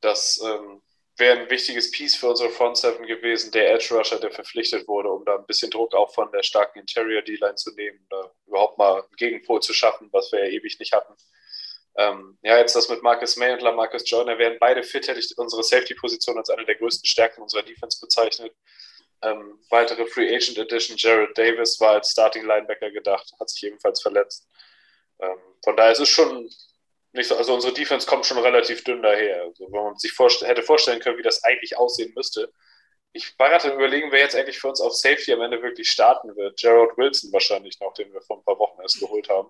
Das 0.00 0.40
ähm, 0.44 0.82
wäre 1.18 1.40
ein 1.40 1.50
wichtiges 1.50 1.90
Piece 1.90 2.16
für 2.16 2.28
unsere 2.28 2.50
Front 2.50 2.78
Seven 2.78 3.06
gewesen, 3.06 3.50
der 3.50 3.72
Edge 3.72 3.94
Rusher, 3.94 4.20
der 4.20 4.30
verpflichtet 4.30 4.86
wurde, 4.86 5.10
um 5.10 5.24
da 5.24 5.36
ein 5.36 5.46
bisschen 5.46 5.70
Druck 5.70 5.94
auch 5.94 6.14
von 6.14 6.30
der 6.32 6.42
starken 6.42 6.78
Interior 6.80 7.22
D-Line 7.22 7.56
zu 7.56 7.74
nehmen, 7.74 8.06
da 8.10 8.30
überhaupt 8.46 8.78
mal 8.78 9.02
einen 9.02 9.16
Gegenpol 9.16 9.60
zu 9.60 9.72
schaffen, 9.72 10.08
was 10.12 10.30
wir 10.32 10.44
ja 10.44 10.50
ewig 10.50 10.78
nicht 10.78 10.92
hatten. 10.92 11.14
Ähm, 11.96 12.38
ja, 12.42 12.58
jetzt 12.58 12.76
das 12.76 12.88
mit 12.88 13.02
Marcus 13.02 13.36
May 13.36 13.52
und 13.52 13.62
Lamarcus 13.62 14.08
Joyner 14.08 14.38
wären 14.38 14.56
beide 14.60 14.84
fit, 14.84 15.08
hätte 15.08 15.18
ich 15.18 15.36
unsere 15.36 15.64
Safety-Position 15.64 16.38
als 16.38 16.50
eine 16.50 16.64
der 16.64 16.76
größten 16.76 17.06
Stärken 17.06 17.42
unserer 17.42 17.62
Defense 17.62 17.98
bezeichnet. 18.00 18.54
Ähm, 19.22 19.58
weitere 19.70 20.06
Free 20.06 20.32
Agent 20.32 20.58
Edition, 20.58 20.96
Jared 20.96 21.36
Davis 21.36 21.80
war 21.80 21.94
als 21.94 22.12
Starting 22.12 22.46
Linebacker 22.46 22.92
gedacht, 22.92 23.32
hat 23.40 23.50
sich 23.50 23.64
ebenfalls 23.64 24.00
verletzt. 24.00 24.46
Ähm, 25.18 25.38
von 25.64 25.76
daher 25.76 25.90
ist 25.90 25.98
es 25.98 26.08
schon 26.08 26.48
nicht 27.12 27.28
so, 27.28 27.36
also 27.36 27.54
unsere 27.54 27.72
Defense 27.72 28.06
kommt 28.06 28.26
schon 28.26 28.38
relativ 28.38 28.84
dünn 28.84 29.02
daher. 29.02 29.42
Also, 29.42 29.66
wenn 29.72 29.82
man 29.84 29.96
sich 29.96 30.12
vorst 30.12 30.42
hätte 30.42 30.62
vorstellen 30.62 31.00
können, 31.00 31.18
wie 31.18 31.22
das 31.22 31.44
eigentlich 31.44 31.76
aussehen 31.76 32.12
müsste. 32.14 32.52
Ich 33.12 33.38
war 33.38 33.48
gerade 33.48 33.72
überlegen, 33.72 34.12
wer 34.12 34.20
jetzt 34.20 34.36
eigentlich 34.36 34.58
für 34.58 34.68
uns 34.68 34.80
auf 34.80 34.94
Safety 34.94 35.32
am 35.32 35.40
Ende 35.40 35.62
wirklich 35.62 35.90
starten 35.90 36.36
wird. 36.36 36.60
Gerald 36.60 36.96
Wilson 36.98 37.32
wahrscheinlich 37.32 37.80
noch, 37.80 37.94
den 37.94 38.12
wir 38.12 38.20
vor 38.20 38.38
ein 38.38 38.44
paar 38.44 38.58
Wochen 38.58 38.80
erst 38.82 39.00
geholt 39.00 39.28
haben. 39.28 39.48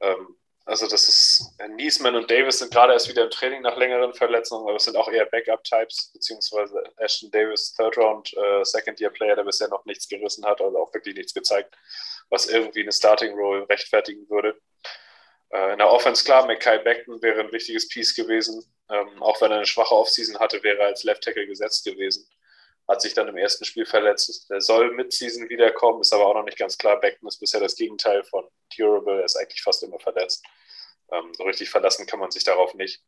Ähm, 0.00 0.36
also 0.68 0.86
das 0.86 1.08
ist, 1.08 1.54
Niesman 1.76 2.14
und 2.14 2.30
Davis 2.30 2.58
sind 2.58 2.70
gerade 2.70 2.92
erst 2.92 3.08
wieder 3.08 3.24
im 3.24 3.30
Training 3.30 3.62
nach 3.62 3.78
längeren 3.78 4.12
Verletzungen, 4.12 4.68
aber 4.68 4.76
es 4.76 4.84
sind 4.84 4.98
auch 4.98 5.08
eher 5.08 5.24
Backup-Types, 5.24 6.10
beziehungsweise 6.12 6.82
Ashton 6.98 7.30
Davis, 7.30 7.72
Third-Round, 7.72 8.36
äh, 8.36 8.64
Second-Year-Player, 8.64 9.36
der 9.36 9.44
bisher 9.44 9.68
noch 9.68 9.86
nichts 9.86 10.06
gerissen 10.06 10.44
hat, 10.44 10.60
also 10.60 10.78
auch 10.78 10.92
wirklich 10.92 11.16
nichts 11.16 11.32
gezeigt, 11.32 11.74
was 12.28 12.48
irgendwie 12.48 12.82
eine 12.82 12.92
Starting-Role 12.92 13.66
rechtfertigen 13.66 14.28
würde. 14.28 14.60
Äh, 15.50 15.72
in 15.72 15.78
der 15.78 15.90
Offense, 15.90 16.24
klar, 16.24 16.46
Mackay 16.46 16.78
Beckton 16.78 17.22
wäre 17.22 17.40
ein 17.40 17.52
wichtiges 17.52 17.88
Piece 17.88 18.14
gewesen. 18.14 18.64
Ähm, 18.90 19.22
auch 19.22 19.40
wenn 19.40 19.50
er 19.50 19.58
eine 19.58 19.66
schwache 19.66 19.94
Offseason 19.94 20.38
hatte, 20.38 20.62
wäre 20.62 20.78
er 20.78 20.86
als 20.88 21.04
Left-Tackle 21.04 21.46
gesetzt 21.46 21.84
gewesen. 21.84 22.28
Hat 22.86 23.02
sich 23.02 23.14
dann 23.14 23.28
im 23.28 23.36
ersten 23.36 23.64
Spiel 23.64 23.84
verletzt. 23.84 24.48
Der 24.50 24.60
soll 24.60 24.92
mit 24.92 25.12
Season 25.12 25.48
wiederkommen, 25.48 26.00
ist 26.00 26.12
aber 26.12 26.26
auch 26.26 26.34
noch 26.34 26.44
nicht 26.44 26.58
ganz 26.58 26.78
klar. 26.78 26.98
Beckton 27.00 27.28
ist 27.28 27.38
bisher 27.38 27.60
das 27.60 27.76
Gegenteil 27.76 28.24
von 28.24 28.48
Durable, 28.76 29.18
er 29.18 29.24
ist 29.24 29.36
eigentlich 29.36 29.62
fast 29.62 29.82
immer 29.82 29.98
verletzt. 29.98 30.44
Ähm, 31.12 31.32
so 31.34 31.44
richtig 31.44 31.70
verlassen 31.70 32.06
kann 32.06 32.20
man 32.20 32.30
sich 32.30 32.44
darauf 32.44 32.74
nicht. 32.74 33.02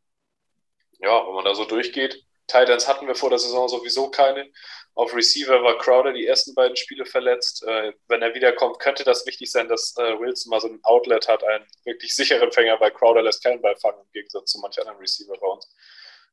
Ja, 0.99 1.25
wenn 1.25 1.33
man 1.33 1.45
da 1.45 1.55
so 1.55 1.65
durchgeht, 1.65 2.23
Titans 2.51 2.87
hatten 2.87 3.07
wir 3.07 3.15
vor 3.15 3.29
der 3.29 3.39
Saison 3.39 3.67
sowieso 3.69 4.09
keine. 4.09 4.51
Auf 4.93 5.15
Receiver 5.15 5.63
war 5.63 5.77
Crowder 5.77 6.11
die 6.11 6.25
ersten 6.25 6.53
beiden 6.53 6.75
Spiele 6.75 7.05
verletzt. 7.05 7.63
Äh, 7.63 7.93
wenn 8.07 8.21
er 8.21 8.33
wiederkommt, 8.35 8.79
könnte 8.79 9.03
das 9.03 9.25
wichtig 9.25 9.49
sein, 9.49 9.69
dass 9.69 9.95
äh, 9.97 10.19
Wilson 10.19 10.49
mal 10.49 10.59
so 10.59 10.67
ein 10.67 10.79
Outlet 10.83 11.27
hat, 11.27 11.43
einen 11.43 11.65
wirklich 11.85 12.13
sicheren 12.13 12.51
Fänger, 12.51 12.79
weil 12.79 12.91
Crowder 12.91 13.21
lässt 13.21 13.43
keinen 13.43 13.61
Ball 13.61 13.75
fangen, 13.77 14.01
im 14.01 14.11
Gegensatz 14.11 14.51
zu 14.51 14.59
manchen 14.59 14.81
anderen 14.81 14.99
Receiver 14.99 15.33
bei 15.39 15.47
uns. 15.47 15.73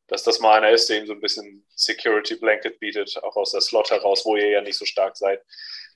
Dass 0.08 0.24
das 0.24 0.40
mal 0.40 0.56
einer 0.56 0.70
ist, 0.70 0.88
der 0.88 0.98
ihm 0.98 1.06
so 1.06 1.12
ein 1.12 1.20
bisschen 1.20 1.66
Security 1.74 2.34
Blanket 2.36 2.80
bietet, 2.80 3.22
auch 3.22 3.36
aus 3.36 3.52
der 3.52 3.60
Slot 3.60 3.90
heraus, 3.90 4.24
wo 4.24 4.36
ihr 4.36 4.50
ja 4.50 4.60
nicht 4.60 4.78
so 4.78 4.86
stark 4.86 5.16
seid 5.16 5.40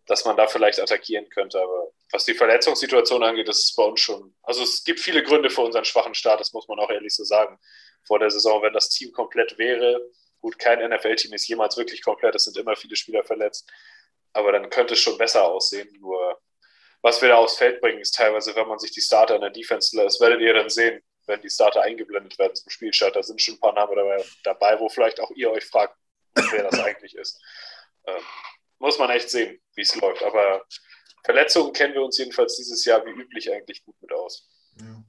dass 0.07 0.25
man 0.25 0.37
da 0.37 0.47
vielleicht 0.47 0.81
attackieren 0.81 1.29
könnte. 1.29 1.61
Aber 1.61 1.93
was 2.11 2.25
die 2.25 2.35
Verletzungssituation 2.35 3.23
angeht, 3.23 3.49
ist 3.49 3.65
es 3.69 3.75
bei 3.75 3.85
uns 3.85 4.01
schon. 4.01 4.35
Also 4.43 4.63
es 4.63 4.85
gibt 4.85 5.01
viele 5.01 5.23
Gründe 5.23 5.51
für 5.51 5.63
unseren 5.63 5.85
schwachen 5.85 6.15
Start, 6.15 6.41
das 6.41 6.53
muss 6.53 6.69
man 6.69 6.79
auch 6.79 6.91
ehrlich 6.91 7.15
so 7.15 7.25
sagen. 7.25 7.59
Vor 8.07 8.19
der 8.19 8.31
Saison, 8.31 8.63
wenn 8.63 8.73
das 8.73 8.89
Team 8.89 9.13
komplett 9.13 9.59
wäre, 9.59 10.01
gut, 10.41 10.59
kein 10.59 10.79
NFL-Team 10.89 11.33
ist 11.33 11.49
jemals 11.49 11.77
wirklich 11.77 12.03
komplett, 12.03 12.35
es 12.35 12.45
sind 12.45 12.57
immer 12.57 12.77
viele 12.77 12.97
Spieler 12.97 13.25
verletzt, 13.25 13.71
aber 14.33 14.53
dann 14.53 14.69
könnte 14.71 14.95
es 14.95 15.01
schon 15.01 15.19
besser 15.19 15.45
aussehen. 15.45 15.89
Nur 16.01 16.41
was 17.03 17.21
wir 17.21 17.29
da 17.29 17.37
aufs 17.37 17.57
Feld 17.57 17.81
bringen, 17.81 18.01
ist 18.01 18.15
teilweise, 18.15 18.55
wenn 18.55 18.69
man 18.69 18.79
sich 18.79 18.93
die 18.93 19.01
Starter 19.01 19.35
in 19.35 19.41
der 19.41 19.51
Defense 19.51 19.97
lässt, 19.97 20.21
werdet 20.21 20.41
ihr 20.41 20.55
dann 20.55 20.71
sehen, 20.71 21.03
wenn 21.27 21.41
die 21.41 21.51
Starter 21.51 21.83
eingeblendet 21.83 22.39
werden 22.39 22.55
zum 22.55 22.71
Spielstart. 22.71 23.17
Da 23.17 23.23
sind 23.23 23.41
schon 23.41 23.55
ein 23.55 23.61
paar 23.61 23.73
Namen 23.73 23.95
dabei, 23.97 24.25
dabei 24.45 24.81
wo 24.81 24.89
vielleicht 24.89 25.21
auch 25.21 25.31
ihr 25.33 25.51
euch 25.51 25.65
fragt, 25.65 25.97
wer 26.35 26.63
das 26.63 26.79
eigentlich 26.81 27.15
ist. 27.17 27.41
Ähm, 28.07 28.23
muss 28.79 28.99
man 28.99 29.11
echt 29.11 29.31
sehen, 29.31 29.61
wie 29.75 29.83
es 29.83 29.95
läuft. 29.97 30.23
Aber 30.23 30.65
Verletzungen 31.25 31.73
kennen 31.73 31.95
wir 31.95 32.03
uns 32.03 32.19
jedenfalls 32.19 32.57
dieses 32.57 32.85
Jahr 32.85 33.05
wie 33.05 33.11
üblich 33.11 33.53
eigentlich 33.53 33.85
gut 33.85 34.01
mit 34.01 34.13
aus. 34.13 34.49
Ja. 34.81 35.05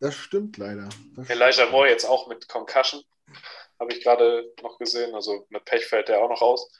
Das 0.00 0.14
stimmt 0.14 0.56
leider. 0.56 0.88
Das 1.16 1.28
Elijah 1.28 1.52
stimmt. 1.52 1.72
Moore 1.72 1.88
jetzt 1.88 2.04
auch 2.04 2.28
mit 2.28 2.48
Concussion, 2.48 3.02
habe 3.78 3.92
ich 3.92 4.02
gerade 4.02 4.52
noch 4.62 4.78
gesehen. 4.78 5.14
Also 5.14 5.46
mit 5.50 5.64
Pech 5.64 5.86
fällt 5.86 6.08
der 6.08 6.20
auch 6.22 6.28
noch 6.28 6.42
aus. 6.42 6.70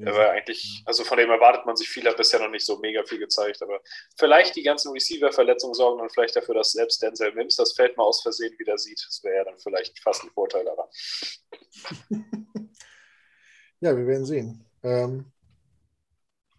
Er 0.00 0.14
war 0.14 0.30
eigentlich, 0.30 0.82
also 0.86 1.02
von 1.02 1.18
dem 1.18 1.28
erwartet 1.28 1.66
man 1.66 1.74
sich 1.74 1.88
viel, 1.88 2.06
hat 2.06 2.16
bisher 2.16 2.38
noch 2.38 2.50
nicht 2.50 2.64
so 2.64 2.78
mega 2.78 3.02
viel 3.02 3.18
gezeigt, 3.18 3.60
aber 3.62 3.80
vielleicht 4.16 4.54
die 4.54 4.62
ganzen 4.62 4.92
Receiver-Verletzungen 4.92 5.74
sorgen 5.74 5.98
dann 5.98 6.08
vielleicht 6.08 6.36
dafür, 6.36 6.54
dass 6.54 6.70
selbst 6.70 7.02
Denzel 7.02 7.34
Mims 7.34 7.56
das 7.56 7.72
Feld 7.72 7.96
mal 7.96 8.04
aus 8.04 8.22
Versehen 8.22 8.56
wieder 8.60 8.78
sieht. 8.78 9.04
Das 9.04 9.24
wäre 9.24 9.38
ja 9.38 9.44
dann 9.44 9.58
vielleicht 9.58 9.98
fast 9.98 10.22
ein 10.22 10.30
Vorteil 10.30 10.64
daran. 10.64 10.86
Ja, 13.80 13.96
wir 13.96 14.08
werden 14.08 14.26
sehen. 14.26 14.64
Ähm, 14.82 15.30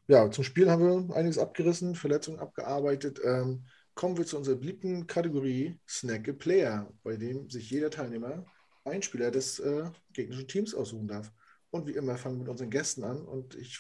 ja, 0.08 0.32
zum 0.32 0.46
Spiel 0.46 0.72
haben 0.72 1.10
wir 1.10 1.16
einiges 1.18 1.38
abgerissen, 1.38 1.96
Verletzungen 1.96 2.40
abgearbeitet. 2.40 3.20
Ähm, 3.26 3.66
kommen 4.00 4.18
wir 4.18 4.26
zu 4.26 4.38
unserer 4.38 4.56
beliebten 4.56 5.08
Kategorie 5.08 5.78
Snack 5.86 6.30
a 6.30 6.32
Player, 6.32 6.90
bei 7.04 7.18
dem 7.18 7.50
sich 7.50 7.70
jeder 7.70 7.92
Teilnehmer 7.92 8.46
einen 8.86 9.02
Spieler 9.02 9.30
des 9.30 9.60
äh, 9.60 9.90
gegnerischen 10.14 10.48
Teams 10.48 10.74
aussuchen 10.74 11.06
darf. 11.06 11.34
Und 11.70 11.86
wie 11.86 11.92
immer 11.92 12.16
fangen 12.16 12.36
wir 12.36 12.44
mit 12.44 12.48
unseren 12.48 12.70
Gästen 12.70 13.04
an 13.04 13.22
und 13.22 13.56
ich 13.56 13.78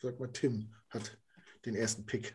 sag 0.00 0.18
mal, 0.18 0.28
Tim 0.28 0.72
hat 0.88 1.18
den 1.66 1.74
ersten 1.74 2.06
Pick. 2.06 2.34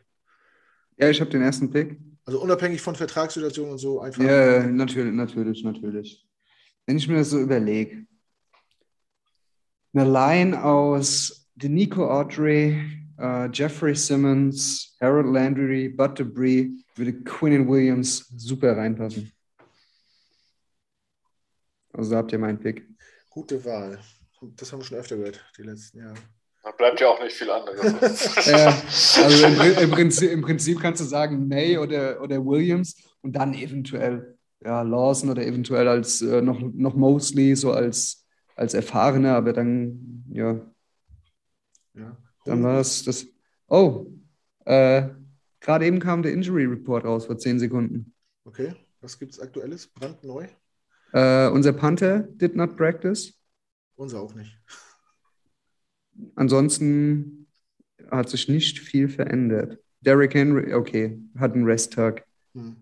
Ja, 0.97 1.09
ich 1.09 1.19
habe 1.21 1.31
den 1.31 1.41
ersten 1.41 1.71
Pick. 1.71 1.99
Also 2.23 2.39
unabhängig 2.39 2.81
von 2.81 2.93
Vertragssituationen 2.93 3.71
und 3.71 3.77
so 3.79 3.99
einfach. 3.99 4.23
Ja, 4.23 4.67
natürlich, 4.67 5.13
natürlich, 5.15 5.63
natürlich. 5.63 6.27
Wenn 6.85 6.97
ich 6.97 7.07
mir 7.07 7.17
das 7.17 7.31
so 7.31 7.39
überlege, 7.39 8.05
eine 9.91 10.07
Line 10.07 10.63
aus 10.63 11.49
Denico 11.55 12.07
Audrey, 12.11 13.02
äh, 13.17 13.49
Jeffrey 13.51 13.95
Simmons, 13.95 14.95
Harold 14.99 15.27
Landry, 15.27 15.89
Bud 15.89 16.19
Debris 16.19 16.71
würde 16.95 17.13
Quinn 17.23 17.67
Williams 17.67 18.27
super 18.37 18.75
reinpassen. 18.77 19.31
Also 21.93 22.11
da 22.11 22.17
habt 22.17 22.31
ihr 22.31 22.39
meinen 22.39 22.59
Pick. 22.59 22.87
Gute 23.29 23.63
Wahl. 23.65 23.99
Das 24.55 24.71
haben 24.71 24.79
wir 24.79 24.85
schon 24.85 24.97
öfter 24.97 25.15
gehört, 25.15 25.43
die 25.57 25.63
letzten 25.63 25.99
Jahre. 25.99 26.15
Da 26.63 26.71
bleibt 26.71 26.99
ja 26.99 27.09
auch 27.09 27.21
nicht 27.21 27.35
viel 27.35 27.49
anderes. 27.49 28.45
ja, 28.45 28.67
also 29.23 29.45
im, 29.47 29.77
im, 29.83 29.91
Prinzip, 29.91 30.31
im 30.31 30.41
Prinzip 30.41 30.79
kannst 30.79 31.01
du 31.01 31.05
sagen 31.05 31.47
May 31.47 31.77
oder, 31.77 32.21
oder 32.21 32.43
Williams 32.45 32.95
und 33.21 33.33
dann 33.33 33.53
eventuell 33.53 34.37
ja, 34.63 34.81
Lawson 34.81 35.29
oder 35.29 35.45
eventuell 35.45 35.87
als 35.87 36.21
äh, 36.21 36.41
noch, 36.41 36.59
noch 36.59 36.95
Mosley 36.95 37.55
so 37.55 37.71
als, 37.71 38.25
als 38.55 38.73
Erfahrener, 38.73 39.35
aber 39.35 39.53
dann, 39.53 40.23
ja, 40.29 40.59
Ja. 41.93 42.17
Dann 42.45 42.63
war 42.63 42.79
es 42.79 43.03
das. 43.03 43.27
Oh, 43.67 44.07
äh, 44.65 45.09
gerade 45.59 45.85
eben 45.85 45.99
kam 45.99 46.23
der 46.23 46.33
Injury 46.33 46.65
Report 46.65 47.05
raus 47.05 47.25
vor 47.25 47.37
zehn 47.37 47.59
Sekunden. 47.59 48.13
Okay, 48.45 48.73
was 49.01 49.17
gibt 49.17 49.33
es 49.33 49.39
aktuelles? 49.39 49.87
Brandneu? 49.87 50.47
Äh, 51.13 51.47
unser 51.49 51.73
Panther 51.73 52.19
did 52.19 52.55
not 52.55 52.75
practice. 52.75 53.33
Unser 53.95 54.21
auch 54.21 54.33
nicht. 54.33 54.59
Ansonsten 56.35 57.47
hat 58.09 58.29
sich 58.29 58.49
nicht 58.49 58.79
viel 58.79 59.09
verändert. 59.09 59.79
Derrick 60.01 60.33
Henry, 60.33 60.73
okay, 60.73 61.19
hat 61.37 61.53
einen 61.53 61.65
Resttag. 61.65 62.25
Hm. 62.53 62.75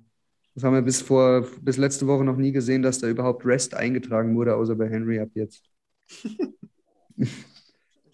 Das 0.55 0.63
haben 0.63 0.73
wir 0.73 0.81
bis 0.81 1.01
vor, 1.01 1.47
bis 1.61 1.77
letzte 1.77 2.07
Woche 2.07 2.25
noch 2.25 2.35
nie 2.35 2.51
gesehen, 2.51 2.81
dass 2.81 2.99
da 2.99 3.07
überhaupt 3.07 3.45
Rest 3.45 3.73
eingetragen 3.73 4.35
wurde, 4.35 4.55
außer 4.55 4.75
bei 4.75 4.89
Henry 4.89 5.19
ab 5.19 5.29
jetzt. 5.33 5.69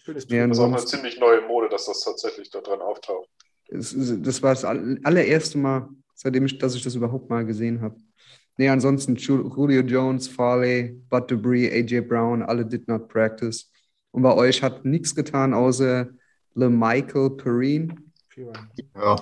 Schönes 0.08 0.26
Ja, 0.30 0.46
Das 0.46 0.56
ist 0.56 0.62
auch 0.64 0.68
eine 0.72 0.84
ziemlich 0.84 1.18
neue 1.20 1.42
Mode, 1.42 1.68
dass 1.68 1.84
das 1.86 2.02
tatsächlich 2.02 2.50
da 2.50 2.60
dran 2.60 2.80
auftaucht. 2.80 3.28
es, 3.68 3.94
das 4.22 4.42
war 4.42 4.54
das 4.54 4.64
all- 4.64 4.98
allererste 5.04 5.58
Mal, 5.58 5.88
seitdem 6.14 6.46
ich, 6.46 6.56
dass 6.58 6.74
ich 6.74 6.82
das 6.82 6.94
überhaupt 6.94 7.28
mal 7.28 7.44
gesehen 7.44 7.80
habe. 7.82 7.96
Nee, 8.56 8.68
ansonsten 8.70 9.14
Ju- 9.16 9.54
Julio 9.54 9.82
Jones, 9.82 10.26
Farley, 10.26 11.00
Bud 11.10 11.30
Debris, 11.30 11.70
AJ 11.70 12.00
Brown, 12.08 12.42
alle 12.42 12.64
did 12.64 12.88
not 12.88 13.08
practice. 13.08 13.70
Und 14.10 14.22
bei 14.22 14.34
euch 14.34 14.62
hat 14.62 14.84
nichts 14.84 15.14
getan, 15.14 15.52
außer 15.54 16.08
LeMichael 16.54 17.30
Perrine, 17.36 17.94
Ja. 18.34 19.16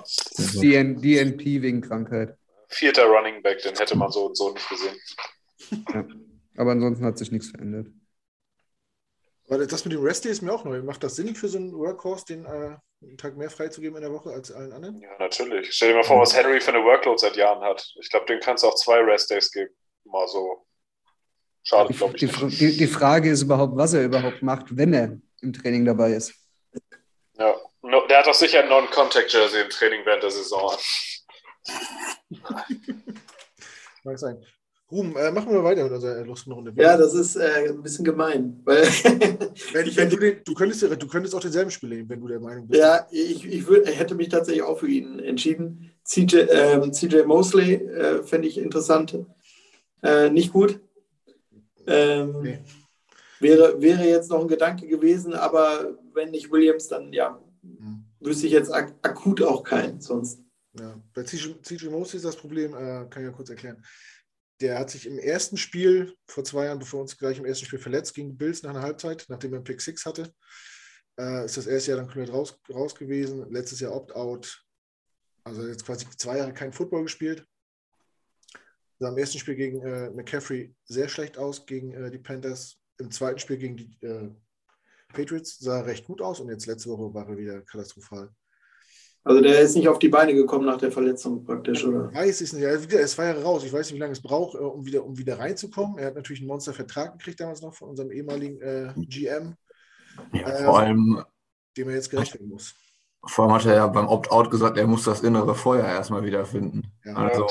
DN, 0.61 1.01
DNP 1.01 1.61
wegen 1.61 1.81
Krankheit. 1.81 2.35
Vierter 2.69 3.05
Running 3.05 3.41
Back, 3.43 3.61
den 3.63 3.75
hätte 3.75 3.97
man 3.97 4.09
so 4.11 4.25
und 4.27 4.37
so 4.37 4.53
nicht 4.53 4.69
gesehen. 4.69 4.95
Ja. 5.93 6.05
Aber 6.57 6.71
ansonsten 6.71 7.03
hat 7.05 7.17
sich 7.17 7.31
nichts 7.31 7.49
verändert. 7.49 7.87
Aber 9.49 9.65
das 9.65 9.85
mit 9.85 9.93
dem 9.93 10.03
Rest 10.03 10.25
Day 10.25 10.31
ist 10.31 10.41
mir 10.41 10.51
auch 10.51 10.65
neu. 10.65 10.81
Macht 10.81 11.03
das 11.03 11.15
Sinn 11.15 11.33
für 11.33 11.47
so 11.47 11.57
einen 11.57 11.73
Workhorse, 11.73 12.25
den 12.25 12.45
äh, 12.45 12.75
einen 13.01 13.17
Tag 13.17 13.37
mehr 13.37 13.49
freizugeben 13.49 13.95
in 13.95 14.01
der 14.01 14.11
Woche 14.11 14.31
als 14.31 14.51
allen 14.51 14.73
anderen? 14.73 14.99
Ja, 14.99 15.09
natürlich. 15.19 15.73
Stell 15.73 15.89
dir 15.89 15.95
mal 15.95 16.03
vor, 16.03 16.19
was 16.19 16.35
Henry 16.35 16.59
für 16.59 16.73
eine 16.73 16.83
Workload 16.83 17.17
seit 17.17 17.37
Jahren 17.37 17.61
hat. 17.63 17.93
Ich 17.99 18.09
glaube, 18.09 18.25
dem 18.25 18.41
kannst 18.41 18.63
du 18.63 18.67
auch 18.67 18.75
zwei 18.75 18.99
Rest 18.99 19.31
Days 19.31 19.51
geben. 19.51 19.73
Mal 20.03 20.27
so. 20.27 20.65
Schade, 21.63 21.93
glaube 21.93 22.17
ich 22.17 22.29
Die, 22.29 22.47
die, 22.47 22.77
die 22.77 22.87
Frage 22.87 23.29
ist 23.29 23.43
überhaupt, 23.43 23.77
was 23.77 23.93
er 23.93 24.03
überhaupt 24.03 24.41
macht, 24.41 24.75
wenn 24.75 24.93
er 24.93 25.17
im 25.41 25.53
Training 25.53 25.85
dabei 25.85 26.11
ist. 26.11 26.33
Ja. 27.37 27.55
No, 27.81 28.05
der 28.07 28.19
hat 28.19 28.27
doch 28.27 28.33
sicher 28.33 28.63
ein 28.63 28.69
Non-Contact-Jersey 28.69 29.61
im 29.61 29.69
Training 29.69 30.05
während 30.05 30.23
der 30.23 30.31
Saison 30.31 30.71
an. 30.71 30.77
Mag 34.03 34.19
sein. 34.19 34.45
Ruben, 34.89 35.15
äh, 35.17 35.31
machen 35.31 35.51
wir 35.51 35.63
weiter 35.63 35.83
mit 35.83 35.91
unserer 35.91 36.25
lustigen 36.25 36.53
Runde. 36.53 36.73
Ja, 36.77 36.95
das 36.95 37.13
ist 37.13 37.35
äh, 37.35 37.67
ein 37.69 37.81
bisschen 37.83 38.05
gemein. 38.05 38.61
Weil 38.63 38.83
Wenn, 39.73 39.95
wenn 39.97 40.09
du, 40.09 40.15
den, 40.17 40.37
du, 40.45 40.53
könntest, 40.53 40.81
du 40.81 41.07
könntest 41.07 41.35
auch 41.35 41.41
denselben 41.41 41.71
Spiel 41.71 41.89
nehmen, 41.89 42.09
wenn 42.09 42.21
du 42.21 42.27
der 42.27 42.39
Meinung 42.39 42.67
bist. 42.67 42.79
ja, 42.79 43.05
ich, 43.11 43.45
ich, 43.45 43.67
würd, 43.67 43.85
hätte 43.87 44.15
mich 44.15 44.29
tatsächlich 44.29 44.63
auch 44.63 44.79
für 44.79 44.87
ihn 44.87 45.19
entschieden. 45.19 45.91
CJ, 46.05 46.37
ähm, 46.49 46.93
CJ 46.93 47.23
Mosley 47.25 47.73
äh, 47.73 48.23
fände 48.23 48.47
ich 48.47 48.57
interessant. 48.57 49.19
Äh, 50.03 50.29
nicht 50.29 50.53
gut. 50.53 50.79
Ähm, 51.85 52.41
Nee. 52.43 52.59
wäre, 53.39 53.81
wäre 53.81 54.05
jetzt 54.05 54.29
noch 54.29 54.41
ein 54.41 54.47
Gedanke 54.47 54.87
gewesen, 54.87 55.33
aber 55.33 55.97
wenn 56.13 56.31
nicht 56.31 56.51
Williams, 56.51 56.87
dann 56.87 57.11
ja, 57.13 57.41
Hm. 57.63 58.05
wüsste 58.21 58.45
ich 58.47 58.53
jetzt 58.53 58.71
ak 58.73 58.93
akut 59.01 59.41
auch 59.41 59.63
keinen 59.63 59.99
sonst. 59.99 60.39
Ja. 60.79 60.95
Bei 61.13 61.23
CJ 61.23 61.55
CJ 61.61 61.87
Mosley 61.89 62.17
ist 62.17 62.25
das 62.25 62.35
Problem, 62.37 62.73
äh, 62.73 63.05
kann 63.09 63.23
ich 63.23 63.29
ja 63.29 63.31
kurz 63.31 63.49
erklären. 63.49 63.83
Der 64.59 64.79
hat 64.79 64.89
sich 64.89 65.05
im 65.05 65.19
ersten 65.19 65.57
Spiel, 65.57 66.15
vor 66.27 66.43
zwei 66.43 66.65
Jahren, 66.65 66.79
bevor 66.79 67.01
uns 67.01 67.17
gleich 67.17 67.37
im 67.37 67.45
ersten 67.45 67.65
Spiel 67.65 67.79
verletzt, 67.79 68.15
gegen 68.15 68.29
die 68.29 68.35
Bills 68.35 68.63
nach 68.63 68.71
einer 68.71 68.81
Halbzeit, 68.81 69.25
nachdem 69.29 69.53
er 69.53 69.57
einen 69.57 69.63
Pick 69.63 69.81
6 69.81 70.05
hatte, 70.05 70.33
äh, 71.19 71.45
ist 71.45 71.57
das 71.57 71.67
erste 71.67 71.91
Jahr 71.91 71.99
dann 71.99 72.07
komplett 72.07 72.33
raus, 72.33 72.59
raus 72.69 72.95
gewesen. 72.95 73.49
Letztes 73.51 73.79
Jahr 73.79 73.93
Opt-out. 73.93 74.63
Also 75.43 75.67
jetzt 75.67 75.85
quasi 75.85 76.05
zwei 76.17 76.37
Jahre 76.37 76.53
kein 76.53 76.73
Football 76.73 77.03
gespielt. 77.03 77.45
Sah 78.99 79.09
im 79.09 79.17
ersten 79.17 79.37
Spiel 79.37 79.55
gegen 79.55 79.81
äh, 79.81 80.09
McCaffrey 80.09 80.75
sehr 80.85 81.07
schlecht 81.07 81.37
aus, 81.37 81.65
gegen 81.65 81.93
äh, 81.93 82.09
die 82.09 82.17
Panthers. 82.17 82.77
Im 82.97 83.11
zweiten 83.11 83.37
Spiel 83.39 83.57
gegen 83.57 83.77
die 83.77 83.97
äh, 84.01 84.31
Patriots 85.13 85.59
sah 85.59 85.79
er 85.79 85.85
recht 85.85 86.05
gut 86.05 86.21
aus 86.21 86.39
und 86.39 86.49
jetzt 86.49 86.65
letzte 86.65 86.89
Woche 86.89 87.13
war 87.13 87.29
er 87.29 87.37
wieder 87.37 87.61
katastrophal. 87.61 88.33
Also 89.23 89.41
der 89.41 89.59
ist 89.59 89.75
nicht 89.75 89.89
auf 89.89 89.99
die 89.99 90.07
Beine 90.07 90.33
gekommen 90.33 90.65
nach 90.65 90.77
der 90.77 90.91
Verletzung 90.91 91.43
praktisch, 91.43 91.83
oder? 91.85 92.13
Weiß 92.13 92.39
ich 92.41 92.53
nicht. 92.53 92.61
Ja, 92.63 92.69
es 92.69 93.17
war 93.17 93.25
ja 93.25 93.33
raus. 93.41 93.63
Ich 93.65 93.73
weiß 93.73 93.87
nicht, 93.87 93.95
wie 93.95 93.99
lange 93.99 94.13
es 94.13 94.21
braucht, 94.21 94.55
äh, 94.55 94.59
um 94.59 94.85
wieder, 94.85 95.03
um 95.03 95.17
wieder 95.17 95.37
reinzukommen. 95.37 95.97
Er 95.97 96.07
hat 96.07 96.15
natürlich 96.15 96.39
einen 96.41 96.47
Monstervertrag 96.47 97.17
gekriegt 97.17 97.39
damals 97.41 97.61
noch 97.61 97.73
von 97.75 97.89
unserem 97.89 98.11
ehemaligen 98.11 98.61
äh, 98.61 98.93
GM, 98.95 99.55
Ja, 100.31 100.47
Ähm, 100.59 100.65
vor, 100.65 100.79
allem, 100.79 101.23
dem 101.75 101.89
er 101.89 101.95
jetzt 101.95 102.09
gerecht 102.09 102.33
werden 102.35 102.47
muss. 102.49 102.73
vor 103.25 103.45
allem 103.45 103.53
hat 103.55 103.65
er 103.65 103.75
ja 103.75 103.87
beim 103.87 104.07
Opt-out 104.07 104.49
gesagt, 104.49 104.77
er 104.77 104.87
muss 104.87 105.03
das 105.03 105.21
innere 105.21 105.53
Feuer 105.55 105.85
erstmal 105.85 106.23
wiederfinden. 106.23 106.83
Ja. 107.03 107.13
Also, 107.15 107.47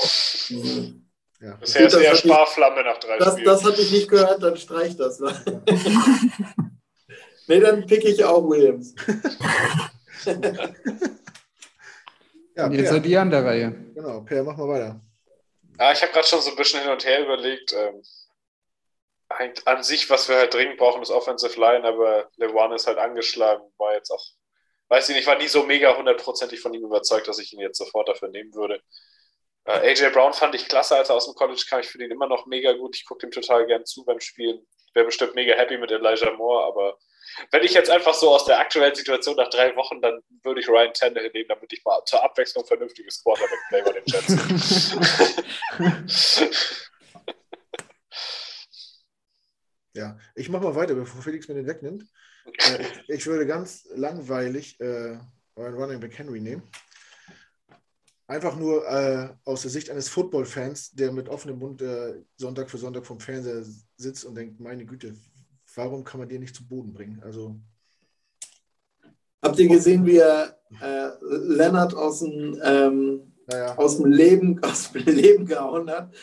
Ja. 1.39 1.53
Bisher 1.57 1.85
ist 1.85 1.93
das 1.95 2.03
hat 2.07 2.13
die- 2.23 2.27
Sparflamme 2.29 2.83
nach 2.83 2.97
drei 2.97 3.19
Das, 3.19 3.33
Spielen. 3.33 3.45
das 3.45 3.63
hatte 3.63 3.81
ich 3.81 3.91
nicht 3.91 4.09
gehört, 4.09 4.41
dann 4.41 4.57
streich 4.57 4.97
das. 4.97 5.19
Ne? 5.19 5.31
nee, 7.47 7.59
dann 7.59 7.85
pick 7.85 8.03
ich 8.05 8.25
auch 8.25 8.49
Williams. 8.49 8.95
Ja, 12.57 12.65
Und 12.65 12.73
jetzt 12.73 12.89
seid 12.89 13.05
ihr 13.05 13.21
an 13.21 13.29
der 13.29 13.45
Reihe. 13.45 13.71
genau. 13.93 14.21
Per, 14.21 14.43
mach 14.43 14.57
mal 14.57 14.67
weiter. 14.67 14.99
Ja, 15.79 15.91
ich 15.91 16.01
habe 16.01 16.11
gerade 16.11 16.27
schon 16.27 16.41
so 16.41 16.49
ein 16.49 16.55
bisschen 16.55 16.81
hin 16.81 16.89
und 16.89 17.05
her 17.05 17.21
überlegt. 17.23 17.71
Ähm, 17.73 18.01
eigentlich 19.29 19.67
an 19.67 19.83
sich, 19.83 20.09
was 20.09 20.27
wir 20.27 20.37
halt 20.37 20.53
dringend 20.53 20.77
brauchen, 20.77 21.01
ist 21.01 21.11
Offensive 21.11 21.59
Line, 21.59 21.83
aber 21.85 22.29
LeWan 22.37 22.71
ist 22.71 22.87
halt 22.87 22.97
angeschlagen, 22.97 23.63
war 23.77 23.93
jetzt 23.93 24.09
auch, 24.09 24.23
weiß 24.87 25.09
ich 25.09 25.15
nicht, 25.15 25.27
war 25.27 25.37
nie 25.37 25.47
so 25.47 25.63
mega 25.63 25.95
hundertprozentig 25.95 26.59
von 26.61 26.73
ihm 26.73 26.83
überzeugt, 26.85 27.27
dass 27.27 27.37
ich 27.37 27.53
ihn 27.53 27.59
jetzt 27.59 27.77
sofort 27.77 28.07
dafür 28.09 28.29
nehmen 28.29 28.53
würde. 28.55 28.81
Äh, 29.65 29.91
AJ 29.91 30.11
Brown 30.13 30.33
fand 30.33 30.55
ich 30.55 30.67
klasse, 30.67 30.95
als 30.95 31.09
er 31.09 31.15
aus 31.15 31.25
dem 31.25 31.35
College 31.35 31.63
kam. 31.69 31.81
Ich 31.81 31.87
finde 31.89 32.05
ihn 32.05 32.11
immer 32.11 32.27
noch 32.27 32.45
mega 32.47 32.71
gut. 32.73 32.95
Ich 32.95 33.05
gucke 33.05 33.27
ihm 33.27 33.31
total 33.31 33.67
gern 33.67 33.85
zu 33.85 34.03
beim 34.05 34.19
Spielen. 34.19 34.65
Wäre 34.93 35.05
bestimmt 35.05 35.35
mega 35.35 35.53
happy 35.53 35.77
mit 35.77 35.91
Elijah 35.91 36.31
Moore, 36.31 36.65
aber 36.65 36.97
wenn 37.51 37.63
ich 37.63 37.73
jetzt 37.73 37.89
einfach 37.89 38.13
so 38.13 38.29
aus 38.33 38.45
der 38.45 38.59
aktuellen 38.59 38.95
Situation 38.95 39.35
nach 39.35 39.49
drei 39.49 39.75
Wochen, 39.75 40.01
dann 40.01 40.21
würde 40.43 40.61
ich 40.61 40.67
Ryan 40.67 40.93
Tannehill 40.93 41.31
nehmen, 41.33 41.49
damit 41.49 41.71
ich 41.73 41.83
mal 41.83 42.01
zur 42.05 42.23
Abwechslung 42.23 42.65
vernünftiges 42.65 43.23
Quarterback-Play 43.23 43.81
bei 43.83 43.91
den 43.93 44.03
Jets. 44.05 44.95
Ja, 49.97 50.15
ich 50.35 50.47
mach 50.47 50.61
mal 50.61 50.75
weiter, 50.75 50.93
bevor 50.93 51.23
Felix 51.23 51.47
mir 51.47 51.55
den 51.55 51.65
wegnimmt. 51.65 52.05
Äh, 52.45 52.83
ich, 52.83 53.09
ich 53.09 53.25
würde 53.25 53.47
ganz 53.47 53.87
langweilig 53.95 54.79
äh, 54.79 55.17
euren 55.55 55.73
Running 55.73 55.99
Back 55.99 56.15
Henry 56.19 56.39
nehmen. 56.39 56.61
Einfach 58.27 58.55
nur 58.57 58.85
äh, 58.87 59.33
aus 59.43 59.63
der 59.63 59.71
Sicht 59.71 59.89
eines 59.89 60.09
Football-Fans, 60.09 60.91
der 60.91 61.11
mit 61.11 61.29
offenem 61.29 61.57
Mund 61.57 61.81
äh, 61.81 62.21
Sonntag 62.35 62.69
für 62.69 62.77
Sonntag 62.77 63.07
vom 63.07 63.19
Fernseher 63.19 63.65
sitzt 63.95 64.23
und 64.25 64.35
denkt, 64.35 64.59
meine 64.59 64.85
Güte, 64.85 65.15
warum 65.77 66.03
kann 66.03 66.19
man 66.19 66.27
den 66.29 66.41
nicht 66.41 66.55
zu 66.55 66.67
Boden 66.67 66.93
bringen? 66.93 67.21
Also 67.23 67.55
Habt 69.41 69.59
ihr 69.59 69.69
gesehen, 69.69 70.05
wie 70.05 70.17
er 70.17 70.57
äh, 70.81 71.09
Leonard 71.21 71.93
aus 71.93 72.19
dem, 72.19 72.59
ähm, 72.63 73.33
aus, 73.77 73.97
dem 73.97 74.11
Leben, 74.11 74.59
aus 74.63 74.91
dem 74.91 75.05
Leben 75.05 75.45
gehauen 75.45 75.89
hat? 75.89 76.13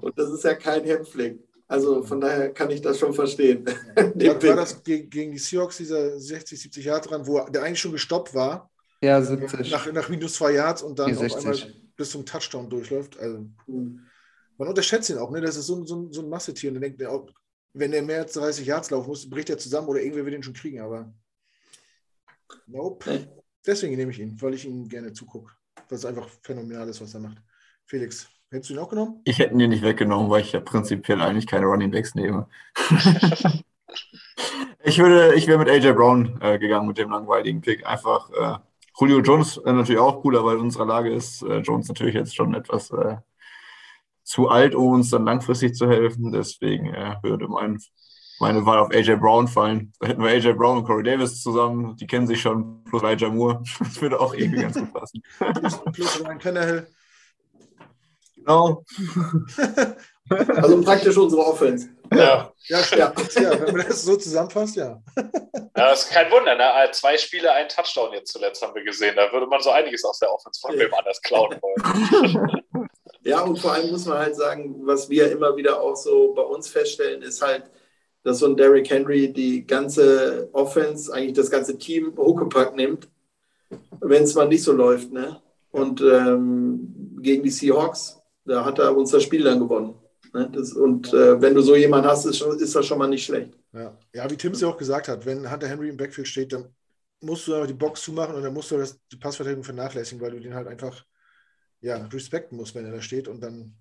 Und 0.00 0.18
das 0.18 0.30
ist 0.30 0.44
ja 0.44 0.54
kein 0.54 0.82
Hämpfling. 0.84 1.38
Also 1.68 2.02
von 2.02 2.20
daher 2.20 2.52
kann 2.52 2.70
ich 2.70 2.80
das 2.80 2.98
schon 2.98 3.12
verstehen. 3.14 3.64
War, 3.96 4.42
war 4.42 4.56
das 4.56 4.82
gegen, 4.82 5.08
gegen 5.10 5.32
die 5.32 5.38
Seahawks, 5.38 5.76
dieser 5.78 6.18
60, 6.18 6.60
70 6.60 6.84
Yards 6.84 7.06
dran, 7.08 7.26
wo 7.26 7.40
der 7.48 7.62
eigentlich 7.62 7.80
schon 7.80 7.92
gestoppt 7.92 8.34
war? 8.34 8.70
Ja, 9.02 9.20
70. 9.20 9.70
Nach, 9.70 9.92
nach 9.92 10.08
minus 10.08 10.34
zwei 10.34 10.52
Yards 10.52 10.82
und 10.82 10.98
dann 10.98 11.10
auf 11.12 11.18
60. 11.18 11.38
einmal 11.38 11.74
bis 11.96 12.10
zum 12.10 12.24
Touchdown 12.26 12.68
durchläuft. 12.68 13.18
Also, 13.18 13.46
man 13.66 14.68
unterschätzt 14.68 15.10
ihn 15.10 15.18
auch, 15.18 15.30
ne? 15.30 15.40
Das 15.40 15.56
ist 15.56 15.66
so, 15.66 15.76
ein- 15.76 15.86
so, 15.86 16.10
so 16.10 16.22
ein 16.22 16.28
Massetier. 16.28 16.70
Und 16.70 16.74
dann 16.74 16.82
denkt 16.82 17.00
er 17.00 17.12
auch, 17.12 17.28
wenn 17.74 17.92
er 17.92 18.02
mehr 18.02 18.22
als 18.22 18.32
30 18.32 18.66
Yards 18.66 18.90
laufen 18.90 19.08
muss, 19.08 19.28
bricht 19.28 19.50
er 19.50 19.58
zusammen 19.58 19.88
oder 19.88 20.00
irgendwer 20.00 20.24
wird 20.24 20.36
ihn 20.36 20.42
schon 20.42 20.54
kriegen, 20.54 20.80
aber 20.80 21.12
nope. 22.66 23.28
Deswegen 23.66 23.96
nehme 23.96 24.12
ich 24.12 24.20
ihn, 24.20 24.40
weil 24.40 24.54
ich 24.54 24.64
ihm 24.64 24.88
gerne 24.88 25.12
zugucke. 25.12 25.52
Weil 25.88 25.98
es 25.98 26.04
einfach 26.04 26.28
phänomenal 26.42 26.88
ist, 26.88 27.00
was 27.00 27.14
er 27.14 27.20
macht. 27.20 27.38
Felix, 27.86 28.28
hättest 28.50 28.70
du 28.70 28.74
ihn 28.74 28.80
auch 28.80 28.88
genommen? 28.88 29.20
Ich 29.24 29.38
hätte 29.38 29.52
ihn 29.52 29.58
dir 29.58 29.68
nicht 29.68 29.82
weggenommen, 29.82 30.30
weil 30.30 30.42
ich 30.42 30.52
ja 30.52 30.60
prinzipiell 30.60 31.20
eigentlich 31.20 31.46
keine 31.46 31.66
Running 31.66 31.90
Backs 31.90 32.14
nehme. 32.14 32.48
ich 34.84 34.98
würde, 34.98 35.34
ich 35.34 35.46
wäre 35.46 35.58
mit 35.58 35.68
AJ 35.68 35.92
Brown 35.94 36.38
äh, 36.40 36.58
gegangen 36.58 36.86
mit 36.86 36.98
dem 36.98 37.10
langweiligen 37.10 37.60
Pick. 37.60 37.84
Einfach 37.86 38.30
äh, 38.30 38.58
Julio 38.98 39.20
Jones 39.20 39.56
äh, 39.58 39.72
natürlich 39.72 40.00
auch 40.00 40.22
cooler, 40.22 40.44
weil 40.44 40.56
in 40.56 40.62
unserer 40.62 40.86
Lage 40.86 41.12
ist 41.12 41.42
äh, 41.42 41.58
Jones 41.58 41.88
natürlich 41.88 42.14
jetzt 42.14 42.36
schon 42.36 42.54
etwas 42.54 42.90
äh, 42.90 43.16
zu 44.24 44.48
alt, 44.48 44.74
um 44.74 44.92
uns 44.92 45.10
dann 45.10 45.24
langfristig 45.24 45.74
zu 45.74 45.88
helfen. 45.88 46.32
Deswegen 46.32 46.92
äh, 46.92 47.16
würde 47.22 47.46
mein, 47.46 47.78
meine 48.40 48.64
Wahl 48.66 48.78
auf 48.78 48.90
AJ 48.90 49.16
Brown 49.16 49.46
fallen. 49.46 49.92
Da 50.00 50.08
hätten 50.08 50.22
wir 50.22 50.30
AJ 50.30 50.54
Brown 50.54 50.78
und 50.78 50.84
Corey 50.84 51.04
Davis 51.04 51.42
zusammen. 51.42 51.96
Die 51.96 52.06
kennen 52.06 52.26
sich 52.26 52.40
schon, 52.40 52.82
plus 52.84 53.02
Elijah 53.02 53.28
Moore. 53.28 53.62
Das 53.78 54.00
würde 54.00 54.18
auch 54.18 54.34
irgendwie 54.34 54.62
ganz 54.62 54.76
gut 54.76 54.92
passen. 54.92 55.22
Plus, 55.92 56.20
Ryan 56.20 56.38
Tannehill. 56.38 56.86
Genau. 58.36 58.84
Also 60.28 60.80
praktisch 60.82 61.16
unsere 61.16 61.42
Offense. 61.44 61.88
Ja. 62.12 62.52
Ja, 62.66 62.78
stimmt. 62.82 63.34
Ja. 63.34 63.60
wenn 63.60 63.76
man 63.76 63.86
das 63.86 64.02
so 64.02 64.16
zusammenfasst, 64.16 64.76
ja. 64.76 65.02
Ja, 65.16 65.90
das 65.90 66.04
ist 66.04 66.10
kein 66.10 66.30
Wunder, 66.30 66.54
ne? 66.54 66.64
Ah, 66.64 66.90
Zwei 66.92 67.16
Spiele, 67.18 67.52
ein 67.52 67.68
Touchdown 67.68 68.12
jetzt 68.12 68.32
zuletzt 68.32 68.62
haben 68.62 68.74
wir 68.74 68.84
gesehen. 68.84 69.16
Da 69.16 69.30
würde 69.32 69.46
man 69.46 69.60
so 69.60 69.70
einiges 69.70 70.04
aus 70.04 70.18
der 70.18 70.32
Offense 70.32 70.60
von 70.60 70.78
wem 70.78 70.92
anders 70.94 71.20
klauen 71.20 71.58
wollen. 71.60 72.64
Ja, 73.24 73.40
und 73.40 73.58
vor 73.58 73.72
allem 73.72 73.90
muss 73.90 74.04
man 74.04 74.18
halt 74.18 74.36
sagen, 74.36 74.76
was 74.84 75.08
wir 75.08 75.32
immer 75.32 75.56
wieder 75.56 75.80
auch 75.80 75.96
so 75.96 76.34
bei 76.34 76.42
uns 76.42 76.68
feststellen, 76.68 77.22
ist 77.22 77.40
halt, 77.40 77.64
dass 78.22 78.38
so 78.38 78.46
ein 78.46 78.56
Derrick 78.56 78.88
Henry 78.90 79.32
die 79.32 79.66
ganze 79.66 80.48
Offense, 80.52 81.12
eigentlich 81.12 81.32
das 81.32 81.50
ganze 81.50 81.78
Team 81.78 82.14
Huckepack 82.16 82.76
nimmt, 82.76 83.08
wenn 84.00 84.24
es 84.24 84.34
mal 84.34 84.46
nicht 84.46 84.62
so 84.62 84.72
läuft. 84.72 85.10
Ne? 85.10 85.40
Und 85.70 86.02
ähm, 86.02 87.16
gegen 87.20 87.42
die 87.42 87.50
Seahawks, 87.50 88.20
da 88.44 88.64
hat 88.64 88.78
er 88.78 88.94
uns 88.94 89.10
das 89.10 89.22
Spiel 89.22 89.42
dann 89.42 89.58
gewonnen. 89.58 89.94
Ne? 90.34 90.50
Das, 90.52 90.74
und 90.74 91.12
äh, 91.14 91.40
wenn 91.40 91.54
du 91.54 91.62
so 91.62 91.74
jemanden 91.74 92.08
hast, 92.08 92.26
ist, 92.26 92.42
ist 92.42 92.74
das 92.74 92.84
schon 92.84 92.98
mal 92.98 93.08
nicht 93.08 93.24
schlecht. 93.24 93.56
Ja. 93.72 93.96
ja, 94.12 94.30
wie 94.30 94.36
Tim 94.36 94.52
es 94.52 94.60
ja 94.60 94.68
auch 94.68 94.76
gesagt 94.76 95.08
hat, 95.08 95.24
wenn 95.24 95.50
Hunter 95.50 95.66
Henry 95.66 95.88
im 95.88 95.96
Backfield 95.96 96.28
steht, 96.28 96.52
dann 96.52 96.68
musst 97.20 97.48
du 97.48 97.54
einfach 97.54 97.66
die 97.66 97.72
Box 97.72 98.02
zumachen 98.02 98.34
und 98.34 98.42
dann 98.42 98.52
musst 98.52 98.70
du 98.70 98.76
das, 98.76 98.98
die 99.10 99.16
Passverteidigung 99.16 99.64
vernachlässigen, 99.64 100.20
weil 100.22 100.32
du 100.32 100.40
den 100.40 100.54
halt 100.54 100.68
einfach 100.68 101.04
ja, 101.84 102.06
respekten 102.06 102.56
musst, 102.56 102.74
wenn 102.74 102.86
er 102.86 102.92
da 102.92 103.00
steht 103.02 103.28
und 103.28 103.40
dann. 103.42 103.74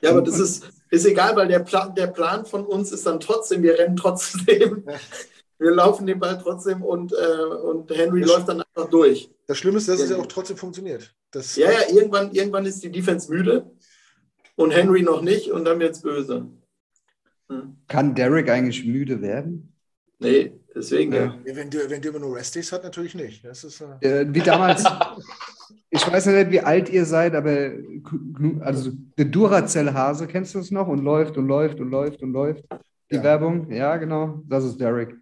Ja, 0.00 0.10
aber 0.10 0.22
das 0.22 0.38
ist, 0.38 0.64
ist 0.90 1.06
egal, 1.06 1.34
weil 1.36 1.48
der 1.48 1.60
Plan, 1.60 1.94
der 1.94 2.08
Plan 2.08 2.44
von 2.44 2.66
uns 2.66 2.92
ist 2.92 3.06
dann 3.06 3.20
trotzdem, 3.20 3.62
wir 3.62 3.78
rennen 3.78 3.96
trotzdem, 3.96 4.84
wir 5.58 5.70
laufen 5.70 6.06
den 6.06 6.18
Ball 6.18 6.38
trotzdem 6.42 6.82
und, 6.82 7.12
äh, 7.12 7.44
und 7.44 7.90
Henry 7.90 8.20
Das- 8.20 8.30
läuft 8.30 8.48
dann 8.48 8.62
einfach 8.62 8.90
durch. 8.90 9.30
Das 9.46 9.56
Schlimme 9.58 9.78
ist, 9.78 9.88
dass 9.88 10.00
es 10.00 10.10
ja 10.10 10.16
auch 10.16 10.26
trotzdem 10.26 10.56
funktioniert. 10.56 11.14
Das, 11.30 11.56
Ja, 11.56 11.70
ja, 11.70 11.78
irgendwann, 11.90 12.32
irgendwann 12.32 12.66
ist 12.66 12.82
die 12.82 12.90
Defense 12.90 13.30
müde 13.32 13.70
und 14.56 14.72
Henry 14.72 15.02
noch 15.02 15.22
nicht 15.22 15.50
und 15.52 15.64
dann 15.64 15.78
wird's 15.80 16.02
böse. 16.02 16.46
Hm. 17.48 17.76
Kann 17.88 18.14
Derek 18.14 18.48
eigentlich 18.50 18.84
müde 18.84 19.20
werden? 19.22 19.72
Nee, 20.18 20.52
deswegen 20.74 21.12
ja. 21.12 21.38
Ja, 21.44 21.56
Wenn 21.56 21.70
du, 21.70 21.88
wenn 21.90 22.00
du 22.02 22.08
immer 22.08 22.18
nur 22.20 22.36
Rest-Days 22.36 22.72
hat, 22.72 22.82
natürlich 22.84 23.14
nicht. 23.14 23.44
Das 23.44 23.64
ist, 23.64 23.80
äh, 23.80 24.22
Äh, 24.22 24.26
wie 24.34 24.40
damals, 24.40 24.82
ich 25.90 26.10
weiß 26.10 26.26
nicht, 26.26 26.50
wie 26.50 26.60
alt 26.60 26.88
ihr 26.88 27.04
seid, 27.04 27.34
aber 27.34 27.72
also 28.60 28.90
der 29.16 29.26
Duracell-Hase, 29.26 30.26
kennst 30.26 30.54
du 30.54 30.58
das 30.58 30.70
noch? 30.70 30.88
Und 30.88 31.04
läuft 31.04 31.36
und 31.36 31.46
läuft 31.46 31.80
und 31.80 31.90
läuft 31.90 32.22
und 32.22 32.32
läuft. 32.32 32.64
Die 33.10 33.22
Werbung, 33.22 33.70
ja, 33.70 33.96
genau, 33.96 34.40
das 34.46 34.64
ist 34.64 34.80
Derek. 34.80 35.14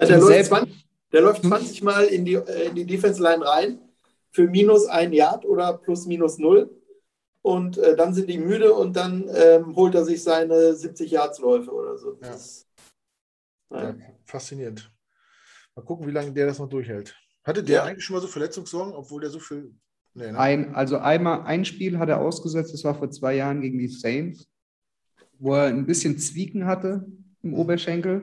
Ja, 0.00 0.06
der, 0.06 0.18
läuft 0.18 0.26
Selbst- 0.32 0.48
20, 0.48 0.88
der 1.12 1.20
läuft 1.20 1.42
20 1.44 1.82
Mal 1.82 2.04
in 2.04 2.24
die, 2.24 2.34
äh, 2.34 2.68
in 2.68 2.74
die 2.74 2.86
Defense-Line 2.86 3.44
rein 3.44 3.78
für 4.30 4.46
minus 4.48 4.86
ein 4.86 5.12
Yard 5.12 5.44
oder 5.44 5.74
plus 5.76 6.06
minus 6.06 6.38
null. 6.38 6.70
Und 7.42 7.76
äh, 7.76 7.96
dann 7.96 8.14
sind 8.14 8.30
die 8.30 8.38
müde 8.38 8.72
und 8.72 8.96
dann 8.96 9.28
ähm, 9.34 9.74
holt 9.74 9.94
er 9.96 10.04
sich 10.04 10.22
seine 10.22 10.74
70 10.74 11.10
Yards-Läufe 11.10 11.70
oder 11.72 11.98
so. 11.98 12.12
Das, 12.12 12.66
ja, 13.70 13.94
faszinierend. 14.24 14.90
Mal 15.74 15.82
gucken, 15.82 16.06
wie 16.06 16.12
lange 16.12 16.32
der 16.32 16.46
das 16.46 16.58
noch 16.58 16.68
durchhält. 16.68 17.16
Hatte 17.44 17.62
der 17.62 17.76
Ja. 17.76 17.84
eigentlich 17.84 18.04
schon 18.04 18.14
mal 18.14 18.20
so 18.22 18.28
Verletzungssorgen, 18.28 18.94
obwohl 18.94 19.20
der 19.20 19.30
so 19.30 19.38
viel. 19.38 19.72
Nee, 20.14 20.30
ne? 20.30 20.38
Ein, 20.38 20.74
also 20.74 20.98
einmal 20.98 21.42
ein 21.42 21.64
Spiel 21.64 21.98
hat 21.98 22.08
er 22.08 22.20
ausgesetzt, 22.20 22.72
das 22.74 22.84
war 22.84 22.94
vor 22.94 23.10
zwei 23.10 23.34
Jahren 23.34 23.60
gegen 23.62 23.78
die 23.78 23.88
Saints, 23.88 24.46
wo 25.38 25.54
er 25.54 25.66
ein 25.66 25.86
bisschen 25.86 26.18
Zwieken 26.18 26.66
hatte 26.66 27.06
im 27.42 27.54
Oberschenkel. 27.54 28.22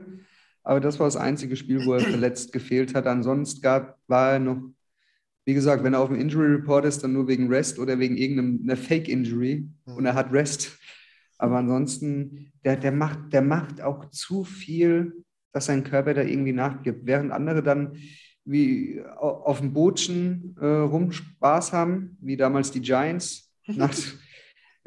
Aber 0.63 0.79
das 0.79 0.99
war 0.99 1.07
das 1.07 1.15
einzige 1.15 1.55
Spiel, 1.55 1.85
wo 1.85 1.93
er 1.93 2.01
verletzt 2.01 2.51
gefehlt 2.51 2.93
hat. 2.93 3.07
Ansonsten 3.07 3.61
gab, 3.61 3.97
war 4.07 4.33
er 4.33 4.39
noch, 4.39 4.61
wie 5.45 5.53
gesagt, 5.55 5.83
wenn 5.83 5.93
er 5.93 5.99
auf 6.01 6.09
dem 6.09 6.19
Injury 6.19 6.55
Report 6.55 6.85
ist, 6.85 7.03
dann 7.03 7.13
nur 7.13 7.27
wegen 7.27 7.51
Rest 7.51 7.79
oder 7.79 7.97
wegen 7.97 8.17
irgendeiner 8.17 8.77
Fake-Injury 8.77 9.67
und 9.85 10.05
er 10.05 10.13
hat 10.13 10.31
Rest. 10.31 10.77
Aber 11.39 11.57
ansonsten, 11.57 12.51
der, 12.63 12.75
der, 12.77 12.91
macht, 12.91 13.33
der 13.33 13.41
macht 13.41 13.81
auch 13.81 14.09
zu 14.11 14.43
viel, 14.43 15.23
dass 15.53 15.65
sein 15.65 15.83
Körper 15.83 16.13
da 16.13 16.21
irgendwie 16.21 16.53
nachgibt. 16.53 17.05
Während 17.05 17.31
andere 17.31 17.63
dann 17.63 17.97
wie 18.45 19.01
au- 19.01 19.43
auf 19.45 19.59
dem 19.59 19.73
Bootchen 19.73 20.55
äh, 20.59 20.65
rum 20.65 21.11
Spaß 21.11 21.73
haben, 21.73 22.17
wie 22.21 22.37
damals 22.37 22.71
die 22.71 22.81
Giants, 22.81 23.53
nach, 23.67 23.93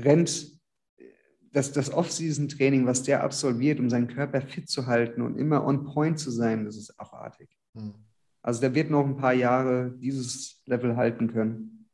rennt 0.01 0.53
das, 1.53 1.73
das 1.73 1.93
Off-Season-Training, 1.93 2.87
was 2.87 3.03
der 3.03 3.23
absolviert, 3.23 3.79
um 3.79 3.91
seinen 3.91 4.09
Körper 4.09 4.41
fit 4.41 4.69
zu 4.69 4.87
halten 4.87 5.21
und 5.21 5.37
immer 5.37 5.65
on 5.65 5.85
point 5.85 6.19
zu 6.19 6.31
sein, 6.31 6.65
das 6.65 6.77
ist 6.77 6.99
abartig. 6.99 7.49
Hm. 7.75 7.95
Also 8.43 8.61
der 8.61 8.75
wird 8.75 8.91
noch 8.91 9.05
ein 9.05 9.17
paar 9.17 9.35
Jahre 9.35 9.95
dieses 9.99 10.63
Level 10.67 10.97
halten 10.97 11.29
können. 11.33 11.89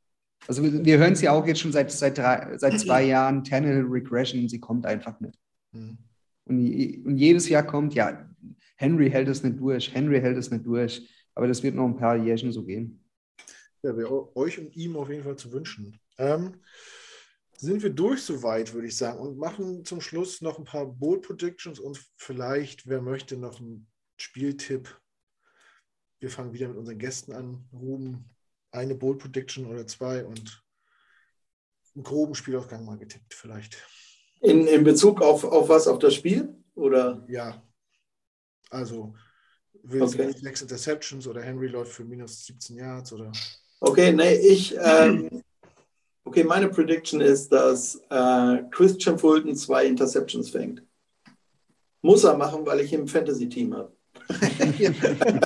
Also 0.47 0.63
wir, 0.63 0.85
wir 0.85 0.99
hören 0.99 1.13
es 1.13 1.21
ja 1.21 1.33
auch 1.33 1.47
jetzt 1.47 1.61
schon 1.61 1.73
seit, 1.73 1.91
seit, 1.91 2.17
drei, 2.17 2.57
seit 2.57 2.79
zwei 2.81 3.03
Jahren, 3.05 3.45
Tannehill 3.45 3.85
Regression, 3.85 4.49
sie 4.49 4.61
kommt 4.61 4.87
einfach 4.87 5.19
nicht. 5.21 5.39
Hm. 5.73 5.99
Und, 6.45 7.05
und 7.05 7.17
jedes 7.19 7.49
Jahr 7.49 7.65
kommt, 7.65 7.95
ja, 7.95 8.27
Henry 8.77 9.11
hält 9.11 9.29
es 9.29 9.43
nicht 9.43 9.59
durch, 9.59 9.93
Henry 9.93 10.21
hält 10.21 10.39
es 10.39 10.51
nicht 10.51 10.65
durch, 10.65 11.07
aber 11.39 11.47
das 11.47 11.63
wird 11.63 11.77
noch 11.77 11.85
ein 11.85 11.97
paar 11.97 12.17
Jährchen 12.17 12.51
so 12.51 12.65
gehen. 12.65 13.01
Ja, 13.85 13.97
wäre 13.97 14.37
euch 14.37 14.59
und 14.59 14.75
ihm 14.75 14.97
auf 14.97 15.09
jeden 15.09 15.23
Fall 15.23 15.37
zu 15.37 15.53
wünschen. 15.53 16.01
Ähm, 16.19 16.61
sind 17.57 17.81
wir 17.81 17.91
durch 17.91 18.23
soweit, 18.23 18.75
würde 18.75 18.89
ich 18.89 18.97
sagen, 18.97 19.21
und 19.21 19.39
machen 19.39 19.85
zum 19.85 20.01
Schluss 20.01 20.41
noch 20.41 20.59
ein 20.59 20.65
paar 20.65 20.87
Bold 20.87 21.23
Predictions 21.23 21.79
und 21.79 22.05
vielleicht, 22.17 22.89
wer 22.89 23.01
möchte, 23.01 23.37
noch 23.37 23.61
einen 23.61 23.87
Spieltipp. 24.17 25.01
Wir 26.19 26.29
fangen 26.29 26.53
wieder 26.53 26.67
mit 26.67 26.77
unseren 26.77 26.99
Gästen 26.99 27.33
an. 27.33 27.69
Ruben, 27.73 28.29
eine 28.73 28.97
Bold 28.97 29.21
Prediction 29.21 29.67
oder 29.67 29.87
zwei 29.87 30.25
und 30.25 30.65
einen 31.95 32.03
groben 32.03 32.35
Spielausgang 32.35 32.85
mal 32.85 32.99
getippt, 32.99 33.33
vielleicht. 33.33 33.77
In, 34.41 34.67
in 34.67 34.83
Bezug 34.83 35.23
auf, 35.23 35.45
auf 35.45 35.69
was? 35.69 35.87
Auf 35.87 36.01
das 36.01 36.17
Spiel? 36.17 36.53
Oder? 36.75 37.25
Ja. 37.29 37.63
Also, 38.71 39.15
Wilson 39.89 40.21
Okay. 40.21 40.35
sechs 40.39 40.63
Interceptions 40.63 41.27
oder 41.27 41.43
Henry 41.43 41.69
läuft 41.69 41.93
für 41.93 42.05
minus 42.05 42.45
17 42.47 42.77
Yards 42.77 43.13
oder. 43.13 43.33
Okay, 43.81 44.13
nee, 44.13 44.35
ich, 44.35 44.77
ähm, 44.81 45.43
okay, 46.25 46.45
meine 46.45 46.69
Prediction 46.69 47.21
ist, 47.21 47.51
dass 47.51 47.97
äh, 48.11 48.63
Christian 48.71 49.19
Fulton 49.19 49.55
zwei 49.57 49.87
Interceptions 49.87 50.51
fängt. 50.51 50.83
Muss 52.03 52.25
er 52.25 52.37
machen, 52.37 52.67
weil 52.67 52.81
ich 52.81 52.93
im 52.93 53.09
Fantasy-Team 53.09 53.75
habe. 53.75 53.93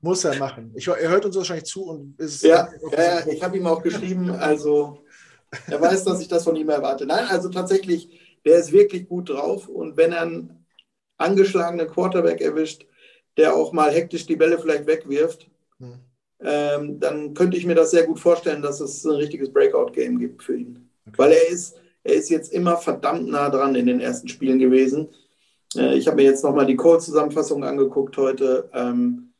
Muss 0.00 0.24
er 0.24 0.36
machen. 0.36 0.72
Ich, 0.76 0.86
er 0.86 1.08
hört 1.08 1.24
uns 1.24 1.36
wahrscheinlich 1.36 1.64
zu 1.64 1.84
und 1.84 2.18
ist. 2.20 2.42
Ja, 2.42 2.68
ja, 2.96 3.26
ich 3.26 3.42
habe 3.42 3.56
ihm 3.56 3.66
auch 3.66 3.82
geschrieben, 3.82 4.30
also 4.30 5.02
er 5.66 5.80
weiß, 5.80 6.04
dass 6.04 6.20
ich 6.20 6.28
das 6.28 6.44
von 6.44 6.56
ihm 6.56 6.68
erwarte. 6.68 7.04
Nein, 7.04 7.26
also 7.28 7.48
tatsächlich, 7.48 8.38
der 8.44 8.58
ist 8.58 8.72
wirklich 8.72 9.08
gut 9.08 9.28
drauf 9.30 9.68
und 9.68 9.96
wenn 9.96 10.12
er 10.12 10.22
einen 10.22 10.66
angeschlagenen 11.18 11.88
Quarterback 11.88 12.40
erwischt, 12.40 12.86
der 13.36 13.54
auch 13.54 13.72
mal 13.72 13.90
hektisch 13.90 14.26
die 14.26 14.36
Bälle 14.36 14.58
vielleicht 14.58 14.86
wegwirft, 14.86 15.48
Hm. 15.78 15.94
ähm, 16.40 17.00
dann 17.00 17.34
könnte 17.34 17.56
ich 17.56 17.66
mir 17.66 17.74
das 17.74 17.90
sehr 17.90 18.06
gut 18.06 18.20
vorstellen, 18.20 18.62
dass 18.62 18.80
es 18.80 19.04
ein 19.04 19.16
richtiges 19.16 19.52
Breakout-Game 19.52 20.18
gibt 20.18 20.42
für 20.44 20.56
ihn. 20.56 20.88
Weil 21.16 21.32
er 21.32 21.48
ist, 21.48 21.76
er 22.04 22.14
ist 22.14 22.30
jetzt 22.30 22.52
immer 22.52 22.76
verdammt 22.76 23.28
nah 23.28 23.50
dran 23.50 23.74
in 23.74 23.86
den 23.86 24.00
ersten 24.00 24.28
Spielen 24.28 24.58
gewesen. 24.58 25.08
Äh, 25.76 25.96
ich 25.96 26.06
habe 26.06 26.16
mir 26.16 26.24
jetzt 26.24 26.44
nochmal 26.44 26.66
die 26.66 26.76
Code-Zusammenfassung 26.76 27.64
angeguckt 27.64 28.16
heute. 28.16 28.70
Ähm, 28.72 29.32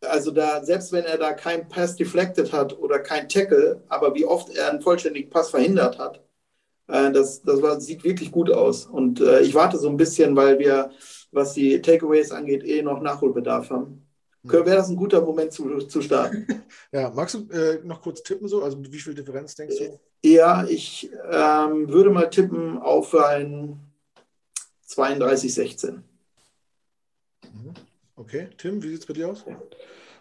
also 0.00 0.30
da, 0.30 0.62
selbst 0.64 0.92
wenn 0.92 1.04
er 1.04 1.18
da 1.18 1.32
kein 1.32 1.68
Pass 1.68 1.96
deflected 1.96 2.52
hat 2.52 2.78
oder 2.78 3.00
kein 3.00 3.28
Tackle, 3.28 3.82
aber 3.88 4.14
wie 4.14 4.24
oft 4.24 4.54
er 4.54 4.70
einen 4.70 4.82
vollständigen 4.82 5.30
Pass 5.30 5.50
verhindert 5.50 5.98
hat, 5.98 6.22
äh, 6.88 7.10
das, 7.10 7.42
das 7.42 7.60
war, 7.62 7.80
sieht 7.80 8.04
wirklich 8.04 8.30
gut 8.30 8.50
aus. 8.50 8.86
Und 8.86 9.20
äh, 9.20 9.40
ich 9.40 9.54
warte 9.54 9.78
so 9.78 9.88
ein 9.88 9.96
bisschen, 9.96 10.36
weil 10.36 10.58
wir, 10.58 10.90
was 11.36 11.52
die 11.54 11.80
Takeaways 11.80 12.32
angeht, 12.32 12.64
eh 12.64 12.82
noch 12.82 13.00
Nachholbedarf 13.00 13.70
haben. 13.70 14.02
Wäre 14.42 14.64
das 14.64 14.88
ein 14.88 14.96
guter 14.96 15.20
Moment 15.20 15.52
zu, 15.52 15.78
zu 15.86 16.00
starten? 16.00 16.46
Ja, 16.92 17.10
magst 17.10 17.34
du 17.34 17.48
äh, 17.50 17.80
noch 17.84 18.00
kurz 18.00 18.22
tippen 18.22 18.46
so? 18.46 18.62
Also 18.62 18.80
wie 18.80 18.98
viel 18.98 19.14
Differenz 19.14 19.54
denkst 19.54 19.76
du? 19.76 20.00
Ja, 20.24 20.64
ich 20.64 21.10
ähm, 21.30 21.88
würde 21.88 22.10
mal 22.10 22.30
tippen 22.30 22.78
auf 22.78 23.14
ein 23.14 23.78
32-16. 24.88 25.98
Okay, 28.14 28.48
Tim, 28.56 28.82
wie 28.82 28.88
sieht 28.88 29.00
es 29.00 29.06
bei 29.06 29.14
dir 29.14 29.28
aus? 29.28 29.44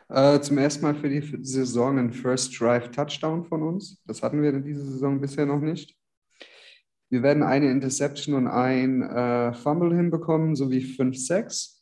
Äh, 0.09 0.39
zum 0.41 0.57
ersten 0.57 0.83
Mal 0.83 0.95
für 0.95 1.09
die 1.09 1.21
Saison 1.43 1.97
ein 1.97 2.11
First 2.11 2.59
Drive 2.59 2.91
Touchdown 2.91 3.45
von 3.45 3.63
uns. 3.63 4.01
Das 4.05 4.21
hatten 4.21 4.41
wir 4.41 4.49
in 4.49 4.63
dieser 4.63 4.83
Saison 4.83 5.21
bisher 5.21 5.45
noch 5.45 5.59
nicht. 5.59 5.95
Wir 7.15 7.23
werden 7.23 7.43
eine 7.43 7.71
Interception 7.71 8.35
und 8.35 8.47
ein 8.47 9.01
äh, 9.01 9.53
Fumble 9.53 9.95
hinbekommen, 9.95 10.57
sowie 10.57 10.79
5-6. 10.79 11.77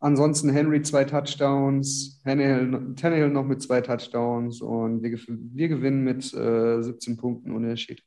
Ansonsten 0.00 0.48
Henry 0.48 0.80
zwei 0.80 1.04
Touchdowns, 1.04 2.22
Tannehill, 2.24 2.94
Tannehill 2.94 3.28
noch 3.28 3.44
mit 3.44 3.60
zwei 3.60 3.82
Touchdowns 3.82 4.62
und 4.62 5.02
wir, 5.02 5.18
wir 5.28 5.68
gewinnen 5.68 6.04
mit 6.04 6.32
äh, 6.32 6.82
17 6.82 7.18
Punkten 7.18 7.52
Unterschied. 7.52 8.02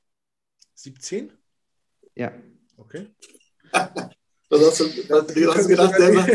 17? 0.74 1.34
Ja. 2.16 2.32
Okay. 2.76 3.06
Das 4.52 4.66
hast 4.66 4.80
du, 4.80 4.86
das, 5.08 5.28
du 5.28 5.54
hast 5.54 5.68
gedacht, 5.68 5.94
der 6.00 6.12
sagt 6.12 6.32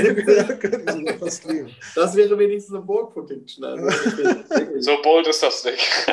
17. 1.43 1.69
Das 1.97 2.15
wäre 2.15 2.39
wenigstens 2.39 2.77
eine 2.77 2.85
Bold 2.85 3.13
Prediction. 3.13 3.65
Also, 3.65 3.91
so 4.79 5.03
bold 5.03 5.27
ist 5.27 5.43
das 5.43 5.65
nicht. 5.65 6.07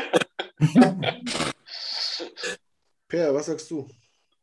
Per, 3.11 3.33
was 3.33 3.47
sagst 3.47 3.69
du? 3.69 3.89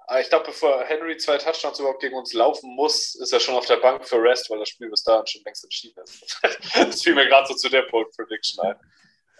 Ah, 0.08 0.20
ich 0.20 0.28
glaube, 0.28 0.44
bevor 0.44 0.84
Henry 0.84 1.16
zwei 1.16 1.38
Touchdowns 1.38 1.78
überhaupt 1.78 2.02
gegen 2.02 2.14
uns 2.14 2.34
laufen 2.34 2.68
muss, 2.76 3.14
ist 3.14 3.32
er 3.32 3.40
schon 3.40 3.54
auf 3.54 3.64
der 3.64 3.78
Bank 3.78 4.06
für 4.06 4.22
Rest, 4.22 4.50
weil 4.50 4.58
das 4.58 4.68
Spiel 4.68 4.90
bis 4.90 5.02
dahin 5.02 5.26
schon 5.26 5.42
längst 5.46 5.64
entschieden 5.64 6.02
ist. 6.04 6.38
das 6.74 7.02
fiel 7.02 7.14
mir 7.14 7.26
gerade 7.26 7.48
so 7.48 7.54
zu 7.54 7.70
der 7.70 7.82
Bold 7.90 8.14
Prediction 8.14 8.62
ein. 8.62 8.76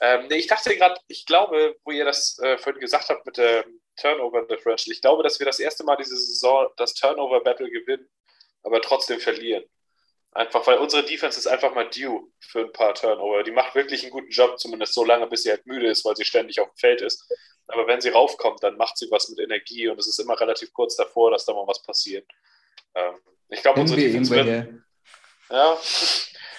Ähm, 0.00 0.28
nee, 0.28 0.36
ich 0.36 0.46
dachte 0.46 0.74
gerade, 0.74 0.98
ich 1.08 1.26
glaube, 1.26 1.76
wo 1.84 1.90
ihr 1.90 2.06
das 2.06 2.38
äh, 2.38 2.56
vorhin 2.56 2.80
gesagt 2.80 3.10
habt 3.10 3.26
mit 3.26 3.36
der 3.36 3.66
Turnover 3.96 4.46
Differential, 4.46 4.94
ich 4.94 5.02
glaube, 5.02 5.22
dass 5.22 5.38
wir 5.38 5.44
das 5.44 5.60
erste 5.60 5.84
Mal 5.84 5.96
diese 5.96 6.16
Saison 6.16 6.66
das 6.78 6.94
Turnover 6.94 7.42
Battle 7.42 7.68
gewinnen, 7.68 8.08
aber 8.62 8.80
trotzdem 8.80 9.20
verlieren. 9.20 9.64
Einfach, 10.32 10.66
weil 10.66 10.78
unsere 10.78 11.04
Defense 11.04 11.38
ist 11.38 11.48
einfach 11.48 11.74
mal 11.74 11.90
due 11.90 12.30
für 12.40 12.60
ein 12.60 12.72
paar 12.72 12.94
Turnover. 12.94 13.42
Die 13.42 13.50
macht 13.50 13.74
wirklich 13.74 14.04
einen 14.04 14.12
guten 14.12 14.30
Job, 14.30 14.58
zumindest 14.58 14.94
so 14.94 15.04
lange, 15.04 15.26
bis 15.26 15.42
sie 15.42 15.50
halt 15.50 15.66
müde 15.66 15.88
ist, 15.88 16.04
weil 16.06 16.16
sie 16.16 16.24
ständig 16.24 16.60
auf 16.60 16.68
dem 16.68 16.76
Feld 16.76 17.02
ist. 17.02 17.30
Aber 17.68 17.86
wenn 17.86 18.00
sie 18.00 18.08
raufkommt, 18.08 18.62
dann 18.62 18.76
macht 18.76 18.96
sie 18.96 19.10
was 19.10 19.28
mit 19.28 19.38
Energie 19.38 19.88
und 19.88 19.98
es 19.98 20.06
ist 20.06 20.18
immer 20.18 20.38
relativ 20.40 20.72
kurz 20.72 20.96
davor, 20.96 21.30
dass 21.30 21.44
da 21.44 21.52
mal 21.52 21.66
was 21.66 21.82
passiert. 21.82 22.26
Ähm, 22.94 23.14
ich 23.50 23.62
glaube, 23.62 23.80
unsere 23.80 24.00
Defense 24.00 24.34
wird, 24.34 24.82
Ja, 25.50 25.78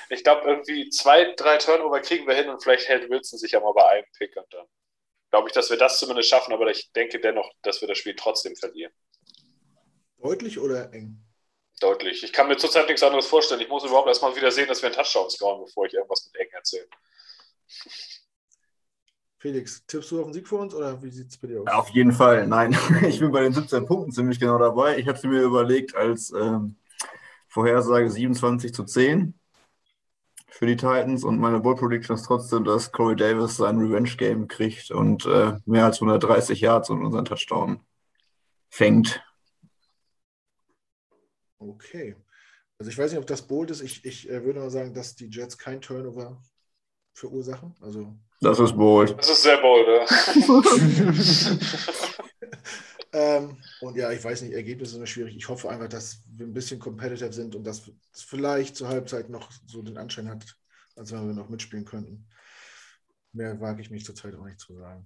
ich 0.10 0.24
glaube, 0.24 0.48
irgendwie 0.48 0.90
zwei, 0.90 1.34
drei 1.36 1.58
Turnover 1.58 2.00
kriegen 2.00 2.28
wir 2.28 2.36
hin 2.36 2.50
und 2.50 2.62
vielleicht 2.62 2.88
hält 2.88 3.10
Wilson 3.10 3.38
sich 3.38 3.52
ja 3.52 3.60
mal 3.60 3.74
bei 3.74 3.88
einem 3.88 4.06
Pick 4.18 4.36
und 4.36 4.52
dann 4.54 4.66
glaube 5.30 5.50
ich, 5.50 5.54
dass 5.54 5.70
wir 5.70 5.78
das 5.78 6.00
zumindest 6.00 6.30
schaffen, 6.30 6.54
aber 6.54 6.70
ich 6.70 6.92
denke 6.94 7.20
dennoch, 7.20 7.52
dass 7.62 7.82
wir 7.82 7.88
das 7.88 7.98
Spiel 7.98 8.16
trotzdem 8.16 8.56
verlieren. 8.56 8.92
Deutlich 10.18 10.60
oder 10.60 10.92
eng? 10.94 11.24
Deutlich. 11.80 12.24
Ich 12.24 12.34
kann 12.34 12.48
mir 12.48 12.58
zurzeit 12.58 12.88
nichts 12.88 13.04
anderes 13.04 13.28
vorstellen. 13.28 13.62
Ich 13.62 13.70
muss 13.70 13.86
überhaupt 13.86 14.08
erstmal 14.08 14.36
wieder 14.36 14.52
sehen, 14.52 14.68
dass 14.68 14.82
wir 14.82 14.88
einen 14.88 14.96
Touchdown 14.96 15.30
scoren, 15.30 15.64
bevor 15.64 15.86
ich 15.86 15.94
irgendwas 15.94 16.26
mit 16.26 16.42
eng 16.42 16.52
erzähle. 16.52 16.88
Felix, 19.40 19.86
tippst 19.86 20.12
du 20.12 20.20
auf 20.20 20.26
den 20.26 20.34
Sieg 20.34 20.50
für 20.50 20.58
uns 20.58 20.76
oder 20.76 21.02
wie 21.02 21.10
sieht 21.10 21.30
es 21.30 21.38
bei 21.38 21.48
dir 21.48 21.62
aus? 21.62 21.68
Auf 21.70 21.90
jeden 21.90 22.12
Fall, 22.12 22.46
nein. 22.46 22.78
Ich 23.08 23.20
bin 23.20 23.32
bei 23.32 23.42
den 23.42 23.54
17 23.54 23.86
Punkten 23.86 24.12
ziemlich 24.12 24.38
genau 24.38 24.58
dabei. 24.58 24.98
Ich 24.98 25.08
hatte 25.08 25.30
mir 25.30 25.42
überlegt, 25.42 25.96
als 25.96 26.32
ähm, 26.32 26.76
Vorhersage 27.48 28.12
27 28.12 28.74
zu 28.74 28.84
10 28.84 29.34
für 30.50 30.66
die 30.66 30.76
Titans 30.76 31.24
und 31.24 31.40
meine 31.40 31.62
Bold 31.62 31.80
Prediction 31.80 32.18
ist 32.18 32.26
trotzdem, 32.26 32.66
dass 32.66 32.92
Corey 32.92 33.16
Davis 33.16 33.56
sein 33.56 33.80
Revenge 33.80 34.10
Game 34.18 34.50
kriegt 34.50 34.92
und 34.92 35.26
äh, 35.26 35.54
mehr 35.66 35.86
als 35.86 36.02
130 36.02 36.60
Yards 36.60 36.90
und 36.90 37.06
unseren 37.06 37.24
Touchdown 37.24 37.80
fängt. 38.70 39.24
Okay. 41.60 42.18
Also 42.78 42.92
ich 42.92 42.98
weiß 42.98 43.12
nicht, 43.12 43.20
ob 43.20 43.28
das 43.28 43.48
bold 43.48 43.72
ist. 43.72 43.82
Ich, 43.82 44.04
ich 44.04 44.30
äh, 44.30 44.44
würde 44.44 44.60
mal 44.60 44.70
sagen, 44.70 44.94
dass 44.94 45.16
die 45.16 45.30
Jets 45.30 45.58
kein 45.58 45.80
Turnover 45.80 46.42
verursachen. 47.14 47.74
Also 47.80 48.18
das 48.42 48.60
ist 48.60 48.76
bold. 48.76 49.18
Das 49.18 49.30
ist 49.30 49.44
sehr 49.44 49.58
bold, 49.58 49.88
ja. 49.88 50.06
ähm, 53.38 53.58
und 53.82 53.98
ja, 53.98 54.12
ich 54.12 54.24
weiß 54.24 54.42
nicht, 54.44 54.54
Ergebnisse 54.54 54.94
sind 54.94 55.10
schwierig. 55.10 55.36
Ich 55.36 55.50
hoffe 55.50 55.70
einfach, 55.70 55.90
dass 55.90 56.24
wir 56.28 56.46
ein 56.46 56.54
bisschen 56.54 56.80
competitive 56.80 57.34
sind 57.34 57.56
und 57.56 57.66
dass 57.66 57.92
es 58.14 58.22
vielleicht 58.22 58.76
zur 58.76 58.88
Halbzeit 58.88 59.30
noch 59.30 59.50
so 59.68 59.82
den 59.82 59.98
Anschein 59.98 60.30
hat, 60.30 60.46
als 60.96 61.12
wenn 61.12 61.28
wir 61.28 61.34
noch 61.34 61.50
mitspielen 61.50 61.86
könnten. 61.86 62.28
Mehr 63.34 63.60
wage 63.60 63.82
ich 63.82 63.92
mich 63.92 64.06
zurzeit 64.06 64.36
auch 64.36 64.46
nicht 64.46 64.60
zu 64.60 64.76
sagen. 64.76 65.06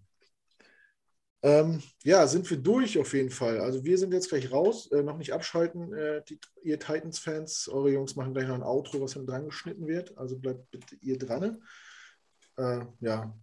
Ähm, 1.44 1.84
ja, 2.04 2.26
sind 2.26 2.50
wir 2.50 2.58
durch 2.58 2.98
auf 2.98 3.14
jeden 3.14 3.30
Fall. 3.30 3.60
Also 3.60 3.84
wir 3.84 3.98
sind 3.98 4.14
jetzt 4.14 4.30
gleich 4.30 4.50
raus, 4.50 4.90
äh, 4.94 5.04
noch 5.04 5.18
nicht 5.18 5.34
abschalten, 5.34 5.94
äh, 5.94 6.24
die, 6.24 6.40
ihr 6.64 6.80
Titans-Fans. 6.80 7.68
Eure 7.68 7.92
Jungs 7.92 8.16
machen 8.16 8.34
gleich 8.34 8.48
noch 8.48 8.56
ein 8.56 8.64
Outro, 8.64 9.02
was 9.02 9.16
dann 9.16 9.28
dran 9.28 9.48
geschnitten 9.48 9.86
wird. 9.86 10.18
Also 10.18 10.40
bleibt 10.40 10.72
bitte 10.72 10.96
ihr 11.02 11.18
dran. 11.18 11.62
Äh, 12.58 12.86
ja, 13.00 13.36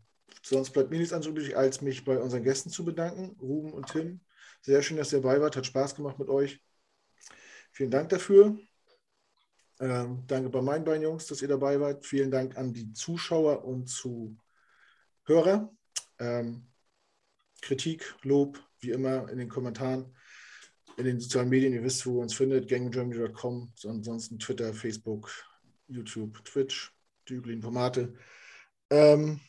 sonst 0.43 0.71
bleibt 0.71 0.91
mir 0.91 0.99
nichts 0.99 1.13
anderes 1.13 1.55
als 1.55 1.81
mich 1.81 2.05
bei 2.05 2.19
unseren 2.19 2.43
Gästen 2.43 2.71
zu 2.71 2.85
bedanken. 2.85 3.37
Ruben 3.41 3.73
und 3.73 3.89
Tim, 3.89 4.21
sehr 4.63 4.83
schön, 4.83 4.97
dass 4.97 5.13
ihr 5.13 5.21
dabei 5.21 5.41
wart. 5.41 5.57
Hat 5.57 5.67
Spaß 5.67 5.95
gemacht 5.95 6.19
mit 6.19 6.29
euch. 6.29 6.63
Vielen 7.73 7.91
Dank 7.91 8.09
dafür. 8.11 8.59
Ähm, 9.81 10.25
danke 10.27 10.51
bei 10.51 10.61
meinen 10.61 10.85
beiden 10.85 11.03
Jungs, 11.03 11.27
dass 11.27 11.41
ihr 11.41 11.49
dabei 11.49 11.81
wart. 11.81 12.05
Vielen 12.05 12.31
Dank 12.31 12.57
an 12.57 12.73
die 12.73 12.93
Zuschauer 12.93 13.65
und 13.65 13.89
Zuhörer. 13.89 15.73
Ähm, 16.19 16.67
Kritik, 17.63 18.15
Lob, 18.23 18.63
wie 18.81 18.91
immer 18.91 19.29
in 19.31 19.39
den 19.39 19.49
Kommentaren, 19.49 20.15
in 20.97 21.05
den 21.05 21.21
sozialen 21.21 21.49
Medien. 21.49 21.73
Ihr 21.73 21.83
wisst, 21.83 22.05
wo 22.05 22.19
ihr 22.19 22.23
uns 22.23 22.35
findet. 22.35 22.69
ganggermany.com, 22.69 23.73
ansonsten 23.85 24.39
Twitter, 24.39 24.75
Facebook, 24.75 25.31
YouTube, 25.89 26.45
Twitch, 26.45 26.93
die 27.29 27.41
Formate. 27.61 28.15
Ähm, 28.91 29.41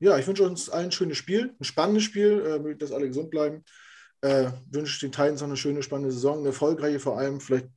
ja, 0.00 0.18
ich 0.18 0.26
wünsche 0.26 0.42
uns 0.42 0.68
allen 0.68 0.86
ein 0.86 0.92
schönes 0.92 1.16
Spiel, 1.16 1.54
ein 1.60 1.64
spannendes 1.64 2.02
Spiel, 2.02 2.44
äh, 2.44 2.58
mögt, 2.58 2.82
dass 2.82 2.92
alle 2.92 3.06
gesund 3.06 3.30
bleiben. 3.30 3.64
Äh, 4.20 4.50
wünsche 4.70 5.00
den 5.00 5.12
Titans 5.12 5.40
noch 5.40 5.48
eine 5.48 5.56
schöne, 5.56 5.82
spannende 5.82 6.12
Saison, 6.12 6.38
eine 6.38 6.48
erfolgreiche 6.48 6.98
vor 6.98 7.18
allem. 7.18 7.40
Vielleicht 7.40 7.68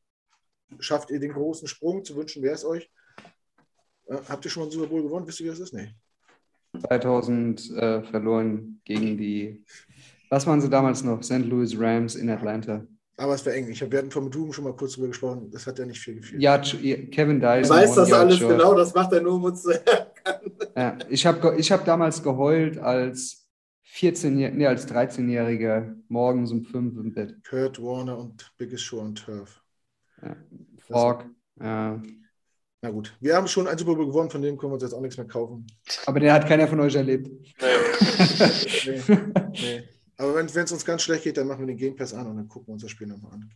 schafft 0.79 1.11
ihr 1.11 1.19
den 1.19 1.33
großen 1.33 1.67
Sprung. 1.67 2.03
Zu 2.03 2.15
wünschen 2.15 2.41
wäre 2.41 2.55
es 2.55 2.65
euch. 2.65 2.89
Äh, 4.07 4.17
habt 4.27 4.45
ihr 4.45 4.51
schon 4.51 4.61
mal 4.61 4.65
einen 4.65 4.71
Super 4.71 4.87
Bowl 4.87 5.03
gewonnen? 5.03 5.27
Wisst 5.27 5.39
ihr, 5.39 5.47
wer 5.47 5.53
es 5.53 5.59
ist? 5.59 5.73
Nee. 5.73 5.89
2000 6.87 7.71
äh, 7.71 8.03
verloren 8.03 8.81
gegen 8.85 9.17
die, 9.17 9.63
was 10.29 10.45
waren 10.45 10.61
sie 10.61 10.69
damals 10.69 11.03
noch? 11.03 11.23
St. 11.23 11.45
Louis 11.45 11.79
Rams 11.79 12.15
in 12.15 12.29
Atlanta. 12.29 12.85
Aber 13.17 13.33
es 13.33 13.45
war 13.45 13.53
eng. 13.53 13.69
Ich 13.69 13.81
hab, 13.81 13.91
wir 13.91 13.99
hatten 13.99 14.11
vom 14.11 14.29
Doom 14.29 14.51
schon 14.51 14.65
mal 14.65 14.75
kurz 14.75 14.93
drüber 14.93 15.07
gesprochen. 15.07 15.49
Das 15.51 15.65
hat 15.65 15.79
ja 15.79 15.85
nicht 15.85 15.99
viel 15.99 16.15
gefehlt. 16.15 16.41
Ja, 16.41 16.57
Kevin 16.57 17.39
Dyson. 17.39 17.63
Du 17.63 17.69
weißt 17.69 17.97
das 17.97 18.11
alles 18.11 18.37
Short. 18.37 18.57
genau, 18.57 18.75
das 18.75 18.93
macht 18.93 19.13
er 19.13 19.21
nur, 19.21 19.35
um 19.35 19.43
uns 19.45 19.61
zu 19.61 19.71
ja, 20.75 20.97
Ich 21.09 21.25
habe 21.25 21.55
ich 21.57 21.71
hab 21.71 21.85
damals 21.85 22.23
geheult 22.23 22.77
als 22.77 23.47
14 23.83 24.35
nee, 24.35 24.67
als 24.67 24.87
13-Jähriger 24.87 25.95
morgens 26.09 26.51
um 26.51 26.65
5 26.65 26.97
im 26.97 27.13
Bett. 27.13 27.35
Kurt 27.47 27.81
Warner 27.81 28.17
und 28.17 28.51
Biggest 28.57 28.83
Show 28.83 28.99
on 28.99 29.15
Turf. 29.15 29.61
Ja. 30.21 30.35
Frog. 30.79 31.25
Ja. 31.59 32.01
Na 32.81 32.91
gut, 32.91 33.15
wir 33.19 33.35
haben 33.35 33.47
schon 33.47 33.67
ein 33.67 33.77
Super 33.77 33.95
Bowl 33.95 34.05
gewonnen, 34.05 34.29
von 34.29 34.41
dem 34.41 34.57
können 34.57 34.71
wir 34.71 34.75
uns 34.75 34.83
jetzt 34.83 34.93
auch 34.93 35.01
nichts 35.01 35.17
mehr 35.17 35.27
kaufen. 35.27 35.65
Aber 36.05 36.19
der 36.19 36.33
hat 36.33 36.47
keiner 36.47 36.67
von 36.67 36.79
euch 36.79 36.95
erlebt. 36.95 37.29
nee. 38.85 39.01
nee. 39.53 39.83
Aber 40.17 40.35
wenn 40.35 40.45
es 40.45 40.71
uns 40.71 40.85
ganz 40.85 41.01
schlecht 41.01 41.23
geht, 41.23 41.37
dann 41.37 41.47
machen 41.47 41.61
wir 41.61 41.67
den 41.67 41.77
Game 41.77 41.95
Pass 41.95 42.13
an 42.13 42.27
und 42.27 42.37
dann 42.37 42.47
gucken 42.47 42.67
wir 42.67 42.73
uns 42.73 42.83
das 42.83 42.91
Spiel 42.91 43.07
nochmal 43.07 43.33
an. 43.33 43.49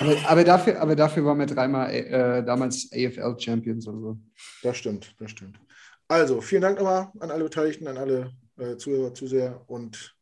aber, 0.00 0.16
aber, 0.28 0.44
dafür, 0.44 0.80
aber 0.80 0.96
dafür 0.96 1.24
waren 1.24 1.38
wir 1.38 1.46
dreimal 1.46 1.90
äh, 1.90 2.44
damals 2.44 2.90
AFL 2.92 3.38
Champions 3.38 3.86
oder 3.86 4.00
so. 4.00 4.18
Das 4.62 4.76
stimmt, 4.76 5.14
das 5.18 5.30
stimmt. 5.30 5.58
Also, 6.08 6.40
vielen 6.40 6.62
Dank 6.62 6.78
nochmal 6.78 7.10
an 7.20 7.30
alle 7.30 7.44
Beteiligten, 7.44 7.88
an 7.88 7.96
alle 7.96 8.32
äh, 8.58 8.76
Zuhörer, 8.76 9.14
Zuseher 9.14 9.62
und 9.66 10.14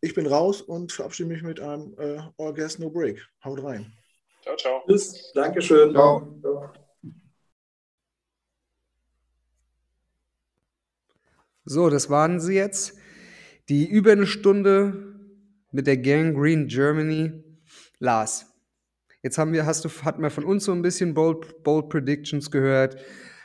ich 0.00 0.14
bin 0.14 0.26
raus 0.26 0.62
und 0.62 0.92
verabschiede 0.92 1.28
mich 1.28 1.42
mit 1.42 1.60
einem 1.60 1.94
äh, 1.98 2.20
All 2.38 2.54
Gas 2.54 2.78
No 2.78 2.90
Break. 2.90 3.26
Haut 3.44 3.62
rein. 3.62 3.92
Ciao, 4.42 4.56
ciao. 4.56 4.82
Tschüss. 4.86 5.32
Dankeschön. 5.34 5.92
Ciao. 5.92 6.38
ciao. 6.40 6.72
So, 11.64 11.90
das 11.90 12.08
waren 12.08 12.40
sie 12.40 12.54
jetzt 12.54 12.96
die 13.68 13.86
über 13.86 14.12
eine 14.12 14.26
Stunde 14.26 15.18
mit 15.70 15.86
der 15.86 15.98
Gang 15.98 16.34
Green 16.34 16.68
Germany. 16.68 17.44
Lars, 17.98 18.46
jetzt 19.22 19.36
haben 19.36 19.52
wir, 19.52 19.66
hast 19.66 19.84
du, 19.84 19.90
hatten 20.02 20.22
wir 20.22 20.30
von 20.30 20.44
uns 20.44 20.64
so 20.64 20.72
ein 20.72 20.80
bisschen 20.80 21.12
Bold, 21.12 21.62
Bold 21.64 21.88
Predictions 21.88 22.50
gehört. 22.50 22.96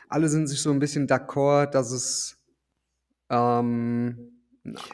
Alle 0.09 0.29
sind 0.29 0.47
sich 0.47 0.61
so 0.61 0.71
ein 0.71 0.79
bisschen 0.79 1.07
d'accord, 1.07 1.67
dass 1.71 1.91
es 1.91 2.37
ähm, 3.29 4.31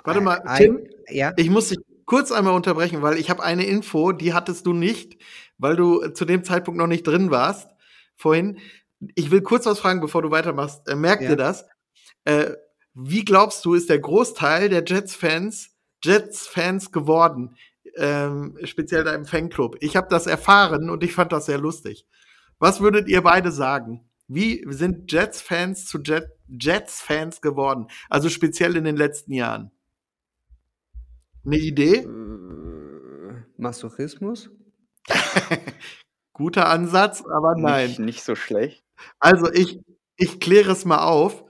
Warte 0.04 0.22
mal, 0.22 0.42
ein- 0.42 0.58
Tim, 0.58 0.88
ja? 1.10 1.34
ich 1.36 1.50
muss 1.50 1.70
dich 1.70 1.80
kurz 2.06 2.32
einmal 2.32 2.54
unterbrechen, 2.56 3.02
weil 3.02 3.18
ich 3.18 3.30
habe 3.30 3.44
eine 3.44 3.66
Info, 3.66 4.12
die 4.12 4.34
hattest 4.34 4.66
du 4.66 4.74
nicht, 4.74 5.18
weil 5.58 5.76
du 5.76 6.02
äh, 6.02 6.14
zu 6.14 6.26
dem 6.26 6.44
Zeitpunkt 6.44 6.78
noch 6.78 6.88
nicht 6.88 7.06
drin 7.06 7.30
warst 7.32 7.70
vorhin. 8.16 8.58
Ich 9.16 9.32
will 9.32 9.42
kurz 9.42 9.66
was 9.66 9.80
fragen, 9.80 10.02
bevor 10.02 10.22
du 10.22 10.32
weitermachst. 10.32 10.88
Äh, 10.88 10.96
merkt 10.96 11.24
Ja. 11.24 11.32
ihr 11.32 11.36
das? 11.36 11.66
Äh, 12.26 12.52
wie 12.94 13.24
glaubst 13.24 13.64
du, 13.66 13.76
ist 13.76 13.90
der 13.90 14.00
Großteil 14.00 14.70
der 14.70 14.84
Jets-Fans 14.86 15.70
Jets-Fans 16.04 16.92
geworden? 16.92 17.56
Ähm, 17.96 18.58
speziell 18.64 19.04
da 19.04 19.14
im 19.14 19.26
Fanclub. 19.26 19.78
Ich 19.82 19.96
habe 19.96 20.08
das 20.10 20.28
erfahren 20.28 20.90
und 20.90 21.04
ich 21.04 21.14
fand 21.14 21.32
das 21.32 21.46
sehr 21.46 21.58
lustig. 21.60 22.06
Was 22.60 22.82
würdet 22.82 23.08
ihr 23.08 23.22
beide 23.22 23.52
sagen? 23.52 24.09
Wie 24.30 24.64
sind 24.68 25.12
Jets-Fans 25.12 25.88
zu 25.88 25.98
Jet 25.98 26.30
Jets-Fans 26.48 27.42
geworden? 27.42 27.88
Also 28.10 28.30
speziell 28.30 28.76
in 28.78 28.84
den 28.84 28.96
letzten 28.96 29.34
Jahren. 29.34 29.72
Eine 31.44 31.58
Idee? 31.58 31.96
Äh, 31.98 33.44
Masochismus? 33.58 34.52
Guter 36.34 36.70
Ansatz, 36.70 37.24
aber 37.26 37.56
nein. 37.58 37.88
Nicht, 37.88 38.00
nicht 38.00 38.24
so 38.24 38.36
schlecht. 38.36 38.84
Also 39.20 39.52
ich, 39.52 39.80
ich 40.16 40.40
kläre 40.40 40.72
es 40.72 40.86
mal 40.86 41.04
auf. 41.04 41.44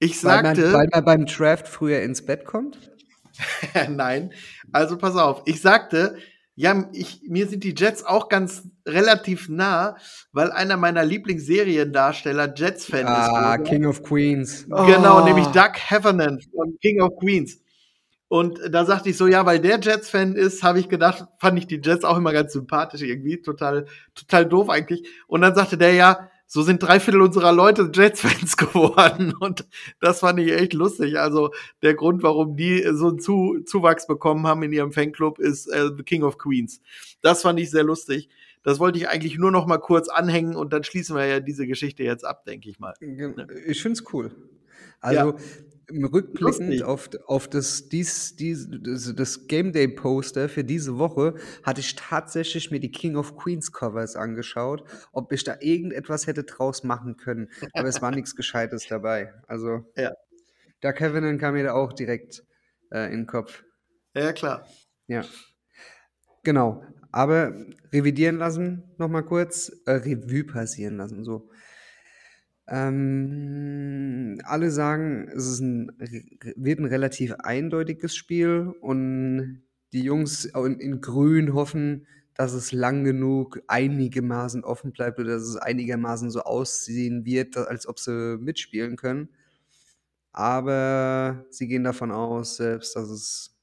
Ich 0.00 0.22
Weil 0.24 0.42
man, 0.42 0.56
sagte, 0.56 0.72
weil 0.72 0.88
man 0.92 1.04
beim 1.04 1.26
Draft 1.26 1.68
früher 1.68 2.02
ins 2.02 2.26
Bett 2.26 2.44
kommt? 2.44 2.90
nein. 3.88 4.32
Also 4.72 4.98
pass 4.98 5.14
auf. 5.14 5.42
Ich 5.46 5.60
sagte, 5.60 6.18
ja, 6.56 6.88
ich, 6.92 7.22
mir 7.28 7.48
sind 7.48 7.64
die 7.64 7.74
Jets 7.76 8.04
auch 8.04 8.28
ganz 8.28 8.62
relativ 8.86 9.48
nah, 9.48 9.96
weil 10.32 10.52
einer 10.52 10.76
meiner 10.76 11.04
Lieblingsseriendarsteller 11.04 12.52
Jets-Fan 12.54 13.06
Ah, 13.06 13.54
ist. 13.54 13.58
früher. 13.58 13.64
King 13.64 13.86
of 13.86 14.02
Queens. 14.02 14.66
Genau, 14.68 15.20
Oh. 15.22 15.24
nämlich 15.24 15.46
Doug 15.48 15.72
Heffernan 15.74 16.40
von 16.54 16.76
King 16.80 17.00
of 17.00 17.16
Queens. 17.18 17.60
Und 18.28 18.58
da 18.70 18.84
sagte 18.84 19.10
ich 19.10 19.16
so, 19.16 19.26
ja, 19.26 19.46
weil 19.46 19.60
der 19.60 19.78
Jets-Fan 19.80 20.34
ist, 20.34 20.62
habe 20.62 20.80
ich 20.80 20.88
gedacht, 20.88 21.26
fand 21.38 21.58
ich 21.58 21.66
die 21.66 21.80
Jets 21.82 22.04
auch 22.04 22.16
immer 22.16 22.32
ganz 22.32 22.52
sympathisch 22.52 23.02
irgendwie, 23.02 23.40
total, 23.42 23.86
total 24.14 24.46
doof 24.46 24.70
eigentlich. 24.70 25.06
Und 25.26 25.42
dann 25.42 25.54
sagte 25.54 25.76
der 25.76 25.92
ja, 25.94 26.30
so 26.46 26.62
sind 26.62 26.82
drei 26.82 27.00
Viertel 27.00 27.22
unserer 27.22 27.52
Leute 27.52 27.90
Jets-Fans 27.92 28.56
geworden. 28.58 29.34
Und 29.38 29.66
das 30.00 30.20
fand 30.20 30.38
ich 30.40 30.52
echt 30.52 30.72
lustig. 30.72 31.18
Also 31.18 31.50
der 31.82 31.94
Grund, 31.94 32.22
warum 32.22 32.56
die 32.56 32.84
so 32.92 33.08
einen 33.08 33.18
Zu 33.18 33.60
Zuwachs 33.64 34.06
bekommen 34.06 34.46
haben 34.46 34.62
in 34.62 34.72
ihrem 34.72 34.92
Fanclub, 34.92 35.38
ist 35.38 35.66
äh, 35.66 35.90
The 35.96 36.02
King 36.02 36.22
of 36.22 36.38
Queens. 36.38 36.80
Das 37.22 37.42
fand 37.42 37.58
ich 37.60 37.70
sehr 37.70 37.84
lustig. 37.84 38.28
Das 38.62 38.78
wollte 38.80 38.98
ich 38.98 39.08
eigentlich 39.08 39.36
nur 39.36 39.50
noch 39.50 39.66
mal 39.66 39.78
kurz 39.78 40.08
anhängen 40.08 40.56
und 40.56 40.72
dann 40.72 40.84
schließen 40.84 41.14
wir 41.16 41.26
ja 41.26 41.40
diese 41.40 41.66
Geschichte 41.66 42.02
jetzt 42.02 42.24
ab, 42.24 42.44
denke 42.46 42.70
ich 42.70 42.78
mal. 42.78 42.94
Ich 43.66 43.82
finde 43.82 43.98
es 43.98 44.12
cool. 44.12 44.30
Also 45.00 45.32
im 45.32 45.73
Rückblickend 45.90 46.82
auf, 46.82 47.10
auf 47.26 47.48
das, 47.48 47.88
dies, 47.88 48.36
dies, 48.36 48.68
das, 48.70 49.14
das 49.14 49.46
Game 49.48 49.72
Day 49.72 49.88
Poster 49.88 50.48
für 50.48 50.64
diese 50.64 50.98
Woche 50.98 51.34
hatte 51.62 51.80
ich 51.80 51.94
tatsächlich 51.94 52.70
mir 52.70 52.80
die 52.80 52.90
King 52.90 53.16
of 53.16 53.36
Queens 53.36 53.70
Covers 53.72 54.16
angeschaut, 54.16 54.84
ob 55.12 55.32
ich 55.32 55.44
da 55.44 55.56
irgendetwas 55.60 56.26
hätte 56.26 56.44
draus 56.44 56.84
machen 56.84 57.16
können. 57.16 57.50
Aber 57.74 57.88
es 57.88 58.00
war 58.00 58.10
nichts 58.14 58.34
Gescheites 58.34 58.86
dabei. 58.88 59.34
Also 59.46 59.84
Ja. 59.96 60.12
der 60.82 60.92
Kevin 60.94 61.38
kam 61.38 61.54
mir 61.54 61.64
da 61.64 61.72
auch 61.74 61.92
direkt 61.92 62.44
äh, 62.90 63.06
in 63.06 63.20
den 63.20 63.26
Kopf. 63.26 63.64
Ja, 64.14 64.32
klar. 64.32 64.66
Ja. 65.06 65.24
Genau. 66.44 66.84
Aber 67.12 67.54
revidieren 67.92 68.38
lassen, 68.38 68.82
nochmal 68.98 69.24
kurz, 69.24 69.70
äh, 69.86 69.92
Revue 69.92 70.44
passieren 70.44 70.96
lassen, 70.96 71.24
so. 71.24 71.48
Ähm, 72.66 74.40
alle 74.44 74.70
sagen, 74.70 75.28
es 75.28 75.46
ist 75.46 75.60
ein, 75.60 75.92
wird 76.56 76.78
ein 76.78 76.86
relativ 76.86 77.34
eindeutiges 77.34 78.16
Spiel 78.16 78.72
und 78.80 79.62
die 79.92 80.02
Jungs 80.02 80.46
in, 80.46 80.80
in 80.80 81.00
Grün 81.00 81.54
hoffen, 81.54 82.06
dass 82.34 82.52
es 82.52 82.72
lang 82.72 83.04
genug 83.04 83.60
einigermaßen 83.68 84.64
offen 84.64 84.92
bleibt 84.92 85.20
oder 85.20 85.34
dass 85.34 85.42
es 85.42 85.56
einigermaßen 85.56 86.30
so 86.30 86.40
aussehen 86.40 87.24
wird, 87.24 87.56
als 87.56 87.86
ob 87.86 88.00
sie 88.00 88.38
mitspielen 88.38 88.96
können. 88.96 89.28
Aber 90.32 91.46
sie 91.50 91.68
gehen 91.68 91.84
davon 91.84 92.10
aus, 92.10 92.56
selbst, 92.56 92.96
dass 92.96 93.08
es 93.08 93.56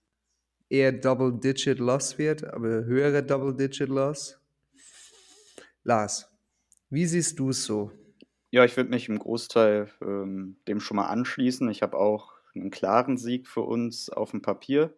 eher 0.69 0.93
Double-Digit 0.93 1.79
Loss 1.79 2.17
wird, 2.17 2.45
aber 2.45 2.85
höhere 2.85 3.23
Double-Digit 3.23 3.89
Loss. 3.89 4.39
Lars, 5.83 6.29
wie 6.89 7.05
siehst 7.05 7.37
du 7.39 7.49
es 7.49 7.65
so? 7.65 7.91
Ja, 8.51 8.65
ich 8.65 8.75
würde 8.75 8.89
mich 8.89 9.07
im 9.07 9.17
Großteil 9.17 9.89
ähm, 10.01 10.57
dem 10.67 10.81
schon 10.81 10.97
mal 10.97 11.07
anschließen. 11.07 11.69
Ich 11.69 11.81
habe 11.81 11.97
auch 11.97 12.33
einen 12.53 12.69
klaren 12.69 13.17
Sieg 13.17 13.47
für 13.47 13.61
uns 13.61 14.09
auf 14.09 14.31
dem 14.31 14.41
Papier. 14.41 14.93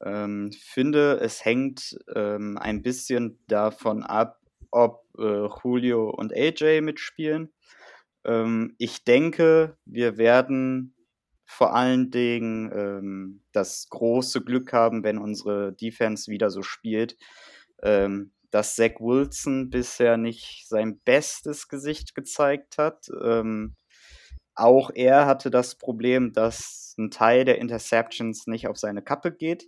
Ähm, 0.00 0.50
finde, 0.52 1.20
es 1.20 1.44
hängt 1.44 1.96
ähm, 2.14 2.58
ein 2.58 2.82
bisschen 2.82 3.38
davon 3.46 4.02
ab, 4.02 4.40
ob 4.72 5.04
äh, 5.18 5.46
Julio 5.62 6.10
und 6.10 6.32
AJ 6.34 6.80
mitspielen. 6.80 7.52
Ähm, 8.24 8.74
ich 8.78 9.04
denke, 9.04 9.76
wir 9.84 10.18
werden 10.18 10.94
vor 11.44 11.74
allen 11.74 12.10
Dingen 12.10 12.72
ähm, 12.74 13.42
das 13.52 13.88
große 13.90 14.42
Glück 14.42 14.72
haben, 14.72 15.04
wenn 15.04 15.18
unsere 15.18 15.72
Defense 15.72 16.30
wieder 16.30 16.50
so 16.50 16.62
spielt, 16.62 17.16
ähm, 17.82 18.32
dass 18.52 18.76
Zach 18.76 19.00
Wilson 19.00 19.70
bisher 19.70 20.16
nicht 20.16 20.66
sein 20.68 21.00
bestes 21.04 21.68
Gesicht 21.68 22.14
gezeigt 22.14 22.78
hat. 22.78 23.08
Ähm, 23.24 23.74
auch 24.54 24.90
er 24.94 25.26
hatte 25.26 25.50
das 25.50 25.76
Problem, 25.76 26.32
dass 26.32 26.94
ein 26.98 27.10
Teil 27.10 27.44
der 27.44 27.58
Interceptions 27.58 28.46
nicht 28.46 28.68
auf 28.68 28.76
seine 28.76 29.02
Kappe 29.02 29.32
geht. 29.32 29.66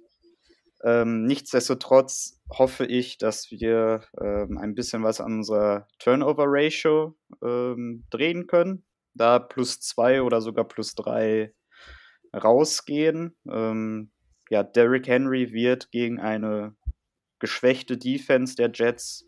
Ähm, 0.85 1.25
nichtsdestotrotz 1.25 2.43
hoffe 2.51 2.85
ich, 2.85 3.17
dass 3.17 3.51
wir 3.51 4.03
ähm, 4.21 4.59
ein 4.59 4.75
bisschen 4.75 5.03
was 5.03 5.21
an 5.21 5.39
unserer 5.39 5.89
Turnover-Ratio 5.99 7.17
ähm, 7.43 8.05
drehen 8.11 8.47
können. 8.47 8.85
Da 9.15 9.39
plus 9.39 9.81
zwei 9.81 10.21
oder 10.21 10.43
sogar 10.43 10.69
plus 10.69 10.95
drei 10.95 11.55
rausgehen. 12.35 13.35
Ähm, 13.51 14.11
ja, 14.51 14.63
Derrick 14.63 15.09
Henry 15.09 15.53
wird 15.53 15.91
gegen 15.91 16.21
eine 16.21 16.77
geschwächte 17.39 17.97
Defense 17.97 18.57
der 18.57 18.71
Jets, 18.73 19.27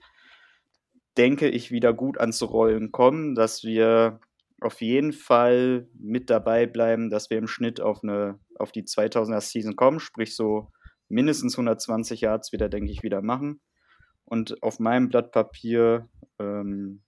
denke 1.16 1.49
ich, 1.49 1.70
wieder 1.70 1.93
gut 1.93 2.19
ans 2.19 2.43
Rollen 2.43 2.93
kommen, 2.93 3.35
dass 3.35 3.65
wir 3.65 4.20
auf 4.61 4.81
jeden 4.81 5.12
Fall 5.12 5.89
mit 5.95 6.31
dabei 6.31 6.66
bleiben, 6.66 7.11
dass 7.11 7.31
wir 7.31 7.39
im 7.39 7.47
Schnitt 7.47 7.81
auf, 7.81 8.03
eine, 8.03 8.39
auf 8.59 8.73
die 8.73 8.85
2000er 8.85 9.41
Season 9.41 9.77
kommen, 9.77 10.01
sprich 10.01 10.35
so 10.35 10.73
mindestens 11.09 11.55
120 11.55 12.23
Yards 12.23 12.53
wieder, 12.53 12.69
denke 12.69 12.91
ich, 12.91 13.03
wieder 13.03 13.23
machen. 13.23 13.61
Und 14.24 14.62
auf 14.62 14.81
meinem 14.81 15.09
Blatt 15.09 15.31
Papier 15.31 16.09
ähm, 16.39 17.03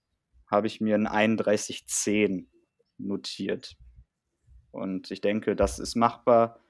habe 0.47 0.67
ich 0.67 0.81
mir 0.81 0.95
ein 0.95 1.09
31-10 1.09 2.47
notiert. 2.99 3.77
Und 4.71 5.11
ich 5.11 5.21
denke, 5.21 5.57
das 5.57 5.79
ist 5.79 5.97
machbar, 5.97 6.61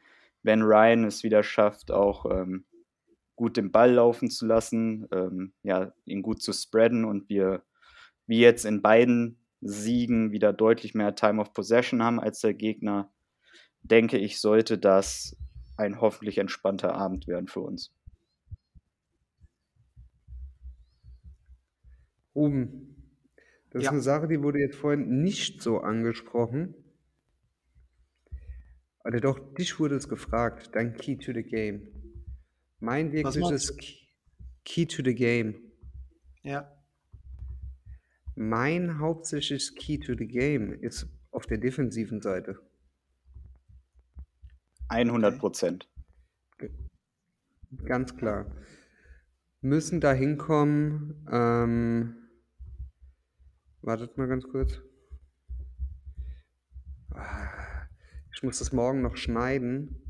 wenn 0.42 0.62
Ryan 0.62 1.04
es 1.04 1.22
wieder 1.22 1.42
schafft, 1.42 1.90
auch 1.90 2.24
ähm, 2.30 2.64
gut 3.38 3.56
den 3.56 3.72
Ball 3.72 3.92
laufen 3.94 4.30
zu 4.30 4.46
lassen, 4.46 5.06
ähm, 5.12 5.54
ja, 5.62 5.94
ihn 6.04 6.22
gut 6.22 6.42
zu 6.42 6.52
spreaden 6.52 7.04
und 7.06 7.28
wir, 7.30 7.62
wie 8.26 8.40
jetzt 8.40 8.66
in 8.66 8.82
beiden 8.82 9.38
Siegen, 9.62 10.32
wieder 10.32 10.52
deutlich 10.52 10.94
mehr 10.94 11.14
Time 11.14 11.40
of 11.40 11.54
Possession 11.54 12.02
haben 12.02 12.20
als 12.20 12.40
der 12.40 12.54
Gegner, 12.54 13.12
denke 13.82 14.18
ich, 14.18 14.40
sollte 14.40 14.76
das 14.78 15.36
ein 15.76 16.00
hoffentlich 16.00 16.38
entspannter 16.38 16.94
Abend 16.94 17.28
werden 17.28 17.48
für 17.48 17.60
uns. 17.60 17.94
Ruben, 22.34 22.96
das 23.70 23.82
Ja. 23.84 23.88
ist 23.90 23.92
eine 23.92 24.00
Sache, 24.02 24.28
die 24.28 24.42
wurde 24.42 24.58
jetzt 24.60 24.76
vorhin 24.76 25.22
nicht 25.22 25.62
so 25.62 25.78
angesprochen. 25.78 26.74
Oder 29.04 29.20
doch, 29.20 29.54
dich 29.54 29.78
wurde 29.80 29.94
es 29.96 30.08
gefragt, 30.08 30.70
dein 30.74 30.94
Key 30.94 31.16
to 31.16 31.32
the 31.32 31.42
Game. 31.42 31.88
Mein 32.80 33.08
Was 33.08 33.34
wirkliches 33.34 33.70
meinst 33.70 33.78
Key 33.78 33.98
Key 34.64 34.86
to 34.86 35.02
the 35.02 35.14
Game. 35.14 35.54
Ja. 36.42 36.70
Mein 38.36 38.98
hauptsächliches 38.98 39.74
Key 39.74 39.98
to 39.98 40.14
the 40.16 40.26
Game 40.26 40.72
ist 40.72 41.08
auf 41.30 41.46
der 41.46 41.58
defensiven 41.58 42.20
Seite. 42.20 42.60
100 44.88 45.38
Prozent. 45.38 45.88
Ganz 47.84 48.16
klar. 48.16 48.46
Müssen 49.60 50.00
da 50.00 50.12
hinkommen. 50.12 51.26
Ähm, 51.30 52.28
wartet 53.82 54.16
mal 54.16 54.28
ganz 54.28 54.46
kurz. 54.48 54.80
Ah, 57.10 57.86
Ich 58.34 58.42
muss 58.42 58.58
das 58.58 58.72
morgen 58.72 59.02
noch 59.02 59.16
schneiden. 59.16 60.07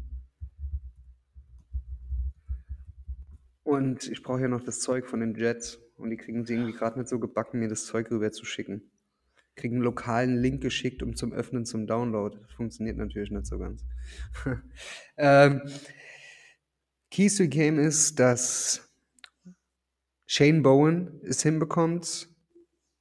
Und 3.68 4.08
ich 4.08 4.22
brauche 4.22 4.40
ja 4.40 4.48
noch 4.48 4.62
das 4.62 4.80
Zeug 4.80 5.06
von 5.06 5.20
den 5.20 5.34
Jets. 5.34 5.78
Und 5.98 6.08
die 6.08 6.16
kriegen 6.16 6.46
sie 6.46 6.54
irgendwie 6.54 6.72
gerade 6.72 6.98
nicht 6.98 7.10
so 7.10 7.18
gebacken, 7.18 7.58
mir 7.58 7.68
das 7.68 7.84
Zeug 7.84 8.10
rüber 8.10 8.32
zu 8.32 8.46
schicken. 8.46 8.90
kriege 9.56 9.74
einen 9.74 9.84
lokalen 9.84 10.38
Link 10.38 10.62
geschickt, 10.62 11.02
um 11.02 11.14
zum 11.14 11.34
Öffnen 11.34 11.66
zum 11.66 11.86
Download. 11.86 12.34
Das 12.40 12.50
funktioniert 12.52 12.96
natürlich 12.96 13.30
nicht 13.30 13.44
so 13.44 13.58
ganz. 13.58 13.84
ähm, 15.18 15.60
Keys 17.10 17.36
to 17.36 17.42
the 17.42 17.50
Game 17.50 17.78
ist, 17.78 18.18
dass 18.18 18.88
Shane 20.24 20.62
Bowen 20.62 21.20
es 21.22 21.42
hinbekommt, 21.42 22.26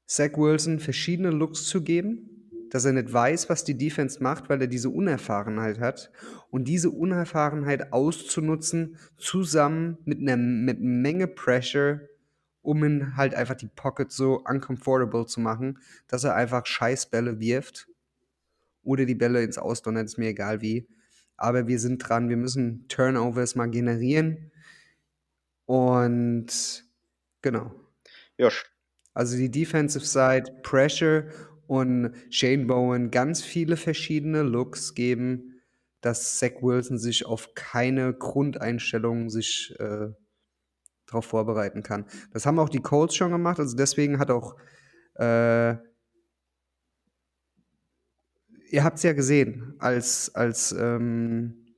Zach 0.06 0.34
Wilson 0.36 0.82
verschiedene 0.82 1.30
Looks 1.30 1.64
zu 1.64 1.82
geben, 1.82 2.37
dass 2.70 2.86
er 2.86 2.94
nicht 2.94 3.12
weiß, 3.12 3.50
was 3.50 3.64
die 3.64 3.78
Defense 3.78 4.22
macht, 4.22 4.50
weil 4.50 4.62
er 4.62 4.68
diese 4.68 4.90
Unerfahrenheit 4.90 5.80
hat. 5.80 6.12
Und 6.50 6.68
diese 6.68 6.90
Unerfahrenheit 6.90 7.94
auszunutzen, 7.94 8.98
zusammen 9.18 9.98
mit 10.06 10.20
einer 10.20 10.38
mit 10.38 10.80
Menge 10.82 11.28
Pressure, 11.28 12.02
um 12.62 12.84
ihn 12.84 13.16
halt 13.16 13.34
einfach 13.34 13.56
die 13.56 13.70
Pocket 13.74 14.12
so 14.12 14.44
uncomfortable 14.44 15.26
zu 15.26 15.40
machen, 15.40 15.80
dass 16.08 16.24
er 16.24 16.36
einfach 16.36 16.66
Scheißbälle 16.66 17.40
wirft. 17.40 17.88
Oder 18.84 19.06
die 19.06 19.16
Bälle 19.16 19.44
ins 19.44 19.58
Ausdonnert, 19.58 20.06
ist 20.06 20.18
mir 20.18 20.30
egal 20.30 20.62
wie. 20.62 20.88
Aber 21.36 21.68
wir 21.68 21.80
sind 21.80 22.00
dran, 22.00 22.30
wir 22.30 22.38
müssen 22.38 22.88
Turnovers 22.88 23.56
mal 23.56 23.70
generieren. 23.70 24.52
Und 25.66 26.86
genau. 27.42 27.74
Ja. 28.38 28.50
Also 29.14 29.36
die 29.36 29.50
Defensive 29.50 30.06
Side, 30.06 30.60
Pressure 30.64 31.26
und 31.68 32.14
Shane 32.30 32.66
Bowen 32.66 33.12
ganz 33.12 33.44
viele 33.44 33.78
verschiedene 33.78 34.42
Looks 34.42 34.94
geben, 34.96 35.62
dass 36.02 36.40
Zach 36.40 36.62
Wilson 36.62 36.98
sich 36.98 37.26
auf 37.26 37.54
keine 37.56 38.14
Grundeinstellung 38.14 39.30
sich 39.30 39.76
äh, 39.80 40.08
darauf 41.06 41.26
vorbereiten 41.26 41.84
kann. 41.84 42.06
Das 42.32 42.46
haben 42.46 42.60
auch 42.60 42.70
die 42.70 42.82
Colts 42.82 43.16
schon 43.16 43.32
gemacht, 43.32 43.60
also 43.60 43.76
deswegen 43.76 44.20
hat 44.20 44.32
auch 44.32 44.56
äh, 45.16 45.76
ihr 48.70 48.84
habt 48.84 48.98
es 48.98 49.04
ja 49.04 49.14
gesehen, 49.14 49.76
als, 49.80 50.34
als 50.36 50.72
ähm, 50.72 51.76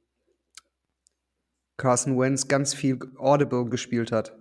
Carson 1.77 2.17
Wentz 2.19 2.47
ganz 2.47 2.73
viel 2.73 2.99
Audible 3.17 3.65
gespielt 3.69 4.11
hat. 4.11 4.38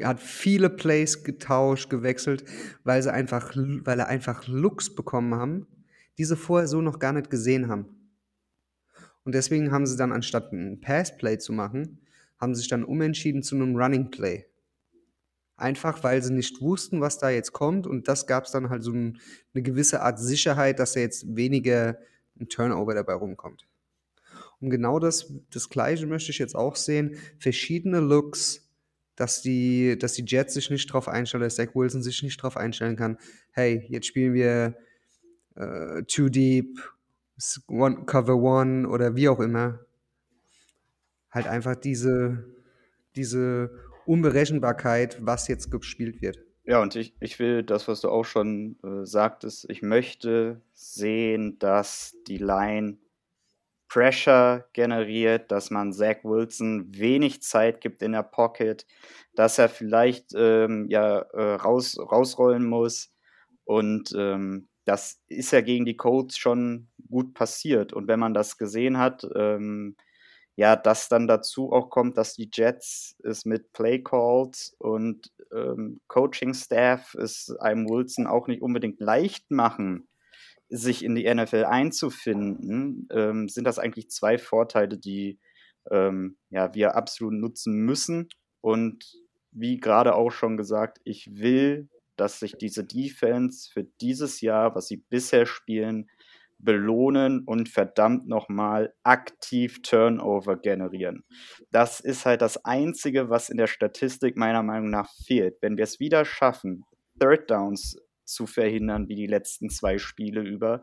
Er 0.00 0.08
hat 0.08 0.20
viele 0.20 0.70
Plays 0.70 1.24
getauscht, 1.24 1.90
gewechselt, 1.90 2.44
weil 2.84 3.02
sie 3.02 3.12
einfach, 3.12 3.54
weil 3.56 4.00
er 4.00 4.08
einfach 4.08 4.46
Looks 4.46 4.94
bekommen 4.94 5.34
haben, 5.34 5.66
die 6.18 6.24
sie 6.24 6.36
vorher 6.36 6.68
so 6.68 6.80
noch 6.80 6.98
gar 6.98 7.12
nicht 7.12 7.30
gesehen 7.30 7.68
haben. 7.68 7.86
Und 9.24 9.34
deswegen 9.34 9.72
haben 9.72 9.86
sie 9.86 9.96
dann, 9.96 10.12
anstatt 10.12 10.52
ein 10.52 10.80
Passplay 10.80 11.38
zu 11.38 11.52
machen, 11.52 12.00
haben 12.38 12.54
sie 12.54 12.60
sich 12.60 12.68
dann 12.68 12.84
umentschieden 12.84 13.42
zu 13.42 13.56
einem 13.56 13.76
Running 13.76 14.10
Play. 14.10 14.46
Einfach 15.56 16.04
weil 16.04 16.22
sie 16.22 16.32
nicht 16.32 16.60
wussten, 16.60 17.00
was 17.00 17.18
da 17.18 17.30
jetzt 17.30 17.52
kommt. 17.52 17.86
Und 17.86 18.06
das 18.06 18.26
gab 18.26 18.44
es 18.44 18.52
dann 18.52 18.70
halt 18.70 18.84
so 18.84 18.92
ein, 18.92 19.18
eine 19.52 19.62
gewisse 19.62 20.02
Art 20.02 20.18
Sicherheit, 20.20 20.78
dass 20.78 20.92
da 20.92 21.00
jetzt 21.00 21.36
weniger 21.36 21.98
ein 22.40 22.48
Turnover 22.48 22.94
dabei 22.94 23.14
rumkommt. 23.14 23.66
Und 24.60 24.70
genau 24.70 24.98
das, 24.98 25.32
das 25.50 25.68
Gleiche 25.68 26.06
möchte 26.06 26.30
ich 26.30 26.38
jetzt 26.38 26.54
auch 26.54 26.76
sehen. 26.76 27.16
Verschiedene 27.38 28.00
Looks, 28.00 28.67
dass 29.18 29.42
die, 29.42 29.98
dass 29.98 30.12
die 30.12 30.24
Jets 30.24 30.54
sich 30.54 30.70
nicht 30.70 30.88
darauf 30.88 31.08
einstellen, 31.08 31.42
dass 31.42 31.56
Zach 31.56 31.74
Wilson 31.74 32.04
sich 32.04 32.22
nicht 32.22 32.38
darauf 32.38 32.56
einstellen 32.56 32.94
kann, 32.94 33.18
hey, 33.50 33.84
jetzt 33.88 34.06
spielen 34.06 34.32
wir 34.32 34.76
äh, 35.56 36.04
Too 36.04 36.28
Deep, 36.28 36.78
one, 37.66 38.04
Cover 38.06 38.36
One 38.36 38.88
oder 38.88 39.16
wie 39.16 39.28
auch 39.28 39.40
immer. 39.40 39.80
Halt 41.32 41.48
einfach 41.48 41.74
diese, 41.74 42.44
diese 43.16 43.70
Unberechenbarkeit, 44.06 45.18
was 45.20 45.48
jetzt 45.48 45.70
gespielt 45.70 46.22
wird. 46.22 46.38
Ja, 46.64 46.80
und 46.80 46.94
ich, 46.94 47.14
ich 47.18 47.40
will 47.40 47.64
das, 47.64 47.88
was 47.88 48.02
du 48.02 48.10
auch 48.10 48.24
schon 48.24 48.76
äh, 48.84 49.04
sagtest, 49.04 49.68
ich 49.68 49.82
möchte 49.82 50.60
sehen, 50.74 51.58
dass 51.58 52.14
die 52.28 52.38
Line 52.38 52.98
Pressure 53.88 54.66
generiert, 54.72 55.50
dass 55.50 55.70
man 55.70 55.92
Zach 55.92 56.18
Wilson 56.22 56.86
wenig 56.94 57.42
Zeit 57.42 57.80
gibt 57.80 58.02
in 58.02 58.12
der 58.12 58.22
Pocket, 58.22 58.86
dass 59.34 59.58
er 59.58 59.68
vielleicht 59.68 60.32
ähm, 60.34 60.86
ja, 60.90 61.20
äh, 61.32 61.54
raus, 61.54 61.98
rausrollen 61.98 62.66
muss. 62.66 63.12
Und 63.64 64.14
ähm, 64.16 64.68
das 64.84 65.20
ist 65.28 65.52
ja 65.52 65.60
gegen 65.60 65.84
die 65.84 65.96
Colts 65.96 66.38
schon 66.38 66.88
gut 67.10 67.34
passiert. 67.34 67.92
Und 67.92 68.08
wenn 68.08 68.20
man 68.20 68.34
das 68.34 68.56
gesehen 68.56 68.98
hat, 68.98 69.26
ähm, 69.34 69.96
ja, 70.56 70.74
dass 70.74 71.08
dann 71.08 71.28
dazu 71.28 71.72
auch 71.72 71.88
kommt, 71.88 72.16
dass 72.16 72.34
die 72.34 72.50
Jets 72.52 73.16
es 73.22 73.44
mit 73.44 73.72
Play 73.72 74.02
Calls 74.02 74.74
und 74.78 75.30
ähm, 75.52 76.00
Coaching 76.08 76.52
Staff 76.52 77.14
es 77.14 77.54
einem 77.60 77.88
Wilson 77.88 78.26
auch 78.26 78.48
nicht 78.48 78.60
unbedingt 78.60 78.98
leicht 78.98 79.50
machen, 79.52 80.08
sich 80.68 81.04
in 81.04 81.14
die 81.14 81.32
NFL 81.32 81.64
einzufinden, 81.64 83.08
ähm, 83.10 83.48
sind 83.48 83.64
das 83.64 83.78
eigentlich 83.78 84.10
zwei 84.10 84.38
Vorteile, 84.38 84.98
die 84.98 85.38
ähm, 85.90 86.36
ja, 86.50 86.74
wir 86.74 86.94
absolut 86.94 87.34
nutzen 87.34 87.84
müssen. 87.84 88.28
Und 88.60 89.04
wie 89.50 89.78
gerade 89.78 90.14
auch 90.14 90.30
schon 90.30 90.56
gesagt, 90.56 90.98
ich 91.04 91.30
will, 91.32 91.88
dass 92.16 92.40
sich 92.40 92.56
diese 92.56 92.84
Defense 92.84 93.70
für 93.72 93.84
dieses 94.00 94.40
Jahr, 94.40 94.74
was 94.74 94.88
sie 94.88 94.98
bisher 95.08 95.46
spielen, 95.46 96.08
belohnen 96.58 97.44
und 97.44 97.68
verdammt 97.68 98.26
nochmal 98.26 98.92
aktiv 99.04 99.80
Turnover 99.82 100.56
generieren. 100.56 101.24
Das 101.70 102.00
ist 102.00 102.26
halt 102.26 102.42
das 102.42 102.64
Einzige, 102.64 103.30
was 103.30 103.48
in 103.48 103.58
der 103.58 103.68
Statistik 103.68 104.36
meiner 104.36 104.64
Meinung 104.64 104.90
nach 104.90 105.08
fehlt. 105.24 105.56
Wenn 105.60 105.76
wir 105.76 105.84
es 105.84 106.00
wieder 106.00 106.24
schaffen, 106.24 106.84
Third 107.20 107.48
Downs 107.48 107.96
zu 108.28 108.46
verhindern, 108.46 109.08
wie 109.08 109.16
die 109.16 109.26
letzten 109.26 109.70
zwei 109.70 109.98
Spiele 109.98 110.42
über, 110.42 110.82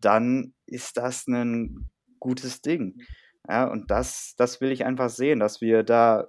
dann 0.00 0.54
ist 0.66 0.96
das 0.96 1.26
ein 1.26 1.90
gutes 2.20 2.62
Ding. 2.62 3.02
Ja, 3.48 3.68
und 3.70 3.90
das, 3.90 4.34
das 4.36 4.60
will 4.60 4.72
ich 4.72 4.84
einfach 4.84 5.10
sehen, 5.10 5.40
dass 5.40 5.60
wir 5.60 5.82
da, 5.82 6.26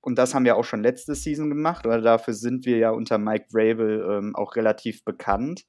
und 0.00 0.16
das 0.18 0.34
haben 0.34 0.44
wir 0.44 0.56
auch 0.56 0.64
schon 0.64 0.82
letzte 0.82 1.14
Season 1.14 1.48
gemacht, 1.48 1.86
oder 1.86 2.00
dafür 2.00 2.34
sind 2.34 2.66
wir 2.66 2.78
ja 2.78 2.90
unter 2.90 3.18
Mike 3.18 3.46
Vrabel 3.50 4.06
ähm, 4.10 4.36
auch 4.36 4.56
relativ 4.56 5.04
bekannt, 5.04 5.64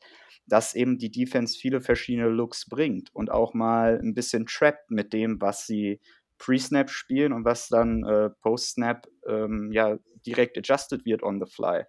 dass 0.45 0.75
eben 0.75 0.97
die 0.97 1.11
Defense 1.11 1.57
viele 1.57 1.81
verschiedene 1.81 2.29
Looks 2.29 2.67
bringt 2.67 3.09
und 3.13 3.31
auch 3.31 3.53
mal 3.53 3.99
ein 4.01 4.13
bisschen 4.13 4.45
trappt 4.45 4.91
mit 4.91 5.13
dem, 5.13 5.41
was 5.41 5.65
sie 5.65 5.99
Pre-Snap 6.37 6.89
spielen 6.89 7.33
und 7.33 7.45
was 7.45 7.69
dann 7.69 8.03
äh, 8.03 8.29
Post-Snap 8.41 9.07
ähm, 9.27 9.71
ja 9.71 9.97
direkt 10.25 10.57
adjusted 10.57 11.05
wird 11.05 11.23
on 11.23 11.39
the 11.39 11.51
fly. 11.51 11.83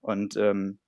Und 0.00 0.36
ähm, 0.36 0.78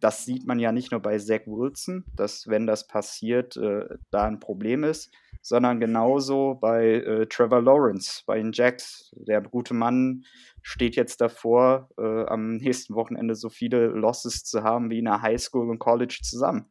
das 0.00 0.24
sieht 0.24 0.46
man 0.46 0.58
ja 0.58 0.72
nicht 0.72 0.90
nur 0.90 1.00
bei 1.00 1.18
Zach 1.18 1.46
Wilson, 1.46 2.04
dass 2.14 2.48
wenn 2.48 2.66
das 2.66 2.86
passiert, 2.86 3.56
äh, 3.56 3.86
da 4.10 4.24
ein 4.24 4.40
Problem 4.40 4.84
ist, 4.84 5.12
sondern 5.42 5.80
genauso 5.80 6.54
bei 6.60 6.94
äh, 6.94 7.26
Trevor 7.26 7.62
Lawrence, 7.62 8.22
bei 8.26 8.38
den 8.38 8.52
Jacks. 8.52 9.10
Der 9.14 9.40
gute 9.40 9.74
Mann 9.74 10.24
steht 10.62 10.96
jetzt 10.96 11.20
davor, 11.20 11.88
äh, 11.98 12.26
am 12.26 12.56
nächsten 12.56 12.94
Wochenende 12.94 13.34
so 13.34 13.48
viele 13.48 13.86
Losses 13.86 14.44
zu 14.44 14.62
haben 14.62 14.90
wie 14.90 14.98
in 14.98 15.06
der 15.06 15.22
Highschool 15.22 15.70
und 15.70 15.78
College 15.78 16.20
zusammen. 16.22 16.66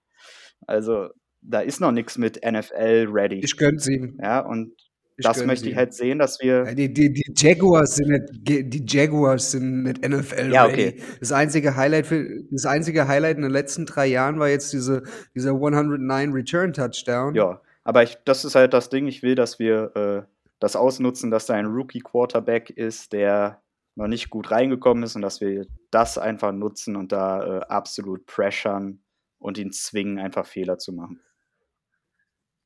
Also 0.68 1.10
da 1.42 1.62
ist 1.62 1.80
noch 1.80 1.92
nichts 1.92 2.18
mit 2.18 2.42
NFL 2.44 3.08
ready. 3.10 3.40
Ich 3.44 3.58
gönn's 3.58 3.88
ihm. 3.88 4.18
Ja, 4.22 4.42
und 4.42 4.74
das 5.22 5.46
möchte 5.46 5.70
ich 5.70 5.76
halt 5.76 5.94
sehen, 5.94 6.20
dass 6.20 6.40
wir. 6.40 6.66
Ja, 6.66 6.74
die, 6.74 6.94
die, 6.94 7.14
die, 7.14 7.34
Jaguars 7.36 7.96
sind 7.96 8.10
nicht, 8.10 8.74
die 8.74 8.84
Jaguars 8.88 9.52
sind 9.52 9.84
nicht 9.84 10.08
NFL 10.08 10.52
ja, 10.54 10.66
okay. 10.66 10.90
ready. 10.90 11.04
Das 11.20 11.32
einzige 11.32 11.76
Highlight 11.76 12.08
für, 12.08 12.44
das 12.52 12.66
einzige 12.66 13.08
Highlight 13.08 13.38
in 13.38 13.44
den 13.44 13.52
letzten 13.52 13.86
drei 13.86 14.08
Jahren 14.08 14.40
war 14.40 14.50
jetzt 14.50 14.74
diese, 14.74 15.04
dieser 15.36 15.52
109 15.52 16.32
Return 16.32 16.74
Touchdown. 16.74 17.36
Ja, 17.36 17.62
aber 17.84 18.04
ich, 18.04 18.18
das 18.26 18.46
ist 18.46 18.56
halt 18.56 18.74
das 18.74 18.90
Ding. 18.90 19.08
Ich 19.08 19.24
will, 19.24 19.36
dass 19.36 19.60
wir 19.60 19.96
äh, 19.96 20.22
das 20.60 20.76
ausnutzen, 20.76 21.32
dass 21.32 21.46
da 21.46 21.56
ein 21.56 21.66
Rookie 21.66 22.02
Quarterback 22.02 22.70
ist, 22.70 23.14
der 23.14 23.62
noch 23.96 24.08
nicht 24.08 24.30
gut 24.30 24.52
reingekommen 24.52 25.04
ist 25.04 25.16
und 25.16 25.22
dass 25.22 25.42
wir 25.42 25.66
das 25.92 26.18
einfach 26.18 26.52
nutzen 26.52 26.96
und 26.96 27.12
da 27.12 27.60
äh, 27.60 27.60
absolut 27.68 28.26
pressern 28.26 29.02
und 29.40 29.58
ihn 29.58 29.72
zwingen, 29.72 30.20
einfach 30.20 30.46
Fehler 30.46 30.78
zu 30.78 30.94
machen. 30.94 31.20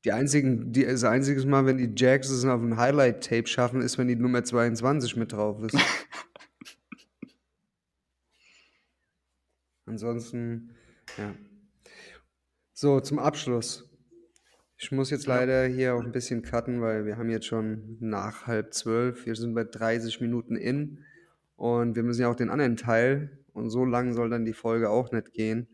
Die 0.04 0.12
einzigen, 0.12 0.72
die, 0.72 0.84
das 0.84 1.02
einzige 1.04 1.46
Mal, 1.46 1.64
wenn 1.64 1.78
die 1.78 1.92
Jacks 1.96 2.28
es 2.28 2.44
auf 2.44 2.60
ein 2.60 2.76
Highlight-Tape 2.76 3.46
schaffen, 3.46 3.80
ist, 3.80 3.96
wenn 3.96 4.08
die 4.08 4.16
Nummer 4.16 4.44
22 4.44 5.16
mit 5.16 5.32
drauf 5.32 5.62
ist. 5.62 5.76
Ansonsten, 9.86 10.74
ja. 11.16 11.34
So, 12.74 13.00
zum 13.00 13.18
Abschluss. 13.18 13.88
Ich 14.76 14.92
muss 14.92 15.08
jetzt 15.08 15.26
leider 15.26 15.64
hier 15.66 15.94
auch 15.94 16.02
ein 16.02 16.12
bisschen 16.12 16.42
cutten, 16.42 16.82
weil 16.82 17.06
wir 17.06 17.16
haben 17.16 17.30
jetzt 17.30 17.46
schon 17.46 17.96
nach 18.00 18.46
halb 18.46 18.74
zwölf. 18.74 19.24
Wir 19.24 19.36
sind 19.36 19.54
bei 19.54 19.64
30 19.64 20.20
Minuten 20.20 20.56
in 20.56 20.98
und 21.56 21.96
wir 21.96 22.02
müssen 22.02 22.20
ja 22.22 22.28
auch 22.28 22.34
den 22.34 22.50
anderen 22.50 22.76
Teil 22.76 23.38
und 23.54 23.70
so 23.70 23.86
lang 23.86 24.12
soll 24.12 24.28
dann 24.28 24.44
die 24.44 24.52
Folge 24.52 24.90
auch 24.90 25.12
nicht 25.12 25.32
gehen. 25.32 25.68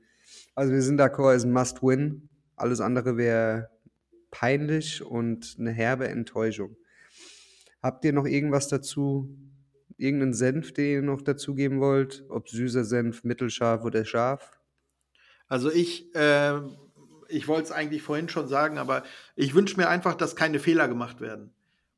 Also 0.55 0.73
wir 0.73 0.83
sind 0.83 1.01
d'accord, 1.01 1.33
es 1.33 1.39
ist 1.39 1.47
ein 1.47 1.53
Must-Win. 1.53 2.29
Alles 2.55 2.81
andere 2.81 3.17
wäre 3.17 3.71
peinlich 4.31 5.03
und 5.03 5.57
eine 5.59 5.71
herbe 5.71 6.09
Enttäuschung. 6.09 6.77
Habt 7.83 8.05
ihr 8.05 8.13
noch 8.13 8.27
irgendwas 8.27 8.69
dazu, 8.69 9.37
irgendeinen 9.97 10.35
Senf, 10.35 10.73
den 10.73 10.87
ihr 10.87 11.03
noch 11.03 11.23
dazugeben 11.23 11.81
wollt? 11.81 12.25
Ob 12.29 12.49
süßer 12.49 12.85
Senf, 12.85 13.25
mittelscharf 13.25 13.85
oder 13.85 14.05
scharf? 14.05 14.61
Also 15.49 15.71
ich, 15.71 16.15
äh, 16.15 16.61
ich 17.29 17.49
wollte 17.49 17.65
es 17.65 17.73
eigentlich 17.73 18.03
vorhin 18.03 18.29
schon 18.29 18.49
sagen, 18.49 18.79
aber 18.79 19.03
ich 19.37 19.55
wünsche 19.55 19.77
mir 19.77 19.89
einfach, 19.89 20.15
dass 20.15 20.37
keine 20.37 20.59
Fehler 20.59 20.89
gemacht 20.89 21.21
werden 21.21 21.53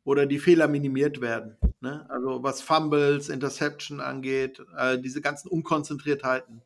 oder 0.04 0.26
die 0.26 0.38
Fehler 0.38 0.68
minimiert 0.68 1.20
werden. 1.20 1.56
Ne? 1.80 2.06
Also 2.08 2.42
was 2.42 2.62
Fumbles, 2.62 3.28
Interception 3.28 4.00
angeht, 4.00 4.60
äh, 4.76 4.98
diese 4.98 5.20
ganzen 5.20 5.48
Unkonzentriertheiten. 5.48 6.62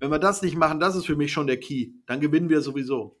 Wenn 0.00 0.10
wir 0.10 0.18
das 0.18 0.42
nicht 0.42 0.56
machen, 0.56 0.80
das 0.80 0.96
ist 0.96 1.06
für 1.06 1.16
mich 1.16 1.32
schon 1.32 1.46
der 1.46 1.60
Key. 1.60 1.92
Dann 2.06 2.20
gewinnen 2.20 2.48
wir 2.48 2.60
sowieso. 2.60 3.16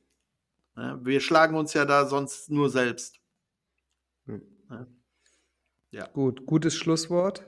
Ne? 0.76 1.00
Wir 1.02 1.20
schlagen 1.20 1.56
uns 1.56 1.74
ja 1.74 1.84
da 1.84 2.06
sonst 2.06 2.50
nur 2.50 2.70
selbst. 2.70 3.20
Ne? 4.26 4.40
Ja. 5.90 6.08
Gut, 6.08 6.46
gutes 6.46 6.74
Schlusswort. 6.74 7.46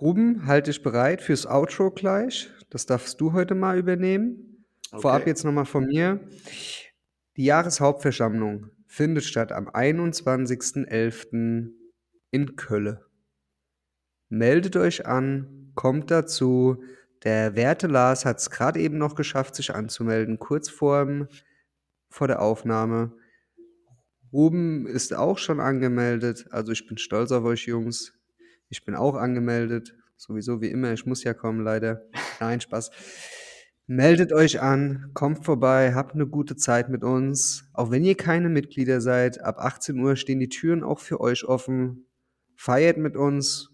Ruben, 0.00 0.46
halte 0.46 0.70
dich 0.70 0.82
bereit 0.82 1.22
fürs 1.22 1.46
Outro 1.46 1.90
gleich. 1.90 2.50
Das 2.70 2.86
darfst 2.86 3.20
du 3.20 3.32
heute 3.32 3.54
mal 3.54 3.78
übernehmen. 3.78 4.66
Okay. 4.90 5.02
Vorab 5.02 5.26
jetzt 5.26 5.44
nochmal 5.44 5.66
von 5.66 5.86
mir. 5.86 6.26
Die 7.36 7.44
Jahreshauptversammlung 7.44 8.70
findet 8.86 9.24
statt 9.24 9.52
am 9.52 9.68
21.11. 9.68 11.70
in 12.30 12.56
Köln. 12.56 12.98
Meldet 14.28 14.76
euch 14.76 15.06
an, 15.06 15.72
kommt 15.74 16.10
dazu. 16.10 16.82
Der 17.24 17.56
Werte 17.56 17.86
Lars 17.86 18.24
hat 18.24 18.38
es 18.38 18.50
gerade 18.50 18.80
eben 18.80 18.98
noch 18.98 19.14
geschafft, 19.14 19.54
sich 19.54 19.74
anzumelden, 19.74 20.38
kurz 20.38 20.68
vor, 20.68 21.28
vor 22.14 22.28
der 22.28 22.40
Aufnahme. 22.40 23.12
Ruben 24.32 24.86
ist 24.86 25.14
auch 25.14 25.36
schon 25.36 25.58
angemeldet. 25.58 26.46
Also 26.50 26.70
ich 26.70 26.86
bin 26.86 26.96
stolz 26.96 27.32
auf 27.32 27.42
euch 27.42 27.66
Jungs. 27.66 28.14
Ich 28.68 28.84
bin 28.84 28.94
auch 28.94 29.16
angemeldet. 29.16 29.96
Sowieso 30.16 30.60
wie 30.60 30.68
immer. 30.68 30.92
Ich 30.92 31.06
muss 31.06 31.24
ja 31.24 31.34
kommen, 31.34 31.64
leider. 31.64 32.02
Nein, 32.40 32.60
Spaß. 32.60 32.92
Meldet 33.88 34.32
euch 34.32 34.62
an, 34.62 35.10
kommt 35.12 35.44
vorbei, 35.44 35.92
habt 35.94 36.14
eine 36.14 36.26
gute 36.28 36.54
Zeit 36.54 36.88
mit 36.88 37.02
uns. 37.02 37.68
Auch 37.74 37.90
wenn 37.90 38.04
ihr 38.04 38.16
keine 38.16 38.48
Mitglieder 38.48 39.00
seid, 39.00 39.42
ab 39.42 39.58
18 39.58 39.98
Uhr 39.98 40.14
stehen 40.14 40.38
die 40.38 40.48
Türen 40.48 40.84
auch 40.84 41.00
für 41.00 41.20
euch 41.20 41.44
offen. 41.44 42.06
Feiert 42.54 42.96
mit 42.96 43.16
uns, 43.16 43.70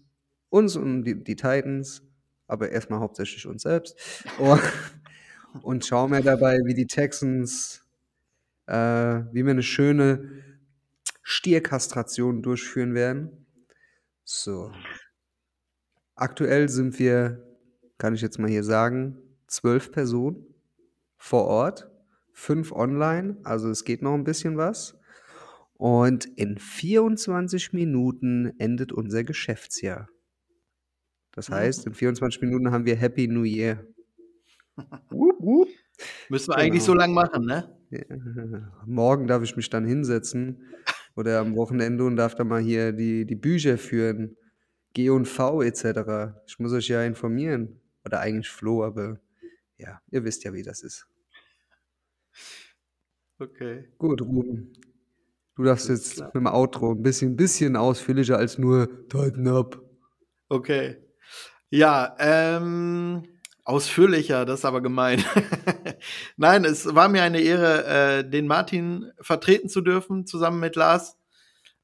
uns 0.49 0.75
und 0.75 1.03
die, 1.03 1.23
die 1.23 1.35
Titans, 1.35 2.01
aber 2.47 2.71
erstmal 2.71 3.01
hauptsächlich 3.01 3.45
uns 3.45 3.61
selbst. 3.61 3.95
Und, 4.39 4.61
und 5.63 5.85
schauen 5.85 6.11
wir 6.11 6.21
dabei, 6.21 6.59
wie 6.63 6.73
die 6.73 6.87
Texans, 6.87 7.80
äh, 8.71 9.25
wie 9.33 9.43
wir 9.43 9.51
eine 9.51 9.63
schöne 9.63 10.29
Stierkastration 11.23 12.41
durchführen 12.41 12.93
werden. 12.93 13.45
So. 14.23 14.71
Aktuell 16.15 16.69
sind 16.69 16.97
wir, 16.97 17.43
kann 17.97 18.15
ich 18.15 18.21
jetzt 18.21 18.39
mal 18.39 18.49
hier 18.49 18.63
sagen, 18.63 19.17
zwölf 19.47 19.91
Personen 19.91 20.55
vor 21.17 21.45
Ort, 21.47 21.91
fünf 22.31 22.71
online, 22.71 23.37
also 23.43 23.69
es 23.69 23.83
geht 23.83 24.01
noch 24.01 24.13
ein 24.13 24.23
bisschen 24.23 24.55
was. 24.55 24.97
Und 25.73 26.25
in 26.37 26.57
24 26.57 27.73
Minuten 27.73 28.53
endet 28.57 28.93
unser 28.93 29.25
Geschäftsjahr. 29.25 30.07
Das 31.33 31.49
heißt, 31.49 31.87
in 31.87 31.93
24 31.93 32.41
Minuten 32.41 32.71
haben 32.71 32.85
wir 32.85 32.95
Happy 32.95 33.27
New 33.27 33.43
Year. 33.43 33.85
Müssen 36.29 36.47
wir 36.47 36.55
genau. 36.55 36.55
eigentlich 36.55 36.83
so 36.83 36.93
lang 36.93 37.13
machen, 37.13 37.45
ne? 37.45 37.80
Ja. 37.91 38.01
Morgen 38.85 39.27
darf 39.27 39.43
ich 39.43 39.55
mich 39.55 39.69
dann 39.69 39.85
hinsetzen 39.85 40.63
oder 41.15 41.39
am 41.39 41.55
Wochenende 41.55 42.05
und 42.05 42.15
darf 42.15 42.35
dann 42.35 42.47
mal 42.47 42.61
hier 42.61 42.93
die, 42.93 43.25
die 43.25 43.35
Bücher 43.35 43.77
führen. 43.77 44.37
G 44.93 45.09
und 45.09 45.25
V 45.25 45.61
etc. 45.61 46.33
Ich 46.47 46.59
muss 46.59 46.73
euch 46.73 46.87
ja 46.87 47.03
informieren. 47.03 47.79
Oder 48.05 48.19
eigentlich 48.19 48.49
Flo, 48.49 48.83
aber 48.83 49.19
ja, 49.77 50.01
ihr 50.09 50.23
wisst 50.23 50.43
ja, 50.43 50.53
wie 50.53 50.63
das 50.63 50.83
ist. 50.83 51.07
Okay. 53.39 53.89
Gut, 53.97 54.21
Ruben. 54.21 54.73
Du 55.55 55.63
darfst 55.63 55.89
jetzt 55.89 56.15
klar. 56.15 56.27
mit 56.27 56.35
dem 56.35 56.47
Outro 56.47 56.91
ein 56.91 57.01
bisschen, 57.01 57.35
bisschen 57.35 57.75
ausführlicher 57.75 58.37
als 58.37 58.57
nur 58.57 59.07
Tighten 59.09 59.47
up. 59.47 59.81
Okay. 60.49 60.97
Ja, 61.69 62.15
ähm, 62.19 63.23
ausführlicher, 63.63 64.45
das 64.45 64.59
ist 64.59 64.65
aber 64.65 64.81
gemein. 64.81 65.23
Nein, 66.37 66.65
es 66.65 66.93
war 66.93 67.09
mir 67.09 67.23
eine 67.23 67.41
Ehre, 67.41 67.85
äh, 67.85 68.29
den 68.29 68.47
Martin 68.47 69.11
vertreten 69.19 69.69
zu 69.69 69.81
dürfen, 69.81 70.25
zusammen 70.25 70.59
mit 70.59 70.75
Lars. 70.75 71.17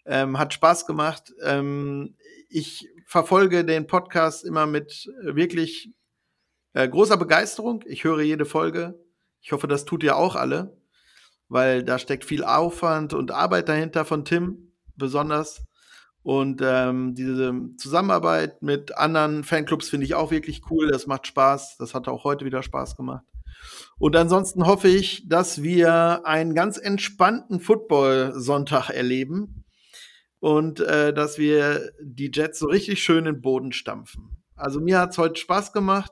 Ähm, 0.06 0.40
hat 0.40 0.54
Spaß 0.54 0.86
gemacht. 0.86 1.34
Ähm, 1.44 2.16
ich 2.50 2.88
verfolge 3.06 3.66
den 3.66 3.88
Podcast 3.88 4.46
immer 4.46 4.66
mit 4.66 5.10
wirklich 5.22 5.92
äh, 6.74 6.88
großer 6.88 7.18
Begeisterung. 7.18 7.84
Ich 7.86 8.04
höre 8.04 8.22
jede 8.22 8.46
Folge. 8.46 9.00
Ich 9.42 9.52
hoffe, 9.52 9.68
das 9.68 9.86
tut 9.86 10.04
ihr 10.04 10.16
auch 10.16 10.36
alle, 10.36 10.78
weil 11.48 11.84
da 11.84 12.00
steckt 12.00 12.26
viel 12.26 12.44
Aufwand 12.44 13.14
und 13.14 13.32
Arbeit 13.32 13.70
dahinter 13.70 14.06
von 14.06 14.26
Tim 14.26 14.74
besonders. 14.96 15.67
Und 16.28 16.62
ähm, 16.62 17.16
diese 17.16 17.54
Zusammenarbeit 17.78 18.62
mit 18.62 18.98
anderen 18.98 19.46
Fanclubs 19.46 19.88
finde 19.88 20.06
ich 20.06 20.14
auch 20.14 20.30
wirklich 20.30 20.70
cool. 20.70 20.90
Das 20.92 21.08
macht 21.08 21.26
Spaß. 21.26 21.78
Das 21.78 21.94
hat 21.94 22.10
auch 22.10 22.26
heute 22.26 22.44
wieder 22.44 22.62
Spaß 22.64 22.98
gemacht. 22.98 23.24
Und 23.98 24.14
ansonsten 24.14 24.68
hoffe 24.68 24.90
ich, 24.90 25.30
dass 25.30 25.64
wir 25.64 26.26
einen 26.26 26.54
ganz 26.54 26.78
entspannten 26.78 27.62
Football-Sonntag 27.62 28.90
erleben 28.90 29.64
und 30.42 30.82
äh, 30.82 31.14
dass 31.14 31.38
wir 31.38 31.94
die 32.04 32.30
Jets 32.34 32.60
so 32.60 32.68
richtig 32.68 33.02
schön 33.02 33.20
in 33.20 33.36
den 33.36 33.42
Boden 33.42 33.72
stampfen. 33.72 34.44
Also 34.58 34.82
mir 34.82 35.00
hat 35.00 35.12
es 35.12 35.18
heute 35.18 35.40
Spaß 35.40 35.72
gemacht. 35.72 36.12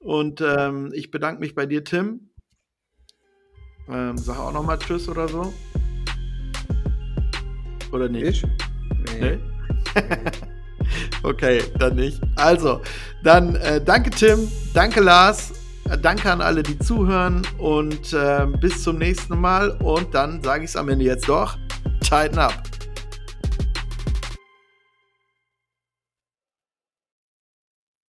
Und 0.00 0.42
ähm, 0.42 0.92
ich 0.94 1.10
bedanke 1.10 1.40
mich 1.40 1.54
bei 1.54 1.64
dir, 1.64 1.82
Tim. 1.82 2.28
Ähm, 3.88 4.18
sag 4.18 4.38
auch 4.38 4.52
nochmal 4.52 4.78
Tschüss 4.78 5.08
oder 5.08 5.28
so. 5.28 5.50
Oder 7.90 8.10
nicht? 8.10 8.44
Ich? 8.44 8.63
Nee. 9.04 9.20
nee? 9.20 9.38
okay, 11.22 11.62
dann 11.78 11.96
nicht. 11.96 12.20
Also, 12.36 12.80
dann 13.22 13.56
äh, 13.56 13.82
danke 13.82 14.10
Tim, 14.10 14.48
danke 14.72 15.00
Lars, 15.00 15.52
äh, 15.90 15.98
danke 15.98 16.30
an 16.30 16.40
alle, 16.40 16.62
die 16.62 16.78
zuhören 16.78 17.42
und 17.58 18.12
äh, 18.12 18.46
bis 18.60 18.82
zum 18.82 18.98
nächsten 18.98 19.38
Mal. 19.38 19.70
Und 19.82 20.14
dann 20.14 20.42
sage 20.42 20.64
ich 20.64 20.70
es 20.70 20.76
am 20.76 20.88
Ende 20.88 21.04
jetzt 21.04 21.28
doch: 21.28 21.56
Tighten 22.00 22.38
up. 22.38 22.73